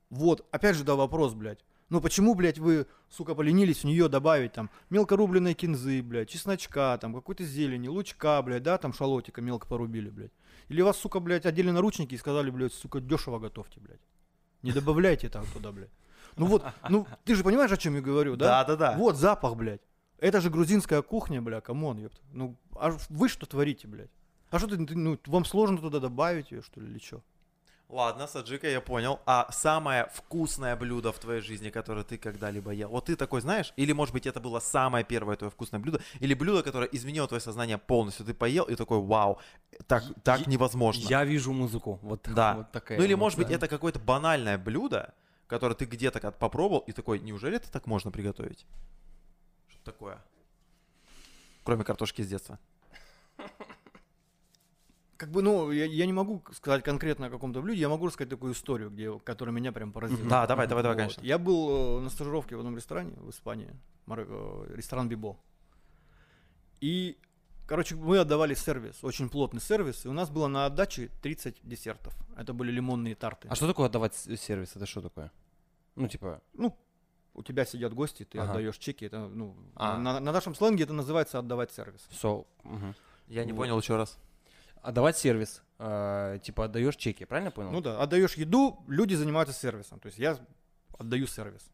Вот, 0.10 0.47
опять 0.51 0.76
же, 0.76 0.84
да, 0.84 0.95
вопрос, 0.95 1.34
блядь. 1.36 1.64
Ну 1.90 2.02
почему, 2.02 2.36
блядь, 2.36 2.60
вы, 2.60 2.86
сука, 3.10 3.34
поленились 3.34 3.80
в 3.80 3.84
нее 3.86 4.10
добавить 4.10 4.54
там 4.54 4.70
мелко 4.90 5.16
рубленной 5.16 5.56
кинзы, 5.56 6.04
блядь, 6.04 6.30
чесночка, 6.30 6.98
там 7.02 7.14
какой-то 7.16 7.44
зелени, 7.44 7.88
лучка, 7.88 8.42
блядь, 8.44 8.64
да, 8.64 8.78
там 8.78 8.94
шалотика 8.94 9.42
мелко 9.42 9.68
порубили, 9.68 10.10
блядь. 10.10 10.32
Или 10.68 10.82
вас, 10.82 10.98
сука, 10.98 11.20
блядь, 11.20 11.48
одели 11.48 11.72
наручники 11.72 12.14
и 12.14 12.18
сказали, 12.18 12.52
блядь, 12.52 12.74
сука, 12.74 13.00
дешево 13.00 13.40
готовьте, 13.40 13.80
блядь. 13.80 14.02
Не 14.62 14.72
добавляйте 14.72 15.30
там 15.30 15.46
туда, 15.52 15.72
блядь. 15.72 15.90
Ну 16.36 16.46
вот, 16.46 16.64
ну 16.90 17.08
ты 17.26 17.34
же 17.34 17.44
понимаешь, 17.44 17.72
о 17.72 17.78
чем 17.78 17.96
я 17.96 18.02
говорю, 18.02 18.36
да? 18.36 18.64
Да, 18.64 18.76
да, 18.76 18.76
да. 18.76 18.98
Вот 18.98 19.16
запах, 19.16 19.56
блядь. 19.56 19.82
Это 20.20 20.42
же 20.42 20.50
грузинская 20.50 21.02
кухня, 21.02 21.42
бля, 21.42 21.62
come 21.62 21.82
on, 21.82 21.98
ёпта. 21.98 22.22
Ну, 22.34 22.56
а 22.76 22.96
вы 23.10 23.30
что 23.30 23.46
творите, 23.46 23.88
блядь? 23.88 24.12
А 24.52 24.60
что 24.60 24.68
ты, 24.68 24.78
ну, 24.78 25.18
вам 25.26 25.46
сложно 25.46 25.78
туда 25.78 26.00
добавить 26.00 26.52
ее, 26.52 26.62
что 26.62 26.82
ли, 26.82 26.88
или 26.88 27.00
что? 27.00 27.24
Ладно, 27.90 28.28
Саджика, 28.28 28.68
я 28.68 28.82
понял. 28.82 29.20
А 29.26 29.52
самое 29.52 30.08
вкусное 30.14 30.76
блюдо 30.76 31.12
в 31.12 31.18
твоей 31.18 31.42
жизни, 31.42 31.72
которое 31.72 32.04
ты 32.04 32.20
когда-либо 32.20 32.72
ел? 32.72 32.90
Вот 32.90 33.06
ты 33.06 33.16
такой 33.16 33.42
знаешь? 33.42 33.74
Или, 33.78 33.94
может 33.94 34.14
быть, 34.14 34.28
это 34.28 34.40
было 34.40 34.60
самое 34.60 35.04
первое 35.04 35.36
твое 35.36 35.50
вкусное 35.50 35.80
блюдо? 35.80 36.00
Или 36.20 36.36
блюдо, 36.36 36.62
которое 36.62 36.86
изменило 36.86 37.28
твое 37.28 37.42
сознание 37.42 37.80
полностью? 37.80 38.28
Ты 38.28 38.36
поел 38.36 38.66
и 38.66 38.76
такой, 38.76 39.00
вау, 39.00 39.40
так, 39.88 40.04
так 40.24 40.46
невозможно. 40.46 41.02
Я 41.10 41.26
вижу 41.26 41.52
музыку. 41.52 41.98
Вот, 42.04 42.22
Да. 42.32 42.54
вот 42.58 42.72
такая. 42.72 43.00
ну 43.00 43.04
или, 43.04 43.16
может 43.16 43.40
быть, 43.40 43.50
это 43.50 43.68
какое-то 43.68 43.98
банальное 43.98 44.60
блюдо, 44.60 45.16
которое 45.48 45.74
ты 45.74 45.86
где-то 45.86 46.20
как 46.20 46.38
попробовал 46.38 46.84
и 46.86 46.92
такой, 46.92 47.20
неужели 47.20 47.56
это 47.56 47.72
так 47.72 47.88
можно 47.88 48.12
приготовить? 48.12 48.68
Что 49.68 49.84
такое? 49.86 50.22
Кроме 51.64 51.84
картошки 51.84 52.22
с 52.22 52.28
детства. 52.28 52.60
Как 55.20 55.32
бы, 55.32 55.42
ну, 55.42 55.70
я, 55.70 55.84
я 55.84 56.06
не 56.06 56.14
могу 56.14 56.42
сказать 56.54 56.82
конкретно 56.82 57.26
о 57.28 57.30
каком-то 57.30 57.62
блюде, 57.62 57.82
я 57.82 57.90
могу 57.90 58.08
рассказать 58.08 58.30
такую 58.30 58.54
историю, 58.54 58.90
где, 58.90 59.20
которая 59.20 59.54
меня 59.54 59.74
прям 59.74 59.92
поразила. 59.92 60.30
Да, 60.30 60.48
давай, 60.48 60.66
давай, 60.66 60.82
давай, 60.82 60.96
Вот. 60.96 61.02
конечно. 61.02 61.22
Я 61.26 61.38
был 61.38 61.98
э, 61.98 62.00
на 62.00 62.10
стажировке 62.10 62.56
в 62.56 62.60
одном 62.60 62.78
ресторане 62.78 63.12
в 63.18 63.30
Испании, 63.30 63.70
э, 64.08 64.66
ресторан 64.74 65.10
Бибо. 65.10 65.36
И, 66.80 67.18
короче, 67.68 67.96
мы 67.96 68.20
отдавали 68.20 68.54
сервис, 68.54 69.04
очень 69.04 69.30
плотный 69.30 69.60
сервис, 69.60 70.06
и 70.06 70.08
у 70.08 70.14
нас 70.14 70.30
было 70.30 70.48
на 70.48 70.66
отдаче 70.66 71.10
30 71.22 71.58
десертов. 71.64 72.16
Это 72.38 72.54
были 72.54 72.72
лимонные 72.72 73.16
тарты. 73.16 73.50
А 73.50 73.56
что 73.56 73.68
такое 73.68 73.88
отдавать 73.88 74.16
сервис? 74.16 74.74
Это 74.78 74.86
что 74.86 75.02
такое? 75.02 75.34
Ну, 75.98 76.08
типа, 76.08 76.42
Ну, 76.54 76.78
у 77.34 77.44
тебя 77.44 77.66
сидят 77.66 77.94
гости, 77.94 78.24
ты 78.24 78.40
Ага. 78.40 78.52
отдаешь 78.52 78.78
чеки, 78.78 79.04
это, 79.04 79.28
ну, 79.28 79.54
А. 79.76 79.98
на, 79.98 80.22
на 80.22 80.32
нашем 80.32 80.56
сленге 80.56 80.86
это 80.86 80.94
называется 80.94 81.40
отдавать 81.40 81.74
сервис. 81.74 82.08
все. 82.10 82.46
Я 83.28 83.44
не 83.44 83.52
Вот. 83.52 83.64
понял 83.64 83.78
еще 83.78 83.98
раз. 83.98 84.18
Отдавать 84.82 85.18
сервис. 85.18 85.62
э, 85.82 86.40
типа, 86.44 86.66
отдаешь 86.66 86.96
чеки, 86.98 87.24
правильно 87.26 87.52
понял? 87.52 87.72
Ну 87.72 87.80
да, 87.82 88.02
отдаешь 88.02 88.34
еду, 88.36 88.84
люди 88.88 89.16
занимаются 89.16 89.54
сервисом. 89.56 90.00
То 90.00 90.08
есть 90.08 90.20
я 90.20 90.38
отдаю 90.98 91.26
сервис. 91.28 91.72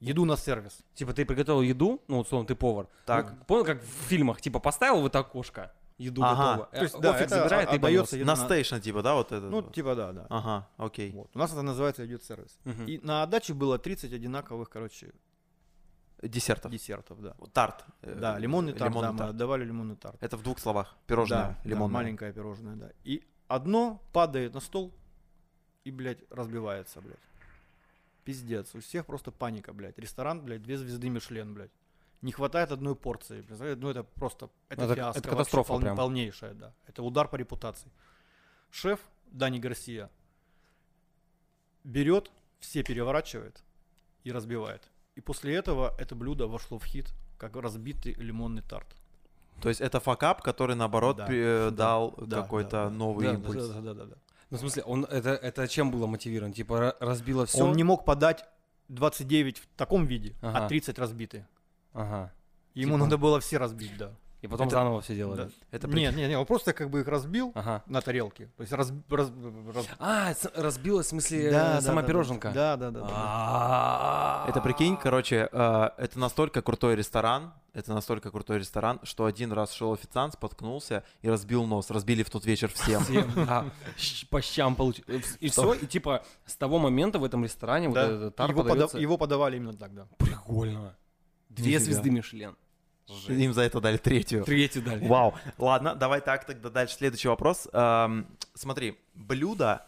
Еду 0.00 0.24
на 0.24 0.36
сервис. 0.36 0.78
Типа, 0.94 1.12
ты 1.12 1.24
приготовил 1.24 1.60
еду, 1.62 2.00
ну, 2.08 2.18
условно, 2.20 2.46
ты 2.48 2.54
повар. 2.56 2.88
Так. 3.06 3.30
Ну, 3.38 3.44
понял, 3.44 3.64
как 3.64 3.82
в 3.82 3.86
фильмах, 4.08 4.40
типа, 4.40 4.58
поставил 4.58 5.00
в 5.02 5.06
это 5.06 5.18
окошко, 5.20 5.72
еду 5.98 6.22
Ага. 6.24 6.36
готово. 6.56 6.66
То 6.72 6.82
есть, 6.82 6.94
Э, 6.94 7.00
да, 7.00 7.10
офис 7.10 7.26
это 7.26 7.34
забирает 7.42 7.68
о- 7.68 7.72
и 7.72 7.76
отдаётся 7.76 8.12
понёс. 8.16 8.20
еда 8.22 8.34
На 8.34 8.40
на- 8.40 8.44
стейшн, 8.46 8.76
типа, 8.78 9.02
да, 9.02 9.14
вот 9.14 9.30
это? 9.30 9.46
Ну, 9.46 9.60
вот? 9.60 9.74
типа 9.74 9.94
да, 9.94 10.12
да. 10.12 10.26
Ага, 10.30 10.68
окей. 10.78 11.12
Вот. 11.12 11.30
У 11.34 11.38
нас 11.38 11.52
это 11.52 11.62
называется 11.62 12.04
идет 12.06 12.24
сервис. 12.24 12.58
Мгм. 12.64 12.86
И 12.86 12.98
на 13.04 13.22
отдаче 13.22 13.52
было 13.54 13.78
30 13.78 14.12
одинаковых, 14.12 14.70
короче, 14.70 15.12
Десертов. 16.22 16.70
десертов, 16.70 17.20
да. 17.22 17.34
Тарт. 17.52 17.84
э, 18.02 18.14
Да, 18.14 18.38
лимонный 18.38 18.72
тарт, 18.74 18.90
лимонный 18.90 19.08
да, 19.08 19.12
мы 19.12 19.18
тарт. 19.18 19.30
отдавали 19.30 19.64
лимонный 19.64 19.96
тарт. 19.96 20.22
Это 20.22 20.36
в 20.36 20.42
двух 20.42 20.58
словах. 20.58 20.96
Пирожное 21.06 21.38
да, 21.38 21.58
да, 21.64 21.68
лимонное. 21.70 21.94
маленькое 21.94 22.32
пирожное, 22.32 22.76
да. 22.76 22.90
И 23.04 23.22
одно 23.48 24.02
падает 24.12 24.52
на 24.54 24.60
стол 24.60 24.92
и, 25.84 25.90
блядь, 25.90 26.18
разбивается, 26.30 27.00
блядь. 27.00 27.18
Пиздец, 28.24 28.74
у 28.74 28.80
всех 28.80 29.06
просто 29.06 29.30
паника, 29.32 29.72
блядь. 29.72 29.98
Ресторан, 29.98 30.42
блядь, 30.44 30.62
две 30.62 30.76
звезды 30.76 31.08
Мишлен, 31.08 31.54
блядь. 31.54 31.70
Не 32.20 32.32
хватает 32.32 32.70
одной 32.70 32.94
порции, 32.94 33.40
представляете? 33.40 33.80
Ну 33.80 33.88
это 33.88 34.02
просто, 34.04 34.50
это, 34.68 34.84
Это- 34.84 34.94
фиаско, 34.94 35.18
это 35.20 35.28
вообще 35.28 35.38
катастрофа 35.38 35.68
пол- 35.72 35.80
прям. 35.80 35.96
полнейшая, 35.96 36.52
да. 36.52 36.74
Это 36.86 37.02
удар 37.02 37.28
по 37.28 37.36
репутации. 37.36 37.90
Шеф 38.70 39.00
Дани 39.30 39.58
Гарсия 39.58 40.10
берет, 41.84 42.30
все 42.58 42.82
переворачивает 42.82 43.62
и 44.24 44.32
разбивает. 44.32 44.89
И 45.16 45.20
после 45.20 45.54
этого 45.56 45.94
это 45.98 46.14
блюдо 46.14 46.46
вошло 46.46 46.78
в 46.78 46.84
хит, 46.84 47.12
как 47.38 47.56
разбитый 47.56 48.14
лимонный 48.14 48.62
тарт. 48.62 48.86
То 49.60 49.68
есть 49.68 49.80
это 49.80 50.00
факап, 50.00 50.42
который, 50.42 50.74
наоборот, 50.76 51.16
Да, 51.16 51.26
э, 51.30 51.70
да, 51.70 51.76
дал 51.76 52.14
да, 52.16 52.42
какой-то 52.42 52.70
да, 52.70 52.84
да. 52.84 52.90
новый 52.90 53.26
Да, 53.26 53.34
импульс. 53.34 53.68
Да, 53.68 53.80
да, 53.80 53.94
да, 53.94 54.04
да. 54.04 54.14
Ну, 54.50 54.56
в 54.56 54.60
смысле, 54.60 54.82
он 54.84 55.04
это, 55.04 55.30
это 55.30 55.68
чем 55.68 55.90
было 55.90 56.06
мотивирован? 56.06 56.52
Типа, 56.52 56.74
ра- 56.74 56.96
разбило 57.00 57.46
все? 57.46 57.62
Он 57.64 57.72
не 57.72 57.84
мог 57.84 58.04
подать 58.04 58.44
29 58.88 59.58
в 59.58 59.66
таком 59.76 60.06
виде, 60.06 60.34
Ага. 60.40 60.64
а 60.64 60.68
30 60.68 60.98
разбитые. 60.98 61.46
Ага. 61.92 62.32
Ему 62.74 62.94
Типа- 62.94 63.04
надо 63.04 63.18
было 63.18 63.38
все 63.40 63.58
разбить, 63.58 63.96
да. 63.98 64.12
И 64.42 64.46
потом 64.46 64.68
Это- 64.68 64.76
заново 64.76 65.00
все 65.02 65.14
делали. 65.14 65.36
Да. 65.36 65.48
Это 65.70 65.86
Нет, 65.88 66.16
нет, 66.16 66.28
нет, 66.30 66.38
он 66.38 66.46
просто 66.46 66.72
как 66.72 66.88
бы 66.88 67.00
их 67.00 67.08
разбил 67.08 67.52
Ага. 67.54 67.82
на 67.86 68.00
тарелке. 68.00 68.46
То 68.56 68.62
есть 68.62 68.72
раз, 68.72 68.90
раз- 69.10 69.30
раз- 69.74 69.86
А, 69.98 70.32
разбилась, 70.54 71.06
в 71.06 71.08
смысле, 71.10 71.50
Да, 71.50 71.72
э, 71.72 71.74
да, 71.74 71.80
сама 71.82 72.00
да, 72.02 72.08
пироженка? 72.08 72.50
Да, 72.52 72.76
да, 72.76 72.90
да. 72.90 73.00
да, 73.00 73.06
да. 73.08 74.44
Это 74.48 74.60
прикинь, 74.60 74.96
короче, 74.96 75.48
э, 75.52 75.88
это 75.98 76.18
настолько 76.18 76.62
крутой 76.62 76.96
ресторан, 76.96 77.52
это 77.74 77.92
настолько 77.92 78.30
крутой 78.30 78.58
ресторан, 78.60 78.98
что 79.02 79.26
один 79.26 79.52
раз 79.52 79.72
шел 79.72 79.92
официант, 79.92 80.34
споткнулся 80.34 81.04
и 81.22 81.28
разбил 81.28 81.66
нос. 81.66 81.90
Разбили 81.90 82.22
в 82.22 82.30
тот 82.30 82.44
вечер 82.46 82.68
всем. 82.72 83.02
Всем, 83.04 83.30
да, 83.46 83.66
по 84.30 84.40
щам 84.40 84.74
получили. 84.74 85.22
И 85.40 85.48
Что? 85.50 85.74
все, 85.74 85.84
и 85.84 85.86
типа 85.86 86.24
с 86.46 86.56
того 86.56 86.78
момента 86.78 87.18
в 87.18 87.24
этом 87.24 87.44
ресторане 87.44 87.88
вот 87.88 87.94
Да. 87.94 88.06
этот 88.06 88.36
тар 88.36 88.50
его, 88.50 89.18
подавали 89.18 89.56
именно 89.58 89.74
тогда. 89.74 90.06
Прикольно. 90.18 90.96
Две 91.50 91.78
звезды 91.78 92.10
Мишлен. 92.10 92.56
Им 93.28 93.52
за 93.52 93.62
это 93.62 93.80
дали 93.80 93.96
третью. 93.96 94.44
Третью 94.44 94.82
дали. 94.82 95.06
Вау. 95.06 95.34
Ладно, 95.58 95.94
давай 95.94 96.20
так 96.20 96.44
тогда 96.44 96.70
дальше 96.70 96.96
следующий 96.96 97.28
вопрос. 97.28 97.68
Эм, 97.72 98.26
смотри, 98.54 98.98
блюдо, 99.14 99.86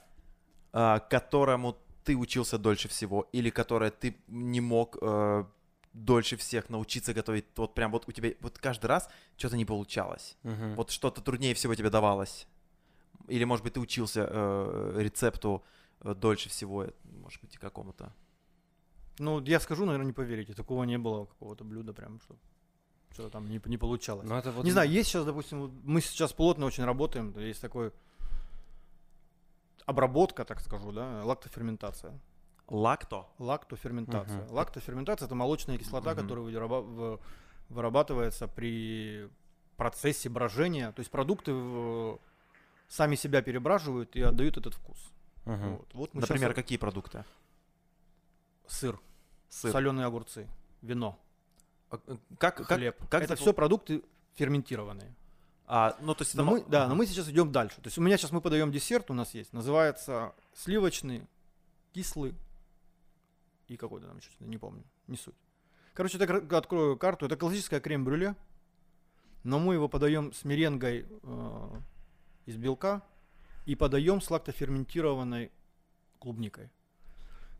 э, 0.72 1.00
которому 1.10 1.76
ты 2.04 2.16
учился 2.16 2.58
дольше 2.58 2.88
всего, 2.88 3.28
или 3.32 3.50
которое 3.50 3.90
ты 3.90 4.16
не 4.28 4.60
мог 4.60 4.98
э, 5.00 5.44
дольше 5.92 6.36
всех 6.36 6.70
научиться 6.70 7.14
готовить, 7.14 7.44
вот 7.56 7.74
прям 7.74 7.90
вот 7.92 8.08
у 8.08 8.12
тебя 8.12 8.32
вот 8.40 8.58
каждый 8.58 8.86
раз 8.86 9.08
что-то 9.36 9.56
не 9.56 9.64
получалось. 9.64 10.36
Мгм. 10.42 10.74
Вот 10.74 10.90
что-то 10.90 11.20
труднее 11.20 11.54
всего 11.54 11.74
тебе 11.74 11.90
давалось. 11.90 12.46
Или, 13.28 13.44
может 13.44 13.64
быть, 13.64 13.74
ты 13.74 13.80
учился 13.80 14.26
э, 14.28 14.96
рецепту 14.98 15.62
э, 16.00 16.14
дольше 16.14 16.48
всего, 16.48 16.84
э, 16.84 16.90
может 17.04 17.40
быть, 17.40 17.54
и 17.54 17.58
какому-то. 17.58 18.12
Ну, 19.18 19.40
я 19.44 19.60
скажу, 19.60 19.84
наверное, 19.84 20.06
не 20.06 20.12
поверите. 20.12 20.54
Такого 20.54 20.84
не 20.84 20.98
было 20.98 21.26
какого-то 21.26 21.64
блюда 21.64 21.92
прям, 21.92 22.20
что 22.20 22.36
что 23.12 23.28
там 23.30 23.48
не, 23.48 23.60
не 23.66 23.76
получалось. 23.78 24.28
Ну, 24.28 24.34
это 24.36 24.50
вот 24.52 24.64
не 24.64 24.70
знаю, 24.70 24.90
есть 24.90 25.08
сейчас, 25.10 25.24
допустим, 25.24 25.80
мы 25.84 26.00
сейчас 26.00 26.32
плотно 26.32 26.66
очень 26.66 26.84
работаем, 26.84 27.36
есть 27.38 27.60
такой 27.60 27.92
обработка, 29.86 30.44
так 30.44 30.60
скажу, 30.60 30.92
да, 30.92 31.22
лактоферментация. 31.24 32.18
Лакто. 32.68 33.26
Лактоферментация. 33.38 34.44
Мгм. 34.44 34.52
Лактоферментация 34.54 35.26
это 35.26 35.34
молочная 35.34 35.78
кислота, 35.78 36.12
Мгм. 36.14 36.22
которая 36.22 37.18
вырабатывается 37.68 38.48
при 38.48 39.28
процессе 39.76 40.28
брожения. 40.28 40.92
То 40.92 41.00
есть 41.00 41.10
продукты 41.10 41.52
сами 42.88 43.16
себя 43.16 43.42
перебраживают 43.42 44.14
и 44.16 44.22
отдают 44.22 44.56
этот 44.56 44.74
вкус. 44.74 45.12
Мгм. 45.44 45.76
Вот. 45.76 45.94
Вот 45.94 46.14
Например, 46.14 46.50
щас- 46.50 46.54
какие 46.54 46.78
продукты? 46.78 47.24
сыр, 48.68 48.98
Сыр. 49.48 49.72
соленые 49.72 50.06
огурцы, 50.06 50.48
вино, 50.82 51.18
А, 51.92 52.00
э, 52.06 52.16
Как, 52.38 52.56
как, 52.56 52.66
хлеб. 52.78 52.96
как 53.08 53.22
это 53.22 53.34
запол- 53.34 53.36
все 53.42 53.52
продукты 53.52 54.02
ферментированные. 54.34 55.14
А, 55.66 55.96
ну, 56.00 56.14
то 56.14 56.22
есть 56.22 56.34
Но 56.34 56.42
это 56.42 56.50
мы, 56.50 56.58
мо- 56.60 56.64
да, 56.68 56.88
но 56.88 56.94
мы 56.94 57.06
сейчас 57.06 57.28
идем 57.28 57.52
дальше. 57.52 57.76
То 57.76 57.86
есть 57.86 57.98
у 57.98 58.00
меня 58.02 58.16
сейчас 58.16 58.32
мы 58.32 58.40
подаем 58.40 58.72
десерт, 58.72 59.10
у 59.10 59.14
нас 59.14 59.34
есть, 59.34 59.52
называется 59.52 60.34
сливочный, 60.54 61.26
кислый 61.92 62.34
и 63.68 63.76
какой-то 63.76 64.06
там 64.08 64.20
что-то, 64.20 64.44
не 64.44 64.58
помню, 64.58 64.82
не 65.06 65.16
суть. 65.16 65.34
Короче, 65.94 66.18
р- 66.18 66.54
открою 66.54 66.96
карту. 66.98 67.26
Это 67.26 67.36
классическое 67.36 67.80
крем-брюле, 67.80 68.34
но 69.44 69.58
мы 69.58 69.74
его 69.74 69.88
подаем 69.88 70.32
с 70.32 70.44
меренгой 70.44 71.06
э, 71.22 71.80
из 72.46 72.56
белка 72.56 73.02
и 73.66 73.74
подаем 73.74 74.20
с 74.20 74.30
лактоферментированной 74.30 75.52
клубникой. 76.18 76.70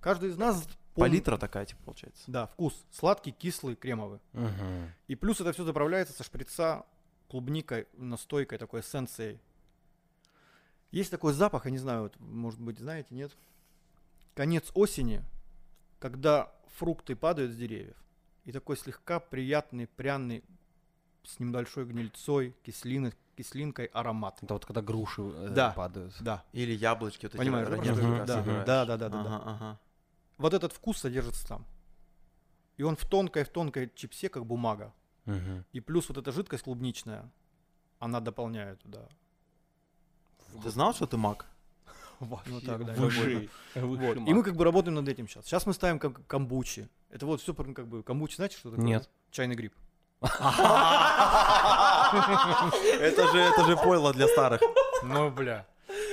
Каждый 0.01 0.31
из 0.31 0.37
нас 0.39 0.67
помнит- 0.95 1.11
Палитра 1.11 1.37
такая, 1.39 1.67
типа, 1.67 1.81
получается. 1.85 2.23
Да, 2.27 2.47
вкус 2.49 2.85
сладкий, 2.91 3.33
кислый, 3.33 3.77
кремовый. 3.77 4.21
Мгм. 4.33 4.93
И 5.09 5.15
плюс 5.15 5.41
это 5.41 5.53
все 5.53 5.65
заправляется 5.65 6.15
со 6.15 6.25
шприца 6.25 6.85
клубникой, 7.29 7.87
настойкой, 7.95 8.59
такой 8.59 8.81
эссенцией. 8.81 9.41
Есть 10.91 11.11
такой 11.11 11.33
запах, 11.33 11.65
я 11.65 11.71
не 11.71 11.79
знаю, 11.79 12.03
вот, 12.03 12.21
может 12.21 12.61
быть, 12.61 12.79
знаете, 12.79 13.15
нет? 13.15 13.33
Конец 14.35 14.71
осени, 14.75 15.25
когда 15.99 16.53
фрукты 16.77 17.17
падают 17.17 17.53
с 17.53 17.57
деревьев. 17.57 17.97
И 18.45 18.53
такой 18.53 18.77
слегка 18.77 19.21
приятный, 19.21 19.87
пряный, 19.87 20.43
с 21.23 21.39
небольшой 21.39 21.85
гнильцой, 21.87 22.55
кислины, 22.65 23.15
кислинкой 23.37 23.87
аромат. 23.87 24.43
Это 24.43 24.55
вот 24.55 24.67
когда 24.67 24.83
груши 24.83 25.23
э, 25.23 25.49
Да. 25.55 25.71
падают. 25.71 26.15
Да, 26.21 26.45
Или 26.53 26.73
яблочки. 26.73 27.27
Вот 27.27 27.35
эти 27.35 27.39
Понимаешь, 27.39 27.69
да, 27.69 27.77
да, 27.77 28.43
да, 28.45 28.65
да, 28.65 28.85
да, 28.85 28.97
да, 28.97 29.09
да. 29.09 29.21
Ага, 29.21 29.43
ага. 29.45 29.79
Вот 30.43 30.55
этот 30.55 30.73
вкус 30.73 30.99
содержится 30.99 31.47
там. 31.47 31.65
И 32.77 32.83
он 32.83 32.97
в 32.97 33.07
тонкой, 33.07 33.45
в 33.45 33.49
тонкой 33.49 33.91
чипсе, 33.95 34.29
как 34.29 34.45
бумага. 34.45 34.93
Мгм. 35.25 35.65
И 35.73 35.81
плюс 35.81 36.09
вот 36.09 36.19
эта 36.19 36.33
жидкость 36.33 36.65
клубничная, 36.65 37.31
она 38.01 38.21
дополняет 38.21 38.81
туда. 38.81 39.07
Ты 40.63 40.71
знал, 40.71 40.95
что 40.95 41.07
ты 41.07 41.17
маг? 41.17 41.47
Ну 42.47 42.61
так, 42.61 42.85
да. 42.85 42.93
Высший. 42.95 43.51
Вот. 43.75 44.17
И 44.17 44.35
мы 44.35 44.43
как 44.43 44.57
бы 44.57 44.65
работаем 44.65 44.95
над 44.95 45.09
этим 45.09 45.29
сейчас. 45.29 45.45
Сейчас 45.45 45.67
мы 45.67 45.75
ставим 45.75 45.99
как 45.99 46.27
камбучи. 46.27 46.89
Это 47.11 47.27
вот 47.27 47.41
все 47.41 47.55
как 47.55 47.87
бы 47.87 48.03
камбучи, 48.03 48.37
знаете, 48.37 48.57
что 48.57 48.71
такое? 48.71 48.85
Нет. 48.85 49.09
Чайный 49.31 49.55
гриб. 49.55 49.75
Это 50.23 50.31
же, 53.33 53.39
это 53.39 53.65
же 53.65 53.77
пойло 53.77 54.13
для 54.13 54.29
старых. 54.29 54.61
Ну, 55.03 55.31
бля. 55.31 55.67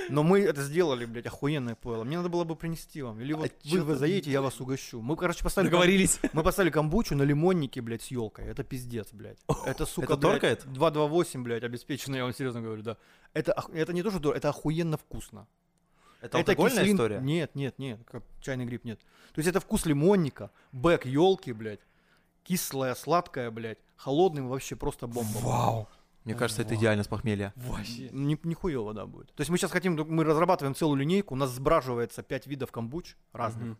Но 0.09 0.23
мы 0.23 0.39
это 0.41 0.61
сделали, 0.63 1.05
блядь, 1.05 1.25
охуенное 1.25 1.75
пойло. 1.75 2.03
Мне 2.03 2.17
надо 2.17 2.29
было 2.29 2.43
бы 2.43 2.55
принести 2.55 3.01
вам. 3.01 3.19
Или 3.21 3.33
вот 3.33 3.51
чё 3.63 3.77
вы, 3.79 3.83
вы 3.83 3.95
заедете, 3.95 4.31
я 4.31 4.41
вас 4.41 4.59
угощу. 4.59 5.01
Мы, 5.01 5.15
короче, 5.15 5.43
поставили... 5.43 5.69
кам- 5.69 5.79
Договорились. 5.79 6.19
Мы 6.33 6.43
поставили 6.43 6.71
камбучу 6.71 7.15
на 7.15 7.23
лимоннике, 7.23 7.81
блядь, 7.81 8.01
с 8.01 8.07
елкой. 8.07 8.45
Это 8.45 8.63
пиздец, 8.63 9.09
блядь. 9.13 9.39
Это, 9.65 9.85
сука, 9.85 10.13
Это 10.13 10.17
торкает? 10.21 10.63
228, 10.65 11.43
блядь, 11.43 11.63
обеспечено, 11.63 12.15
я 12.15 12.23
вам 12.23 12.33
серьезно 12.33 12.61
говорю, 12.61 12.81
да. 12.83 12.97
Это, 13.33 13.55
это 13.73 13.93
не 13.93 14.03
то, 14.03 14.09
что 14.11 14.19
дорого, 14.19 14.37
это 14.37 14.49
охуенно 14.49 14.97
вкусно. 14.97 15.47
Это 16.21 16.37
алкогольная 16.39 16.83
кислин- 16.83 16.93
история? 16.95 17.19
Нет, 17.19 17.55
нет, 17.55 17.79
нет, 17.79 17.99
как 18.05 18.23
чайный 18.41 18.65
гриб 18.65 18.83
нет. 18.83 18.99
То 19.33 19.39
есть 19.39 19.47
это 19.47 19.59
вкус 19.61 19.85
лимонника, 19.85 20.51
бэк 20.73 21.05
елки, 21.05 21.53
блядь, 21.53 21.79
кислая, 22.43 22.93
сладкая, 22.95 23.51
блядь, 23.51 23.77
холодный 23.95 24.41
вообще 24.41 24.75
просто 24.75 25.07
бомба. 25.07 25.37
Вау. 25.39 25.87
Мне 26.29 26.39
кажется, 26.39 26.61
это 26.61 26.75
идеально 26.75 27.03
с 27.03 27.07
похмелья. 27.07 27.53
Вообще. 27.55 28.09
Ни, 28.11 28.39
нихуево, 28.43 28.93
да, 28.93 29.05
будет. 29.05 29.33
То 29.33 29.41
есть 29.41 29.49
мы 29.49 29.57
сейчас 29.57 29.71
хотим, 29.71 29.95
мы 30.07 30.23
разрабатываем 30.23 30.75
целую 30.75 30.97
линейку, 30.99 31.33
у 31.33 31.37
нас 31.37 31.49
сбраживается 31.49 32.21
5 32.23 32.47
видов 32.47 32.71
камбуч 32.71 33.15
разных. 33.33 33.63
Мгм. 33.65 33.77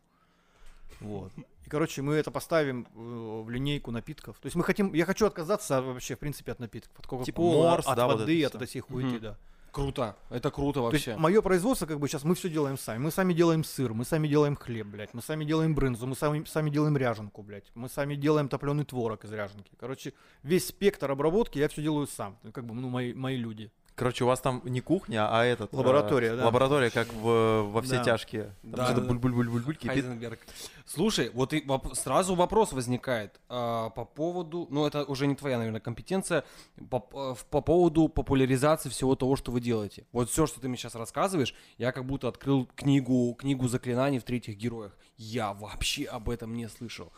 Вот. 1.02 1.32
И, 1.66 1.70
короче, 1.70 2.02
мы 2.02 2.16
это 2.16 2.32
поставим 2.32 2.88
э, 2.96 3.44
в 3.46 3.50
линейку 3.50 3.92
напитков. 3.92 4.38
То 4.40 4.48
есть 4.48 4.56
мы 4.56 4.64
хотим, 4.64 4.94
я 4.94 5.06
хочу 5.06 5.26
отказаться 5.26 5.82
вообще, 5.82 6.16
в 6.16 6.20
принципе, 6.20 6.52
от 6.52 6.60
напитков. 6.60 7.00
От 7.00 7.08
кока 7.08 7.24
Типа 7.24 7.42
морс, 7.42 7.86
от 7.88 7.96
да, 7.96 8.08
вот 8.08 8.22
воды, 8.22 8.44
это 8.44 8.58
от 8.58 8.68
всей 8.68 8.82
хуеты, 8.82 9.10
Мгм. 9.16 9.22
да. 9.22 9.38
Круто. 9.72 10.16
Это 10.30 10.52
круто 10.52 10.82
вообще. 10.82 11.16
мое 11.18 11.42
производство, 11.42 11.86
как 11.86 12.00
бы 12.00 12.08
сейчас 12.08 12.24
мы 12.24 12.36
все 12.36 12.50
делаем 12.50 12.78
сами. 12.78 13.00
Мы 13.00 13.12
сами 13.12 13.34
делаем 13.34 13.64
сыр, 13.64 13.94
мы 13.94 14.06
сами 14.06 14.28
делаем 14.28 14.56
хлеб, 14.56 14.88
блядь, 14.88 15.14
мы 15.14 15.22
сами 15.22 15.46
делаем 15.46 15.76
брынзу, 15.76 16.08
мы 16.08 16.16
сами, 16.16 16.44
сами 16.46 16.70
делаем 16.70 16.98
ряженку, 16.98 17.42
блядь, 17.44 17.72
мы 17.76 17.90
сами 17.90 18.16
делаем 18.16 18.50
топленый 18.50 18.86
творог 18.86 19.24
из 19.26 19.32
ряженки. 19.32 19.72
Короче, 19.80 20.14
весь 20.44 20.68
спектр 20.68 21.12
обработки 21.12 21.60
я 21.60 21.68
все 21.68 21.82
делаю 21.82 22.08
сам. 22.08 22.38
Как 22.52 22.66
бы, 22.66 22.74
ну, 22.74 22.90
мои, 22.90 23.14
мои 23.14 23.38
люди. 23.38 23.72
Короче, 24.00 24.24
у 24.24 24.28
вас 24.28 24.40
там 24.40 24.62
не 24.66 24.80
кухня, 24.82 25.28
а 25.30 25.44
этот... 25.44 25.74
э, 25.74 25.78
Лаборатория, 25.78 26.36
да. 26.36 26.46
Лаборатория, 26.46 26.90
как 26.90 27.12
в, 27.14 27.64
во 27.72 27.82
все 27.82 27.98
Да. 27.98 28.04
тяжкие. 28.06 28.44
Там 28.62 28.72
Да, 28.72 28.86
что-то 28.86 29.02
да, 29.02 29.08
буль-буль-буль-буль 29.14 29.76
кипит. 29.76 29.92
Хайзенберг. 29.92 30.40
Слушай, 30.86 31.30
вот 31.34 31.54
и 31.54 31.60
воп- 31.60 31.94
сразу 31.96 32.34
вопрос 32.34 32.72
возникает 32.74 33.40
а, 33.50 33.90
по 33.92 34.06
поводу, 34.06 34.68
ну 34.72 34.88
это 34.88 35.04
уже 35.04 35.28
не 35.28 35.36
твоя, 35.36 35.58
наверное, 35.58 35.82
компетенция, 35.82 36.44
по, 36.90 37.00
в- 37.36 37.46
по 37.50 37.62
поводу 37.62 38.08
популяризации 38.08 38.90
всего 38.90 39.16
того, 39.16 39.36
что 39.36 39.52
вы 39.52 39.62
делаете. 39.62 40.06
Вот 40.14 40.30
все, 40.30 40.48
что 40.48 40.60
ты 40.62 40.68
мне 40.68 40.78
сейчас 40.78 40.96
рассказываешь, 40.96 41.54
я 41.78 41.92
как 41.92 42.06
будто 42.06 42.28
открыл 42.28 42.68
книгу, 42.76 43.36
книгу 43.38 43.68
заклинаний 43.68 44.20
в 44.20 44.24
третьих 44.24 44.58
героях. 44.58 44.98
Я 45.18 45.54
вообще 45.54 46.06
об 46.06 46.30
этом 46.30 46.56
не 46.56 46.70
слышал. 46.70 47.12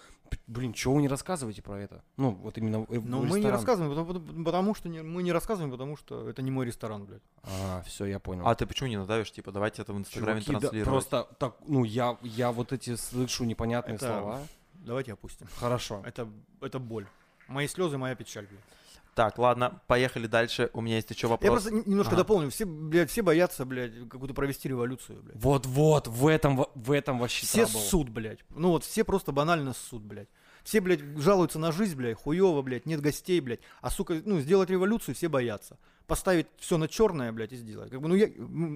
Блин, 0.47 0.73
чего 0.73 0.95
вы 0.95 1.01
не 1.01 1.07
рассказываете 1.07 1.61
про 1.61 1.79
это? 1.79 2.03
Ну, 2.17 2.31
вот 2.31 2.57
именно 2.57 2.85
Но 2.89 3.19
в 3.21 3.25
мы 3.25 3.39
не 3.39 3.49
рассказываем, 3.49 3.95
потому, 3.95 4.43
потому- 4.43 4.75
что 4.75 4.89
не, 4.89 5.01
мы 5.01 5.23
не 5.23 5.31
рассказываем, 5.31 5.71
потому 5.71 5.95
что 5.97 6.29
это 6.29 6.41
не 6.41 6.51
мой 6.51 6.65
ресторан, 6.65 7.05
блядь. 7.05 7.21
А, 7.43 7.81
все, 7.85 8.05
я 8.05 8.19
понял. 8.19 8.45
А 8.47 8.53
ты 8.55 8.65
почему 8.65 8.89
не 8.89 8.97
надавишь? 8.97 9.31
Типа, 9.31 9.51
давайте 9.51 9.81
это 9.81 9.93
в 9.93 9.97
Инстаграме 9.97 10.41
Чуваки, 10.41 10.53
да, 10.53 10.59
транслировать. 10.69 10.89
просто 10.89 11.27
так, 11.39 11.55
ну 11.67 11.83
я, 11.83 12.17
я 12.21 12.51
вот 12.51 12.71
эти 12.73 12.95
слышу 12.95 13.43
непонятные 13.45 13.95
Это- 13.95 14.07
слова. 14.07 14.39
Давайте 14.73 15.13
опустим. 15.13 15.47
Хорошо. 15.57 16.01
Это, 16.05 16.27
это 16.59 16.79
боль. 16.79 17.05
Мои 17.47 17.67
слезы, 17.67 17.97
моя 17.97 18.15
печаль, 18.15 18.47
блядь. 18.47 18.61
Так, 19.13 19.37
ладно, 19.37 19.81
поехали 19.87 20.25
дальше. 20.25 20.69
У 20.73 20.79
меня 20.81 20.95
есть 20.95 21.09
еще 21.11 21.27
вопрос. 21.27 21.43
Я 21.45 21.51
просто 21.51 21.71
немножко 21.71 22.13
Ага. 22.13 22.21
дополню. 22.23 22.49
Все, 22.49 22.65
блядь, 22.65 23.09
все 23.09 23.21
боятся, 23.21 23.65
блядь, 23.65 23.93
какую-то 24.09 24.33
провести 24.33 24.69
революцию, 24.69 25.21
блядь. 25.21 25.35
Вот-вот, 25.35 26.07
в 26.07 26.27
этом, 26.27 26.65
в 26.75 26.91
этом 26.91 27.19
вообще 27.19 27.45
Все 27.45 27.65
трабл. 27.65 27.79
суд, 27.81 28.09
блядь. 28.09 28.39
Ну 28.49 28.69
вот 28.69 28.85
все 28.85 29.03
просто 29.03 29.31
банально 29.33 29.73
суд, 29.73 30.01
блядь. 30.01 30.29
Все, 30.63 30.79
блядь, 30.79 31.01
жалуются 31.17 31.59
на 31.59 31.71
жизнь, 31.71 31.95
блядь, 31.95 32.15
хуево, 32.17 32.61
блядь, 32.61 32.85
нет 32.85 33.01
гостей, 33.01 33.39
блядь. 33.41 33.59
А, 33.81 33.89
сука, 33.89 34.21
ну, 34.23 34.39
сделать 34.39 34.69
революцию 34.69 35.15
все 35.15 35.27
боятся. 35.27 35.77
Поставить 36.07 36.47
все 36.57 36.77
на 36.77 36.87
черное, 36.87 37.31
блядь, 37.31 37.51
и 37.51 37.55
сделать. 37.57 37.89
Как 37.89 37.99
бы, 37.99 38.07
ну, 38.07 38.15
я, 38.15 38.29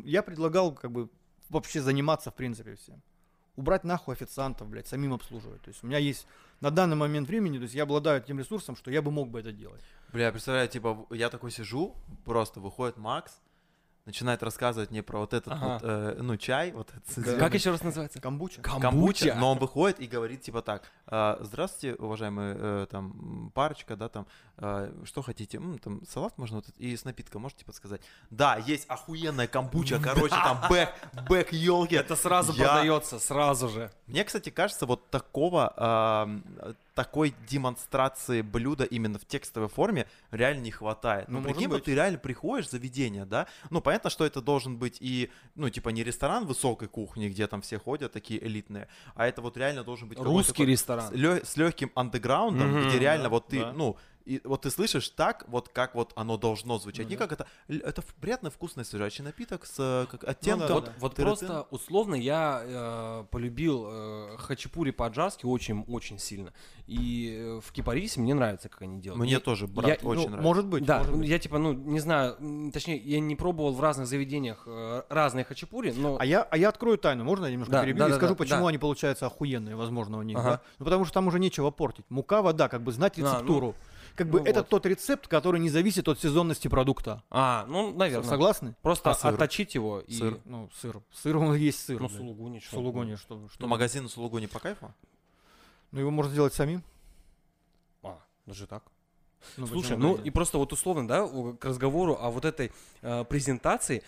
я 0.03 0.21
предлагал, 0.23 0.73
как 0.73 0.91
бы, 0.91 1.09
вообще 1.49 1.81
заниматься, 1.81 2.31
в 2.31 2.33
принципе, 2.35 2.75
всем. 2.75 3.01
Убрать 3.55 3.83
нахуй 3.85 4.15
официантов, 4.15 4.67
блядь, 4.67 4.87
самим 4.87 5.13
обслуживать. 5.13 5.61
То 5.61 5.69
есть 5.69 5.83
у 5.83 5.87
меня 5.87 5.97
есть 5.99 6.27
на 6.65 6.71
данный 6.71 6.95
момент 6.95 7.27
времени, 7.27 7.57
то 7.57 7.63
есть 7.65 7.75
я 7.75 7.83
обладаю 7.83 8.23
тем 8.23 8.39
ресурсом, 8.39 8.75
что 8.75 8.89
я 8.89 9.03
бы 9.03 9.11
мог 9.11 9.29
бы 9.29 9.39
это 9.39 9.51
делать. 9.51 9.83
Бля, 10.11 10.31
представляю, 10.31 10.67
типа, 10.67 11.05
я 11.11 11.29
такой 11.29 11.51
сижу, 11.51 11.93
просто 12.25 12.59
выходит 12.59 12.97
Макс, 12.97 13.39
начинает 14.05 14.43
рассказывать 14.43 14.91
мне 14.91 15.01
про 15.01 15.19
вот 15.19 15.33
этот 15.33 15.53
Ага. 15.53 15.65
вот, 15.73 15.81
э, 15.83 16.17
ну, 16.21 16.37
чай, 16.37 16.71
вот 16.71 16.89
этот 16.89 17.03
Да. 17.15 17.21
зелёный 17.23 17.39
Как 17.39 17.53
еще 17.55 17.71
раз 17.71 17.81
называется? 17.83 18.21
Камбуча. 18.21 18.61
камбуча, 18.61 19.35
но 19.35 19.51
он 19.51 19.57
выходит 19.57 19.99
и 19.99 20.05
говорит 20.07 20.41
типа 20.43 20.61
так, 20.61 20.83
«А, 21.07 21.39
здравствуйте, 21.41 21.95
уважаемые, 21.95 22.55
э, 22.57 22.87
там, 22.89 23.51
парочка, 23.55 23.95
да, 23.95 24.07
там, 24.09 24.27
а, 24.57 24.93
что 25.05 25.21
хотите, 25.23 25.57
М, 25.57 25.79
там, 25.79 26.05
салат 26.05 26.37
можно 26.37 26.57
вот 26.57 26.65
этот, 26.69 26.79
и 26.79 26.95
с 26.95 27.03
напитком 27.03 27.41
можете 27.41 27.65
подсказать? 27.65 28.01
Да, 28.29 28.57
есть 28.57 28.85
охуенная 28.89 29.47
камбуча, 29.47 29.99
короче, 30.03 30.35
там, 30.35 30.61
бэк, 30.69 30.89
бэк, 31.27 31.51
елки. 31.53 31.95
Это 31.95 32.15
сразу 32.15 32.53
Я- 32.53 32.65
продается, 32.65 33.17
сразу 33.19 33.69
же. 33.69 33.91
Мне, 34.05 34.23
кстати, 34.23 34.49
кажется, 34.51 34.85
вот 34.85 35.09
такого, 35.09 35.73
такой 36.95 37.35
демонстрации 37.47 38.41
блюда 38.41 38.85
именно 38.85 39.19
в 39.19 39.25
текстовой 39.25 39.67
форме 39.69 40.07
реально 40.31 40.61
не 40.61 40.71
хватает. 40.71 41.27
Ну, 41.27 41.39
Ну, 41.39 41.43
прикинь, 41.43 41.67
вот 41.67 41.83
ты 41.83 41.93
реально 41.93 42.17
приходишь 42.17 42.67
в 42.67 42.71
заведение, 42.71 43.25
да, 43.25 43.47
ну, 43.69 43.81
понятно, 43.81 44.09
что 44.09 44.25
это 44.25 44.41
должен 44.41 44.77
быть 44.77 44.97
и, 45.01 45.29
ну, 45.55 45.69
типа, 45.69 45.89
не 45.89 46.03
ресторан 46.03 46.45
высокой 46.45 46.87
кухни, 46.87 47.27
где 47.27 47.47
там 47.47 47.61
все 47.61 47.77
ходят, 47.77 48.13
такие 48.13 48.43
элитные, 48.43 48.87
а 49.13 49.27
это 49.27 49.41
вот 49.41 49.57
реально 49.57 49.83
должен 49.83 50.07
быть 50.07 50.17
Русский 50.19 50.65
ресторан. 50.65 51.13
с, 51.13 51.57
легким 51.57 51.91
андеграундом, 51.95 52.71
Мгм, 52.71 52.87
где 52.87 52.97
реально 52.99 53.25
да, 53.25 53.29
вот 53.29 53.47
ты, 53.49 53.59
да. 53.59 53.73
ну, 53.73 53.97
и 54.25 54.41
вот 54.43 54.63
ты 54.63 54.71
слышишь 54.71 55.09
так, 55.09 55.45
вот 55.47 55.69
как 55.69 55.93
вот 55.95 56.11
оно 56.15 56.37
должно 56.37 56.77
звучать. 56.79 57.05
Ну 57.05 57.09
не 57.11 57.15
да. 57.17 57.27
как 57.27 57.31
это, 57.39 57.47
это 57.67 58.03
приятный 58.19 58.49
вкусный 58.49 58.83
свежий 58.83 59.21
напиток 59.23 59.65
с 59.65 59.75
э, 59.77 60.05
как, 60.09 60.23
оттенком. 60.23 60.67
да, 60.67 60.73
Вот, 60.73 60.85
да. 60.85 60.93
вот 60.99 61.13
тыры-тын. 61.15 61.25
просто 61.47 61.67
условно 61.69 62.15
я 62.15 62.61
э, 62.65 63.25
полюбил 63.29 63.85
э, 63.87 64.37
хачапури 64.37 64.91
по-аджарски 64.91 65.45
очень-очень 65.45 66.17
сильно. 66.19 66.53
И 66.87 67.35
э, 67.37 67.61
в 67.63 67.71
Кипарисе 67.71 68.19
мне 68.19 68.33
нравится, 68.33 68.69
как 68.69 68.81
они 68.81 68.99
делают. 68.99 69.21
Мне 69.21 69.33
Я- 69.33 69.39
тоже, 69.39 69.67
брат, 69.67 69.87
я- 69.87 69.93
очень 70.09 70.23
Ну, 70.23 70.29
нравится. 70.29 70.41
может 70.41 70.65
быть. 70.67 70.85
Да, 70.85 70.97
может 70.99 71.11
ну, 71.13 71.17
быть. 71.19 71.29
я 71.29 71.39
типа, 71.39 71.57
ну, 71.57 71.73
не 71.73 71.99
знаю, 71.99 72.35
точнее, 72.71 72.97
я 72.97 73.19
не 73.19 73.35
пробовал 73.35 73.73
в 73.73 73.81
разных 73.81 74.07
заведениях 74.07 74.63
э, 74.65 75.03
разные 75.09 75.45
хачапури, 75.45 75.91
но... 75.95 76.17
А 76.19 76.25
я, 76.25 76.41
а 76.43 76.57
я 76.57 76.69
открою 76.69 76.97
тайну, 76.97 77.23
можно 77.23 77.45
я 77.45 77.51
немножко 77.51 77.71
Да, 77.73 77.81
перебью 77.83 77.99
да, 77.99 78.07
и 78.07 78.09
да, 78.11 78.15
скажу, 78.17 78.33
да, 78.33 78.37
почему 78.37 78.61
да. 78.63 78.67
они 78.69 78.77
получаются 78.77 79.25
охуенные, 79.27 79.75
возможно, 79.75 80.17
у 80.17 80.21
них, 80.23 80.37
Ага. 80.37 80.49
да? 80.49 80.61
Ну, 80.79 80.85
потому 80.85 81.05
что 81.05 81.13
там 81.13 81.27
уже 81.27 81.39
нечего 81.39 81.71
портить. 81.71 82.05
Мука, 82.09 82.41
вода, 82.41 82.69
как 82.69 82.81
бы 82.83 82.91
знать 82.91 83.17
А, 83.17 83.21
ну, 83.21 83.27
рецептуру. 83.27 83.75
Как 84.15 84.29
бы 84.29 84.39
ну 84.39 84.45
это 84.45 84.59
вот. 84.61 84.69
тот 84.69 84.85
рецепт, 84.85 85.27
который 85.27 85.59
не 85.59 85.69
зависит 85.69 86.07
от 86.07 86.19
сезонности 86.19 86.67
продукта. 86.67 87.23
А, 87.29 87.65
ну, 87.67 87.93
наверное. 87.93 88.27
Согласны? 88.27 88.75
Просто 88.81 89.11
А 89.11 89.15
сыр? 89.15 89.33
отточить 89.33 89.75
его 89.75 90.01
и... 90.01 90.13
Сыр? 90.13 90.39
Ну, 90.45 90.69
сыр. 90.73 91.01
Сыр, 91.11 91.37
он 91.37 91.55
есть 91.55 91.85
сыр. 91.85 92.01
Ну, 92.01 92.07
да. 92.07 92.15
сулугуни, 92.15 92.59
что 92.59 92.71
Сулугуни, 92.71 93.15
что, 93.15 93.47
что 93.49 93.61
Ну, 93.61 93.67
магазин 93.67 94.07
Сулугу 94.09 94.39
не 94.39 94.47
по 94.47 94.59
кайфу? 94.59 94.93
Ну, 95.91 95.99
его 95.99 96.11
можно 96.11 96.31
сделать 96.31 96.53
самим. 96.53 96.83
А, 98.03 98.19
даже 98.45 98.67
так. 98.67 98.83
Ну, 99.57 99.67
Слушай, 99.67 99.97
ну 99.97 100.15
и 100.15 100.29
просто 100.29 100.57
вот 100.57 100.73
условно, 100.73 101.07
да, 101.07 101.27
к 101.59 101.65
разговору 101.65 102.17
о 102.19 102.31
вот 102.31 102.45
этой 102.45 102.71
э, 103.01 103.23
презентации, 103.25 104.03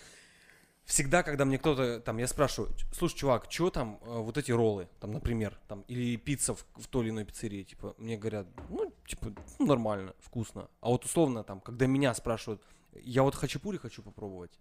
всегда, 0.88 1.22
когда 1.22 1.44
мне 1.44 1.58
кто-то, 1.58 2.00
там, 2.00 2.16
я 2.18 2.26
спрашиваю, 2.26 2.74
«Ч- 2.74 2.86
слушай, 2.92 3.16
чувак, 3.16 3.46
что 3.50 3.70
там 3.70 3.98
э, 4.02 4.18
вот 4.18 4.36
эти 4.38 4.50
роллы, 4.52 4.88
там, 5.00 5.12
например, 5.12 5.58
там, 5.68 5.82
или 5.82 6.16
пицца 6.16 6.54
в, 6.54 6.64
в 6.76 6.86
той 6.88 7.04
или 7.04 7.10
иной 7.10 7.24
пиццерии, 7.24 7.62
типа, 7.62 7.94
мне 7.98 8.16
говорят, 8.16 8.46
ну, 8.70 8.92
типа, 9.06 9.32
ну, 9.58 9.66
нормально, 9.66 10.14
вкусно. 10.18 10.68
А 10.80 10.88
вот 10.88 11.04
условно, 11.04 11.44
там, 11.44 11.60
когда 11.60 11.86
меня 11.86 12.14
спрашивают, 12.14 12.62
я 12.94 13.22
вот 13.22 13.34
хачапури 13.34 13.76
хочу 13.76 14.02
попробовать, 14.02 14.58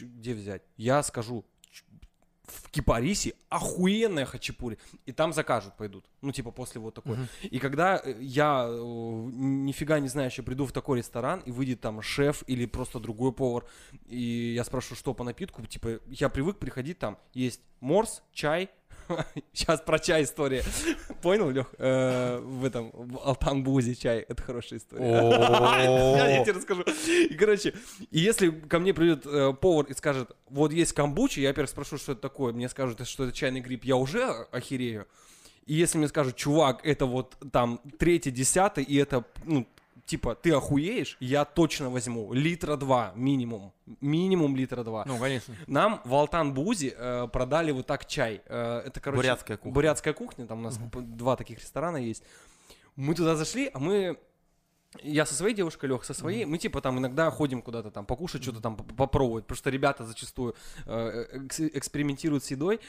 где 0.00 0.34
взять? 0.34 0.62
Я 0.76 1.02
скажу, 1.02 1.42
«Ч- 1.42 1.46
в 2.46 2.70
Кипарисе 2.70 3.34
охуенная 3.48 4.26
хачапури, 4.26 4.78
и 5.06 5.12
там 5.12 5.32
закажут, 5.32 5.74
пойдут. 5.76 6.04
Ну, 6.20 6.32
типа, 6.32 6.50
после 6.50 6.80
вот 6.80 6.94
такой. 6.94 7.16
Мгм. 7.16 7.28
И 7.42 7.58
когда 7.58 8.00
э, 8.02 8.16
я 8.20 8.66
э, 8.68 8.72
нифига 8.72 9.98
не 10.00 10.08
знаю, 10.08 10.28
еще 10.28 10.42
приду 10.42 10.66
в 10.66 10.72
такой 10.72 10.98
ресторан, 10.98 11.40
и 11.40 11.50
выйдет 11.50 11.80
там 11.80 12.02
шеф 12.02 12.44
или 12.46 12.66
просто 12.66 13.00
другой 13.00 13.32
повар, 13.32 13.64
и 14.06 14.52
я 14.54 14.64
спрашиваю, 14.64 14.98
что 14.98 15.14
по 15.14 15.24
напитку, 15.24 15.64
типа, 15.64 16.00
я 16.06 16.28
привык 16.28 16.58
приходить 16.58 16.98
там, 16.98 17.18
есть 17.32 17.60
морс, 17.80 18.22
чай, 18.32 18.70
сейчас 19.52 19.80
про 19.80 19.98
чай 19.98 20.24
история, 20.24 20.62
понял, 21.22 21.50
Лех? 21.50 21.66
В 21.78 22.64
этом, 22.64 22.90
в 22.92 23.18
Алтан-Бузе 23.24 23.94
чай, 23.94 24.20
это 24.20 24.42
хорошая 24.42 24.78
история. 24.78 25.04
Я 26.36 26.44
тебе 26.44 26.52
расскажу. 26.52 26.84
И, 27.08 27.34
короче, 27.34 27.74
если 28.10 28.50
ко 28.50 28.78
мне 28.78 28.94
придет 28.94 29.26
э, 29.26 29.52
повар 29.52 29.86
и 29.86 29.94
скажет, 29.94 30.36
вот 30.48 30.72
есть 30.72 30.92
камбучи, 30.92 31.40
я, 31.40 31.48
во-первых, 31.48 31.70
спрошу, 31.70 31.98
что 31.98 32.12
это 32.12 32.20
такое, 32.20 32.52
мне 32.52 32.68
скажут, 32.68 33.06
что 33.06 33.24
это 33.24 33.32
чайный 33.32 33.60
гриб, 33.60 33.84
я 33.84 33.96
уже 33.96 34.24
охерею. 34.52 35.06
И 35.66 35.74
если 35.74 35.98
мне 35.98 36.08
скажут, 36.08 36.36
чувак, 36.36 36.80
это 36.84 37.06
вот 37.06 37.36
там 37.50 37.80
третий, 37.98 38.30
десятый, 38.30 38.84
и 38.84 38.96
это, 38.96 39.24
ну, 39.44 39.66
типа, 40.06 40.34
ты 40.34 40.52
охуеешь, 40.52 41.16
я 41.20 41.44
точно 41.44 41.90
возьму 41.90 42.32
литра 42.32 42.76
два 42.76 43.12
минимум. 43.16 43.72
Минимум 44.00 44.56
литра 44.56 44.84
два. 44.84 45.04
Ну, 45.06 45.18
конечно. 45.18 45.54
Нам 45.66 46.00
в 46.04 46.14
Алтан-Бузе 46.14 46.94
э, 46.96 47.28
продали 47.32 47.72
вот 47.72 47.86
так 47.86 48.06
чай. 48.06 48.42
Э, 48.46 48.82
это, 48.86 49.00
короче... 49.00 49.16
Бурятская 49.22 49.56
кухня. 49.56 49.72
Бурятская 49.72 50.14
кухня, 50.14 50.46
там 50.46 50.58
у 50.60 50.62
нас 50.62 50.78
п- 50.78 51.00
два 51.00 51.36
таких 51.36 51.58
ресторана 51.60 51.96
есть. 51.98 52.22
Мы 52.96 53.14
туда 53.14 53.36
зашли, 53.36 53.70
а 53.72 53.78
мы... 53.78 54.18
Я 55.02 55.26
со 55.26 55.34
своей 55.34 55.54
девушкой, 55.54 55.86
Лех, 55.86 56.04
со 56.04 56.14
своей, 56.14 56.44
мы 56.44 56.58
типа 56.58 56.80
там 56.80 56.98
иногда 56.98 57.30
ходим 57.30 57.62
куда-то 57.62 57.90
там 57.90 58.06
покушать, 58.06 58.42
что-то 58.42 58.60
там 58.60 58.76
попробовать, 58.76 59.44
потому 59.44 59.56
что 59.56 59.70
ребята 59.70 60.04
зачастую 60.04 60.54
э, 60.86 61.26
экс- 61.32 61.60
экспериментируют 61.60 62.44
с 62.44 62.50
едой, 62.50 62.80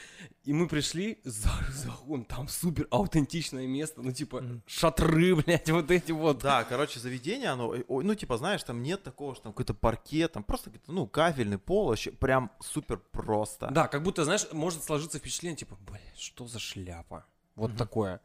и 0.44 0.52
мы 0.52 0.68
пришли, 0.68 1.18
за, 1.24 1.50
за- 1.70 2.24
там 2.28 2.48
супер 2.48 2.86
аутентичное 2.90 3.66
место, 3.66 4.02
ну 4.02 4.12
типа 4.12 4.40
Мгм. 4.40 4.62
шатры, 4.66 5.34
блядь, 5.44 5.68
вот 5.70 5.90
эти 5.90 6.12
вот. 6.12 6.38
Да, 6.38 6.64
короче, 6.64 7.00
заведение, 7.00 7.48
оно, 7.50 7.74
э, 7.74 7.82
ну, 7.88 8.14
типа, 8.14 8.36
знаешь, 8.38 8.62
там 8.62 8.82
нет 8.82 9.02
такого, 9.02 9.34
что 9.34 9.44
там 9.44 9.52
какой-то 9.52 9.74
паркет, 9.74 10.32
там 10.32 10.44
просто, 10.44 10.70
какой-то, 10.70 10.92
ну, 10.92 11.06
кафельный 11.06 11.58
пол, 11.58 11.88
вообще 11.88 12.12
прям 12.12 12.50
супер 12.60 12.98
просто. 13.12 13.68
Да, 13.70 13.88
как 13.88 14.02
будто, 14.02 14.24
знаешь, 14.24 14.46
может 14.52 14.84
сложиться 14.84 15.18
впечатление, 15.18 15.56
типа, 15.56 15.76
блядь, 15.86 16.18
что 16.18 16.46
за 16.46 16.58
шляпа? 16.58 17.24
Вот 17.56 17.70
Мгм. 17.70 17.78
такое. 17.78 18.20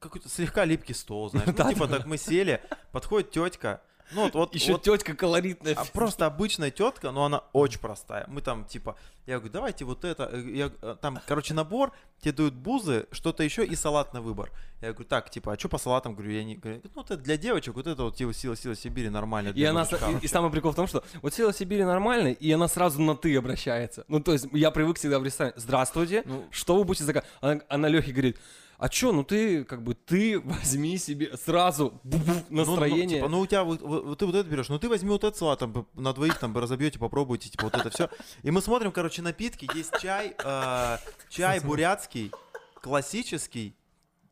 Какой-то 0.00 0.28
слегка 0.28 0.64
липкий 0.64 0.94
стол, 0.94 1.30
знаешь. 1.30 1.46
Ну, 1.46 1.52
типа, 1.70 1.86
так 1.86 2.06
мы 2.06 2.16
сели, 2.16 2.60
подходит 2.90 3.30
тетка, 3.30 3.80
ну, 4.12 4.22
вот, 4.22 4.34
вот, 4.34 4.54
Еще 4.54 4.72
вот 4.72 4.82
тетка 4.82 5.14
колоритная. 5.14 5.74
А 5.74 5.84
просто 5.84 6.26
обычная 6.26 6.70
тетка, 6.70 7.10
но 7.12 7.24
она 7.24 7.44
очень 7.52 7.78
простая. 7.78 8.24
Мы 8.28 8.40
там 8.40 8.64
типа, 8.64 8.96
я 9.26 9.36
говорю, 9.36 9.52
давайте 9.52 9.84
вот 9.84 10.04
это, 10.04 10.28
э, 10.32 10.42
я, 10.52 10.72
э, 10.82 10.96
там, 11.00 11.20
короче, 11.26 11.54
набор, 11.54 11.92
тебе 12.20 12.32
дают 12.32 12.54
бузы, 12.54 13.06
что-то 13.12 13.44
еще 13.44 13.64
и 13.64 13.76
салат 13.76 14.12
на 14.12 14.20
выбор. 14.20 14.50
Я 14.80 14.92
говорю, 14.92 15.08
так, 15.08 15.30
типа, 15.30 15.52
а 15.52 15.58
что 15.58 15.68
по 15.68 15.78
салатам? 15.78 16.14
Говорю, 16.14 16.32
я 16.32 16.42
не, 16.42 16.56
говорю, 16.56 16.80
ну 16.94 17.02
это 17.02 17.16
для 17.16 17.36
девочек, 17.36 17.74
вот 17.74 17.86
это 17.86 18.02
вот 18.02 18.16
типа 18.16 18.32
сила, 18.32 18.56
сила 18.56 18.74
Сибири 18.74 19.10
нормально. 19.10 19.50
И, 19.50 19.64
она, 19.64 19.82
и, 19.82 19.94
и 19.94 20.14
вообще». 20.14 20.28
самый 20.28 20.50
прикол 20.50 20.72
в 20.72 20.76
том, 20.76 20.88
что 20.88 21.04
вот 21.22 21.32
сила 21.32 21.52
Сибири 21.52 21.84
нормальный, 21.84 22.32
и 22.32 22.50
она 22.50 22.66
сразу 22.66 23.00
на 23.00 23.14
ты 23.14 23.36
обращается. 23.36 24.04
Ну, 24.08 24.20
то 24.20 24.32
есть 24.32 24.46
я 24.52 24.70
привык 24.72 24.98
всегда 24.98 25.20
в 25.20 25.24
ресторане. 25.24 25.54
Здравствуйте, 25.56 26.22
Ну, 26.26 26.46
что 26.50 26.76
вы 26.76 26.84
будете 26.84 27.04
заказывать? 27.04 27.30
Она, 27.40 27.60
она 27.68 27.88
Лехе 27.88 28.10
говорит, 28.10 28.38
а 28.82 28.88
чё, 28.88 29.12
ну 29.12 29.22
ты, 29.24 29.62
как 29.64 29.82
бы, 29.82 29.94
ты 29.94 30.40
возьми 30.44 30.96
себе 30.98 31.36
сразу 31.36 32.00
бу-бу, 32.02 32.32
Ну, 32.48 32.64
ну, 32.64 32.64
настроение. 32.64 33.18
типа, 33.18 33.28
ну 33.28 33.40
у 33.40 33.46
тебя 33.46 33.62
вот, 33.62 33.80
вот- 33.82 34.18
ты 34.18 34.26
вот 34.26 34.34
это 34.34 34.48
берешь, 34.48 34.68
ну 34.70 34.78
ты 34.78 34.88
возьми 34.88 35.10
вот 35.10 35.22
этот 35.22 35.36
салат, 35.36 35.58
там, 35.58 35.86
на 35.94 36.12
двоих 36.12 36.38
там 36.38 36.56
разобьете, 36.56 36.98
попробуйте, 36.98 37.50
типа 37.50 37.64
вот 37.64 37.74
это 37.74 37.90
все. 37.90 38.08
И 38.42 38.50
мы 38.50 38.60
смотрим, 38.62 38.90
короче, 38.90 39.22
напитки, 39.22 39.68
есть 39.74 39.92
чай, 40.00 40.34
э, 40.42 40.96
чай 41.28 41.60
бурятский, 41.60 42.32
классический, 42.80 43.76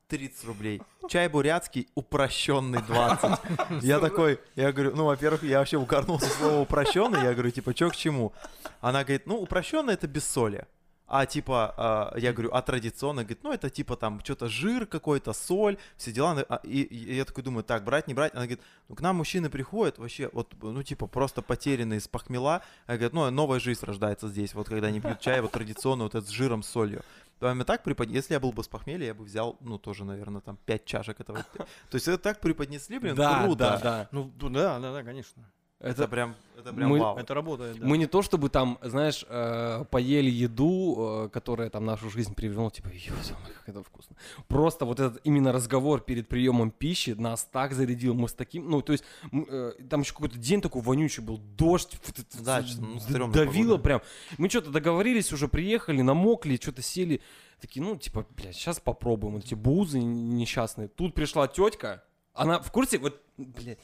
30 0.09 0.45
рублей. 0.47 0.83
Чай 1.11 1.29
бурятский, 1.29 1.87
упрощенный 1.95 2.81
20. 2.83 3.39
Я 3.83 3.99
такой, 4.01 4.41
я 4.57 4.73
говорю, 4.73 4.97
ну, 4.97 5.05
во-первых, 5.05 5.43
я 5.43 5.59
вообще 5.59 5.77
укорнулся 5.77 6.29
слово 6.31 6.61
упрощенный, 6.63 7.23
я 7.23 7.35
говорю, 7.35 7.51
типа, 7.51 7.75
чё 7.75 7.91
к 7.91 7.97
чему? 7.97 8.33
Она 8.81 9.05
говорит, 9.05 9.27
ну, 9.27 9.37
упрощенный 9.39 9.93
это 9.95 10.07
без 10.07 10.25
соли. 10.25 10.67
А 11.09 11.25
типа, 11.25 11.75
а, 11.77 12.19
я 12.19 12.33
говорю, 12.35 12.51
а 12.53 12.61
традиционно, 12.61 13.23
говорит, 13.23 13.43
ну 13.43 13.53
это 13.53 13.71
типа 13.71 13.97
там 13.97 14.21
что-то 14.23 14.49
жир 14.49 14.85
какой-то, 14.87 15.33
соль, 15.33 15.79
все 15.97 16.13
дела. 16.13 16.45
А, 16.49 16.61
И, 16.65 16.83
и 16.83 17.15
я 17.15 17.25
такой 17.25 17.43
думаю, 17.43 17.65
так, 17.65 17.83
брать, 17.83 18.07
не 18.07 18.15
брать. 18.15 18.35
Она 18.35 18.43
говорит, 18.43 18.61
ну 18.89 18.95
к 18.95 19.01
нам 19.01 19.17
мужчины 19.17 19.49
приходят 19.49 19.99
вообще, 19.99 20.29
вот, 20.33 20.55
ну 20.61 20.83
типа 20.83 21.07
просто 21.07 21.41
потерянные 21.41 22.01
с 22.01 22.09
похмела. 22.09 22.63
Она 22.87 22.99
говорит, 22.99 23.15
ну 23.15 23.31
новая 23.31 23.59
жизнь 23.59 23.85
рождается 23.85 24.29
здесь, 24.29 24.53
вот 24.55 24.69
когда 24.69 24.89
они 24.89 25.01
пьют 25.01 25.21
чай, 25.21 25.41
вот 25.41 25.53
традиционно 25.53 26.05
вот 26.05 26.15
этот 26.15 26.29
с 26.29 26.33
жиром, 26.33 26.63
с 26.63 26.69
солью. 26.69 27.03
Прямо 27.39 27.65
так 27.65 27.85
препод... 27.85 28.09
Если 28.09 28.35
я 28.35 28.41
был 28.41 28.53
бы 28.53 28.65
с 28.65 28.69
похмелья, 28.69 29.07
я 29.07 29.15
бы 29.15 29.25
взял, 29.25 29.57
ну, 29.61 29.79
тоже, 29.79 30.05
наверное, 30.05 30.41
там, 30.41 30.59
5 30.67 30.85
чашек 30.85 31.21
этого. 31.21 31.45
То 31.55 31.95
есть 31.95 32.09
это 32.09 32.19
так 32.19 32.41
преподнесли, 32.41 32.99
блин, 32.99 33.15
да, 33.15 33.45
круто. 33.45 33.59
да, 33.59 33.79
да. 33.79 34.09
ну, 34.11 34.33
да, 34.51 34.81
да, 34.81 34.93
да, 34.93 35.03
конечно. 35.05 35.45
Это, 35.81 36.03
Это 36.03 36.09
прям, 36.09 36.35
это 36.59 36.73
прям 36.73 36.91
мы- 36.91 36.99
вау. 36.99 37.17
Это 37.19 37.35
работает, 37.35 37.79
да. 37.79 37.87
мы 37.87 37.99
не 37.99 38.07
то 38.07 38.21
чтобы 38.23 38.49
там, 38.49 38.79
знаешь, 38.83 39.25
э, 39.29 39.85
поели 39.93 40.29
еду, 40.29 41.27
э, 41.27 41.29
которая 41.29 41.71
там 41.71 41.85
нашу 41.85 42.11
жизнь 42.11 42.35
перевернула, 42.35 42.73
типа, 42.73 42.89
«Ё, 42.89 43.15
самое, 43.23 43.53
как 43.55 43.69
это 43.69 43.83
вкусно. 43.85 44.17
Просто 44.49 44.85
вот 44.85 44.99
этот 44.99 45.21
именно 45.23 45.53
разговор 45.53 46.01
перед 46.01 46.27
приемом 46.27 46.73
пищи 46.73 47.11
нас 47.11 47.45
так 47.45 47.75
зарядил, 47.75 48.15
мы 48.15 48.29
с 48.29 48.33
таким, 48.33 48.69
ну, 48.69 48.83
то 48.83 48.91
есть, 48.91 49.05
э, 49.33 49.73
там 49.89 50.01
еще 50.01 50.15
какой-то 50.15 50.37
день 50.37 50.61
такой 50.61 50.83
вонючий 50.83 51.23
был, 51.23 51.39
дождь, 51.39 51.97
Да, 52.41 52.65
ну, 53.09 53.31
давило 53.31 53.77
погода. 53.77 53.83
прям. 53.85 54.03
Мы 54.37 54.49
что-то 54.49 54.71
договорились, 54.71 55.33
уже 55.33 55.47
приехали, 55.47 56.03
намокли, 56.03 56.57
что-то 56.61 56.83
сели, 56.83 57.21
такие, 57.61 57.85
ну, 57.87 57.97
типа, 57.97 58.27
блядь, 58.37 58.57
сейчас 58.57 58.81
попробуем, 58.81 59.37
эти 59.37 59.55
бузы 59.55 60.01
несчастные. 60.01 60.89
Тут 60.89 61.15
пришла 61.15 61.47
тетка, 61.47 62.03
она 62.35 62.59
в 62.59 62.73
курсе, 62.73 62.99
вот, 62.99 63.23
блядь, 63.37 63.79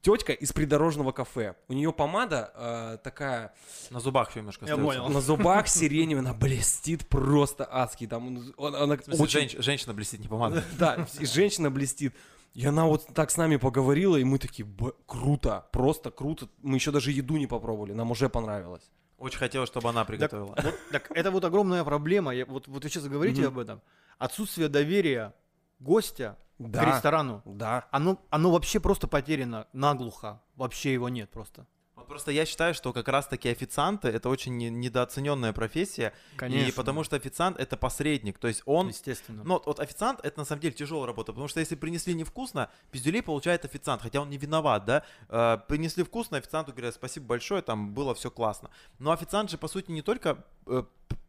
тетка 0.00 0.32
из 0.32 0.52
придорожного 0.52 1.12
кафе. 1.12 1.54
У 1.68 1.72
нее 1.72 1.92
помада 1.92 2.52
э, 2.54 2.98
такая 3.02 3.52
На 3.90 4.00
зубах 4.00 4.30
еще 4.30 4.40
немножко 4.40 4.66
Я 4.66 4.76
понял. 4.76 5.08
на 5.08 5.20
зубах 5.20 5.68
сиреневая, 5.68 6.22
она 6.24 6.34
блестит 6.34 7.06
просто 7.08 7.68
адски. 7.70 8.06
Там 8.06 8.26
он- 8.26 8.54
он- 8.56 8.74
она 8.76 8.96
В 8.96 9.04
смысле, 9.04 9.24
очень, 9.24 9.40
женщ- 9.40 9.62
женщина 9.62 9.94
блестит 9.94 10.20
не 10.20 10.28
помада. 10.28 10.62
да, 10.78 11.06
и 11.20 11.26
женщина 11.26 11.70
блестит. 11.70 12.14
И 12.54 12.64
она 12.66 12.86
вот 12.86 13.06
так 13.14 13.30
с 13.30 13.36
нами 13.36 13.56
поговорила, 13.56 14.16
и 14.16 14.24
мы 14.24 14.38
такие, 14.38 14.64
«Б- 14.64 14.92
круто, 15.06 15.66
просто 15.70 16.10
круто. 16.10 16.48
Мы 16.62 16.76
еще 16.76 16.90
даже 16.90 17.12
еду 17.12 17.36
не 17.36 17.46
попробовали, 17.46 17.92
нам 17.92 18.10
уже 18.10 18.28
понравилось. 18.28 18.90
Очень 19.18 19.38
хотелось, 19.38 19.68
чтобы 19.68 19.88
она 19.90 20.04
приготовила. 20.04 20.54
Вот, 20.62 20.74
так 20.90 21.10
это 21.10 21.30
вот 21.30 21.44
огромная 21.44 21.84
проблема. 21.84 22.34
Я- 22.34 22.46
вот, 22.46 22.66
вот 22.68 22.82
вы 22.84 22.88
сейчас 22.90 23.06
говорите 23.06 23.42
Мгм. 23.42 23.48
об 23.48 23.58
этом. 23.58 23.82
Отсутствие 24.18 24.68
доверия 24.68 25.34
гостя 25.78 26.36
к 26.58 26.62
Да, 26.70 26.84
ресторану. 26.84 27.42
да. 27.44 27.86
Оно, 27.90 28.18
оно 28.30 28.50
вообще 28.50 28.80
просто 28.80 29.06
потеряно 29.06 29.66
наглухо. 29.72 30.40
Вообще 30.56 30.92
его 30.92 31.08
нет 31.08 31.30
просто. 31.30 31.66
Вот 31.94 32.06
просто 32.06 32.30
я 32.30 32.46
считаю, 32.46 32.74
что 32.74 32.92
как 32.92 33.08
раз-таки 33.08 33.48
официанты 33.48 34.08
это 34.08 34.28
очень 34.28 34.56
не- 34.56 34.70
недооцененная 34.70 35.52
профессия. 35.52 36.12
И 36.48 36.72
потому 36.76 37.02
что 37.04 37.16
официант 37.16 37.58
это 37.58 37.76
посредник. 37.76 38.38
То 38.38 38.46
есть 38.48 38.62
он 38.66 38.88
Естественно. 38.88 39.42
Ну, 39.44 39.60
вот, 39.64 39.80
официант 39.80 40.20
это 40.22 40.38
на 40.38 40.44
самом 40.44 40.60
деле 40.62 40.74
тяжелая 40.74 41.06
работа, 41.06 41.32
потому 41.32 41.48
что 41.48 41.58
если 41.60 41.74
принесли 41.74 42.14
невкусно, 42.14 42.70
пиздюлей 42.92 43.22
получает 43.22 43.64
официант, 43.64 44.02
хотя 44.02 44.20
он 44.20 44.30
не 44.30 44.38
виноват, 44.38 44.84
да. 44.84 45.02
Э, 45.28 45.58
принесли 45.68 46.04
вкусно, 46.04 46.38
официанту 46.38 46.72
говорят 46.72 46.94
спасибо 46.94 47.26
большое, 47.26 47.62
там 47.62 47.92
было 47.94 48.14
все 48.14 48.30
классно. 48.30 48.70
Но 49.00 49.10
официант 49.10 49.50
же 49.50 49.58
по 49.58 49.66
сути 49.68 49.90
не 49.90 50.02
только 50.02 50.44
э, 50.66 50.84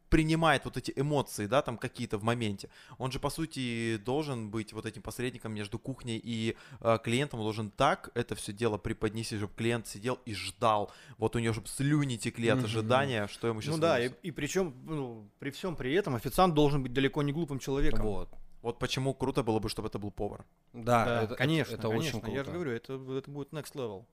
принимает 0.10 0.66
вот 0.66 0.78
эти 0.78 0.92
эмоции, 0.96 1.46
да, 1.46 1.62
там 1.62 1.78
какие-то 1.78 2.18
в 2.18 2.24
моменте. 2.24 2.70
Он 2.98 3.12
же, 3.12 3.20
по 3.20 3.30
сути, 3.30 3.98
должен 3.98 4.50
быть 4.50 4.74
вот 4.74 4.86
этим 4.86 5.02
посредником 5.02 5.54
между 5.54 5.80
кухней 5.80 6.20
и 6.22 6.56
э, 6.82 6.98
клиентом. 7.04 7.40
Он 7.40 7.46
должен 7.46 7.72
так 7.72 8.10
это 8.16 8.36
все 8.36 8.52
дело 8.52 8.78
преподнести, 8.78 9.38
чтобы 9.38 9.54
клиент 9.56 9.88
сидел 9.88 10.20
и 10.26 10.34
ждал. 10.34 10.92
Вот 11.18 11.36
у 11.36 11.40
него, 11.40 11.54
чтобы 11.54 11.68
слюни 11.68 12.18
текли 12.18 12.50
от 12.50 12.64
ожидания, 12.64 13.28
что 13.28 13.48
ему 13.48 13.62
сейчас 13.62 13.76
ну 13.76 13.82
да, 13.82 14.04
и, 14.04 14.12
и 14.24 14.32
причем, 14.32 14.74
ну, 14.86 15.30
при 15.40 15.52
всем 15.52 15.76
при 15.76 15.94
этом 15.94 16.16
официант 16.16 16.54
должен 16.54 16.84
быть 16.84 16.94
далеко 16.94 17.22
не 17.22 17.32
глупым 17.32 17.60
человеком. 17.60 18.06
Вот. 18.06 18.30
Вот 18.62 18.78
почему 18.78 19.14
круто 19.14 19.42
было 19.44 19.60
бы, 19.60 19.70
чтобы 19.70 19.88
это 19.88 20.00
был 20.00 20.12
повар. 20.12 20.46
Да, 20.74 21.06
Да, 21.06 21.24
это, 21.24 21.36
конечно, 21.36 21.74
это, 21.74 21.82
это 21.82 21.90
конечно. 21.90 22.18
очень 22.18 22.22
круто. 22.22 22.38
Я 22.38 22.44
же 22.44 22.52
говорю, 22.52 22.72
это, 22.72 22.94
это 22.94 23.32
будет 23.32 23.54
next 23.54 23.74
level. 23.74 24.06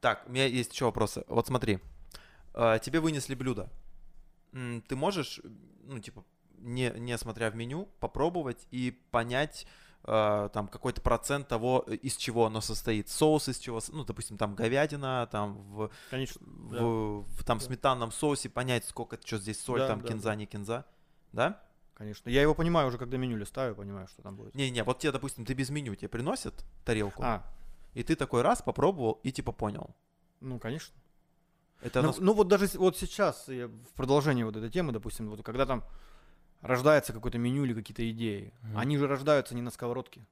Так, 0.00 0.24
у 0.26 0.32
меня 0.32 0.46
есть 0.46 0.72
еще 0.72 0.84
вопросы. 0.84 1.24
Вот 1.26 1.46
смотри, 1.46 1.80
э, 2.54 2.78
тебе 2.82 3.00
вынесли 3.00 3.34
блюдо. 3.34 3.68
Ты 4.52 4.96
можешь, 4.96 5.40
ну, 5.84 5.98
типа, 5.98 6.24
не, 6.58 6.90
не 6.96 7.16
смотря 7.18 7.50
в 7.50 7.56
меню, 7.56 7.88
попробовать 8.00 8.66
и 8.70 8.90
понять 9.10 9.66
э, 10.04 10.48
там 10.52 10.68
какой-то 10.68 11.00
процент 11.00 11.48
того, 11.48 11.84
э, 11.86 11.94
из 11.94 12.16
чего 12.16 12.46
оно 12.46 12.60
состоит. 12.60 13.08
Соус 13.08 13.48
из 13.48 13.58
чего, 13.58 13.80
ну, 13.88 14.04
допустим, 14.04 14.36
там 14.38 14.54
говядина, 14.54 15.28
там 15.30 15.56
в, 15.72 15.90
Конечно. 16.10 16.40
в, 16.44 17.22
в 17.22 17.44
там 17.44 17.58
Да. 17.58 17.64
сметанном 17.64 18.12
соусе, 18.12 18.48
понять, 18.48 18.84
сколько, 18.86 19.18
что 19.24 19.38
здесь 19.38 19.60
соль, 19.60 19.80
Да, 19.80 19.88
там 19.88 20.00
да, 20.00 20.08
кинза, 20.08 20.28
да. 20.30 20.34
не 20.36 20.46
кинза. 20.46 20.84
Да? 21.32 21.62
Конечно. 21.94 22.30
Я 22.30 22.40
его 22.42 22.54
понимаю 22.54 22.88
уже, 22.88 22.96
когда 22.98 23.18
меню 23.18 23.36
листаю, 23.36 23.74
понимаю, 23.74 24.08
что 24.08 24.22
там 24.22 24.36
будет. 24.36 24.54
Не-не, 24.54 24.84
вот 24.84 24.98
тебе, 24.98 25.12
допустим, 25.12 25.44
ты 25.44 25.52
без 25.52 25.68
меню, 25.70 25.94
тебе 25.94 26.08
приносят 26.08 26.64
тарелку, 26.84 27.22
А, 27.22 27.44
и 27.92 28.02
ты 28.02 28.16
такой 28.16 28.40
раз 28.42 28.62
попробовал 28.62 29.20
и 29.22 29.30
типа 29.32 29.52
понял. 29.52 29.94
ну, 30.40 30.58
конечно. 30.58 30.94
Это 31.82 32.02
Ну, 32.02 32.08
нас- 32.08 32.18
ну 32.18 32.32
вот 32.34 32.48
даже 32.48 32.66
вот 32.74 32.96
сейчас, 32.98 33.48
я 33.48 33.68
в 33.68 33.92
продолжении 33.94 34.42
вот 34.42 34.56
этой 34.56 34.70
темы, 34.70 34.92
допустим, 34.92 35.28
вот 35.30 35.42
когда 35.42 35.66
там 35.66 35.82
рождается 36.60 37.12
какое-то 37.12 37.38
меню 37.38 37.64
или 37.64 37.72
какие-то 37.74 38.08
идеи, 38.10 38.52
Мгм. 38.62 38.78
они 38.78 38.98
же 38.98 39.06
рождаются 39.06 39.54
не 39.54 39.62
на 39.62 39.70
сковородке. 39.70 40.26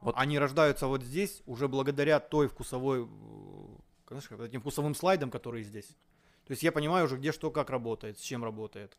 Вот. 0.00 0.14
Они 0.16 0.38
рождаются 0.38 0.86
вот 0.86 1.02
здесь 1.02 1.42
уже 1.46 1.68
благодаря 1.68 2.20
той 2.20 2.48
вкусовой, 2.48 3.02
э, 3.02 3.06
знаешь, 4.08 4.30
этим 4.48 4.60
вкусовым 4.60 4.94
слайдам, 4.94 5.30
которые 5.30 5.64
здесь. 5.64 5.88
То 6.46 6.52
есть 6.52 6.62
я 6.62 6.72
понимаю 6.72 7.04
уже, 7.04 7.16
где 7.18 7.32
что, 7.32 7.50
как 7.50 7.68
работает, 7.68 8.18
с 8.18 8.22
чем 8.22 8.42
работает. 8.44 8.96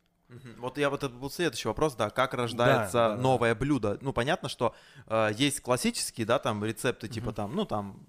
Вот 0.60 0.78
я 0.78 0.91
вот 0.91 1.03
это 1.03 1.16
был 1.16 1.32
следующий 1.32 1.68
вопрос, 1.70 1.95
да, 1.95 2.11
как 2.11 2.36
рождается 2.36 2.94
да, 2.94 3.16
да. 3.16 3.22
новое 3.22 3.56
блюдо. 3.56 3.98
Ну, 4.02 4.14
понятно, 4.14 4.48
что 4.48 4.76
э, 5.07 5.32
есть 5.36 5.60
классические, 5.61 6.28
да, 6.28 6.38
там 6.38 6.64
рецепты 6.64 7.07
типа 7.07 7.28
Мгм. 7.28 7.34
там, 7.36 7.56
ну, 7.56 7.66
там 7.66 7.99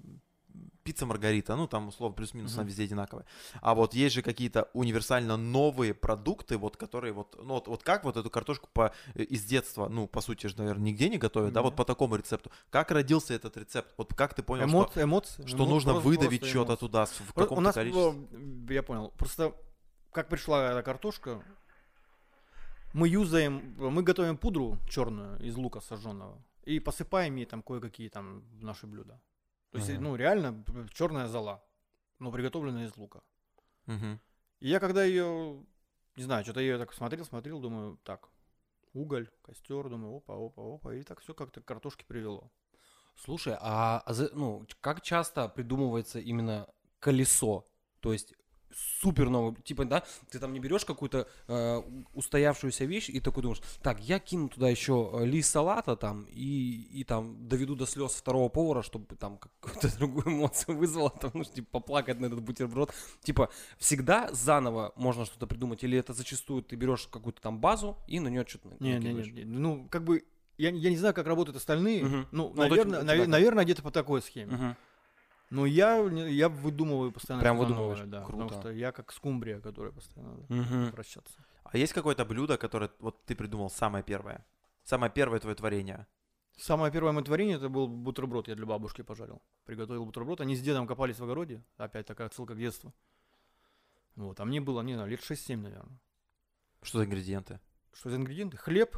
пицца 0.90 1.06
Маргарита, 1.06 1.54
ну, 1.56 1.68
там, 1.68 1.88
условно, 1.88 2.16
плюс-минус 2.16 2.56
Мгм. 2.56 2.66
везде 2.66 2.82
одинаковые. 2.84 3.24
А 3.62 3.74
вот 3.74 3.94
есть 3.94 4.14
же 4.16 4.22
какие-то 4.22 4.68
универсально 4.72 5.36
новые 5.36 5.94
продукты, 5.94 6.56
вот, 6.58 6.76
которые 6.76 7.12
вот, 7.12 7.36
ну, 7.38 7.54
вот, 7.54 7.68
вот 7.68 7.82
как 7.84 8.04
вот 8.04 8.16
эту 8.16 8.28
картошку 8.30 8.68
по, 8.72 8.92
э, 9.14 9.22
из 9.22 9.44
детства, 9.44 9.88
ну, 9.88 10.08
по 10.08 10.20
сути 10.20 10.48
же, 10.48 10.58
наверное, 10.58 10.82
нигде 10.86 11.08
не 11.08 11.18
готовят, 11.18 11.52
да, 11.52 11.62
вот 11.62 11.76
по 11.76 11.84
такому 11.84 12.16
рецепту. 12.16 12.50
Как 12.70 12.90
родился 12.90 13.34
этот 13.34 13.56
рецепт? 13.56 13.94
Вот 13.96 14.14
как 14.14 14.34
ты 14.34 14.42
понял, 14.42 14.64
Эмоции, 14.64 14.90
что, 14.92 15.02
эмоции. 15.04 15.46
что 15.46 15.56
эмо- 15.64 15.68
нужно 15.68 15.92
просто- 15.92 16.08
выдавить 16.08 16.40
просто 16.40 16.50
что-то 16.50 16.72
эмоции. 16.72 16.80
туда 16.86 17.06
в 17.06 17.34
каком-то 17.34 17.72
количестве? 17.72 18.26
э, 18.68 18.74
я 18.74 18.82
понял, 18.82 19.12
просто 19.16 19.54
как 20.12 20.28
пришла 20.28 20.72
эта 20.72 20.82
картошка, 20.82 21.40
мы 22.92 23.06
юзаем, 23.06 23.76
мы 23.78 24.02
готовим 24.02 24.36
пудру 24.36 24.76
черную 24.88 25.38
из 25.40 25.54
лука 25.56 25.80
сожженного 25.80 26.36
и 26.64 26.80
посыпаем 26.80 27.36
ей 27.36 27.46
там 27.46 27.62
кое-какие 27.62 28.08
там 28.08 28.42
наши 28.60 28.86
блюда. 28.86 29.20
То 29.70 29.78
есть, 29.78 29.90
Мгм. 29.90 30.02
ну, 30.02 30.16
реально 30.16 30.64
черная 30.92 31.28
зола, 31.28 31.64
но 32.18 32.32
приготовленная 32.32 32.86
из 32.86 32.96
лука. 32.96 33.22
Мгм. 33.86 34.20
И 34.58 34.68
я 34.68 34.80
когда 34.80 35.04
ее, 35.04 35.64
не 36.16 36.22
знаю, 36.22 36.44
что-то 36.44 36.60
я 36.60 36.78
так 36.78 36.92
смотрел, 36.92 37.24
смотрел, 37.24 37.60
думаю, 37.60 37.98
так, 38.04 38.28
уголь, 38.92 39.30
костер, 39.42 39.88
думаю, 39.88 40.16
опа, 40.16 40.34
опа, 40.34 40.74
опа, 40.74 40.94
и 40.94 41.02
так 41.02 41.20
все 41.20 41.34
как-то 41.34 41.60
к 41.60 41.64
картошке 41.64 42.04
привело. 42.04 42.50
Слушай, 43.16 43.56
а 43.60 44.02
а 44.04 44.12
ну, 44.32 44.66
как 44.80 45.02
часто 45.02 45.48
придумывается 45.48 46.18
именно 46.18 46.66
колесо? 46.98 47.64
То 48.00 48.12
есть 48.12 48.34
супер 49.00 49.28
новый, 49.30 49.54
типа, 49.62 49.84
да, 49.84 50.02
ты 50.30 50.38
там 50.38 50.52
не 50.52 50.60
берешь 50.60 50.84
какую-то 50.84 51.26
э, 51.48 51.82
устоявшуюся 52.14 52.84
вещь 52.84 53.08
и 53.08 53.20
такой 53.20 53.42
думаешь, 53.42 53.62
так, 53.82 54.00
я 54.00 54.18
кину 54.18 54.48
туда 54.48 54.68
еще 54.68 55.10
э, 55.12 55.24
лист 55.24 55.50
салата 55.52 55.96
там 55.96 56.26
и, 56.30 56.88
и 56.92 57.04
там 57.04 57.48
доведу 57.48 57.74
до 57.74 57.86
слез 57.86 58.12
второго 58.12 58.48
повара, 58.48 58.82
чтобы 58.82 59.16
там 59.16 59.38
какую-то 59.62 59.96
другую 59.98 60.28
эмоцию 60.28 60.76
вызвало, 60.76 61.10
там, 61.10 61.30
ну, 61.34 61.44
типа, 61.44 61.80
поплакать 61.80 62.20
на 62.20 62.26
этот 62.26 62.40
бутерброд. 62.42 62.92
Типа, 63.22 63.50
всегда 63.78 64.30
заново 64.32 64.92
можно 64.96 65.24
что-то 65.24 65.46
придумать, 65.46 65.82
или 65.84 65.98
это 65.98 66.12
зачастую 66.12 66.62
ты 66.62 66.76
берешь 66.76 67.06
какую-то 67.06 67.40
там 67.40 67.58
базу 67.60 67.96
и 68.06 68.20
на 68.20 68.28
нее 68.28 68.44
что-то 68.46 68.68
Не, 68.80 68.98
не, 68.98 69.12
не, 69.12 69.30
не, 69.30 69.44
ну, 69.44 69.88
как 69.90 70.04
бы, 70.04 70.24
я, 70.58 70.70
я 70.70 70.90
не 70.90 70.96
знаю, 70.96 71.14
как 71.14 71.26
работают 71.26 71.56
остальные, 71.56 72.04
Мгм. 72.04 72.28
ну, 72.32 72.52
Ну, 72.54 72.54
наверное, 72.54 73.00
как? 73.00 73.26
наверное, 73.28 73.64
где-то 73.64 73.82
по 73.82 73.90
такой 73.90 74.22
схеме. 74.22 74.52
Мгм. 74.54 74.76
Но 75.50 75.66
я, 75.66 75.96
я 76.28 76.48
выдумываю 76.48 77.10
постоянно 77.10 77.42
Прям 77.42 77.58
выдумываешь? 77.58 77.98
новое, 77.98 78.10
да, 78.10 78.24
Круто. 78.24 78.44
потому 78.44 78.60
что 78.60 78.70
я 78.72 78.92
как 78.92 79.12
скумбрия, 79.12 79.60
которая 79.60 79.92
постоянно 79.92 80.36
надо 80.36 80.54
Мгм. 80.54 80.88
обращаться. 80.88 81.44
А 81.64 81.76
есть 81.76 81.92
какое-то 81.92 82.24
блюдо, 82.24 82.56
которое 82.56 82.90
вот 83.00 83.24
ты 83.24 83.34
придумал 83.34 83.68
самое 83.68 84.04
первое? 84.04 84.46
Самое 84.84 85.10
первое 85.12 85.40
твое 85.40 85.56
творение? 85.56 86.06
Самое 86.56 86.92
первое 86.92 87.12
мое 87.12 87.24
творение 87.24 87.56
это 87.56 87.68
был 87.68 87.88
бутерброд, 87.88 88.46
я 88.48 88.54
для 88.54 88.66
бабушки 88.66 89.02
пожарил. 89.02 89.42
Приготовил 89.64 90.04
бутерброд. 90.04 90.40
Они 90.40 90.54
с 90.54 90.60
дедом 90.60 90.86
копались 90.86 91.18
в 91.18 91.24
огороде. 91.24 91.64
Опять 91.78 92.06
такая 92.06 92.26
отсылка 92.28 92.54
к 92.54 92.58
детству. 92.58 92.92
Вот, 94.14 94.38
а 94.40 94.44
мне 94.44 94.60
было, 94.60 94.82
не 94.82 94.94
знаю, 94.94 95.08
лет 95.08 95.20
6-7, 95.20 95.56
наверное. 95.56 95.98
Что 96.82 96.98
за 96.98 97.04
ингредиенты? 97.06 97.60
Что 97.92 98.10
за 98.10 98.16
ингредиенты? 98.16 98.56
Хлеб, 98.56 98.96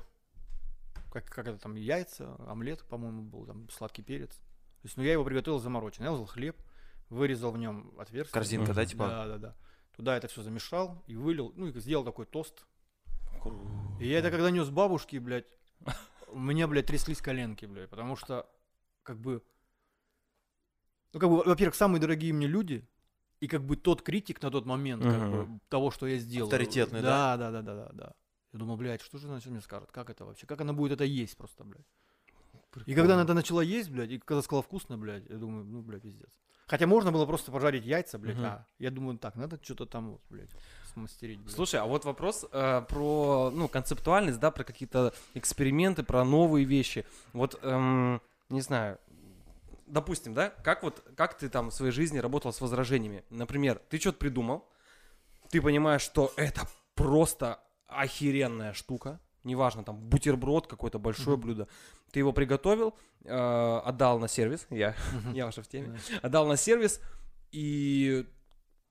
как, 1.12 1.24
как 1.26 1.46
это 1.46 1.58
там, 1.58 1.76
яйца, 1.76 2.34
омлет, 2.48 2.84
по-моему, 2.84 3.22
был, 3.22 3.46
там 3.46 3.68
сладкий 3.70 4.02
перец. 4.02 4.40
То 4.82 4.86
есть, 4.86 4.96
ну, 4.96 5.04
я 5.04 5.12
его 5.12 5.24
приготовил 5.24 5.60
замороченный. 5.60 6.06
Я 6.06 6.12
взял 6.12 6.26
хлеб, 6.26 6.60
вырезал 7.09 7.52
в 7.52 7.59
нем 7.59 7.94
отверстие. 7.98 8.34
Корзинка, 8.34 8.74
да, 8.74 8.84
типа? 8.84 9.06
Да, 9.06 9.26
да, 9.26 9.38
да. 9.38 9.56
Туда 9.94 10.16
это 10.16 10.26
все 10.26 10.42
замешал 10.42 11.04
и 11.06 11.14
вылил, 11.14 11.52
ну, 11.54 11.68
и 11.68 11.80
сделал 11.80 12.04
такой 12.04 12.26
тост. 12.26 12.66
И 14.00 14.09
я 14.09 14.18
это 14.18 14.30
когда 14.30 14.50
нес 14.50 14.68
бабушке, 14.70 15.20
блядь, 15.20 15.46
у 16.28 16.38
меня, 16.38 16.66
блядь, 16.66 16.86
тряслись 16.86 17.20
коленки, 17.20 17.66
блядь, 17.66 17.90
потому 17.90 18.16
что, 18.16 18.50
как 19.04 19.20
бы, 19.20 19.42
ну, 21.12 21.20
как 21.20 21.28
бы, 21.28 21.44
во-первых, 21.44 21.76
самые 21.76 22.00
дорогие 22.00 22.32
мне 22.32 22.46
люди, 22.48 22.88
и 23.38 23.46
как 23.46 23.64
бы 23.64 23.76
тот 23.76 24.02
критик 24.02 24.42
на 24.42 24.50
тот 24.50 24.66
момент, 24.66 25.04
как 25.04 25.30
бы, 25.30 25.60
того, 25.68 25.92
что 25.92 26.09
я 26.09 26.18
сделал. 26.18 26.48
Авторитетный, 26.48 27.02
да? 27.02 27.36
Да, 27.36 27.50
да, 27.50 27.62
да, 27.62 27.74
да, 27.74 27.92
да. 27.92 28.14
Я 28.52 28.59
думал, 28.59 28.76
блядь, 28.76 29.02
что 29.02 29.18
же 29.18 29.28
значит 29.28 29.50
мне 29.50 29.60
скажут? 29.60 29.92
Как 29.92 30.10
это 30.10 30.24
вообще? 30.24 30.46
Как 30.46 30.60
она 30.60 30.72
будет 30.72 30.92
это 30.92 31.04
есть 31.04 31.36
просто, 31.36 31.64
блядь? 31.64 31.86
И 32.86 32.94
когда 32.94 33.14
она 33.14 33.24
это 33.24 33.34
начала 33.34 33.60
есть, 33.60 33.90
блядь, 33.90 34.10
и 34.10 34.18
когда 34.18 34.42
сказала 34.42 34.62
вкусно, 34.62 34.96
блядь, 34.98 35.28
я 35.28 35.36
думаю, 35.36 35.64
ну, 35.64 35.82
блядь, 35.82 36.02
пиздец. 36.02 36.30
Хотя 36.66 36.86
можно 36.86 37.12
было 37.12 37.26
просто 37.26 37.52
пожарить 37.52 37.84
яйца, 37.84 38.18
блядь, 38.18 38.36
Мгм. 38.36 38.44
а 38.46 38.66
я 38.78 38.90
думаю, 38.90 39.18
так, 39.18 39.36
надо 39.36 39.58
что-то 39.62 39.84
там, 39.84 40.12
вот, 40.12 40.22
блядь, 40.30 40.50
смастерить. 40.92 41.40
блядь. 41.40 41.54
Слушай, 41.54 41.80
а 41.80 41.84
вот 41.84 42.04
вопрос 42.04 42.46
э, 42.50 42.82
про 42.88 43.50
ну, 43.54 43.68
концептуальность, 43.68 44.38
да, 44.40 44.50
про 44.50 44.64
какие-то 44.64 45.12
эксперименты, 45.34 46.02
про 46.02 46.24
новые 46.24 46.64
вещи. 46.64 47.04
Вот, 47.32 47.58
эм, 47.62 48.22
не 48.48 48.62
знаю, 48.62 48.98
допустим, 49.86 50.32
да, 50.34 50.50
как 50.50 50.82
вот, 50.82 51.04
как 51.16 51.36
ты 51.36 51.48
там 51.48 51.70
в 51.70 51.74
своей 51.74 51.92
жизни 51.92 52.18
работал 52.18 52.52
с 52.52 52.60
возражениями? 52.60 53.24
Например, 53.28 53.80
ты 53.90 53.98
что-то 53.98 54.18
придумал, 54.18 54.66
ты 55.50 55.60
понимаешь, 55.60 56.02
что 56.02 56.32
это 56.36 56.66
просто 56.94 57.60
охеренная 57.86 58.72
штука, 58.72 59.20
неважно, 59.44 59.85
там, 59.85 59.97
бутерброд, 59.98 60.66
какое-то 60.66 60.98
большое 60.98 61.36
Мгм. 61.36 61.47
блюдо, 61.47 61.69
ты 62.10 62.20
его 62.20 62.32
приготовил, 62.32 62.94
э, 63.24 63.81
отдал 63.85 64.19
на 64.19 64.28
сервис, 64.28 64.66
я, 64.70 64.94
Мгм. 65.12 65.32
я 65.35 65.47
уже 65.47 65.62
в 65.62 65.69
теме, 65.69 65.89
Да. 66.10 66.19
отдал 66.28 66.47
на 66.47 66.56
сервис, 66.56 67.01
и 67.51 68.27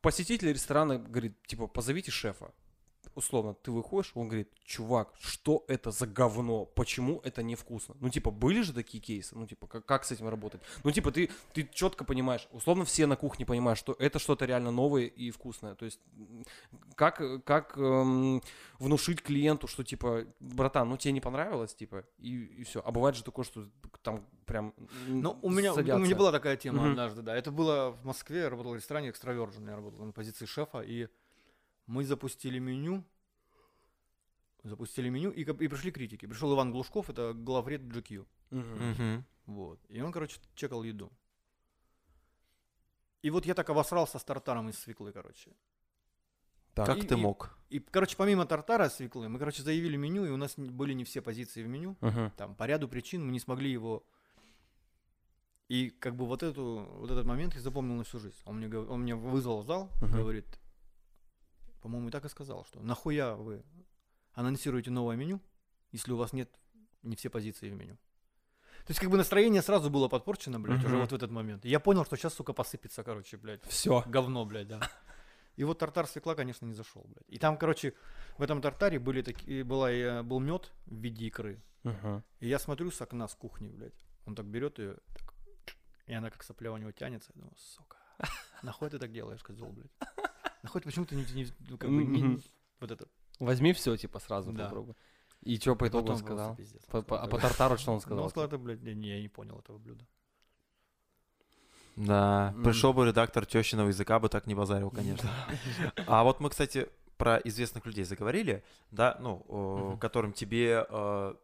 посетитель 0.01 0.51
ресторана 0.53 0.97
говорит, 0.97 1.35
типа, 1.47 1.67
позовите 1.67 2.11
шефа. 2.11 2.51
Условно, 3.13 3.53
ты 3.53 3.71
выходишь, 3.71 4.11
он 4.15 4.27
говорит, 4.27 4.49
чувак, 4.63 5.13
что 5.19 5.65
это 5.67 5.91
за 5.91 6.07
говно? 6.07 6.65
Почему 6.65 7.19
это 7.23 7.43
невкусно? 7.43 7.95
Ну, 7.99 8.09
типа, 8.09 8.31
были 8.31 8.61
же 8.61 8.73
такие 8.73 9.03
кейсы? 9.03 9.35
Ну, 9.37 9.45
типа, 9.45 9.67
как, 9.67 9.85
как 9.85 10.05
с 10.05 10.11
этим 10.11 10.29
работать? 10.29 10.61
Ну, 10.83 10.91
типа, 10.91 11.11
ты, 11.11 11.29
ты 11.53 11.69
четко 11.73 12.05
понимаешь, 12.05 12.47
условно, 12.51 12.85
все 12.85 13.05
на 13.07 13.15
кухне 13.17 13.45
понимают, 13.45 13.77
что 13.77 13.95
это 13.99 14.17
что-то 14.19 14.45
реально 14.45 14.71
новое 14.71 15.03
и 15.03 15.29
вкусное. 15.31 15.75
То 15.75 15.85
есть, 15.85 15.99
как, 16.95 17.21
как 17.43 17.77
эм, 17.77 18.41
внушить 18.79 19.21
клиенту, 19.21 19.67
что, 19.67 19.83
типа, 19.83 20.25
братан, 20.39 20.87
ну, 20.89 20.97
тебе 20.97 21.11
не 21.11 21.21
понравилось, 21.21 21.75
типа, 21.75 22.05
и, 22.17 22.63
все. 22.63 22.81
А 22.85 22.91
бывает 22.91 23.15
же 23.17 23.23
такое, 23.23 23.43
что 23.43 23.67
там 24.03 24.25
прям 24.45 24.73
Ну, 25.07 25.37
у 25.41 25.49
меня, 25.49 25.73
у 25.73 25.75
садятся. 25.75 26.03
меня 26.03 26.15
была 26.15 26.31
такая 26.31 26.57
тема 26.57 26.81
Мгм. 26.81 26.91
однажды, 26.91 27.21
да. 27.21 27.35
Это 27.35 27.51
было 27.51 27.91
в 27.91 28.05
Москве, 28.05 28.39
я 28.41 28.49
работал 28.49 28.71
в 28.71 28.75
ресторане 28.75 29.09
Extraversion, 29.09 29.65
я 29.69 29.75
работал 29.75 30.05
на 30.05 30.11
позиции 30.11 30.45
шефа, 30.45 30.81
и 30.81 31.07
мы 31.91 32.05
запустили 32.05 32.59
меню, 32.59 33.03
запустили 34.63 35.09
меню, 35.09 35.31
и, 35.31 35.41
и 35.41 35.67
пришли 35.67 35.91
критики. 35.91 36.25
Пришел 36.25 36.53
Иван 36.53 36.71
Глушков, 36.71 37.09
это 37.09 37.33
главред 37.33 37.81
GQ. 37.81 38.25
Мгм. 38.51 39.25
Вот. 39.45 39.79
И 39.89 40.01
он, 40.01 40.11
короче, 40.11 40.39
чекал 40.55 40.83
еду. 40.83 41.11
И 43.25 43.29
вот 43.29 43.45
я 43.45 43.53
так 43.53 43.69
обосрался 43.69 44.17
с 44.19 44.23
тартаром 44.23 44.69
из 44.69 44.79
свеклы, 44.79 45.11
короче. 45.11 45.51
Так. 46.73 46.85
Как 46.87 46.97
И- 46.97 47.07
ты 47.07 47.15
и- 47.15 47.17
мог? 47.17 47.57
И, 47.69 47.79
короче, 47.79 48.15
помимо 48.17 48.45
тартара 48.45 48.89
свеклы, 48.89 49.27
мы, 49.27 49.37
короче, 49.39 49.61
заявили 49.61 49.97
меню, 49.97 50.25
и 50.25 50.29
у 50.29 50.37
нас 50.37 50.55
были 50.57 50.93
не 50.93 51.03
все 51.03 51.21
позиции 51.21 51.63
в 51.63 51.67
меню. 51.67 51.97
Мгм. 52.01 52.31
Там, 52.37 52.55
по 52.55 52.65
ряду 52.67 52.87
причин 52.87 53.25
мы 53.25 53.31
не 53.31 53.39
смогли 53.39 53.69
его... 53.69 54.03
И 55.67 55.89
как 55.89 56.15
бы 56.15 56.25
вот, 56.25 56.43
эту, 56.43 56.85
вот 56.99 57.11
этот 57.11 57.25
момент 57.25 57.53
я 57.55 57.61
запомнил 57.61 57.95
на 57.95 58.03
всю 58.03 58.19
жизнь. 58.19 58.35
Он 58.45 58.57
мне, 58.57 58.77
он 58.77 59.01
меня 59.03 59.15
вызвал 59.15 59.61
в 59.61 59.65
зал, 59.65 59.89
Мгм. 60.01 60.11
говорит, 60.17 60.45
по-моему, 61.81 62.07
и 62.09 62.11
так 62.11 62.25
и 62.25 62.29
сказал, 62.29 62.65
что 62.65 62.81
нахуя 62.81 63.35
вы 63.35 63.63
анонсируете 64.33 64.91
новое 64.91 65.15
меню, 65.15 65.39
если 65.91 66.11
у 66.13 66.17
вас 66.17 66.33
нет 66.33 66.49
не 67.03 67.15
все 67.15 67.29
позиции 67.29 67.69
в 67.69 67.75
меню. 67.75 67.97
То 68.85 68.91
есть 68.91 68.99
как 68.99 69.09
бы 69.09 69.17
настроение 69.17 69.61
сразу 69.61 69.89
было 69.89 70.07
подпорчено, 70.07 70.59
блядь, 70.59 70.79
уже 70.79 70.89
Мгм. 70.89 71.01
вот 71.01 71.11
в 71.11 71.15
этот 71.15 71.29
момент. 71.31 71.65
И 71.65 71.69
я 71.69 71.79
понял, 71.79 72.05
что 72.05 72.15
сейчас, 72.15 72.33
сука, 72.33 72.53
посыпется, 72.53 73.03
короче, 73.03 73.37
блядь. 73.37 73.63
Все. 73.65 74.03
Говно, 74.07 74.45
блядь, 74.45 74.67
да. 74.67 74.79
И 75.55 75.63
вот 75.63 75.77
тартар 75.79 76.07
свекла, 76.07 76.33
конечно, 76.35 76.65
не 76.65 76.73
зашел, 76.73 77.03
блядь. 77.03 77.29
И 77.29 77.37
там, 77.37 77.57
короче, 77.57 77.93
в 78.37 78.41
этом 78.41 78.61
тартаре 78.61 78.97
были 78.99 79.21
такие, 79.21 79.63
была, 79.63 79.91
э, 79.91 80.23
был 80.23 80.39
мед 80.39 80.71
в 80.85 80.95
виде 80.95 81.25
икры. 81.25 81.61
И 82.39 82.47
я 82.47 82.57
смотрю 82.59 82.89
с 82.91 83.01
окна 83.01 83.27
с 83.27 83.35
кухни, 83.35 83.67
блядь. 83.69 84.05
Он 84.25 84.35
так 84.35 84.45
берет 84.45 84.79
ее, 84.79 84.97
и 86.07 86.13
она 86.13 86.29
как 86.29 86.43
сопля 86.43 86.71
у 86.71 86.77
него 86.77 86.91
тянется. 86.91 87.31
Я 87.35 87.39
думаю, 87.41 87.55
сука, 87.57 87.97
нахуй 88.63 88.89
ты 88.89 88.97
так 88.99 89.11
делаешь, 89.11 89.43
козел, 89.43 89.67
блядь. 89.67 89.91
Нахуй 90.63 90.81
ты 90.81 90.85
почему 90.89 91.05
ты 91.05 91.15
не, 91.15 91.23
не- 91.33 91.47
ну, 91.69 91.77
как 91.77 91.89
бы, 91.89 92.03
не- 92.03 92.23
Мгм. 92.23 92.41
вот 92.79 92.91
это. 92.91 93.07
Возьми 93.39 93.73
все, 93.73 93.97
типа, 93.97 94.19
сразу 94.19 94.51
Да. 94.51 94.65
попробуй. 94.65 94.95
И 95.41 95.57
что 95.57 95.75
по 95.75 95.87
итогу 95.87 96.03
Потом 96.03 96.15
он 96.15 96.19
сказал? 96.21 96.55
пиздец. 96.55 96.83
По- 96.85 97.01
по- 97.01 97.19
а 97.19 97.27
по 97.27 97.39
тартару 97.39 97.77
что 97.77 97.91
он 97.91 97.97
Ну, 97.97 98.01
сказал? 98.01 98.23
он 98.25 98.29
сказал, 98.29 98.47
это, 98.47 98.57
блядь, 98.59 98.81
не, 98.83 98.93
не, 98.93 99.09
я 99.09 99.21
не 99.21 99.27
понял 99.27 99.57
этого 99.59 99.79
блюда. 99.79 100.05
Да, 101.95 102.53
М. 102.55 102.63
пришел 102.63 102.93
бы 102.93 103.05
редактор 103.05 103.45
тещиного 103.45 103.87
языка, 103.89 104.19
бы 104.19 104.29
так 104.29 104.47
не 104.47 104.55
базарил, 104.55 104.91
конечно. 104.91 105.29
А 106.07 106.23
вот 106.23 106.39
мы, 106.39 106.49
кстати, 106.49 106.89
про 107.17 107.37
известных 107.37 107.85
людей 107.85 108.03
заговорили, 108.05 108.63
да, 108.91 109.17
ну, 109.19 109.43
Мгм. 109.47 109.99
которым 109.99 110.31
тебе 110.33 110.85
э, 110.89 111.35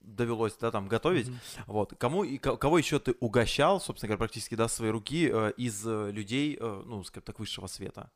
довелось, 0.00 0.56
да, 0.60 0.70
там, 0.70 0.88
готовить. 0.88 1.28
Мгм. 1.28 1.38
Вот, 1.66 1.94
кому 1.98 2.24
и 2.24 2.38
ко- 2.38 2.56
кого 2.56 2.76
еще 2.78 2.98
ты 2.98 3.14
угощал, 3.20 3.80
собственно 3.80 4.08
говоря, 4.08 4.18
практически, 4.18 4.56
да, 4.56 4.68
с 4.68 4.74
своей 4.74 4.92
руки 4.92 5.30
э, 5.32 5.52
из 5.56 5.86
э, 5.86 6.10
людей, 6.10 6.56
э, 6.60 6.82
ну, 6.86 7.02
скажем 7.04 7.24
так, 7.24 7.38
высшего 7.38 7.66
света? 7.66 8.10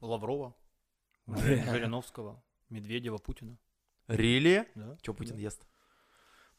Лаврова. 0.00 0.54
Жириновского, 1.26 2.42
Медведева, 2.70 3.18
Путина. 3.18 3.56
Рили? 4.08 4.66
Да? 4.74 4.96
Че 5.02 5.12
Путин 5.14 5.36
Да. 5.36 5.42
ест? 5.42 5.66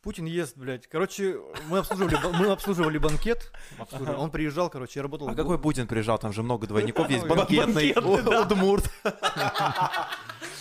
Путин 0.02 0.26
ест, 0.26 0.56
блядь. 0.58 0.88
Короче, 0.88 1.38
мы 1.70 1.80
обслуживали, 1.80 2.18
мы 2.38 2.52
обслуживали 2.52 2.98
банкет. 2.98 3.52
обслуживали. 3.80 4.16
Он 4.16 4.30
приезжал, 4.32 4.70
короче, 4.70 5.00
я 5.00 5.04
работал. 5.04 5.28
А 5.28 5.32
в 5.32 5.36
какой 5.36 5.58
Путин 5.60 5.88
приезжал? 5.88 6.18
Там 6.20 6.34
же 6.34 6.44
много 6.44 6.68
двойников 6.68 7.10
есть. 7.10 7.26
Банкетный, 7.28 7.92
Удмурт. 7.94 8.90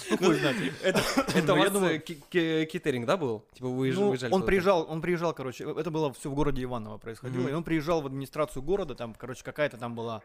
Ну, 0.08 0.16
хуй 0.18 0.36
знает. 0.38 0.72
Это, 0.84 1.00
это 1.34 1.54
у 1.54 1.58
вас 1.58 1.74
э, 1.90 1.98
ки- 1.98 2.22
ки- 2.30 2.64
китеринг, 2.66 3.06
да, 3.06 3.16
был? 3.16 3.44
Типа 3.54 3.66
вы 3.66 3.90
Ну, 3.92 4.10
выезжали 4.10 4.32
он 4.32 4.44
приезжал, 4.46 4.86
он 4.88 5.02
приезжал, 5.02 5.34
короче, 5.34 5.64
это 5.68 5.90
было 5.90 6.12
все 6.12 6.30
в 6.30 6.34
городе 6.34 6.62
Иваново 6.62 6.98
происходило, 6.98 7.48
и 7.48 7.52
он 7.52 7.64
приезжал 7.64 8.02
в 8.02 8.06
администрацию 8.06 8.62
города, 8.62 8.94
там, 8.94 9.14
короче, 9.14 9.42
какая-то 9.42 9.78
там 9.78 9.96
была 9.96 10.22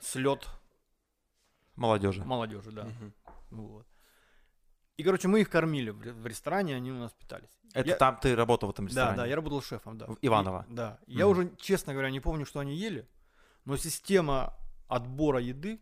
слет 0.00 0.46
Молодежи. 1.76 2.24
молодежи, 2.24 2.70
да. 2.72 2.84
Мгм. 2.84 3.12
Вот. 3.50 3.86
И, 4.96 5.02
короче, 5.02 5.28
мы 5.28 5.40
их 5.42 5.50
кормили 5.50 5.90
в 5.90 6.00
ре- 6.00 6.12
в 6.14 6.26
ресторане, 6.26 6.74
они 6.74 6.90
у 6.90 6.98
нас 6.98 7.12
питались. 7.12 7.50
Это 7.74 7.88
Я- 7.90 7.96
там 7.96 8.18
ты 8.18 8.34
работал 8.34 8.68
в 8.70 8.72
этом 8.72 8.86
Да, 8.86 8.90
ресторане? 8.90 9.16
да, 9.18 9.26
я 9.26 9.36
работал 9.36 9.60
шефом, 9.60 9.98
да. 9.98 10.06
В 10.06 10.16
Иваново? 10.22 10.64
И- 10.70 10.74
да. 10.74 10.98
Я 11.06 11.26
Мгм. 11.26 11.32
уже, 11.38 11.52
честно 11.60 11.92
говоря, 11.92 12.10
не 12.10 12.20
помню, 12.20 12.46
что 12.46 12.60
они 12.60 12.74
ели, 12.74 13.06
но 13.66 13.76
система 13.76 14.54
отбора 14.88 15.38
еды, 15.40 15.80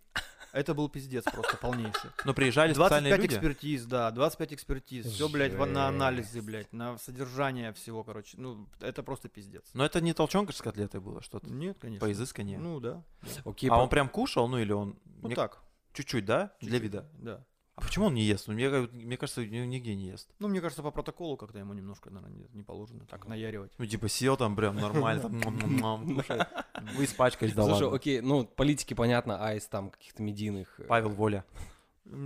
это 0.53 0.75
был 0.75 0.89
пиздец 0.89 1.23
просто 1.25 1.57
полнейший. 1.59 2.11
Ну, 2.25 2.35
приезжали 2.35 2.73
специальные 2.73 3.13
25 3.13 3.21
люди? 3.21 3.35
экспертиз, 3.35 3.85
да, 3.85 4.11
25 4.11 4.53
экспертиз, 4.55 5.07
все, 5.07 5.29
блядь, 5.29 5.57
на 5.57 5.87
анализы, 5.87 6.43
блядь, 6.43 6.73
на 6.73 6.99
содержание 6.99 7.73
всего, 7.73 8.03
короче, 8.03 8.37
ну, 8.37 8.67
это 8.81 9.05
просто 9.05 9.29
пиздец. 9.29 9.63
Но 9.75 9.85
это 9.85 10.01
не 10.01 10.13
толчонка 10.13 10.53
с 10.53 10.61
котлетой 10.61 11.01
было, 11.01 11.23
что-то 11.23 11.49
Нет, 11.51 11.79
конечно. 11.81 12.05
по 12.05 12.11
изысканию. 12.11 12.61
Ну, 12.61 12.81
да. 12.81 13.05
Окей, 13.45 13.71
а 13.71 13.75
по- 13.77 13.79
он 13.83 13.89
прям 13.89 14.09
кушал, 14.09 14.49
ну 14.49 14.59
или 14.59 14.73
он... 14.73 14.99
Ну, 15.23 15.29
так. 15.31 15.63
Чуть-чуть, 15.95 16.25
да? 16.27 16.53
Для 16.61 16.73
чуть-чуть, 16.79 16.83
вида. 16.83 17.09
Да. 17.15 17.45
А 17.77 17.81
почему 17.81 18.07
он 18.07 18.15
не 18.15 18.23
ест? 18.23 18.47
Ну, 18.47 18.55
мне, 18.55 18.71
ка- 18.71 18.89
мне 18.93 19.17
кажется, 19.17 19.45
нигде 19.45 19.95
не 19.97 20.07
ест. 20.09 20.31
Ну, 20.39 20.47
мне 20.49 20.61
кажется, 20.61 20.83
по 20.83 20.91
протоколу 20.93 21.37
как-то 21.37 21.59
ему 21.59 21.73
немножко, 21.73 22.11
наверное, 22.11 22.37
не, 22.37 22.47
не 22.53 22.63
положено 22.63 23.05
так 23.07 23.27
наяривать. 23.27 23.73
Ну, 23.79 23.87
типа, 23.87 24.09
сел 24.09 24.37
там 24.37 24.55
прям 24.55 24.77
нормально, 24.77 25.23
там. 25.23 26.05
Вы 26.97 27.05
испачкались, 27.05 27.55
да 27.55 27.65
Слушай, 27.65 27.91
окей, 27.93 28.21
ну, 28.21 28.45
политики, 28.45 28.95
понятно, 28.95 29.45
а 29.45 29.55
из 29.55 29.67
там 29.67 29.91
каких-то 29.91 30.23
медийных... 30.23 30.79
э, 30.79 30.85
Павел 30.85 31.09
Воля. 31.11 31.45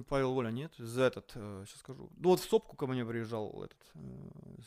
Павел 0.08 0.34
Воля 0.34 0.50
нет, 0.50 0.74
за 0.76 1.04
этот, 1.04 1.30
сейчас 1.30 1.78
скажу. 1.78 2.10
Ну, 2.16 2.28
вот 2.30 2.40
в 2.40 2.44
Сопку 2.44 2.76
ко 2.76 2.86
мне 2.86 3.04
приезжал 3.06 3.62
этот 3.62 3.78
э, 3.94 4.00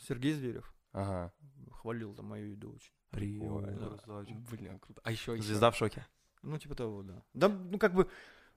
Сергей 0.08 0.32
Зверев, 0.32 0.74
Ага. 0.92 1.32
хвалил 1.70 2.14
там 2.14 2.26
мою 2.26 2.50
еду 2.52 2.72
очень. 2.74 2.92
Прикольно. 3.10 3.98
Блин, 4.50 4.78
круто. 4.80 5.00
А 5.04 5.12
еще, 5.12 5.36
Звезда 5.36 5.70
в 5.70 5.76
шоке. 5.76 6.06
Ну, 6.42 6.58
типа 6.58 6.74
того, 6.74 7.02
да. 7.02 7.22
Да, 7.34 7.48
ну, 7.48 7.78
как 7.78 7.94
бы, 7.94 8.08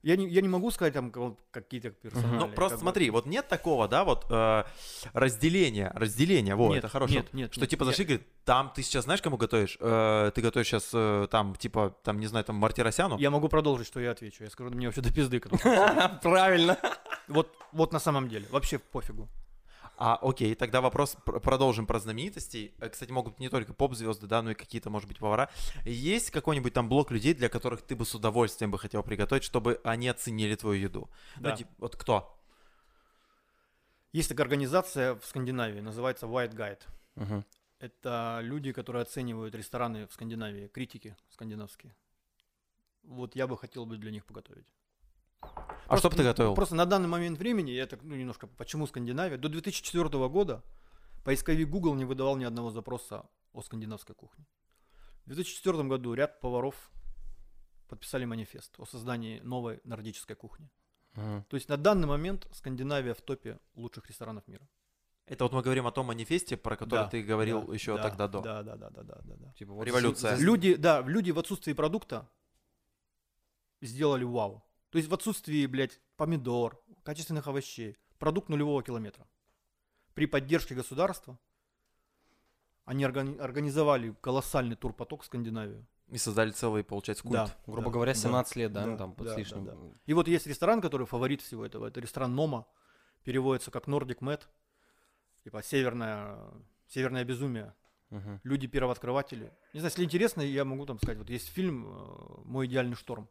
я 0.06 0.16
не, 0.18 0.28
я 0.28 0.42
не 0.42 0.48
могу 0.48 0.70
сказать 0.70 0.94
там 0.94 1.12
какие-то 1.50 1.90
персонали. 1.90 2.38
Ну, 2.38 2.48
просто 2.50 2.78
бы. 2.78 2.82
смотри, 2.82 3.10
вот 3.10 3.26
нет 3.26 3.48
такого, 3.48 3.88
да, 3.88 4.04
вот 4.04 4.28
э, 4.30 4.64
разделения, 5.14 5.92
разделения, 5.96 6.56
вот, 6.56 6.70
Нет, 6.70 6.78
это 6.78 6.90
хорошо. 6.90 7.16
Нет, 7.16 7.34
нет, 7.34 7.52
Что 7.52 7.62
нет, 7.62 7.70
типа 7.72 7.84
нет. 7.84 7.90
зашли, 7.90 8.06
говорит, 8.06 8.28
там 8.44 8.72
ты 8.76 8.84
сейчас 8.84 9.06
знаешь, 9.06 9.24
кому 9.24 9.38
готовишь? 9.38 9.78
Э, 9.80 10.32
ты 10.36 10.42
готовишь 10.44 10.68
сейчас 10.68 11.30
там, 11.32 11.56
типа, 11.56 11.96
там, 12.04 12.20
не 12.20 12.28
знаю, 12.28 12.46
там, 12.46 12.56
Мартиросяну? 12.58 13.18
Я 13.18 13.32
могу 13.32 13.50
продолжить, 13.50 13.88
что 13.88 14.00
я 14.00 14.12
отвечу. 14.12 14.44
Я 14.44 14.52
скажу, 14.52 14.70
мне 14.70 14.86
вообще 14.86 15.02
до 15.02 15.12
пизды. 15.12 15.40
Правильно. 16.22 16.78
Вот, 17.28 17.52
вот 17.72 17.92
на 17.92 18.00
самом 18.00 18.30
деле, 18.30 18.46
вообще 18.52 18.78
пофигу. 18.78 19.28
А, 19.98 20.18
окей, 20.22 20.56
тогда 20.56 20.82
вопрос, 20.82 21.16
пр- 21.26 21.40
продолжим 21.40 21.86
про 21.88 22.00
знаменитостей. 22.00 22.74
Э, 22.80 22.90
Кстати, 22.90 23.12
могут 23.12 23.34
быть 23.34 23.40
не 23.40 23.50
только 23.50 23.74
поп-звезды, 23.74 24.28
да, 24.28 24.42
но 24.42 24.52
и 24.52 24.54
какие-то, 24.54 24.90
может 24.90 25.08
быть, 25.08 25.20
повара. 25.20 25.50
Есть 25.86 26.32
какой-нибудь 26.32 26.74
там 26.74 26.90
блок 26.90 27.12
людей, 27.12 27.34
для 27.34 27.50
которых 27.50 27.82
ты 27.82 27.96
бы 27.96 28.06
с 28.06 28.14
удовольствием 28.16 28.72
бы 28.72 28.78
хотел 28.78 29.04
приготовить, 29.04 29.44
чтобы 29.44 29.80
они 29.84 30.08
оценили 30.10 30.56
твою 30.56 30.82
еду? 30.82 31.10
Да. 31.38 31.52
Ну, 31.52 31.56
типа, 31.58 31.72
вот 31.78 31.96
кто? 31.96 32.38
Есть 34.12 34.30
такая 34.30 34.46
организация 34.46 35.16
в 35.16 35.26
Скандинавии, 35.26 35.82
называется 35.82 36.26
White 36.26 36.54
Guide. 36.56 36.82
Мгм. 37.16 37.46
Это 37.80 38.40
люди, 38.42 38.72
которые 38.72 39.02
оценивают 39.02 39.56
рестораны 39.56 40.08
в 40.08 40.14
Скандинавии, 40.14 40.68
критики 40.68 41.16
скандинавские. 41.30 41.96
Вот 43.04 43.36
я 43.36 43.48
бы 43.48 43.58
хотел 43.58 43.86
бы 43.86 43.98
для 43.98 44.12
них 44.12 44.26
поготовить. 44.26 44.74
А 45.88 45.98
что 45.98 46.10
бы 46.10 46.16
ты 46.16 46.24
готовил? 46.24 46.56
Просто 46.56 46.76
на 46.76 46.86
данный 46.86 47.08
момент 47.08 47.38
времени, 47.38 47.72
я 47.72 47.86
так, 47.86 48.02
ну, 48.04 48.16
немножко, 48.16 48.48
почему 48.48 48.88
Скандинавия? 48.88 49.38
До 49.38 49.50
2004 49.50 50.10
года 50.30 50.64
поисковик 51.24 51.70
Google 51.70 51.96
не 51.96 52.06
выдавал 52.06 52.38
ни 52.38 52.44
одного 52.44 52.72
запроса 52.72 53.26
о 53.54 53.62
скандинавской 53.62 54.16
кухне. 54.16 54.46
В 55.26 55.28
2004 55.28 55.84
году 55.84 56.14
ряд 56.14 56.40
поваров 56.40 56.76
подписали 57.88 58.26
манифест 58.26 58.76
о 58.80 58.86
создании 58.86 59.40
новой 59.40 59.80
нордической 59.84 60.36
кухни. 60.36 60.70
Мгм. 61.14 61.44
То 61.50 61.56
есть 61.56 61.70
на 61.70 61.78
данный 61.78 62.08
момент 62.08 62.48
Скандинавия 62.52 63.14
в 63.14 63.22
топе 63.22 63.60
лучших 63.76 64.08
ресторанов 64.08 64.48
мира. 64.48 64.68
Это 65.28 65.46
вот 65.46 65.54
мы 65.54 65.62
говорим 65.62 65.88
о 65.88 65.92
том 65.92 66.08
манифесте, 66.08 66.58
про 66.58 66.76
который 66.76 67.06
Да, 67.06 67.08
ты 67.08 67.24
говорил 67.24 67.64
да, 67.64 67.74
еще 67.74 67.96
да, 67.96 68.04
тогда 68.04 68.28
до. 68.28 68.42
Да, 68.42 68.64
да, 68.64 68.76
да, 68.76 68.90
да, 68.90 69.04
да, 69.04 69.22
да, 69.24 69.36
да. 69.36 69.54
Типа 69.54 69.74
вот 69.74 69.86
Революция. 69.86 70.36
Люди, 70.36 70.76
да, 70.76 71.02
люди 71.02 71.32
в 71.32 71.40
отсутствии 71.40 71.74
продукта 71.74 72.30
сделали 73.82 74.24
вау. 74.24 74.64
То 74.96 75.00
есть 75.00 75.10
в 75.10 75.14
отсутствии, 75.14 75.66
блядь, 75.66 76.00
помидор, 76.16 76.82
качественных 77.04 77.48
овощей, 77.48 77.98
продукт 78.18 78.48
нулевого 78.48 78.82
километра. 78.82 79.28
При 80.14 80.26
поддержке 80.26 80.74
государства 80.74 81.38
они 82.86 83.04
органи- 83.04 83.38
организовали 83.38 84.16
колоссальный 84.22 84.78
турпоток 84.78 85.24
в 85.24 85.26
Скандинавию. 85.26 85.86
И 86.08 86.18
создали 86.18 86.52
целый, 86.52 86.86
получается, 86.86 87.24
культ. 87.24 87.34
Да, 87.34 87.58
грубо 87.68 87.90
да, 87.90 87.92
говоря, 87.92 88.14
да, 88.14 88.20
17 88.20 88.56
лет, 88.56 88.72
да, 88.72 88.86
ну 88.86 88.92
да, 88.94 88.98
там 88.98 89.16
под 89.16 89.26
да, 89.26 89.32
с 89.34 89.36
да, 89.36 89.40
лишним. 89.42 89.66
да. 89.66 89.76
И 90.06 90.14
вот 90.14 90.30
есть 90.30 90.48
ресторан, 90.48 90.80
который 90.80 91.06
фаворит 91.06 91.42
всего 91.42 91.66
этого. 91.66 91.88
Это 91.88 92.00
ресторан 92.00 92.34
Нома. 92.34 92.66
Переводится 93.26 93.72
как 93.72 93.90
Nordic 93.90 94.20
Met. 94.20 94.44
Типа 95.44 95.62
северное, 95.62 96.40
северное 96.88 97.26
безумие. 97.26 97.76
Мгм. 98.12 98.40
Люди 98.46 98.68
первооткрыватели. 98.68 99.52
Не 99.74 99.82
знаю, 99.82 99.92
если 99.92 100.06
интересно, 100.06 100.40
я 100.40 100.64
могу 100.64 100.86
там 100.86 101.00
сказать. 101.00 101.18
Вот 101.18 101.30
есть 101.30 101.50
фильм 101.50 101.86
э, 101.86 102.42
«Мой 102.46 102.68
идеальный 102.68 102.96
шторм». 102.96 103.28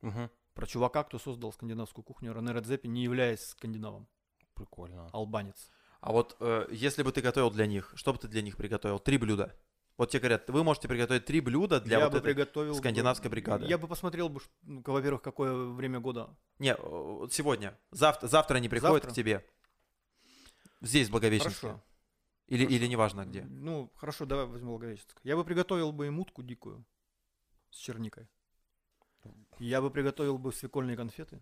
Мгм. 0.00 0.30
Про 0.58 0.66
чувака, 0.66 1.04
кто 1.04 1.20
создал 1.20 1.52
скандинавскую 1.52 2.04
кухню 2.04 2.34
Рене 2.34 2.52
Редзеппи, 2.52 2.88
не 2.88 3.04
являясь 3.04 3.46
скандинавом. 3.46 4.08
Прикольно. 4.54 5.08
Албанец. 5.12 5.70
А 6.00 6.10
вот 6.10 6.36
э, 6.40 6.66
если 6.72 7.04
бы 7.04 7.12
ты 7.12 7.20
готовил 7.20 7.52
для 7.52 7.64
них, 7.66 7.92
что 7.94 8.12
бы 8.12 8.18
ты 8.18 8.26
для 8.26 8.42
них 8.42 8.56
приготовил? 8.56 8.98
Три 8.98 9.18
блюда. 9.18 9.54
Вот 9.96 10.10
тебе 10.10 10.18
говорят, 10.18 10.50
вы 10.50 10.64
можете 10.64 10.88
приготовить 10.88 11.26
три 11.26 11.40
блюда 11.40 11.80
для 11.80 11.98
я 11.98 12.04
вот 12.06 12.10
бы 12.14 12.18
этой... 12.18 12.34
приготовил... 12.34 12.74
скандинавской 12.74 13.30
бригады. 13.30 13.66
Я 13.66 13.78
бы 13.78 13.86
посмотрел 13.86 14.30
бы, 14.30 14.40
ну, 14.62 14.82
во-первых, 14.84 15.22
какое 15.22 15.54
время 15.54 16.00
года. 16.00 16.36
Не, 16.58 16.74
э, 16.74 16.76
вот 16.80 17.32
сегодня. 17.32 17.78
Завтра, 17.92 18.26
завтра 18.26 18.56
они 18.56 18.68
приходят 18.68 19.04
Завтра? 19.04 19.10
к 19.12 19.14
тебе. 19.14 19.46
Здесь, 20.80 21.06
в 21.06 21.12
Благовещенске. 21.12 21.68
Хорошо. 21.68 21.84
Или, 22.48 22.64
Хорошо. 22.64 22.76
или 22.76 22.86
неважно 22.88 23.24
где. 23.26 23.44
Ну, 23.44 23.92
хорошо, 23.94 24.26
давай 24.26 24.46
возьмем 24.46 24.70
Благовещенск. 24.70 25.20
Я 25.22 25.36
бы 25.36 25.44
приготовил 25.44 25.92
бы 25.92 26.08
им 26.08 26.18
утку 26.18 26.42
дикую 26.42 26.84
с 27.70 27.76
черникой. 27.76 28.26
Я 29.58 29.80
бы 29.80 29.90
приготовил 29.90 30.38
бы 30.38 30.52
свекольные 30.52 30.96
конфеты. 30.96 31.40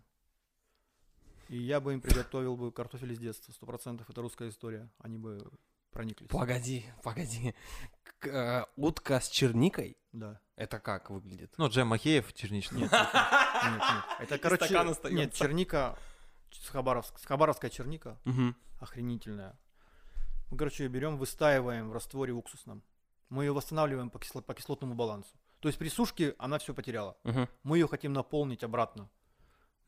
И 1.49 1.59
я 1.59 1.81
бы 1.81 1.93
им 1.93 2.01
приготовил 2.01 2.57
бы 2.57 2.73
картофель 2.73 3.13
из 3.13 3.19
детства. 3.19 3.53
Сто 3.53 3.67
процентов 3.67 4.09
это 4.11 4.21
русская 4.21 4.49
история. 4.49 4.91
Они 4.99 5.17
бы 5.19 5.39
прониклись. 5.93 6.29
Погоди, 6.29 6.85
погоди. 7.03 7.55
К- 8.19 8.27
э, 8.27 8.65
утка 8.77 9.21
с 9.21 9.29
черникой? 9.29 9.97
Да. 10.13 10.41
Это 10.57 10.81
как 10.81 11.11
выглядит? 11.11 11.55
Ну, 11.59 11.69
Джем 11.69 11.89
Махеев, 11.89 12.33
черничный. 12.33 12.81
Нет, 12.83 12.91
нет, 12.93 13.09
нет, 13.13 13.81
нет. 13.81 14.05
Это, 14.21 14.39
короче, 14.39 14.75
нет, 15.13 15.33
черника, 15.35 15.99
с 16.51 16.69
Хабаровск, 16.69 17.19
с 17.19 17.25
Хабаровская 17.27 17.71
черника, 17.71 18.19
охренительная. 18.81 19.59
Мы, 20.51 20.57
короче, 20.57 20.85
ее 20.85 20.89
берем, 20.89 21.19
выстаиваем 21.19 21.91
в 21.91 21.93
растворе 21.93 22.33
уксусном. 22.33 22.83
Мы 23.29 23.45
ее 23.45 23.53
восстанавливаем 23.53 24.09
по, 24.11 24.19
кисло- 24.19 24.43
по 24.43 24.55
кислотному 24.55 24.95
балансу. 24.95 25.35
То 25.67 25.69
есть 25.69 25.81
при 25.81 25.89
сушке 25.89 26.37
она 26.39 26.61
все 26.61 26.73
потеряла. 26.75 27.17
Мгм. 27.25 27.49
Мы 27.65 27.79
ее 27.79 27.89
хотим 27.89 28.13
наполнить 28.13 28.63
обратно. 28.63 29.11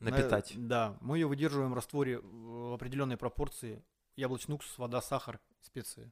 На- 0.00 0.10
Напитать. 0.10 0.54
да, 0.56 0.98
мы 1.00 1.18
ее 1.18 1.28
выдерживаем 1.28 1.70
в 1.70 1.74
растворе 1.74 2.18
в 2.18 2.74
определенной 2.74 3.16
пропорции. 3.16 3.84
Яблочный 4.16 4.56
уксус, 4.56 4.76
вода, 4.76 5.00
сахар, 5.00 5.38
специи. 5.60 6.10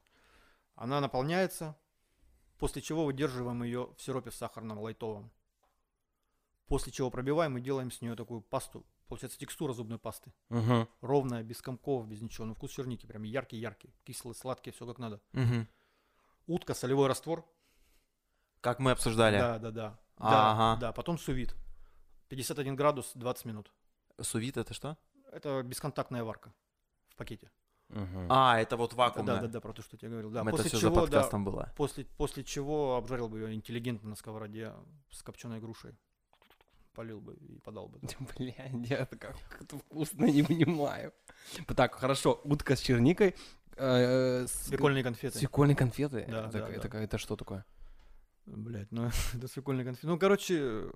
Она 0.76 1.00
наполняется, 1.00 1.76
после 2.58 2.80
чего 2.80 3.04
выдерживаем 3.06 3.64
ее 3.64 3.92
в 3.96 4.00
сиропе 4.00 4.30
сахарном, 4.30 4.78
лайтовом. 4.78 5.32
После 6.68 6.92
чего 6.92 7.10
пробиваем 7.10 7.58
и 7.58 7.60
делаем 7.60 7.90
с 7.90 8.00
нее 8.00 8.14
такую 8.14 8.42
пасту. 8.42 8.86
Получается 9.08 9.36
текстура 9.36 9.72
зубной 9.72 9.98
пасты. 9.98 10.32
Мгм. 10.48 10.88
Ровная, 11.00 11.42
без 11.42 11.60
комков, 11.60 12.06
без 12.06 12.22
ничего. 12.22 12.46
Ну 12.46 12.54
вкус 12.54 12.70
черники 12.70 13.04
прям 13.04 13.24
яркий-яркий. 13.24 13.92
Кислый, 14.04 14.36
сладкий, 14.36 14.70
все 14.70 14.86
как 14.86 14.98
надо. 15.00 15.20
Мгм. 15.32 15.66
Утка, 16.46 16.72
солевой 16.72 17.08
раствор. 17.08 17.44
Как 18.60 18.78
мы 18.78 18.90
обсуждали. 18.92 19.38
Да, 19.38 19.58
да, 19.58 19.70
да. 19.70 19.98
Ага. 20.18 20.80
Да, 20.80 20.86
да, 20.88 20.92
потом 20.92 21.18
сувит. 21.18 21.54
51 22.28 22.74
градус, 22.76 23.12
20 23.14 23.44
минут. 23.44 23.72
Сувит 24.20 24.56
это 24.56 24.74
что? 24.74 24.96
Это 25.32 25.62
бесконтактная 25.62 26.24
варка 26.24 26.52
в 27.08 27.16
пакете. 27.16 27.50
Мгм. 27.90 28.26
А, 28.30 28.58
это 28.58 28.76
вот 28.76 28.90
Да, 28.90 28.96
вакуумная. 28.96 29.40
да, 29.42 29.46
да, 29.46 29.60
про 29.60 29.72
то, 29.72 29.82
что 29.82 29.94
я 29.94 29.98
тебе 29.98 30.10
говорил. 30.10 30.30
Да, 30.30 30.40
Это 30.40 30.50
после 30.50 30.68
все 30.70 30.78
чего, 30.80 30.88
за 30.90 30.94
да, 30.96 31.00
подкастом 31.02 31.44
было. 31.44 31.72
после, 31.76 32.04
после 32.04 32.42
чего 32.42 32.96
обжарил 32.96 33.28
бы 33.28 33.38
ее 33.38 33.54
интеллигентно 33.54 34.08
на 34.10 34.16
сковороде 34.16 34.72
с 35.12 35.22
копченой 35.22 35.60
грушей. 35.60 35.96
Полил 36.94 37.20
бы 37.20 37.34
и 37.34 37.58
подал 37.60 37.88
бы. 37.88 37.98
да. 38.02 38.08
Блядь, 38.38 38.88
я 38.88 38.98
это 39.00 39.16
как 39.16 39.36
это 39.60 39.78
вкусно 39.78 40.24
не 40.24 40.42
понимаю. 40.42 41.12
Так, 41.76 41.94
хорошо, 41.94 42.40
утка 42.42 42.74
с 42.74 42.80
черникой. 42.80 43.36
э, 43.76 44.46
с- 44.46 44.66
Свекольные 44.68 45.04
конфеты. 45.04 45.38
Свекольные 45.38 45.76
конфеты? 45.76 46.24
Да, 46.28 46.46
это, 46.48 46.58
да, 46.58 46.68
это, 46.70 46.88
да. 46.88 47.00
это 47.02 47.18
что 47.18 47.36
такое? 47.36 47.64
Блять, 48.46 48.90
ну 48.92 49.10
это 49.34 49.48
свекольные 49.48 49.84
конфеты. 49.84 50.06
Ну, 50.06 50.18
короче, 50.18 50.90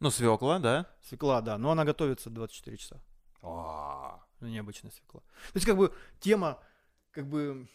Ну, 0.00 0.10
свекла, 0.10 0.58
да? 0.58 0.86
свекла, 1.02 1.40
да, 1.40 1.58
но 1.58 1.70
она 1.70 1.84
готовится 1.84 2.30
24 2.30 2.76
часа. 2.76 3.02
А, 3.42 4.24
Ну, 4.40 4.48
необычная 4.48 4.90
свекла. 4.90 5.20
То 5.20 5.56
есть, 5.56 5.66
как 5.66 5.76
бы, 5.76 5.94
тема, 6.20 6.58
как 7.10 7.28
бы... 7.28 7.68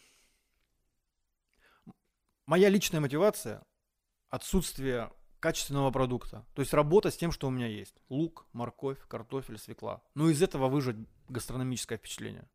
Моя 2.46 2.70
личная 2.70 3.00
мотивация— 3.00 3.64
отсутствие 4.30 5.12
качественного 5.40 5.92
продукта. 5.92 6.46
То 6.54 6.62
есть 6.62 6.74
работа 6.74 7.12
с 7.12 7.18
тем, 7.18 7.32
что 7.32 7.48
у 7.48 7.52
меня 7.52 7.68
есть. 7.68 7.96
Лук, 8.10 8.48
морковь, 8.54 9.00
картофель, 9.08 9.58
свекла. 9.58 10.02
Ну, 10.16 10.30
из 10.30 10.42
этого 10.42 10.68
выжать 10.68 10.96
гастрономическое 11.30 11.98
впечатление. 11.98 12.50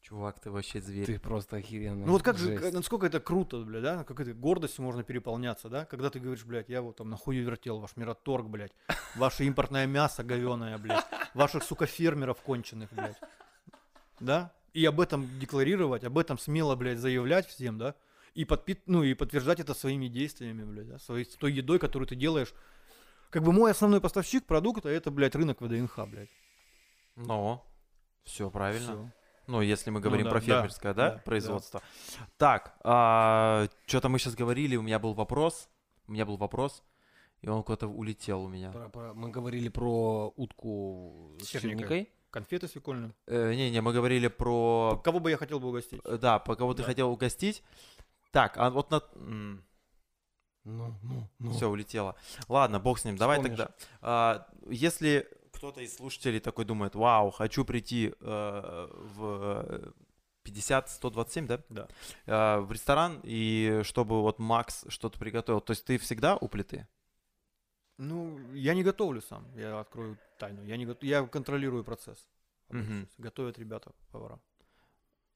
Чувак, 0.00 0.40
ты 0.40 0.50
вообще 0.50 0.80
зверь. 0.80 1.06
Ты 1.06 1.18
просто 1.18 1.56
охеренный. 1.56 2.06
Ну 2.06 2.12
вот 2.12 2.22
как 2.22 2.38
же, 2.38 2.46
Жесть. 2.46 2.62
как- 2.62 2.72
насколько 2.72 3.06
это 3.06 3.20
круто, 3.20 3.58
бля, 3.58 3.80
да? 3.80 4.04
Как 4.04 4.20
это 4.20 4.32
гордостью 4.32 4.84
можно 4.84 5.02
переполняться, 5.02 5.68
да? 5.68 5.84
Когда 5.84 6.08
ты 6.08 6.18
говоришь, 6.20 6.44
блядь, 6.44 6.68
я 6.68 6.80
вот 6.82 6.96
там 6.96 7.10
нахуй 7.10 7.36
вертел 7.38 7.78
ваш 7.80 7.96
мираторг, 7.96 8.46
блядь, 8.48 8.72
ваше 9.16 9.44
импортное 9.44 9.86
мясо 9.86 10.22
говеное, 10.24 10.78
блядь, 10.78 11.04
ваших, 11.34 11.62
сука, 11.64 11.86
фермеров 11.86 12.40
конченых, 12.40 12.90
блядь. 12.92 13.18
Да? 14.20 14.52
И 14.72 14.84
об 14.86 15.00
этом 15.00 15.28
декларировать, 15.40 16.04
об 16.04 16.16
этом 16.16 16.38
смело, 16.38 16.74
блядь, 16.76 16.98
заявлять 16.98 17.46
всем, 17.46 17.76
да? 17.78 17.94
И, 18.34 18.44
подпи- 18.44 18.80
ну, 18.86 19.02
и 19.02 19.14
подтверждать 19.14 19.58
это 19.60 19.74
своими 19.74 20.06
действиями, 20.06 20.62
блядь, 20.64 20.88
да? 20.88 20.98
Своей, 20.98 21.24
той 21.24 21.52
едой, 21.52 21.78
которую 21.78 22.06
ты 22.08 22.14
делаешь. 22.14 22.54
Как 23.30 23.42
бы 23.42 23.52
мой 23.52 23.72
основной 23.72 24.00
поставщик 24.00 24.46
продукта, 24.46 24.88
это, 24.88 25.10
блядь, 25.10 25.34
рынок 25.34 25.60
ВДНХ, 25.60 25.98
блядь. 26.06 26.30
Но, 27.16 27.66
все 28.24 28.48
правильно. 28.48 28.86
Всё. 28.92 29.10
Ну, 29.48 29.62
если 29.62 29.90
мы 29.90 30.00
говорим 30.00 30.24
да, 30.26 30.30
про 30.30 30.40
да, 30.40 30.46
фермерское, 30.46 30.94
да, 30.94 31.10
да, 31.10 31.18
производство. 31.24 31.82
Так, 32.36 32.74
что-то 33.86 34.08
мы 34.08 34.18
сейчас 34.18 34.34
говорили, 34.34 34.76
у 34.76 34.82
меня 34.82 34.98
был 34.98 35.14
вопрос, 35.14 35.68
у 36.06 36.12
меня 36.12 36.26
был 36.26 36.36
вопрос, 36.36 36.84
и 37.40 37.48
он 37.48 37.62
куда-то 37.62 37.88
улетел 37.88 38.42
у 38.44 38.48
меня. 38.48 38.70
Про- 38.70 38.88
про- 38.90 39.14
мы 39.14 39.30
говорили 39.30 39.68
про 39.70 40.32
утку 40.36 41.32
с 41.40 41.46
черникой. 41.46 42.10
Конфеты 42.30 42.68
свекольные. 42.68 43.14
Э, 43.26 43.54
Не-не, 43.54 43.80
мы 43.80 43.94
говорили 43.94 44.28
про... 44.28 45.00
Кого 45.02 45.18
бы 45.18 45.30
я 45.30 45.38
хотел 45.38 45.60
бы 45.60 45.68
угостить? 45.68 45.98
э, 46.04 46.18
Да, 46.18 46.38
по 46.38 46.56
кого 46.56 46.74
ты 46.74 46.82
Да. 46.82 46.88
хотел 46.88 47.10
угостить. 47.10 47.62
Так, 48.32 48.58
а 48.58 48.68
вот 48.68 48.90
на... 48.90 49.02
Ну, 49.16 49.62
ну, 51.02 51.26
ну. 51.38 51.50
Все, 51.52 51.70
улетело. 51.70 52.16
Ладно, 52.48 52.78
бог 52.80 52.98
с 52.98 53.04
ним. 53.06 53.16
Давай 53.16 53.38
Вспомнишь. 53.38 53.58
тогда. 53.58 53.74
а, 54.02 54.46
если 54.68 55.26
кто-то 55.58 55.80
из 55.80 55.96
слушателей 55.96 56.40
такой 56.40 56.64
думает, 56.64 56.94
вау, 56.94 57.30
хочу 57.30 57.64
прийти 57.64 58.14
э, 58.20 58.88
в 59.16 59.92
50-127, 60.44 61.46
да? 61.46 61.62
Да. 61.68 61.88
Э, 62.26 62.60
в 62.60 62.72
ресторан, 62.72 63.20
и 63.24 63.80
чтобы 63.82 64.22
вот 64.22 64.38
Макс 64.38 64.84
что-то 64.88 65.18
приготовил. 65.18 65.60
То 65.60 65.72
есть 65.72 65.84
ты 65.84 65.98
всегда 65.98 66.36
у 66.36 66.48
плиты? 66.48 66.86
Ну, 67.98 68.38
я 68.54 68.74
не 68.74 68.84
готовлю 68.84 69.20
сам, 69.20 69.44
я 69.56 69.80
открою 69.80 70.16
тайну. 70.38 70.64
Я, 70.64 70.76
не 70.76 70.86
го- 70.86 70.96
я 71.02 71.26
контролирую 71.26 71.82
процесс. 71.84 72.28
Мгм. 72.68 73.08
Готовят 73.18 73.58
ребята, 73.58 73.92
повара. 74.12 74.38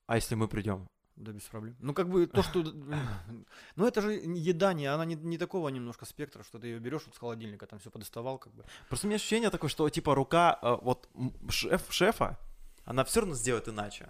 А 0.07 0.16
если 0.16 0.36
мы 0.36 0.47
придем? 0.49 0.89
Да 1.23 1.31
без 1.31 1.43
проблем. 1.43 1.77
Ну, 1.78 1.94
как 1.94 2.09
бы 2.09 2.27
то, 2.27 2.43
что... 2.43 2.65
Ну, 3.77 3.86
это 3.86 4.01
же 4.03 4.12
еда, 4.12 4.73
не, 4.73 4.86
она 4.86 5.05
не, 5.05 5.15
не 5.15 5.39
такого 5.39 5.69
немножко 5.69 6.05
спектра, 6.05 6.43
что 6.43 6.59
ты 6.59 6.66
ее 6.66 6.81
берешь 6.81 7.03
вот 7.07 7.15
с 7.15 7.19
холодильника, 7.19 7.66
там 7.66 7.78
все 7.78 7.90
подоставал, 7.90 8.39
как 8.39 8.53
бы. 8.55 8.65
Просто 8.89 9.07
у 9.07 9.09
меня 9.09 9.16
ощущение 9.16 9.51
такое, 9.51 9.70
что 9.70 9.89
типа 9.89 10.16
рука 10.16 10.59
э, 10.61 10.77
вот 10.82 11.09
шеф, 11.49 11.86
шефа, 11.90 12.40
она 12.85 13.05
все 13.05 13.20
равно 13.20 13.36
сделает 13.36 13.69
иначе. 13.69 14.09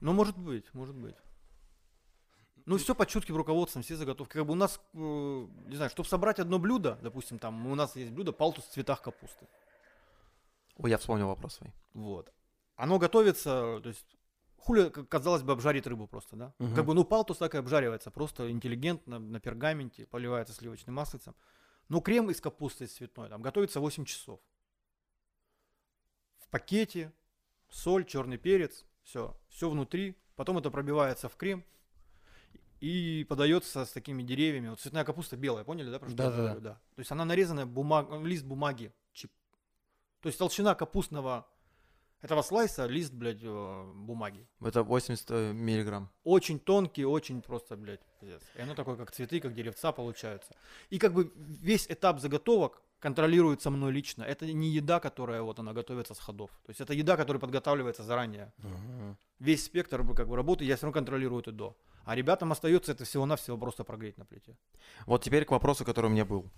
Ну, 0.00 0.12
может 0.12 0.36
быть, 0.36 0.74
может 0.74 0.96
быть. 0.96 1.14
Ну, 2.66 2.76
все 2.76 2.96
под 2.96 3.08
чутким 3.08 3.36
руководством, 3.36 3.82
все 3.82 3.94
заготовки. 3.94 4.32
Как 4.32 4.46
бы 4.46 4.52
у 4.52 4.56
нас, 4.56 4.80
э, 4.94 4.98
не 4.98 5.76
знаю, 5.76 5.90
чтобы 5.90 6.08
собрать 6.08 6.40
одно 6.40 6.58
блюдо, 6.58 6.98
допустим, 7.02 7.38
там 7.38 7.68
у 7.68 7.74
нас 7.76 7.94
есть 7.94 8.10
блюдо 8.10 8.32
палтус 8.32 8.64
в 8.64 8.72
цветах 8.72 9.00
капусты. 9.00 9.46
Ой, 10.76 10.90
я 10.90 10.98
вспомнил 10.98 11.28
вопрос 11.28 11.54
свой. 11.54 11.72
Вот. 11.94 12.32
Оно 12.74 12.98
готовится, 12.98 13.80
то 13.80 13.88
есть 13.88 14.17
хули, 14.58 14.90
казалось 14.90 15.42
бы, 15.42 15.52
обжарить 15.52 15.86
рыбу 15.86 16.06
просто, 16.06 16.36
да? 16.36 16.54
Мгм. 16.58 16.74
Как 16.74 16.84
бы, 16.84 16.94
ну, 16.94 17.04
палтус 17.04 17.38
так 17.38 17.54
и 17.54 17.58
обжаривается, 17.58 18.10
просто 18.10 18.50
интеллигентно, 18.50 19.18
на 19.18 19.40
пергаменте, 19.40 20.06
поливается 20.06 20.52
сливочным 20.54 20.94
маслицем. 20.94 21.34
Ну, 21.88 22.00
крем 22.00 22.30
из 22.30 22.40
капусты 22.40 22.86
цветной, 22.86 23.28
там, 23.28 23.42
готовится 23.42 23.80
8 23.80 24.04
часов. 24.04 24.40
В 26.38 26.48
пакете, 26.48 27.12
соль, 27.70 28.04
черный 28.04 28.38
перец, 28.38 28.84
все, 29.02 29.36
все 29.48 29.70
внутри. 29.70 30.16
Потом 30.36 30.58
это 30.58 30.70
пробивается 30.70 31.28
в 31.28 31.36
крем 31.36 31.64
и 32.80 33.26
подается 33.28 33.84
с 33.84 33.92
такими 33.92 34.22
деревьями. 34.22 34.68
Вот 34.68 34.80
цветная 34.80 35.04
капуста 35.04 35.36
белая, 35.36 35.64
поняли, 35.64 35.90
да? 35.90 35.98
про 35.98 36.08
Да-да-да. 36.08 36.36
говорю? 36.36 36.60
да. 36.60 36.74
То 36.94 37.00
есть 37.00 37.10
она 37.10 37.24
нарезанная 37.24 37.66
бумаг, 37.66 38.08
лист 38.22 38.44
бумаги. 38.44 38.92
чип. 39.12 39.32
То 40.20 40.28
есть 40.28 40.38
толщина 40.38 40.74
капустного 40.74 41.48
этого 42.22 42.42
слайса, 42.42 42.86
лист, 42.86 43.12
блядь, 43.12 43.42
э, 43.42 43.92
бумаги. 43.94 44.46
Это 44.60 44.82
80 44.82 45.30
э, 45.30 45.52
миллиграмм. 45.52 46.10
Очень 46.24 46.58
тонкий, 46.58 47.04
очень 47.04 47.42
просто, 47.42 47.76
блядь, 47.76 48.00
пиздец. 48.20 48.42
И 48.56 48.60
оно 48.60 48.74
такое, 48.74 48.96
как 48.96 49.12
цветы, 49.12 49.40
как 49.40 49.54
деревца 49.54 49.92
получаются. 49.92 50.54
И 50.90 50.98
как 50.98 51.12
бы 51.12 51.32
весь 51.36 51.86
этап 51.88 52.20
заготовок 52.20 52.82
контролируется 53.00 53.70
мной 53.70 53.92
лично. 53.92 54.24
Это 54.24 54.46
не 54.52 54.68
еда, 54.68 55.00
которая 55.00 55.42
вот 55.42 55.58
она 55.58 55.72
готовится 55.72 56.14
с 56.14 56.18
ходов. 56.18 56.50
То 56.64 56.70
есть 56.70 56.80
это 56.80 56.92
еда, 56.92 57.16
которая 57.16 57.40
подготавливается 57.40 58.02
заранее. 58.02 58.52
Весь 59.38 59.64
спектр 59.64 60.04
как 60.14 60.28
бы, 60.28 60.36
работы 60.36 60.64
я 60.64 60.76
все 60.76 60.86
равно 60.86 60.94
контролирую 60.94 61.40
это 61.40 61.52
до. 61.52 61.76
А 62.04 62.16
ребятам 62.16 62.50
остается 62.50 62.92
это 62.92 63.04
всего-навсего 63.04 63.58
просто 63.58 63.84
прогреть 63.84 64.18
на 64.18 64.24
плите. 64.24 64.56
Вот 65.06 65.22
теперь 65.22 65.44
к 65.44 65.50
вопросу, 65.50 65.84
который 65.84 66.06
у 66.06 66.08
меня 66.08 66.24
был. 66.24 66.50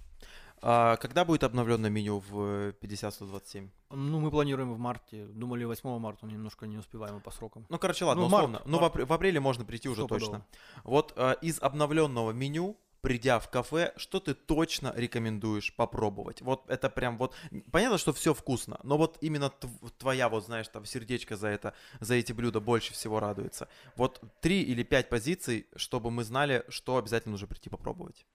А, 0.63 0.97
когда 0.97 1.25
будет 1.25 1.45
обновленное 1.45 1.91
меню 1.91 2.19
в 2.19 2.73
50-127? 2.83 3.69
Ну, 3.91 4.21
мы 4.21 4.31
планируем 4.31 4.73
в 4.75 4.79
марте. 4.79 5.27
Думали 5.27 5.65
8 5.65 5.99
марта, 5.99 6.27
но 6.27 6.33
немножко 6.33 6.67
не 6.67 6.77
успеваем 6.79 7.21
по 7.21 7.31
срокам. 7.31 7.65
Ну, 7.69 7.79
короче, 7.79 8.05
ладно, 8.05 8.25
Ну, 8.25 8.29
март, 8.29 8.45
условно. 8.49 8.63
ну, 8.71 8.79
в, 8.79 8.81
март. 8.81 8.95
апр- 8.97 9.05
в 9.07 9.13
апреле 9.13 9.41
можно 9.41 9.65
прийти 9.65 9.89
уже 9.89 10.07
точно. 10.07 10.45
Вот 10.85 11.13
а, 11.17 11.33
из 11.33 11.61
обновленного 11.63 12.33
меню, 12.33 12.77
придя 13.01 13.39
в 13.39 13.49
кафе, 13.49 13.95
что 13.97 14.21
ты 14.21 14.35
точно 14.35 14.93
рекомендуешь 14.95 15.75
попробовать? 15.75 16.43
Вот 16.43 16.69
это 16.69 16.91
прям 16.91 17.17
вот... 17.17 17.35
Понятно, 17.73 17.97
что 17.97 18.13
все 18.13 18.35
вкусно, 18.35 18.79
но 18.83 18.99
вот 18.99 19.17
именно 19.23 19.51
тв- 19.59 19.91
твоя, 19.97 20.29
вот 20.29 20.45
знаешь, 20.45 20.69
там 20.69 20.85
сердечко 20.85 21.37
за 21.37 21.49
это, 21.49 21.73
за 22.01 22.15
эти 22.17 22.33
блюда 22.35 22.61
больше 22.61 22.93
всего 22.93 23.19
радуется. 23.19 23.69
Вот 23.97 24.23
три 24.43 24.63
или 24.63 24.83
пять 24.83 25.09
позиций, 25.09 25.67
чтобы 25.77 26.11
мы 26.11 26.23
знали, 26.25 26.63
что 26.69 26.99
обязательно 26.99 27.33
нужно 27.33 27.47
прийти 27.47 27.71
попробовать. 27.71 28.27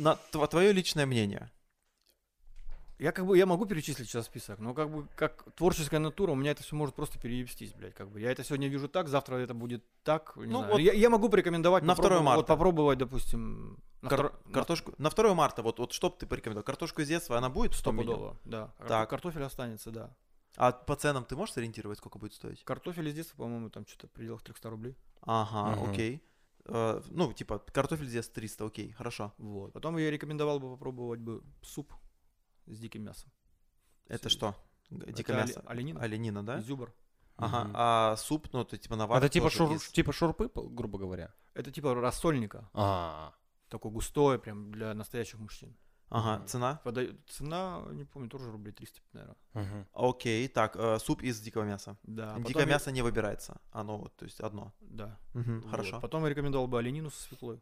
На 0.00 0.16
твое 0.46 0.72
личное 0.72 1.04
мнение. 1.06 1.50
Я 2.98 3.12
как 3.12 3.24
бы, 3.26 3.36
я 3.38 3.46
могу 3.46 3.64
перечислить 3.66 4.08
сейчас 4.08 4.26
список, 4.26 4.58
но 4.58 4.74
как 4.74 4.90
бы, 4.90 5.06
как 5.16 5.44
творческая 5.54 5.98
натура, 6.00 6.32
у 6.32 6.34
меня 6.34 6.50
это 6.50 6.62
все 6.62 6.76
может 6.76 6.94
просто 6.94 7.18
перевестись, 7.18 7.72
блядь, 7.72 7.94
как 7.94 8.10
бы. 8.10 8.20
Я 8.20 8.30
это 8.30 8.44
сегодня 8.44 8.68
вижу 8.68 8.88
так, 8.88 9.08
завтра 9.08 9.36
это 9.36 9.54
будет 9.54 9.82
так, 10.02 10.36
не 10.36 10.46
Ну 10.46 10.58
знаю. 10.58 10.72
вот 10.72 10.78
я, 10.80 10.92
я 10.92 11.08
могу 11.08 11.28
порекомендовать 11.30 11.82
на 11.82 11.94
2 11.94 12.02
попробовать- 12.02 12.24
марта. 12.24 12.38
Вот 12.40 12.46
попробовать, 12.46 12.98
допустим, 12.98 13.78
на 14.02 14.08
Кар- 14.10 14.20
втор- 14.26 14.52
картошку... 14.52 14.92
На 14.98 15.08
2 15.10 15.34
марта, 15.34 15.62
вот, 15.62 15.78
вот 15.78 15.92
что 15.92 16.10
бы 16.10 16.16
ты 16.18 16.26
порекомендовал? 16.26 16.64
Картошку 16.64 17.00
из 17.00 17.08
детства, 17.08 17.38
она 17.38 17.48
будет 17.48 17.74
стопудово, 17.74 18.38
да. 18.44 18.70
Так. 18.86 19.08
Картофель 19.08 19.44
останется, 19.44 19.90
да. 19.90 20.14
А 20.56 20.72
по 20.72 20.94
ценам 20.96 21.24
ты 21.24 21.36
можешь 21.36 21.54
сориентировать, 21.54 21.98
сколько 21.98 22.18
будет 22.18 22.34
стоить? 22.34 22.64
Картофель 22.64 23.08
из 23.08 23.14
детства, 23.14 23.36
по-моему, 23.38 23.70
там 23.70 23.86
что-то 23.86 24.08
в 24.08 24.10
пределах 24.10 24.42
300 24.42 24.68
рублей. 24.68 24.96
Ага, 25.22 25.74
Мгм. 25.76 25.90
окей. 25.90 26.22
Э, 26.66 27.02
ну, 27.10 27.32
типа, 27.32 27.58
картофель 27.58 28.06
здесь 28.06 28.28
300, 28.28 28.66
окей, 28.66 28.92
хорошо. 28.92 29.32
Вот. 29.38 29.72
Потом 29.72 29.96
я 29.98 30.10
рекомендовал 30.10 30.60
бы 30.60 30.70
попробовать 30.70 31.20
бы 31.20 31.42
суп 31.62 31.92
с 32.66 32.78
диким 32.78 33.02
мясом. 33.04 33.30
Это 34.06 34.28
С- 34.28 34.32
что? 34.32 34.54
Это 34.90 35.12
Дикое 35.12 35.36
оле- 35.36 35.46
мясо? 35.46 35.62
оленина? 35.66 36.00
Оленина, 36.00 36.42
да? 36.44 36.60
Изюбр. 36.60 36.92
Ага, 37.36 37.64
Мгм. 37.64 37.72
а 37.74 38.16
суп, 38.16 38.48
ну, 38.52 38.60
это 38.62 38.76
типа 38.76 38.96
навар 38.96 39.18
Это 39.18 39.28
типа, 39.30 39.48
шур, 39.50 39.72
из- 39.72 39.88
типа 39.88 40.12
шурпы, 40.12 40.50
грубо 40.54 40.98
говоря. 40.98 41.34
Это 41.54 41.70
типа 41.72 41.94
рассольника. 41.94 42.68
А, 42.74 43.32
Такой 43.68 43.92
густой, 43.92 44.38
прям 44.40 44.72
для 44.72 44.92
настоящих 44.94 45.38
мужчин. 45.38 45.76
Ага, 46.10 46.44
цена? 46.46 46.80
Подаю- 46.84 47.16
Цена, 47.28 47.84
не 47.92 48.04
помню, 48.04 48.28
тоже 48.28 48.50
рублей 48.50 48.72
300, 48.72 49.00
наверное. 49.12 49.36
мгм. 49.54 49.86
Окей, 49.92 50.48
так, 50.48 50.76
э, 50.76 50.98
суп 50.98 51.22
из 51.22 51.40
дикого 51.40 51.64
мяса. 51.64 51.96
Да. 52.02 52.34
Дикое 52.36 52.44
потом 52.52 52.62
я- 52.62 52.68
мясо 52.74 52.90
не 52.92 53.02
выбирается, 53.02 53.60
оно 53.72 53.96
вот, 53.98 54.16
то 54.16 54.24
есть 54.24 54.40
одно. 54.40 54.72
Да. 54.80 55.18
Мгм, 55.34 55.60
Вот. 55.60 55.70
Хорошо. 55.70 56.00
Потом 56.00 56.24
я 56.24 56.30
рекомендовал 56.30 56.66
бы 56.66 56.78
оленину 56.78 57.10
со 57.10 57.22
свеклой. 57.22 57.60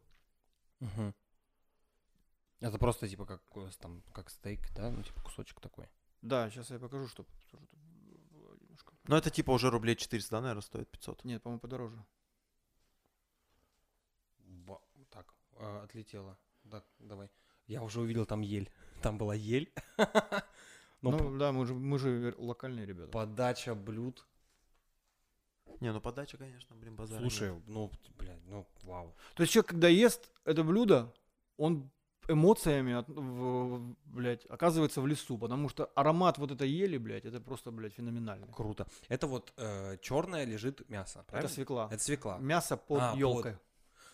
Мгм. 0.81 1.15
Это 2.61 2.79
просто 2.79 3.07
типа 3.09 3.27
как 3.27 3.43
там 3.79 4.03
как 4.12 4.31
стейк, 4.31 4.61
да, 4.75 4.91
ну 4.91 5.03
типа 5.03 5.20
кусочек 5.23 5.61
такой. 5.61 5.87
Да, 6.23 6.51
сейчас 6.51 6.70
я 6.70 6.79
покажу, 6.79 7.07
что 7.09 7.25
немножко. 8.62 8.95
Ну, 9.05 9.16
это 9.16 9.31
типа 9.31 9.51
уже 9.53 9.70
рублей 9.70 9.95
400, 9.95 10.31
да, 10.31 10.41
наверное, 10.41 10.62
стоит 10.62 10.91
500. 10.91 11.25
Нет, 11.25 11.43
по-моему, 11.43 11.61
подороже. 11.61 12.05
Ба- 14.39 14.81
Так, 15.11 15.35
э, 15.59 15.81
отлетело. 15.85 16.37
Так, 16.70 16.85
давай. 16.99 17.31
Я 17.69 17.82
уже 17.82 18.01
увидел 18.01 18.27
там 18.27 18.40
ель. 18.40 18.69
Там 19.03 19.16
была 19.19 19.35
ель. 19.35 19.73
Ну, 21.01 21.12
Ну, 21.12 21.39
да, 21.39 21.53
мы 21.53 21.65
же, 21.65 21.74
мы 21.74 21.97
же 22.01 22.35
локальные 22.39 22.85
ребята. 22.85 23.12
подача 23.12 23.77
блюд. 23.77 24.27
Не, 25.81 25.93
ну 25.93 26.01
подача, 26.01 26.36
конечно, 26.36 26.74
блин, 26.74 26.97
базар. 26.97 27.20
Слушай, 27.20 27.53
ну, 27.69 27.93
блядь, 28.19 28.45
ну, 28.47 28.66
вау. 28.82 29.15
То 29.36 29.43
есть 29.45 29.53
человек, 29.53 29.70
когда 29.70 29.86
ест 29.86 30.32
это 30.45 30.65
блюдо, 30.65 31.15
он 31.57 31.89
эмоциями, 32.27 32.95
от- 32.95 33.09
в- 33.09 33.95
блядь, 34.07 34.45
оказывается 34.47 35.01
в 35.01 35.07
лесу, 35.07 35.39
потому 35.39 35.69
что 35.69 35.86
аромат 35.95 36.39
вот 36.39 36.51
этой 36.51 36.69
ели, 36.69 36.99
блядь, 36.99 37.24
это 37.24 37.40
просто, 37.40 37.70
блядь, 37.70 37.93
феноменальный. 37.95 38.49
Круто. 38.53 38.89
Это 39.09 39.28
вот 39.28 39.53
черное 40.01 40.45
лежит 40.45 40.89
мясо, 40.90 41.23
правильно? 41.28 41.47
Это 41.47 41.55
свекла. 41.55 41.89
Это 41.93 42.03
свекла. 42.03 42.39
Мясо 42.39 42.77
под 42.77 42.99
А, 43.01 43.15
под. 43.15 43.57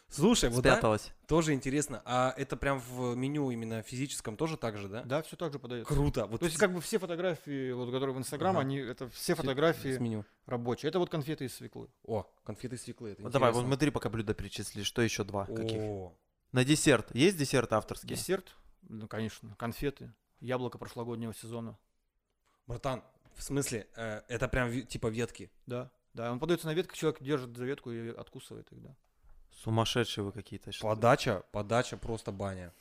Слушай, 0.09 0.49
вот 0.51 0.63
да, 0.63 0.73
Спряталась. 0.73 1.13
тоже 1.27 1.55
интересно. 1.55 2.01
А 2.05 2.33
это 2.37 2.57
прям 2.57 2.79
в 2.79 3.17
меню 3.17 3.51
именно 3.51 3.83
физическом 3.83 4.37
тоже 4.37 4.57
так 4.57 4.77
же, 4.79 4.89
да? 4.89 5.03
Да, 5.03 5.23
все 5.23 5.35
так 5.37 5.53
же 5.53 5.59
подается. 5.59 5.93
Круто. 5.93 6.27
Вот 6.27 6.39
То 6.41 6.47
есть, 6.47 6.57
как 6.57 6.73
бы 6.73 6.81
все 6.81 6.99
фотографии, 6.99 7.73
вот, 7.73 7.91
которые 7.91 8.15
в 8.15 8.19
Инстаграм, 8.19 8.53
Ага. 8.57 8.61
они, 8.61 8.77
это 8.79 9.09
все 9.09 9.35
фотографии 9.35 9.97
с 9.97 9.99
меню. 10.01 10.25
рабочие. 10.47 10.89
Это 10.91 11.01
вот 11.01 11.11
конфеты 11.11 11.47
из 11.47 11.55
свеклы. 11.57 11.89
О, 12.05 12.31
конфеты 12.45 12.77
свеклы. 12.77 13.11
Это 13.11 13.23
Вот 13.23 13.33
давай, 13.33 13.51
вот 13.51 13.59
интересно. 13.59 13.71
мы 13.71 13.77
три 13.79 13.91
пока 13.91 14.09
блюда 14.09 14.35
перечислили, 14.35 14.85
что 14.85 15.03
еще 15.03 15.25
два? 15.25 15.47
Каких? 15.47 15.81
О, 15.81 16.15
На 16.53 16.65
десерт. 16.65 17.13
Есть 17.15 17.37
десерт 17.37 17.73
авторский? 17.73 18.09
Десерт, 18.11 18.55
ну, 18.83 19.09
конечно, 19.09 19.57
конфеты, 19.59 20.13
яблоко 20.39 20.79
прошлогоднего 20.79 21.35
сезона. 21.35 21.77
братан, 22.69 23.03
в 23.35 23.43
смысле, 23.43 23.89
э, 23.97 24.23
это 24.29 24.47
прям 24.47 24.71
типа 24.87 25.09
ветки. 25.09 25.51
Да, 25.67 25.91
да, 26.13 26.31
он 26.31 26.39
подается 26.39 26.67
на 26.69 26.75
ветку, 26.75 26.95
человек 26.95 27.21
держит 27.21 27.57
за 27.57 27.65
ветку 27.65 27.91
и 27.91 28.11
откусывает 28.11 28.71
их, 28.71 28.81
да. 28.81 28.95
Сумасшедшие 29.63 30.25
вы 30.25 30.33
какие-то. 30.33 30.71
Подача, 30.81 31.43
подача 31.53 31.97
просто 31.97 32.33
баня. 32.33 32.73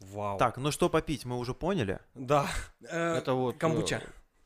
Вау. 0.00 0.38
Так, 0.38 0.58
ну 0.58 0.70
что 0.70 0.88
попить, 0.88 1.24
мы 1.24 1.38
уже 1.38 1.54
поняли. 1.54 2.00
Да. 2.14 2.46
э, 2.82 3.16
Это 3.16 3.34
вот 3.34 3.56
э, 3.56 3.58
камбуча. 3.58 4.02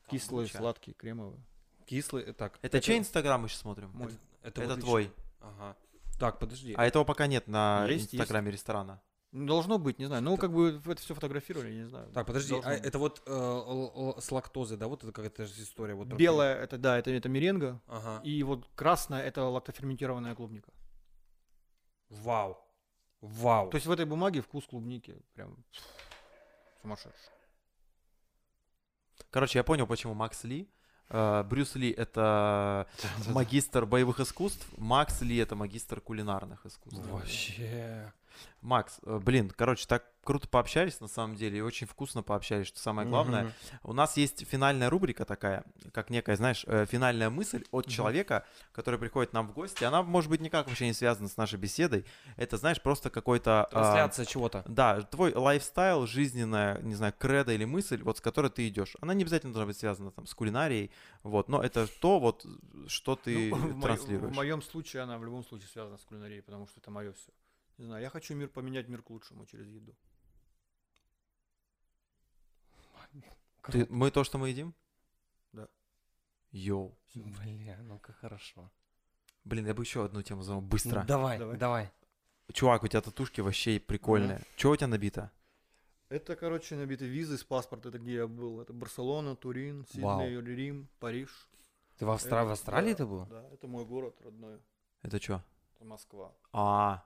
кислые, 0.09 0.47
Камбуча. 0.47 0.57
сладкие, 0.57 0.93
кремовые. 0.95 1.39
Кислый, 1.85 2.23
э, 2.23 2.33
так. 2.33 2.57
Это 2.61 2.81
чей 2.81 2.97
инстаграм 2.99 3.41
мы 3.41 3.49
сейчас 3.49 3.59
смотрим? 3.61 3.91
Мой. 3.93 4.11
Это, 4.41 4.63
Это, 4.63 4.77
твой. 4.77 5.11
Ага. 5.41 5.75
Так, 6.19 6.39
подожди. 6.39 6.73
А 6.77 6.85
этого 6.85 7.03
пока 7.03 7.27
нет 7.27 7.47
на 7.47 7.85
Есть, 7.87 8.03
есть. 8.05 8.15
инстаграме 8.15 8.51
ресторана. 8.51 9.01
Ну, 9.31 9.47
Должно 9.47 9.79
быть, 9.79 9.97
не 9.99 10.05
знаю. 10.05 10.21
Ну, 10.21 10.37
как 10.37 10.53
бы 10.53 10.79
это 10.85 11.01
все 11.01 11.15
фотографировали, 11.15 11.73
не 11.73 11.85
знаю. 11.85 12.07
Так, 12.13 12.25
подожди, 12.27 12.51
Должно 12.51 12.69
а 12.69 12.73
быть. 12.75 12.85
это 12.85 12.99
вот 12.99 13.21
э, 13.25 13.31
л- 13.31 13.91
л- 13.95 14.21
с 14.21 14.31
лактозой, 14.31 14.77
да, 14.77 14.87
вот 14.87 15.03
это 15.03 15.11
какая-то 15.11 15.45
же 15.47 15.61
история. 15.61 15.95
Вот 15.95 16.07
Белая, 16.07 16.55
это 16.55 16.77
да, 16.77 16.99
это, 16.99 17.09
это 17.11 17.29
меренга. 17.29 17.79
Ага. 17.87 18.21
И 18.23 18.43
вот 18.43 18.67
красная, 18.75 19.23
это 19.23 19.43
лактоферментированная 19.45 20.35
клубника. 20.35 20.71
Вау. 22.21 22.57
Вау. 23.21 23.69
То 23.69 23.75
есть 23.75 23.87
в 23.87 23.91
этой 23.91 24.05
бумаге 24.05 24.41
вкус 24.41 24.65
клубники 24.65 25.15
прям 25.33 25.63
сумасшедший. 26.81 27.31
Короче, 29.29 29.59
я 29.59 29.63
понял, 29.63 29.87
почему 29.87 30.13
Макс 30.13 30.43
Ли. 30.43 30.69
Э, 31.09 31.43
Брюс 31.43 31.75
Ли 31.75 31.91
это 31.91 32.87
магистр 33.27 33.85
боевых 33.85 34.19
искусств, 34.19 34.67
Макс 34.77 35.21
Ли 35.21 35.37
это 35.37 35.55
магистр 35.55 36.01
кулинарных 36.01 36.65
искусств. 36.65 36.99
Вообще. 37.07 38.11
Макс, 38.61 38.99
э, 39.05 39.19
блин, 39.19 39.49
короче, 39.55 39.85
так 39.87 40.05
круто 40.23 40.47
пообщались 40.47 41.01
на 41.01 41.07
самом 41.09 41.35
деле 41.35 41.57
и 41.57 41.61
очень 41.61 41.85
вкусно 41.85 42.23
пообщались, 42.23 42.67
что 42.67 42.79
самое 42.79 43.05
главное. 43.07 43.43
Мгм. 43.43 43.53
У 43.83 43.93
нас 43.93 44.15
есть 44.15 44.47
финальная 44.47 44.89
рубрика 44.89 45.25
такая, 45.25 45.65
как 45.91 46.09
некая, 46.09 46.37
знаешь, 46.37 46.63
э, 46.65 46.85
финальная 46.85 47.29
мысль 47.29 47.65
от 47.71 47.85
Мгм. 47.87 47.91
человека, 47.91 48.45
который 48.71 48.97
приходит 48.99 49.33
нам 49.33 49.47
в 49.49 49.53
гости. 49.53 49.83
Она, 49.83 50.01
может 50.01 50.29
быть, 50.29 50.39
никак 50.39 50.67
вообще 50.67 50.85
не 50.85 50.93
связана 50.93 51.27
с 51.27 51.35
нашей 51.35 51.59
беседой. 51.59 52.05
Это, 52.37 52.55
знаешь, 52.55 52.81
просто 52.81 53.09
какой-то... 53.09 53.65
а, 53.65 53.69
Трансляция 53.69 54.25
чего-то. 54.25 54.63
Да, 54.65 55.01
твой 55.01 55.33
lifestyle, 55.33 56.07
жизненная, 56.07 56.79
не 56.81 56.95
знаю, 56.95 57.13
кредо 57.17 57.51
или 57.51 57.65
мысль, 57.65 58.01
вот 58.01 58.17
с 58.17 58.21
которой 58.21 58.49
ты 58.49 58.65
идешь. 58.69 58.95
Она 59.01 59.13
не 59.13 59.23
обязательно 59.23 59.51
должна 59.51 59.67
быть 59.67 59.77
связана 59.77 60.11
там 60.11 60.25
с 60.25 60.33
кулинарией, 60.33 60.89
вот, 61.23 61.49
но 61.49 61.61
это 61.61 61.85
то 61.99 62.19
вот, 62.21 62.45
что 62.87 63.17
ты 63.17 63.53
Ну, 63.53 63.81
транслируешь. 63.81 64.31
В 64.31 64.35
моем 64.35 64.61
случае 64.61 65.03
она 65.03 65.17
в 65.17 65.25
любом 65.25 65.43
случае 65.43 65.67
связана 65.67 65.97
с 65.97 66.05
кулинарией, 66.05 66.41
потому 66.41 66.65
что 66.67 66.79
это 66.79 66.91
мое 66.91 67.11
все. 67.11 67.29
Не 67.83 67.87
знаю, 67.87 68.01
я 68.01 68.09
хочу 68.09 68.33
мир 68.33 68.47
поменять 68.47 68.87
мир 68.87 69.01
к 69.01 69.09
лучшему 69.09 69.45
через 69.45 69.67
еду. 69.67 69.93
Ты- 73.63 73.87
мы 73.89 74.09
то, 74.09 74.23
что 74.23 74.37
мы 74.37 74.47
едим? 74.49 74.73
Да. 75.51 75.67
Yo. 76.51 76.97
Бля, 77.13 77.77
ну-ка 77.83 78.13
хорошо. 78.13 78.71
Блин, 79.43 79.65
я 79.67 79.73
бы 79.73 79.83
еще 79.83 80.05
одну 80.05 80.21
тему 80.21 80.43
задал 80.43 80.61
быстро. 80.61 81.01
Ну, 81.01 81.07
давай, 81.07 81.37
Давай. 81.37 81.57
давай. 81.57 81.91
Чувак, 82.53 82.83
у 82.83 82.87
тебя 82.87 83.01
татушки 83.01 83.41
вообще 83.41 83.81
прикольные. 83.81 84.39
Чего 84.55 84.71
у 84.71 84.75
тебя 84.77 84.87
набито? 84.87 85.29
Это, 86.07 86.37
короче, 86.37 86.77
набиты 86.77 87.05
визы 87.05 87.37
с 87.37 87.43
паспорта, 87.43 87.89
это 87.89 87.99
где 87.99 88.13
я 88.13 88.27
был. 88.27 88.61
Это 88.61 88.71
Барселона, 88.71 89.35
Турин, 89.35 89.85
Вау. 89.95 90.21
Сидней, 90.21 90.55
Рим, 90.55 90.87
Париж. 90.99 91.49
Ты 91.97 92.05
в, 92.05 92.09
Австра- 92.11 92.43
в 92.43 92.47
Это- 92.47 92.51
Австралии 92.53 92.91
да, 92.91 92.97
ты 92.97 93.05
был? 93.05 93.25
Да, 93.25 93.45
это 93.49 93.67
мой 93.67 93.85
город 93.85 94.15
родной. 94.21 94.61
Это 95.01 95.21
что? 95.21 95.43
Москва. 95.83 96.33
А, 96.51 97.03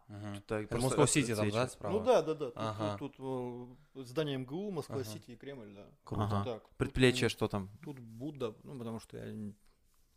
просто 0.69 0.77
Москва-Сити 0.77 1.35
там, 1.35 1.49
да, 1.49 1.67
справа? 1.67 1.93
Ну 1.99 2.05
да, 2.05 2.21
да, 2.21 2.33
да. 2.33 2.45
Тут, 2.47 2.53
Ага. 2.57 2.97
тут, 2.97 3.15
э, 3.19 4.03
здание 4.03 4.37
МГУ, 4.37 4.71
Москва, 4.71 4.95
Ага. 4.97 5.05
Сити 5.05 5.31
и 5.31 5.35
Кремль, 5.35 5.73
да. 5.73 5.87
Круто. 6.03 6.23
Ага. 6.25 6.43
Так, 6.43 6.63
тут, 6.67 6.77
Предплечье, 6.77 7.25
м, 7.25 7.29
что 7.29 7.47
там? 7.47 7.69
Тут 7.83 7.99
Будда, 7.99 8.55
ну 8.63 8.77
потому 8.77 8.99
что 8.99 9.17
я 9.17 9.53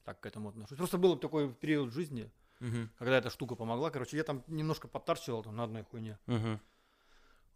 так 0.04 0.20
к 0.20 0.26
этому 0.26 0.48
отношусь. 0.48 0.78
Просто 0.78 0.98
был 0.98 1.16
такой 1.18 1.52
период 1.54 1.90
в 1.90 1.92
жизни, 1.92 2.30
Мгм. 2.60 2.90
когда 2.98 3.16
эта 3.18 3.30
штука 3.30 3.54
помогла. 3.54 3.90
Короче, 3.90 4.16
я 4.16 4.24
там 4.24 4.42
немножко 4.46 4.88
подтарчивал 4.88 5.42
там 5.42 5.56
на 5.56 5.64
одной 5.64 5.84
хуйне. 5.84 6.18
Мгм. 6.26 6.60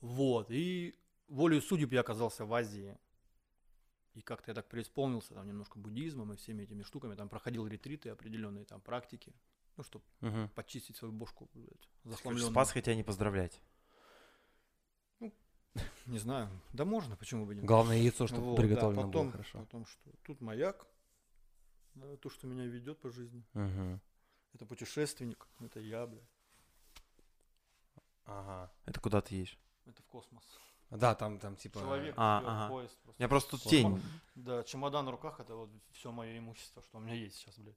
Вот. 0.00 0.50
И 0.50 0.94
волею 1.28 1.62
судеб 1.62 1.92
я 1.92 2.00
оказался 2.00 2.44
в 2.44 2.52
Азии. 2.54 2.96
И 4.14 4.20
как-то 4.22 4.52
я 4.52 4.54
так 4.54 4.68
преисполнился 4.68 5.34
там 5.34 5.46
немножко 5.48 5.76
буддизмом 5.78 6.32
и 6.32 6.36
всеми 6.36 6.62
этими 6.62 6.84
штуками. 6.84 7.16
Там 7.16 7.28
проходил 7.28 7.66
ретриты, 7.66 8.10
определенные 8.10 8.64
там 8.64 8.80
практики. 8.80 9.34
Ну, 9.76 9.82
чтобы 9.82 10.04
Мгм. 10.20 10.48
почистить 10.50 10.96
свою 10.96 11.12
бошку, 11.12 11.48
блядь, 11.52 11.88
захламленную. 12.04 12.50
Спас, 12.52 12.70
хотя 12.70 12.94
не 12.94 13.02
поздравлять. 13.02 13.60
Не 16.06 16.18
знаю. 16.18 16.48
Да 16.72 16.84
можно, 16.84 17.16
почему 17.16 17.46
бы 17.46 17.54
нет. 17.54 17.64
Главное 17.64 17.96
яйцо, 17.96 18.26
чтобы 18.28 18.42
Вот, 18.50 18.56
приготовлено 18.56 19.02
да, 19.02 19.06
потом, 19.08 19.22
было 19.22 19.32
хорошо. 19.32 19.58
Потом 19.58 19.86
что? 19.86 20.10
Тут 20.22 20.40
маяк. 20.40 20.86
то, 22.20 22.30
что 22.30 22.46
меня 22.46 22.66
ведет 22.66 23.00
по 23.00 23.10
жизни. 23.10 23.44
Мгм. 23.54 24.00
Это 24.52 24.66
путешественник. 24.66 25.48
Это 25.60 25.80
я, 25.80 26.06
бля. 26.06 26.22
Ага. 28.24 28.72
Это 28.84 29.00
куда 29.00 29.20
ты 29.20 29.34
едешь? 29.34 29.58
Это 29.86 30.00
в 30.02 30.06
космос. 30.06 30.44
Да, 30.90 31.14
там, 31.14 31.38
там 31.40 31.56
типа... 31.56 31.80
Человек, 31.80 32.14
А, 32.16 32.38
ага. 32.38 32.68
поезд 32.68 32.96
У 33.00 33.04
просто. 33.04 33.22
меня 33.22 33.28
просто 33.28 33.50
тут 33.50 33.62
тень. 33.62 34.00
Да, 34.36 34.62
чемодан 34.62 35.06
в 35.06 35.10
руках 35.10 35.40
это 35.40 35.56
вот 35.56 35.70
все 35.90 36.12
мое 36.12 36.38
имущество, 36.38 36.82
что 36.82 36.98
у 36.98 37.00
меня 37.00 37.14
есть 37.14 37.36
сейчас, 37.36 37.58
блядь. 37.58 37.76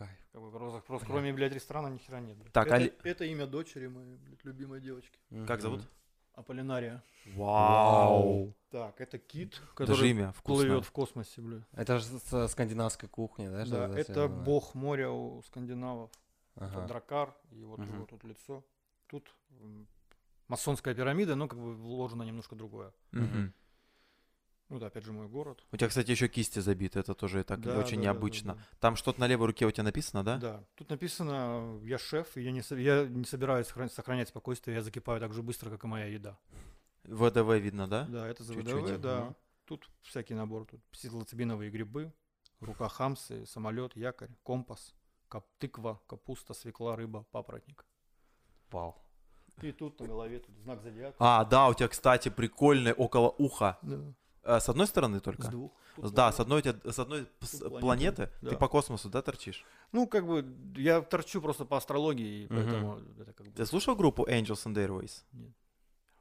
Кайф. 0.00 0.18
Как 0.32 0.40
бы 0.40 0.50
просто, 0.50 0.80
просто 0.80 1.06
кроме, 1.06 1.32
блядь, 1.32 1.52
ресторана 1.52 1.88
ни 1.88 1.98
хера 1.98 2.20
нет, 2.20 2.36
блядь. 2.38 2.52
Так, 2.52 2.66
это, 2.68 2.76
Али- 2.76 2.92
это 3.04 3.24
имя 3.26 3.46
дочери 3.46 3.86
моей, 3.88 4.16
блядь, 4.16 4.42
любимой 4.44 4.80
девочки. 4.80 5.18
Как 5.46 5.60
зовут? 5.60 5.82
Аполлинария. 6.34 7.02
Вау. 7.34 8.54
Так, 8.70 8.98
это 9.00 9.18
кит, 9.18 9.50
Даже 9.60 9.74
который 9.74 10.10
имя 10.10 10.32
вкусное. 10.32 10.66
плывет 10.68 10.84
в 10.86 10.90
космосе, 10.92 11.40
блядь. 11.42 11.64
Это 11.72 11.98
же 11.98 12.04
с 12.06 12.48
скандинавской 12.48 13.08
кухни, 13.10 13.48
да? 13.48 13.64
Да, 13.66 13.88
это 13.98 14.04
связано? 14.14 14.42
бог 14.42 14.74
моря 14.74 15.10
у 15.10 15.42
скандинавов. 15.42 16.10
Это 16.56 16.64
Ага. 16.78 16.86
дракар, 16.86 17.34
и 17.50 17.62
вот 17.64 17.78
Мгм. 17.80 17.94
его 17.96 18.06
тут 18.06 18.24
лицо. 18.24 18.64
Тут 19.06 19.34
масонская 20.48 20.94
пирамида, 20.94 21.34
но 21.36 21.46
как 21.48 21.58
бы 21.58 21.74
вложено 21.74 22.22
немножко 22.22 22.54
другое. 22.56 22.92
Мгм. 23.12 23.52
Ну 24.70 24.78
да, 24.78 24.86
опять 24.86 25.04
же 25.04 25.12
мой 25.12 25.26
город. 25.26 25.64
У 25.72 25.76
тебя, 25.76 25.88
кстати, 25.88 26.12
еще 26.12 26.28
кисти 26.28 26.60
забиты, 26.60 27.00
это 27.00 27.12
тоже 27.14 27.42
так 27.42 27.60
Да, 27.60 27.76
очень 27.76 27.96
да, 27.96 28.02
да, 28.02 28.02
необычно. 28.02 28.54
да, 28.54 28.60
Там 28.78 28.94
что-то 28.96 29.18
на 29.20 29.26
левой 29.26 29.48
руке 29.48 29.66
у 29.66 29.70
тебя 29.72 29.82
написано, 29.82 30.22
да? 30.22 30.36
Да, 30.38 30.64
тут 30.76 30.90
написано, 30.90 31.80
я 31.82 31.98
шеф, 31.98 32.36
и 32.36 32.42
я 32.42 32.52
не, 32.52 32.62
я 32.80 33.04
не 33.06 33.24
собираюсь 33.24 33.66
сохран- 33.66 33.90
сохранять 33.90 34.28
спокойствие, 34.28 34.76
я 34.76 34.82
закипаю 34.82 35.18
так 35.20 35.32
же 35.32 35.42
быстро, 35.42 35.70
как 35.70 35.82
и 35.82 35.86
моя 35.88 36.06
еда. 36.06 36.38
ВДВ 37.02 37.58
видно, 37.58 37.88
да? 37.88 38.06
Да, 38.08 38.28
это 38.28 38.44
за 38.44 38.54
Чуть-чуть, 38.54 38.84
ВДВ, 38.84 39.00
да. 39.00 39.24
мгм. 39.24 39.36
Тут 39.64 39.90
всякий 40.02 40.34
набор, 40.34 40.66
тут 40.66 40.80
псилоцибиновые 40.92 41.70
грибы, 41.70 42.12
рука 42.60 42.88
хамсы, 42.88 43.46
самолет, 43.46 43.96
якорь, 43.96 44.30
компас, 44.44 44.94
кап- 45.28 45.48
тыква, 45.58 46.00
капуста, 46.06 46.54
свекла, 46.54 46.94
рыба, 46.94 47.24
папоротник. 47.32 47.84
Вау. 48.70 48.94
И 49.62 49.72
тут 49.72 49.98
на 50.00 50.06
голове 50.06 50.38
тут 50.38 50.56
знак 50.58 50.80
зодиака. 50.82 51.16
А, 51.18 51.44
да, 51.44 51.68
у 51.68 51.74
тебя, 51.74 51.88
кстати, 51.88 52.28
прикольный 52.28 52.92
около 52.92 53.30
уха. 53.30 53.78
Да, 53.82 54.14
с 54.58 54.68
одной 54.68 54.86
стороны 54.88 55.20
только? 55.20 55.48
двух. 55.48 55.70
С- 55.98 56.00
Тут 56.02 56.14
Да, 56.14 56.32
с 56.32 56.40
одной, 56.40 56.62
с 56.62 56.98
одной 56.98 57.26
планеты, 57.38 57.80
планеты. 57.80 58.30
да. 58.42 58.50
Ты 58.50 58.56
по 58.56 58.68
космосу, 58.68 59.08
да, 59.10 59.20
торчишь? 59.22 59.64
Ну, 59.92 60.06
как 60.08 60.26
бы, 60.26 60.44
я 60.76 61.02
торчу 61.02 61.40
просто 61.42 61.64
по 61.64 61.76
астрологии, 61.76 62.46
поэтому 62.48 63.00
это 63.20 63.32
как 63.34 63.46
бы... 63.46 63.52
Ты 63.52 63.66
слушал 63.66 63.94
группу 63.94 64.24
Angels 64.26 64.64
and 64.66 64.74
Airways? 64.74 65.22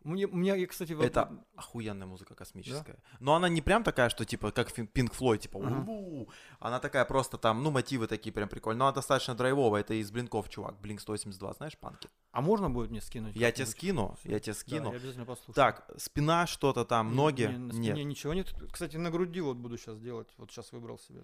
Мне, 0.09 0.59
я, 0.59 0.67
кстати, 0.67 0.93
в- 0.93 1.01
Это 1.01 1.31
охуенная 1.55 2.07
музыка 2.07 2.35
космическая. 2.35 2.97
Но 3.19 3.35
она 3.35 3.49
не 3.49 3.61
прям 3.61 3.83
такая, 3.83 4.09
что 4.09 4.25
типа 4.25 4.51
как 4.51 4.69
Pink 4.77 5.11
Floyd, 5.17 5.37
типа. 5.39 5.57
«У-у-у». 5.57 6.27
Она 6.59 6.79
такая 6.79 7.05
просто 7.05 7.37
там, 7.37 7.63
ну, 7.63 7.71
мотивы 7.71 8.07
такие 8.07 8.31
прям 8.33 8.49
прикольные. 8.49 8.79
Но 8.79 8.85
она 8.87 8.93
достаточно 8.95 9.35
драйвовая. 9.35 9.81
Это 9.81 9.93
из 9.93 10.11
Блинков, 10.11 10.49
чувак. 10.49 10.79
Блинк 10.81 11.01
182, 11.01 11.53
знаешь, 11.53 11.77
панки? 11.77 12.09
А 12.31 12.41
можно 12.41 12.69
будет 12.69 12.91
мне 12.91 13.01
скинуть? 13.01 13.35
Я 13.35 13.51
тебе 13.51 13.65
скину, 13.65 14.17
я 14.23 14.39
тебе 14.39 14.53
Да, 14.53 14.59
скину. 14.59 14.91
я 14.91 14.97
обязательно 14.97 15.25
послушаю. 15.25 15.53
Так, 15.55 15.89
спина 15.97 16.47
что-то 16.47 16.85
там, 16.85 17.15
ноги? 17.15 17.43
не, 17.43 17.57
на 17.57 17.73
спине 17.73 17.93
Нет. 17.93 18.05
ничего 18.05 18.33
нет. 18.33 18.53
Кстати, 18.71 18.97
на 18.97 19.09
груди 19.11 19.41
вот 19.41 19.57
буду 19.57 19.77
сейчас 19.77 19.99
делать. 19.99 20.27
Вот 20.37 20.51
сейчас 20.51 20.71
выбрал 20.71 20.97
себе. 20.99 21.23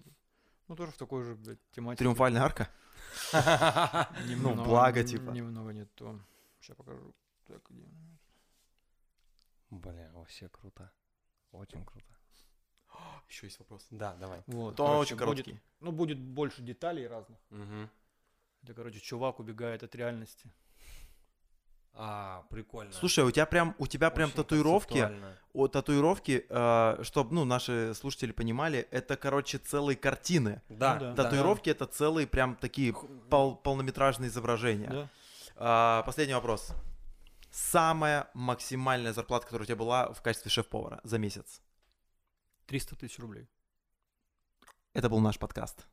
Ну, 0.68 0.74
тоже 0.76 0.90
в 0.92 0.96
такой 0.96 1.22
же, 1.24 1.34
блядь, 1.34 1.58
тематике. 1.72 1.98
Триумфальная 2.04 2.42
арка? 2.42 2.68
Немного- 4.28 4.64
благо, 4.64 5.04
типа. 5.04 5.30
Немного 5.30 5.72
не 5.72 5.84
то. 5.84 6.18
Сейчас 6.60 6.76
покажу. 6.76 7.14
Так, 7.46 7.60
где? 7.70 7.84
Бля, 9.70 10.10
вообще 10.14 10.48
круто. 10.48 10.90
Очень 11.52 11.84
круто. 11.84 12.06
Еще 13.28 13.46
есть 13.46 13.58
вопрос. 13.58 13.86
Да, 13.90 14.14
давай. 14.14 14.42
Вот, 14.46 14.76
То 14.76 14.84
он 14.84 14.90
короче, 14.90 15.14
очень 15.14 15.26
будет- 15.26 15.44
короткий. 15.44 15.60
ну, 15.80 15.92
будет 15.92 16.18
больше 16.18 16.62
деталей 16.62 17.06
разных. 17.08 17.38
Мгм. 17.50 17.90
Это, 18.62 18.74
короче, 18.74 19.00
чувак 19.00 19.40
убегает 19.40 19.82
от 19.82 19.94
реальности. 19.94 20.50
А, 21.98 22.42
прикольно. 22.50 22.92
Слушай, 22.92 23.24
у 23.24 23.30
тебя 23.30 23.46
прям, 23.46 23.74
у 23.78 23.86
тебя 23.86 24.10
прям 24.10 24.30
татуировки, 24.30 25.10
о, 25.54 25.66
татуировки, 25.66 26.44
чтобы, 27.04 27.34
ну, 27.34 27.44
наши 27.46 27.94
слушатели 27.94 28.32
понимали, 28.32 28.86
это, 28.90 29.16
короче, 29.16 29.56
целые 29.58 29.96
картины. 29.96 30.60
Да, 30.68 30.94
Ну 30.94 31.00
да. 31.00 31.12
да. 31.14 31.22
Татуировки 31.24 31.70
это 31.70 31.86
целые 31.86 32.26
прям 32.26 32.54
такие 32.56 32.92
пол- 33.30 33.56
полнометражные 33.56 34.28
изображения. 34.28 34.90
Да? 34.90 35.08
А, 35.56 36.02
последний 36.02 36.34
вопрос. 36.34 36.72
Самая 37.56 38.28
максимальная 38.34 39.14
зарплата, 39.14 39.46
которая 39.46 39.64
у 39.64 39.66
тебя 39.66 39.76
была 39.76 40.12
в 40.12 40.20
качестве 40.20 40.50
шеф-повара 40.50 41.00
за 41.04 41.16
месяц. 41.16 41.62
300 42.66 42.96
тысяч 42.96 43.18
рублей. 43.18 43.48
Это 44.92 45.08
был 45.08 45.20
наш 45.20 45.38
подкаст. 45.38 45.86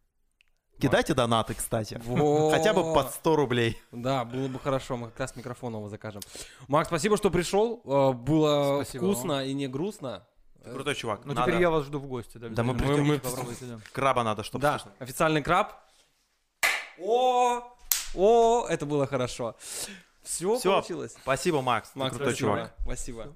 Кидайте 0.78 1.14
донаты, 1.14 1.54
кстати. 1.54 2.02
Во. 2.04 2.52
Хотя 2.52 2.74
бы 2.74 2.94
под 2.94 3.14
100 3.14 3.36
рублей. 3.38 3.82
Да, 3.94 4.26
было 4.26 4.50
бы 4.50 4.60
хорошо, 4.60 4.98
мы 4.98 5.08
как 5.08 5.22
раз 5.22 5.38
микрофон 5.38 5.72
новый 5.72 5.90
закажем. 5.90 6.22
Макс, 6.68 6.90
спасибо, 6.90 7.16
что 7.16 7.32
пришел. 7.32 7.82
Э, 7.86 8.12
Было 8.12 8.84
Спасибо 8.84 9.06
вкусно 9.06 9.46
и 9.46 9.54
не 9.54 9.70
грустно. 9.70 10.28
Ты 10.66 10.74
крутой 10.74 10.96
чувак. 10.96 11.24
Ну, 11.24 11.34
Надо- 11.34 11.50
теперь 11.50 11.62
я 11.62 11.70
вас 11.70 11.86
жду 11.86 12.00
в 12.00 12.08
гости. 12.08 12.40
Да, 12.40 12.50
Да 12.50 12.64
мы 12.64 12.74
мы- 12.74 13.22
да. 13.22 13.80
Краба 13.94 14.24
надо, 14.24 14.44
чтобы 14.44 14.64
Да, 14.64 14.84
официальный 15.00 15.42
краб. 15.42 15.74
О, 17.00 17.74
о, 18.16 18.66
это 18.68 18.86
было 18.86 19.08
хорошо. 19.08 19.56
Все 20.24 20.58
Всё. 20.58 20.74
получилось. 20.76 21.16
Спасибо, 21.22 21.62
Макс. 21.62 21.90
Ты 21.90 22.00
Макс, 22.00 22.16
крутой 22.16 22.34
спасибо. 22.34 22.50
чувак. 22.52 22.76
Спасибо. 22.84 23.34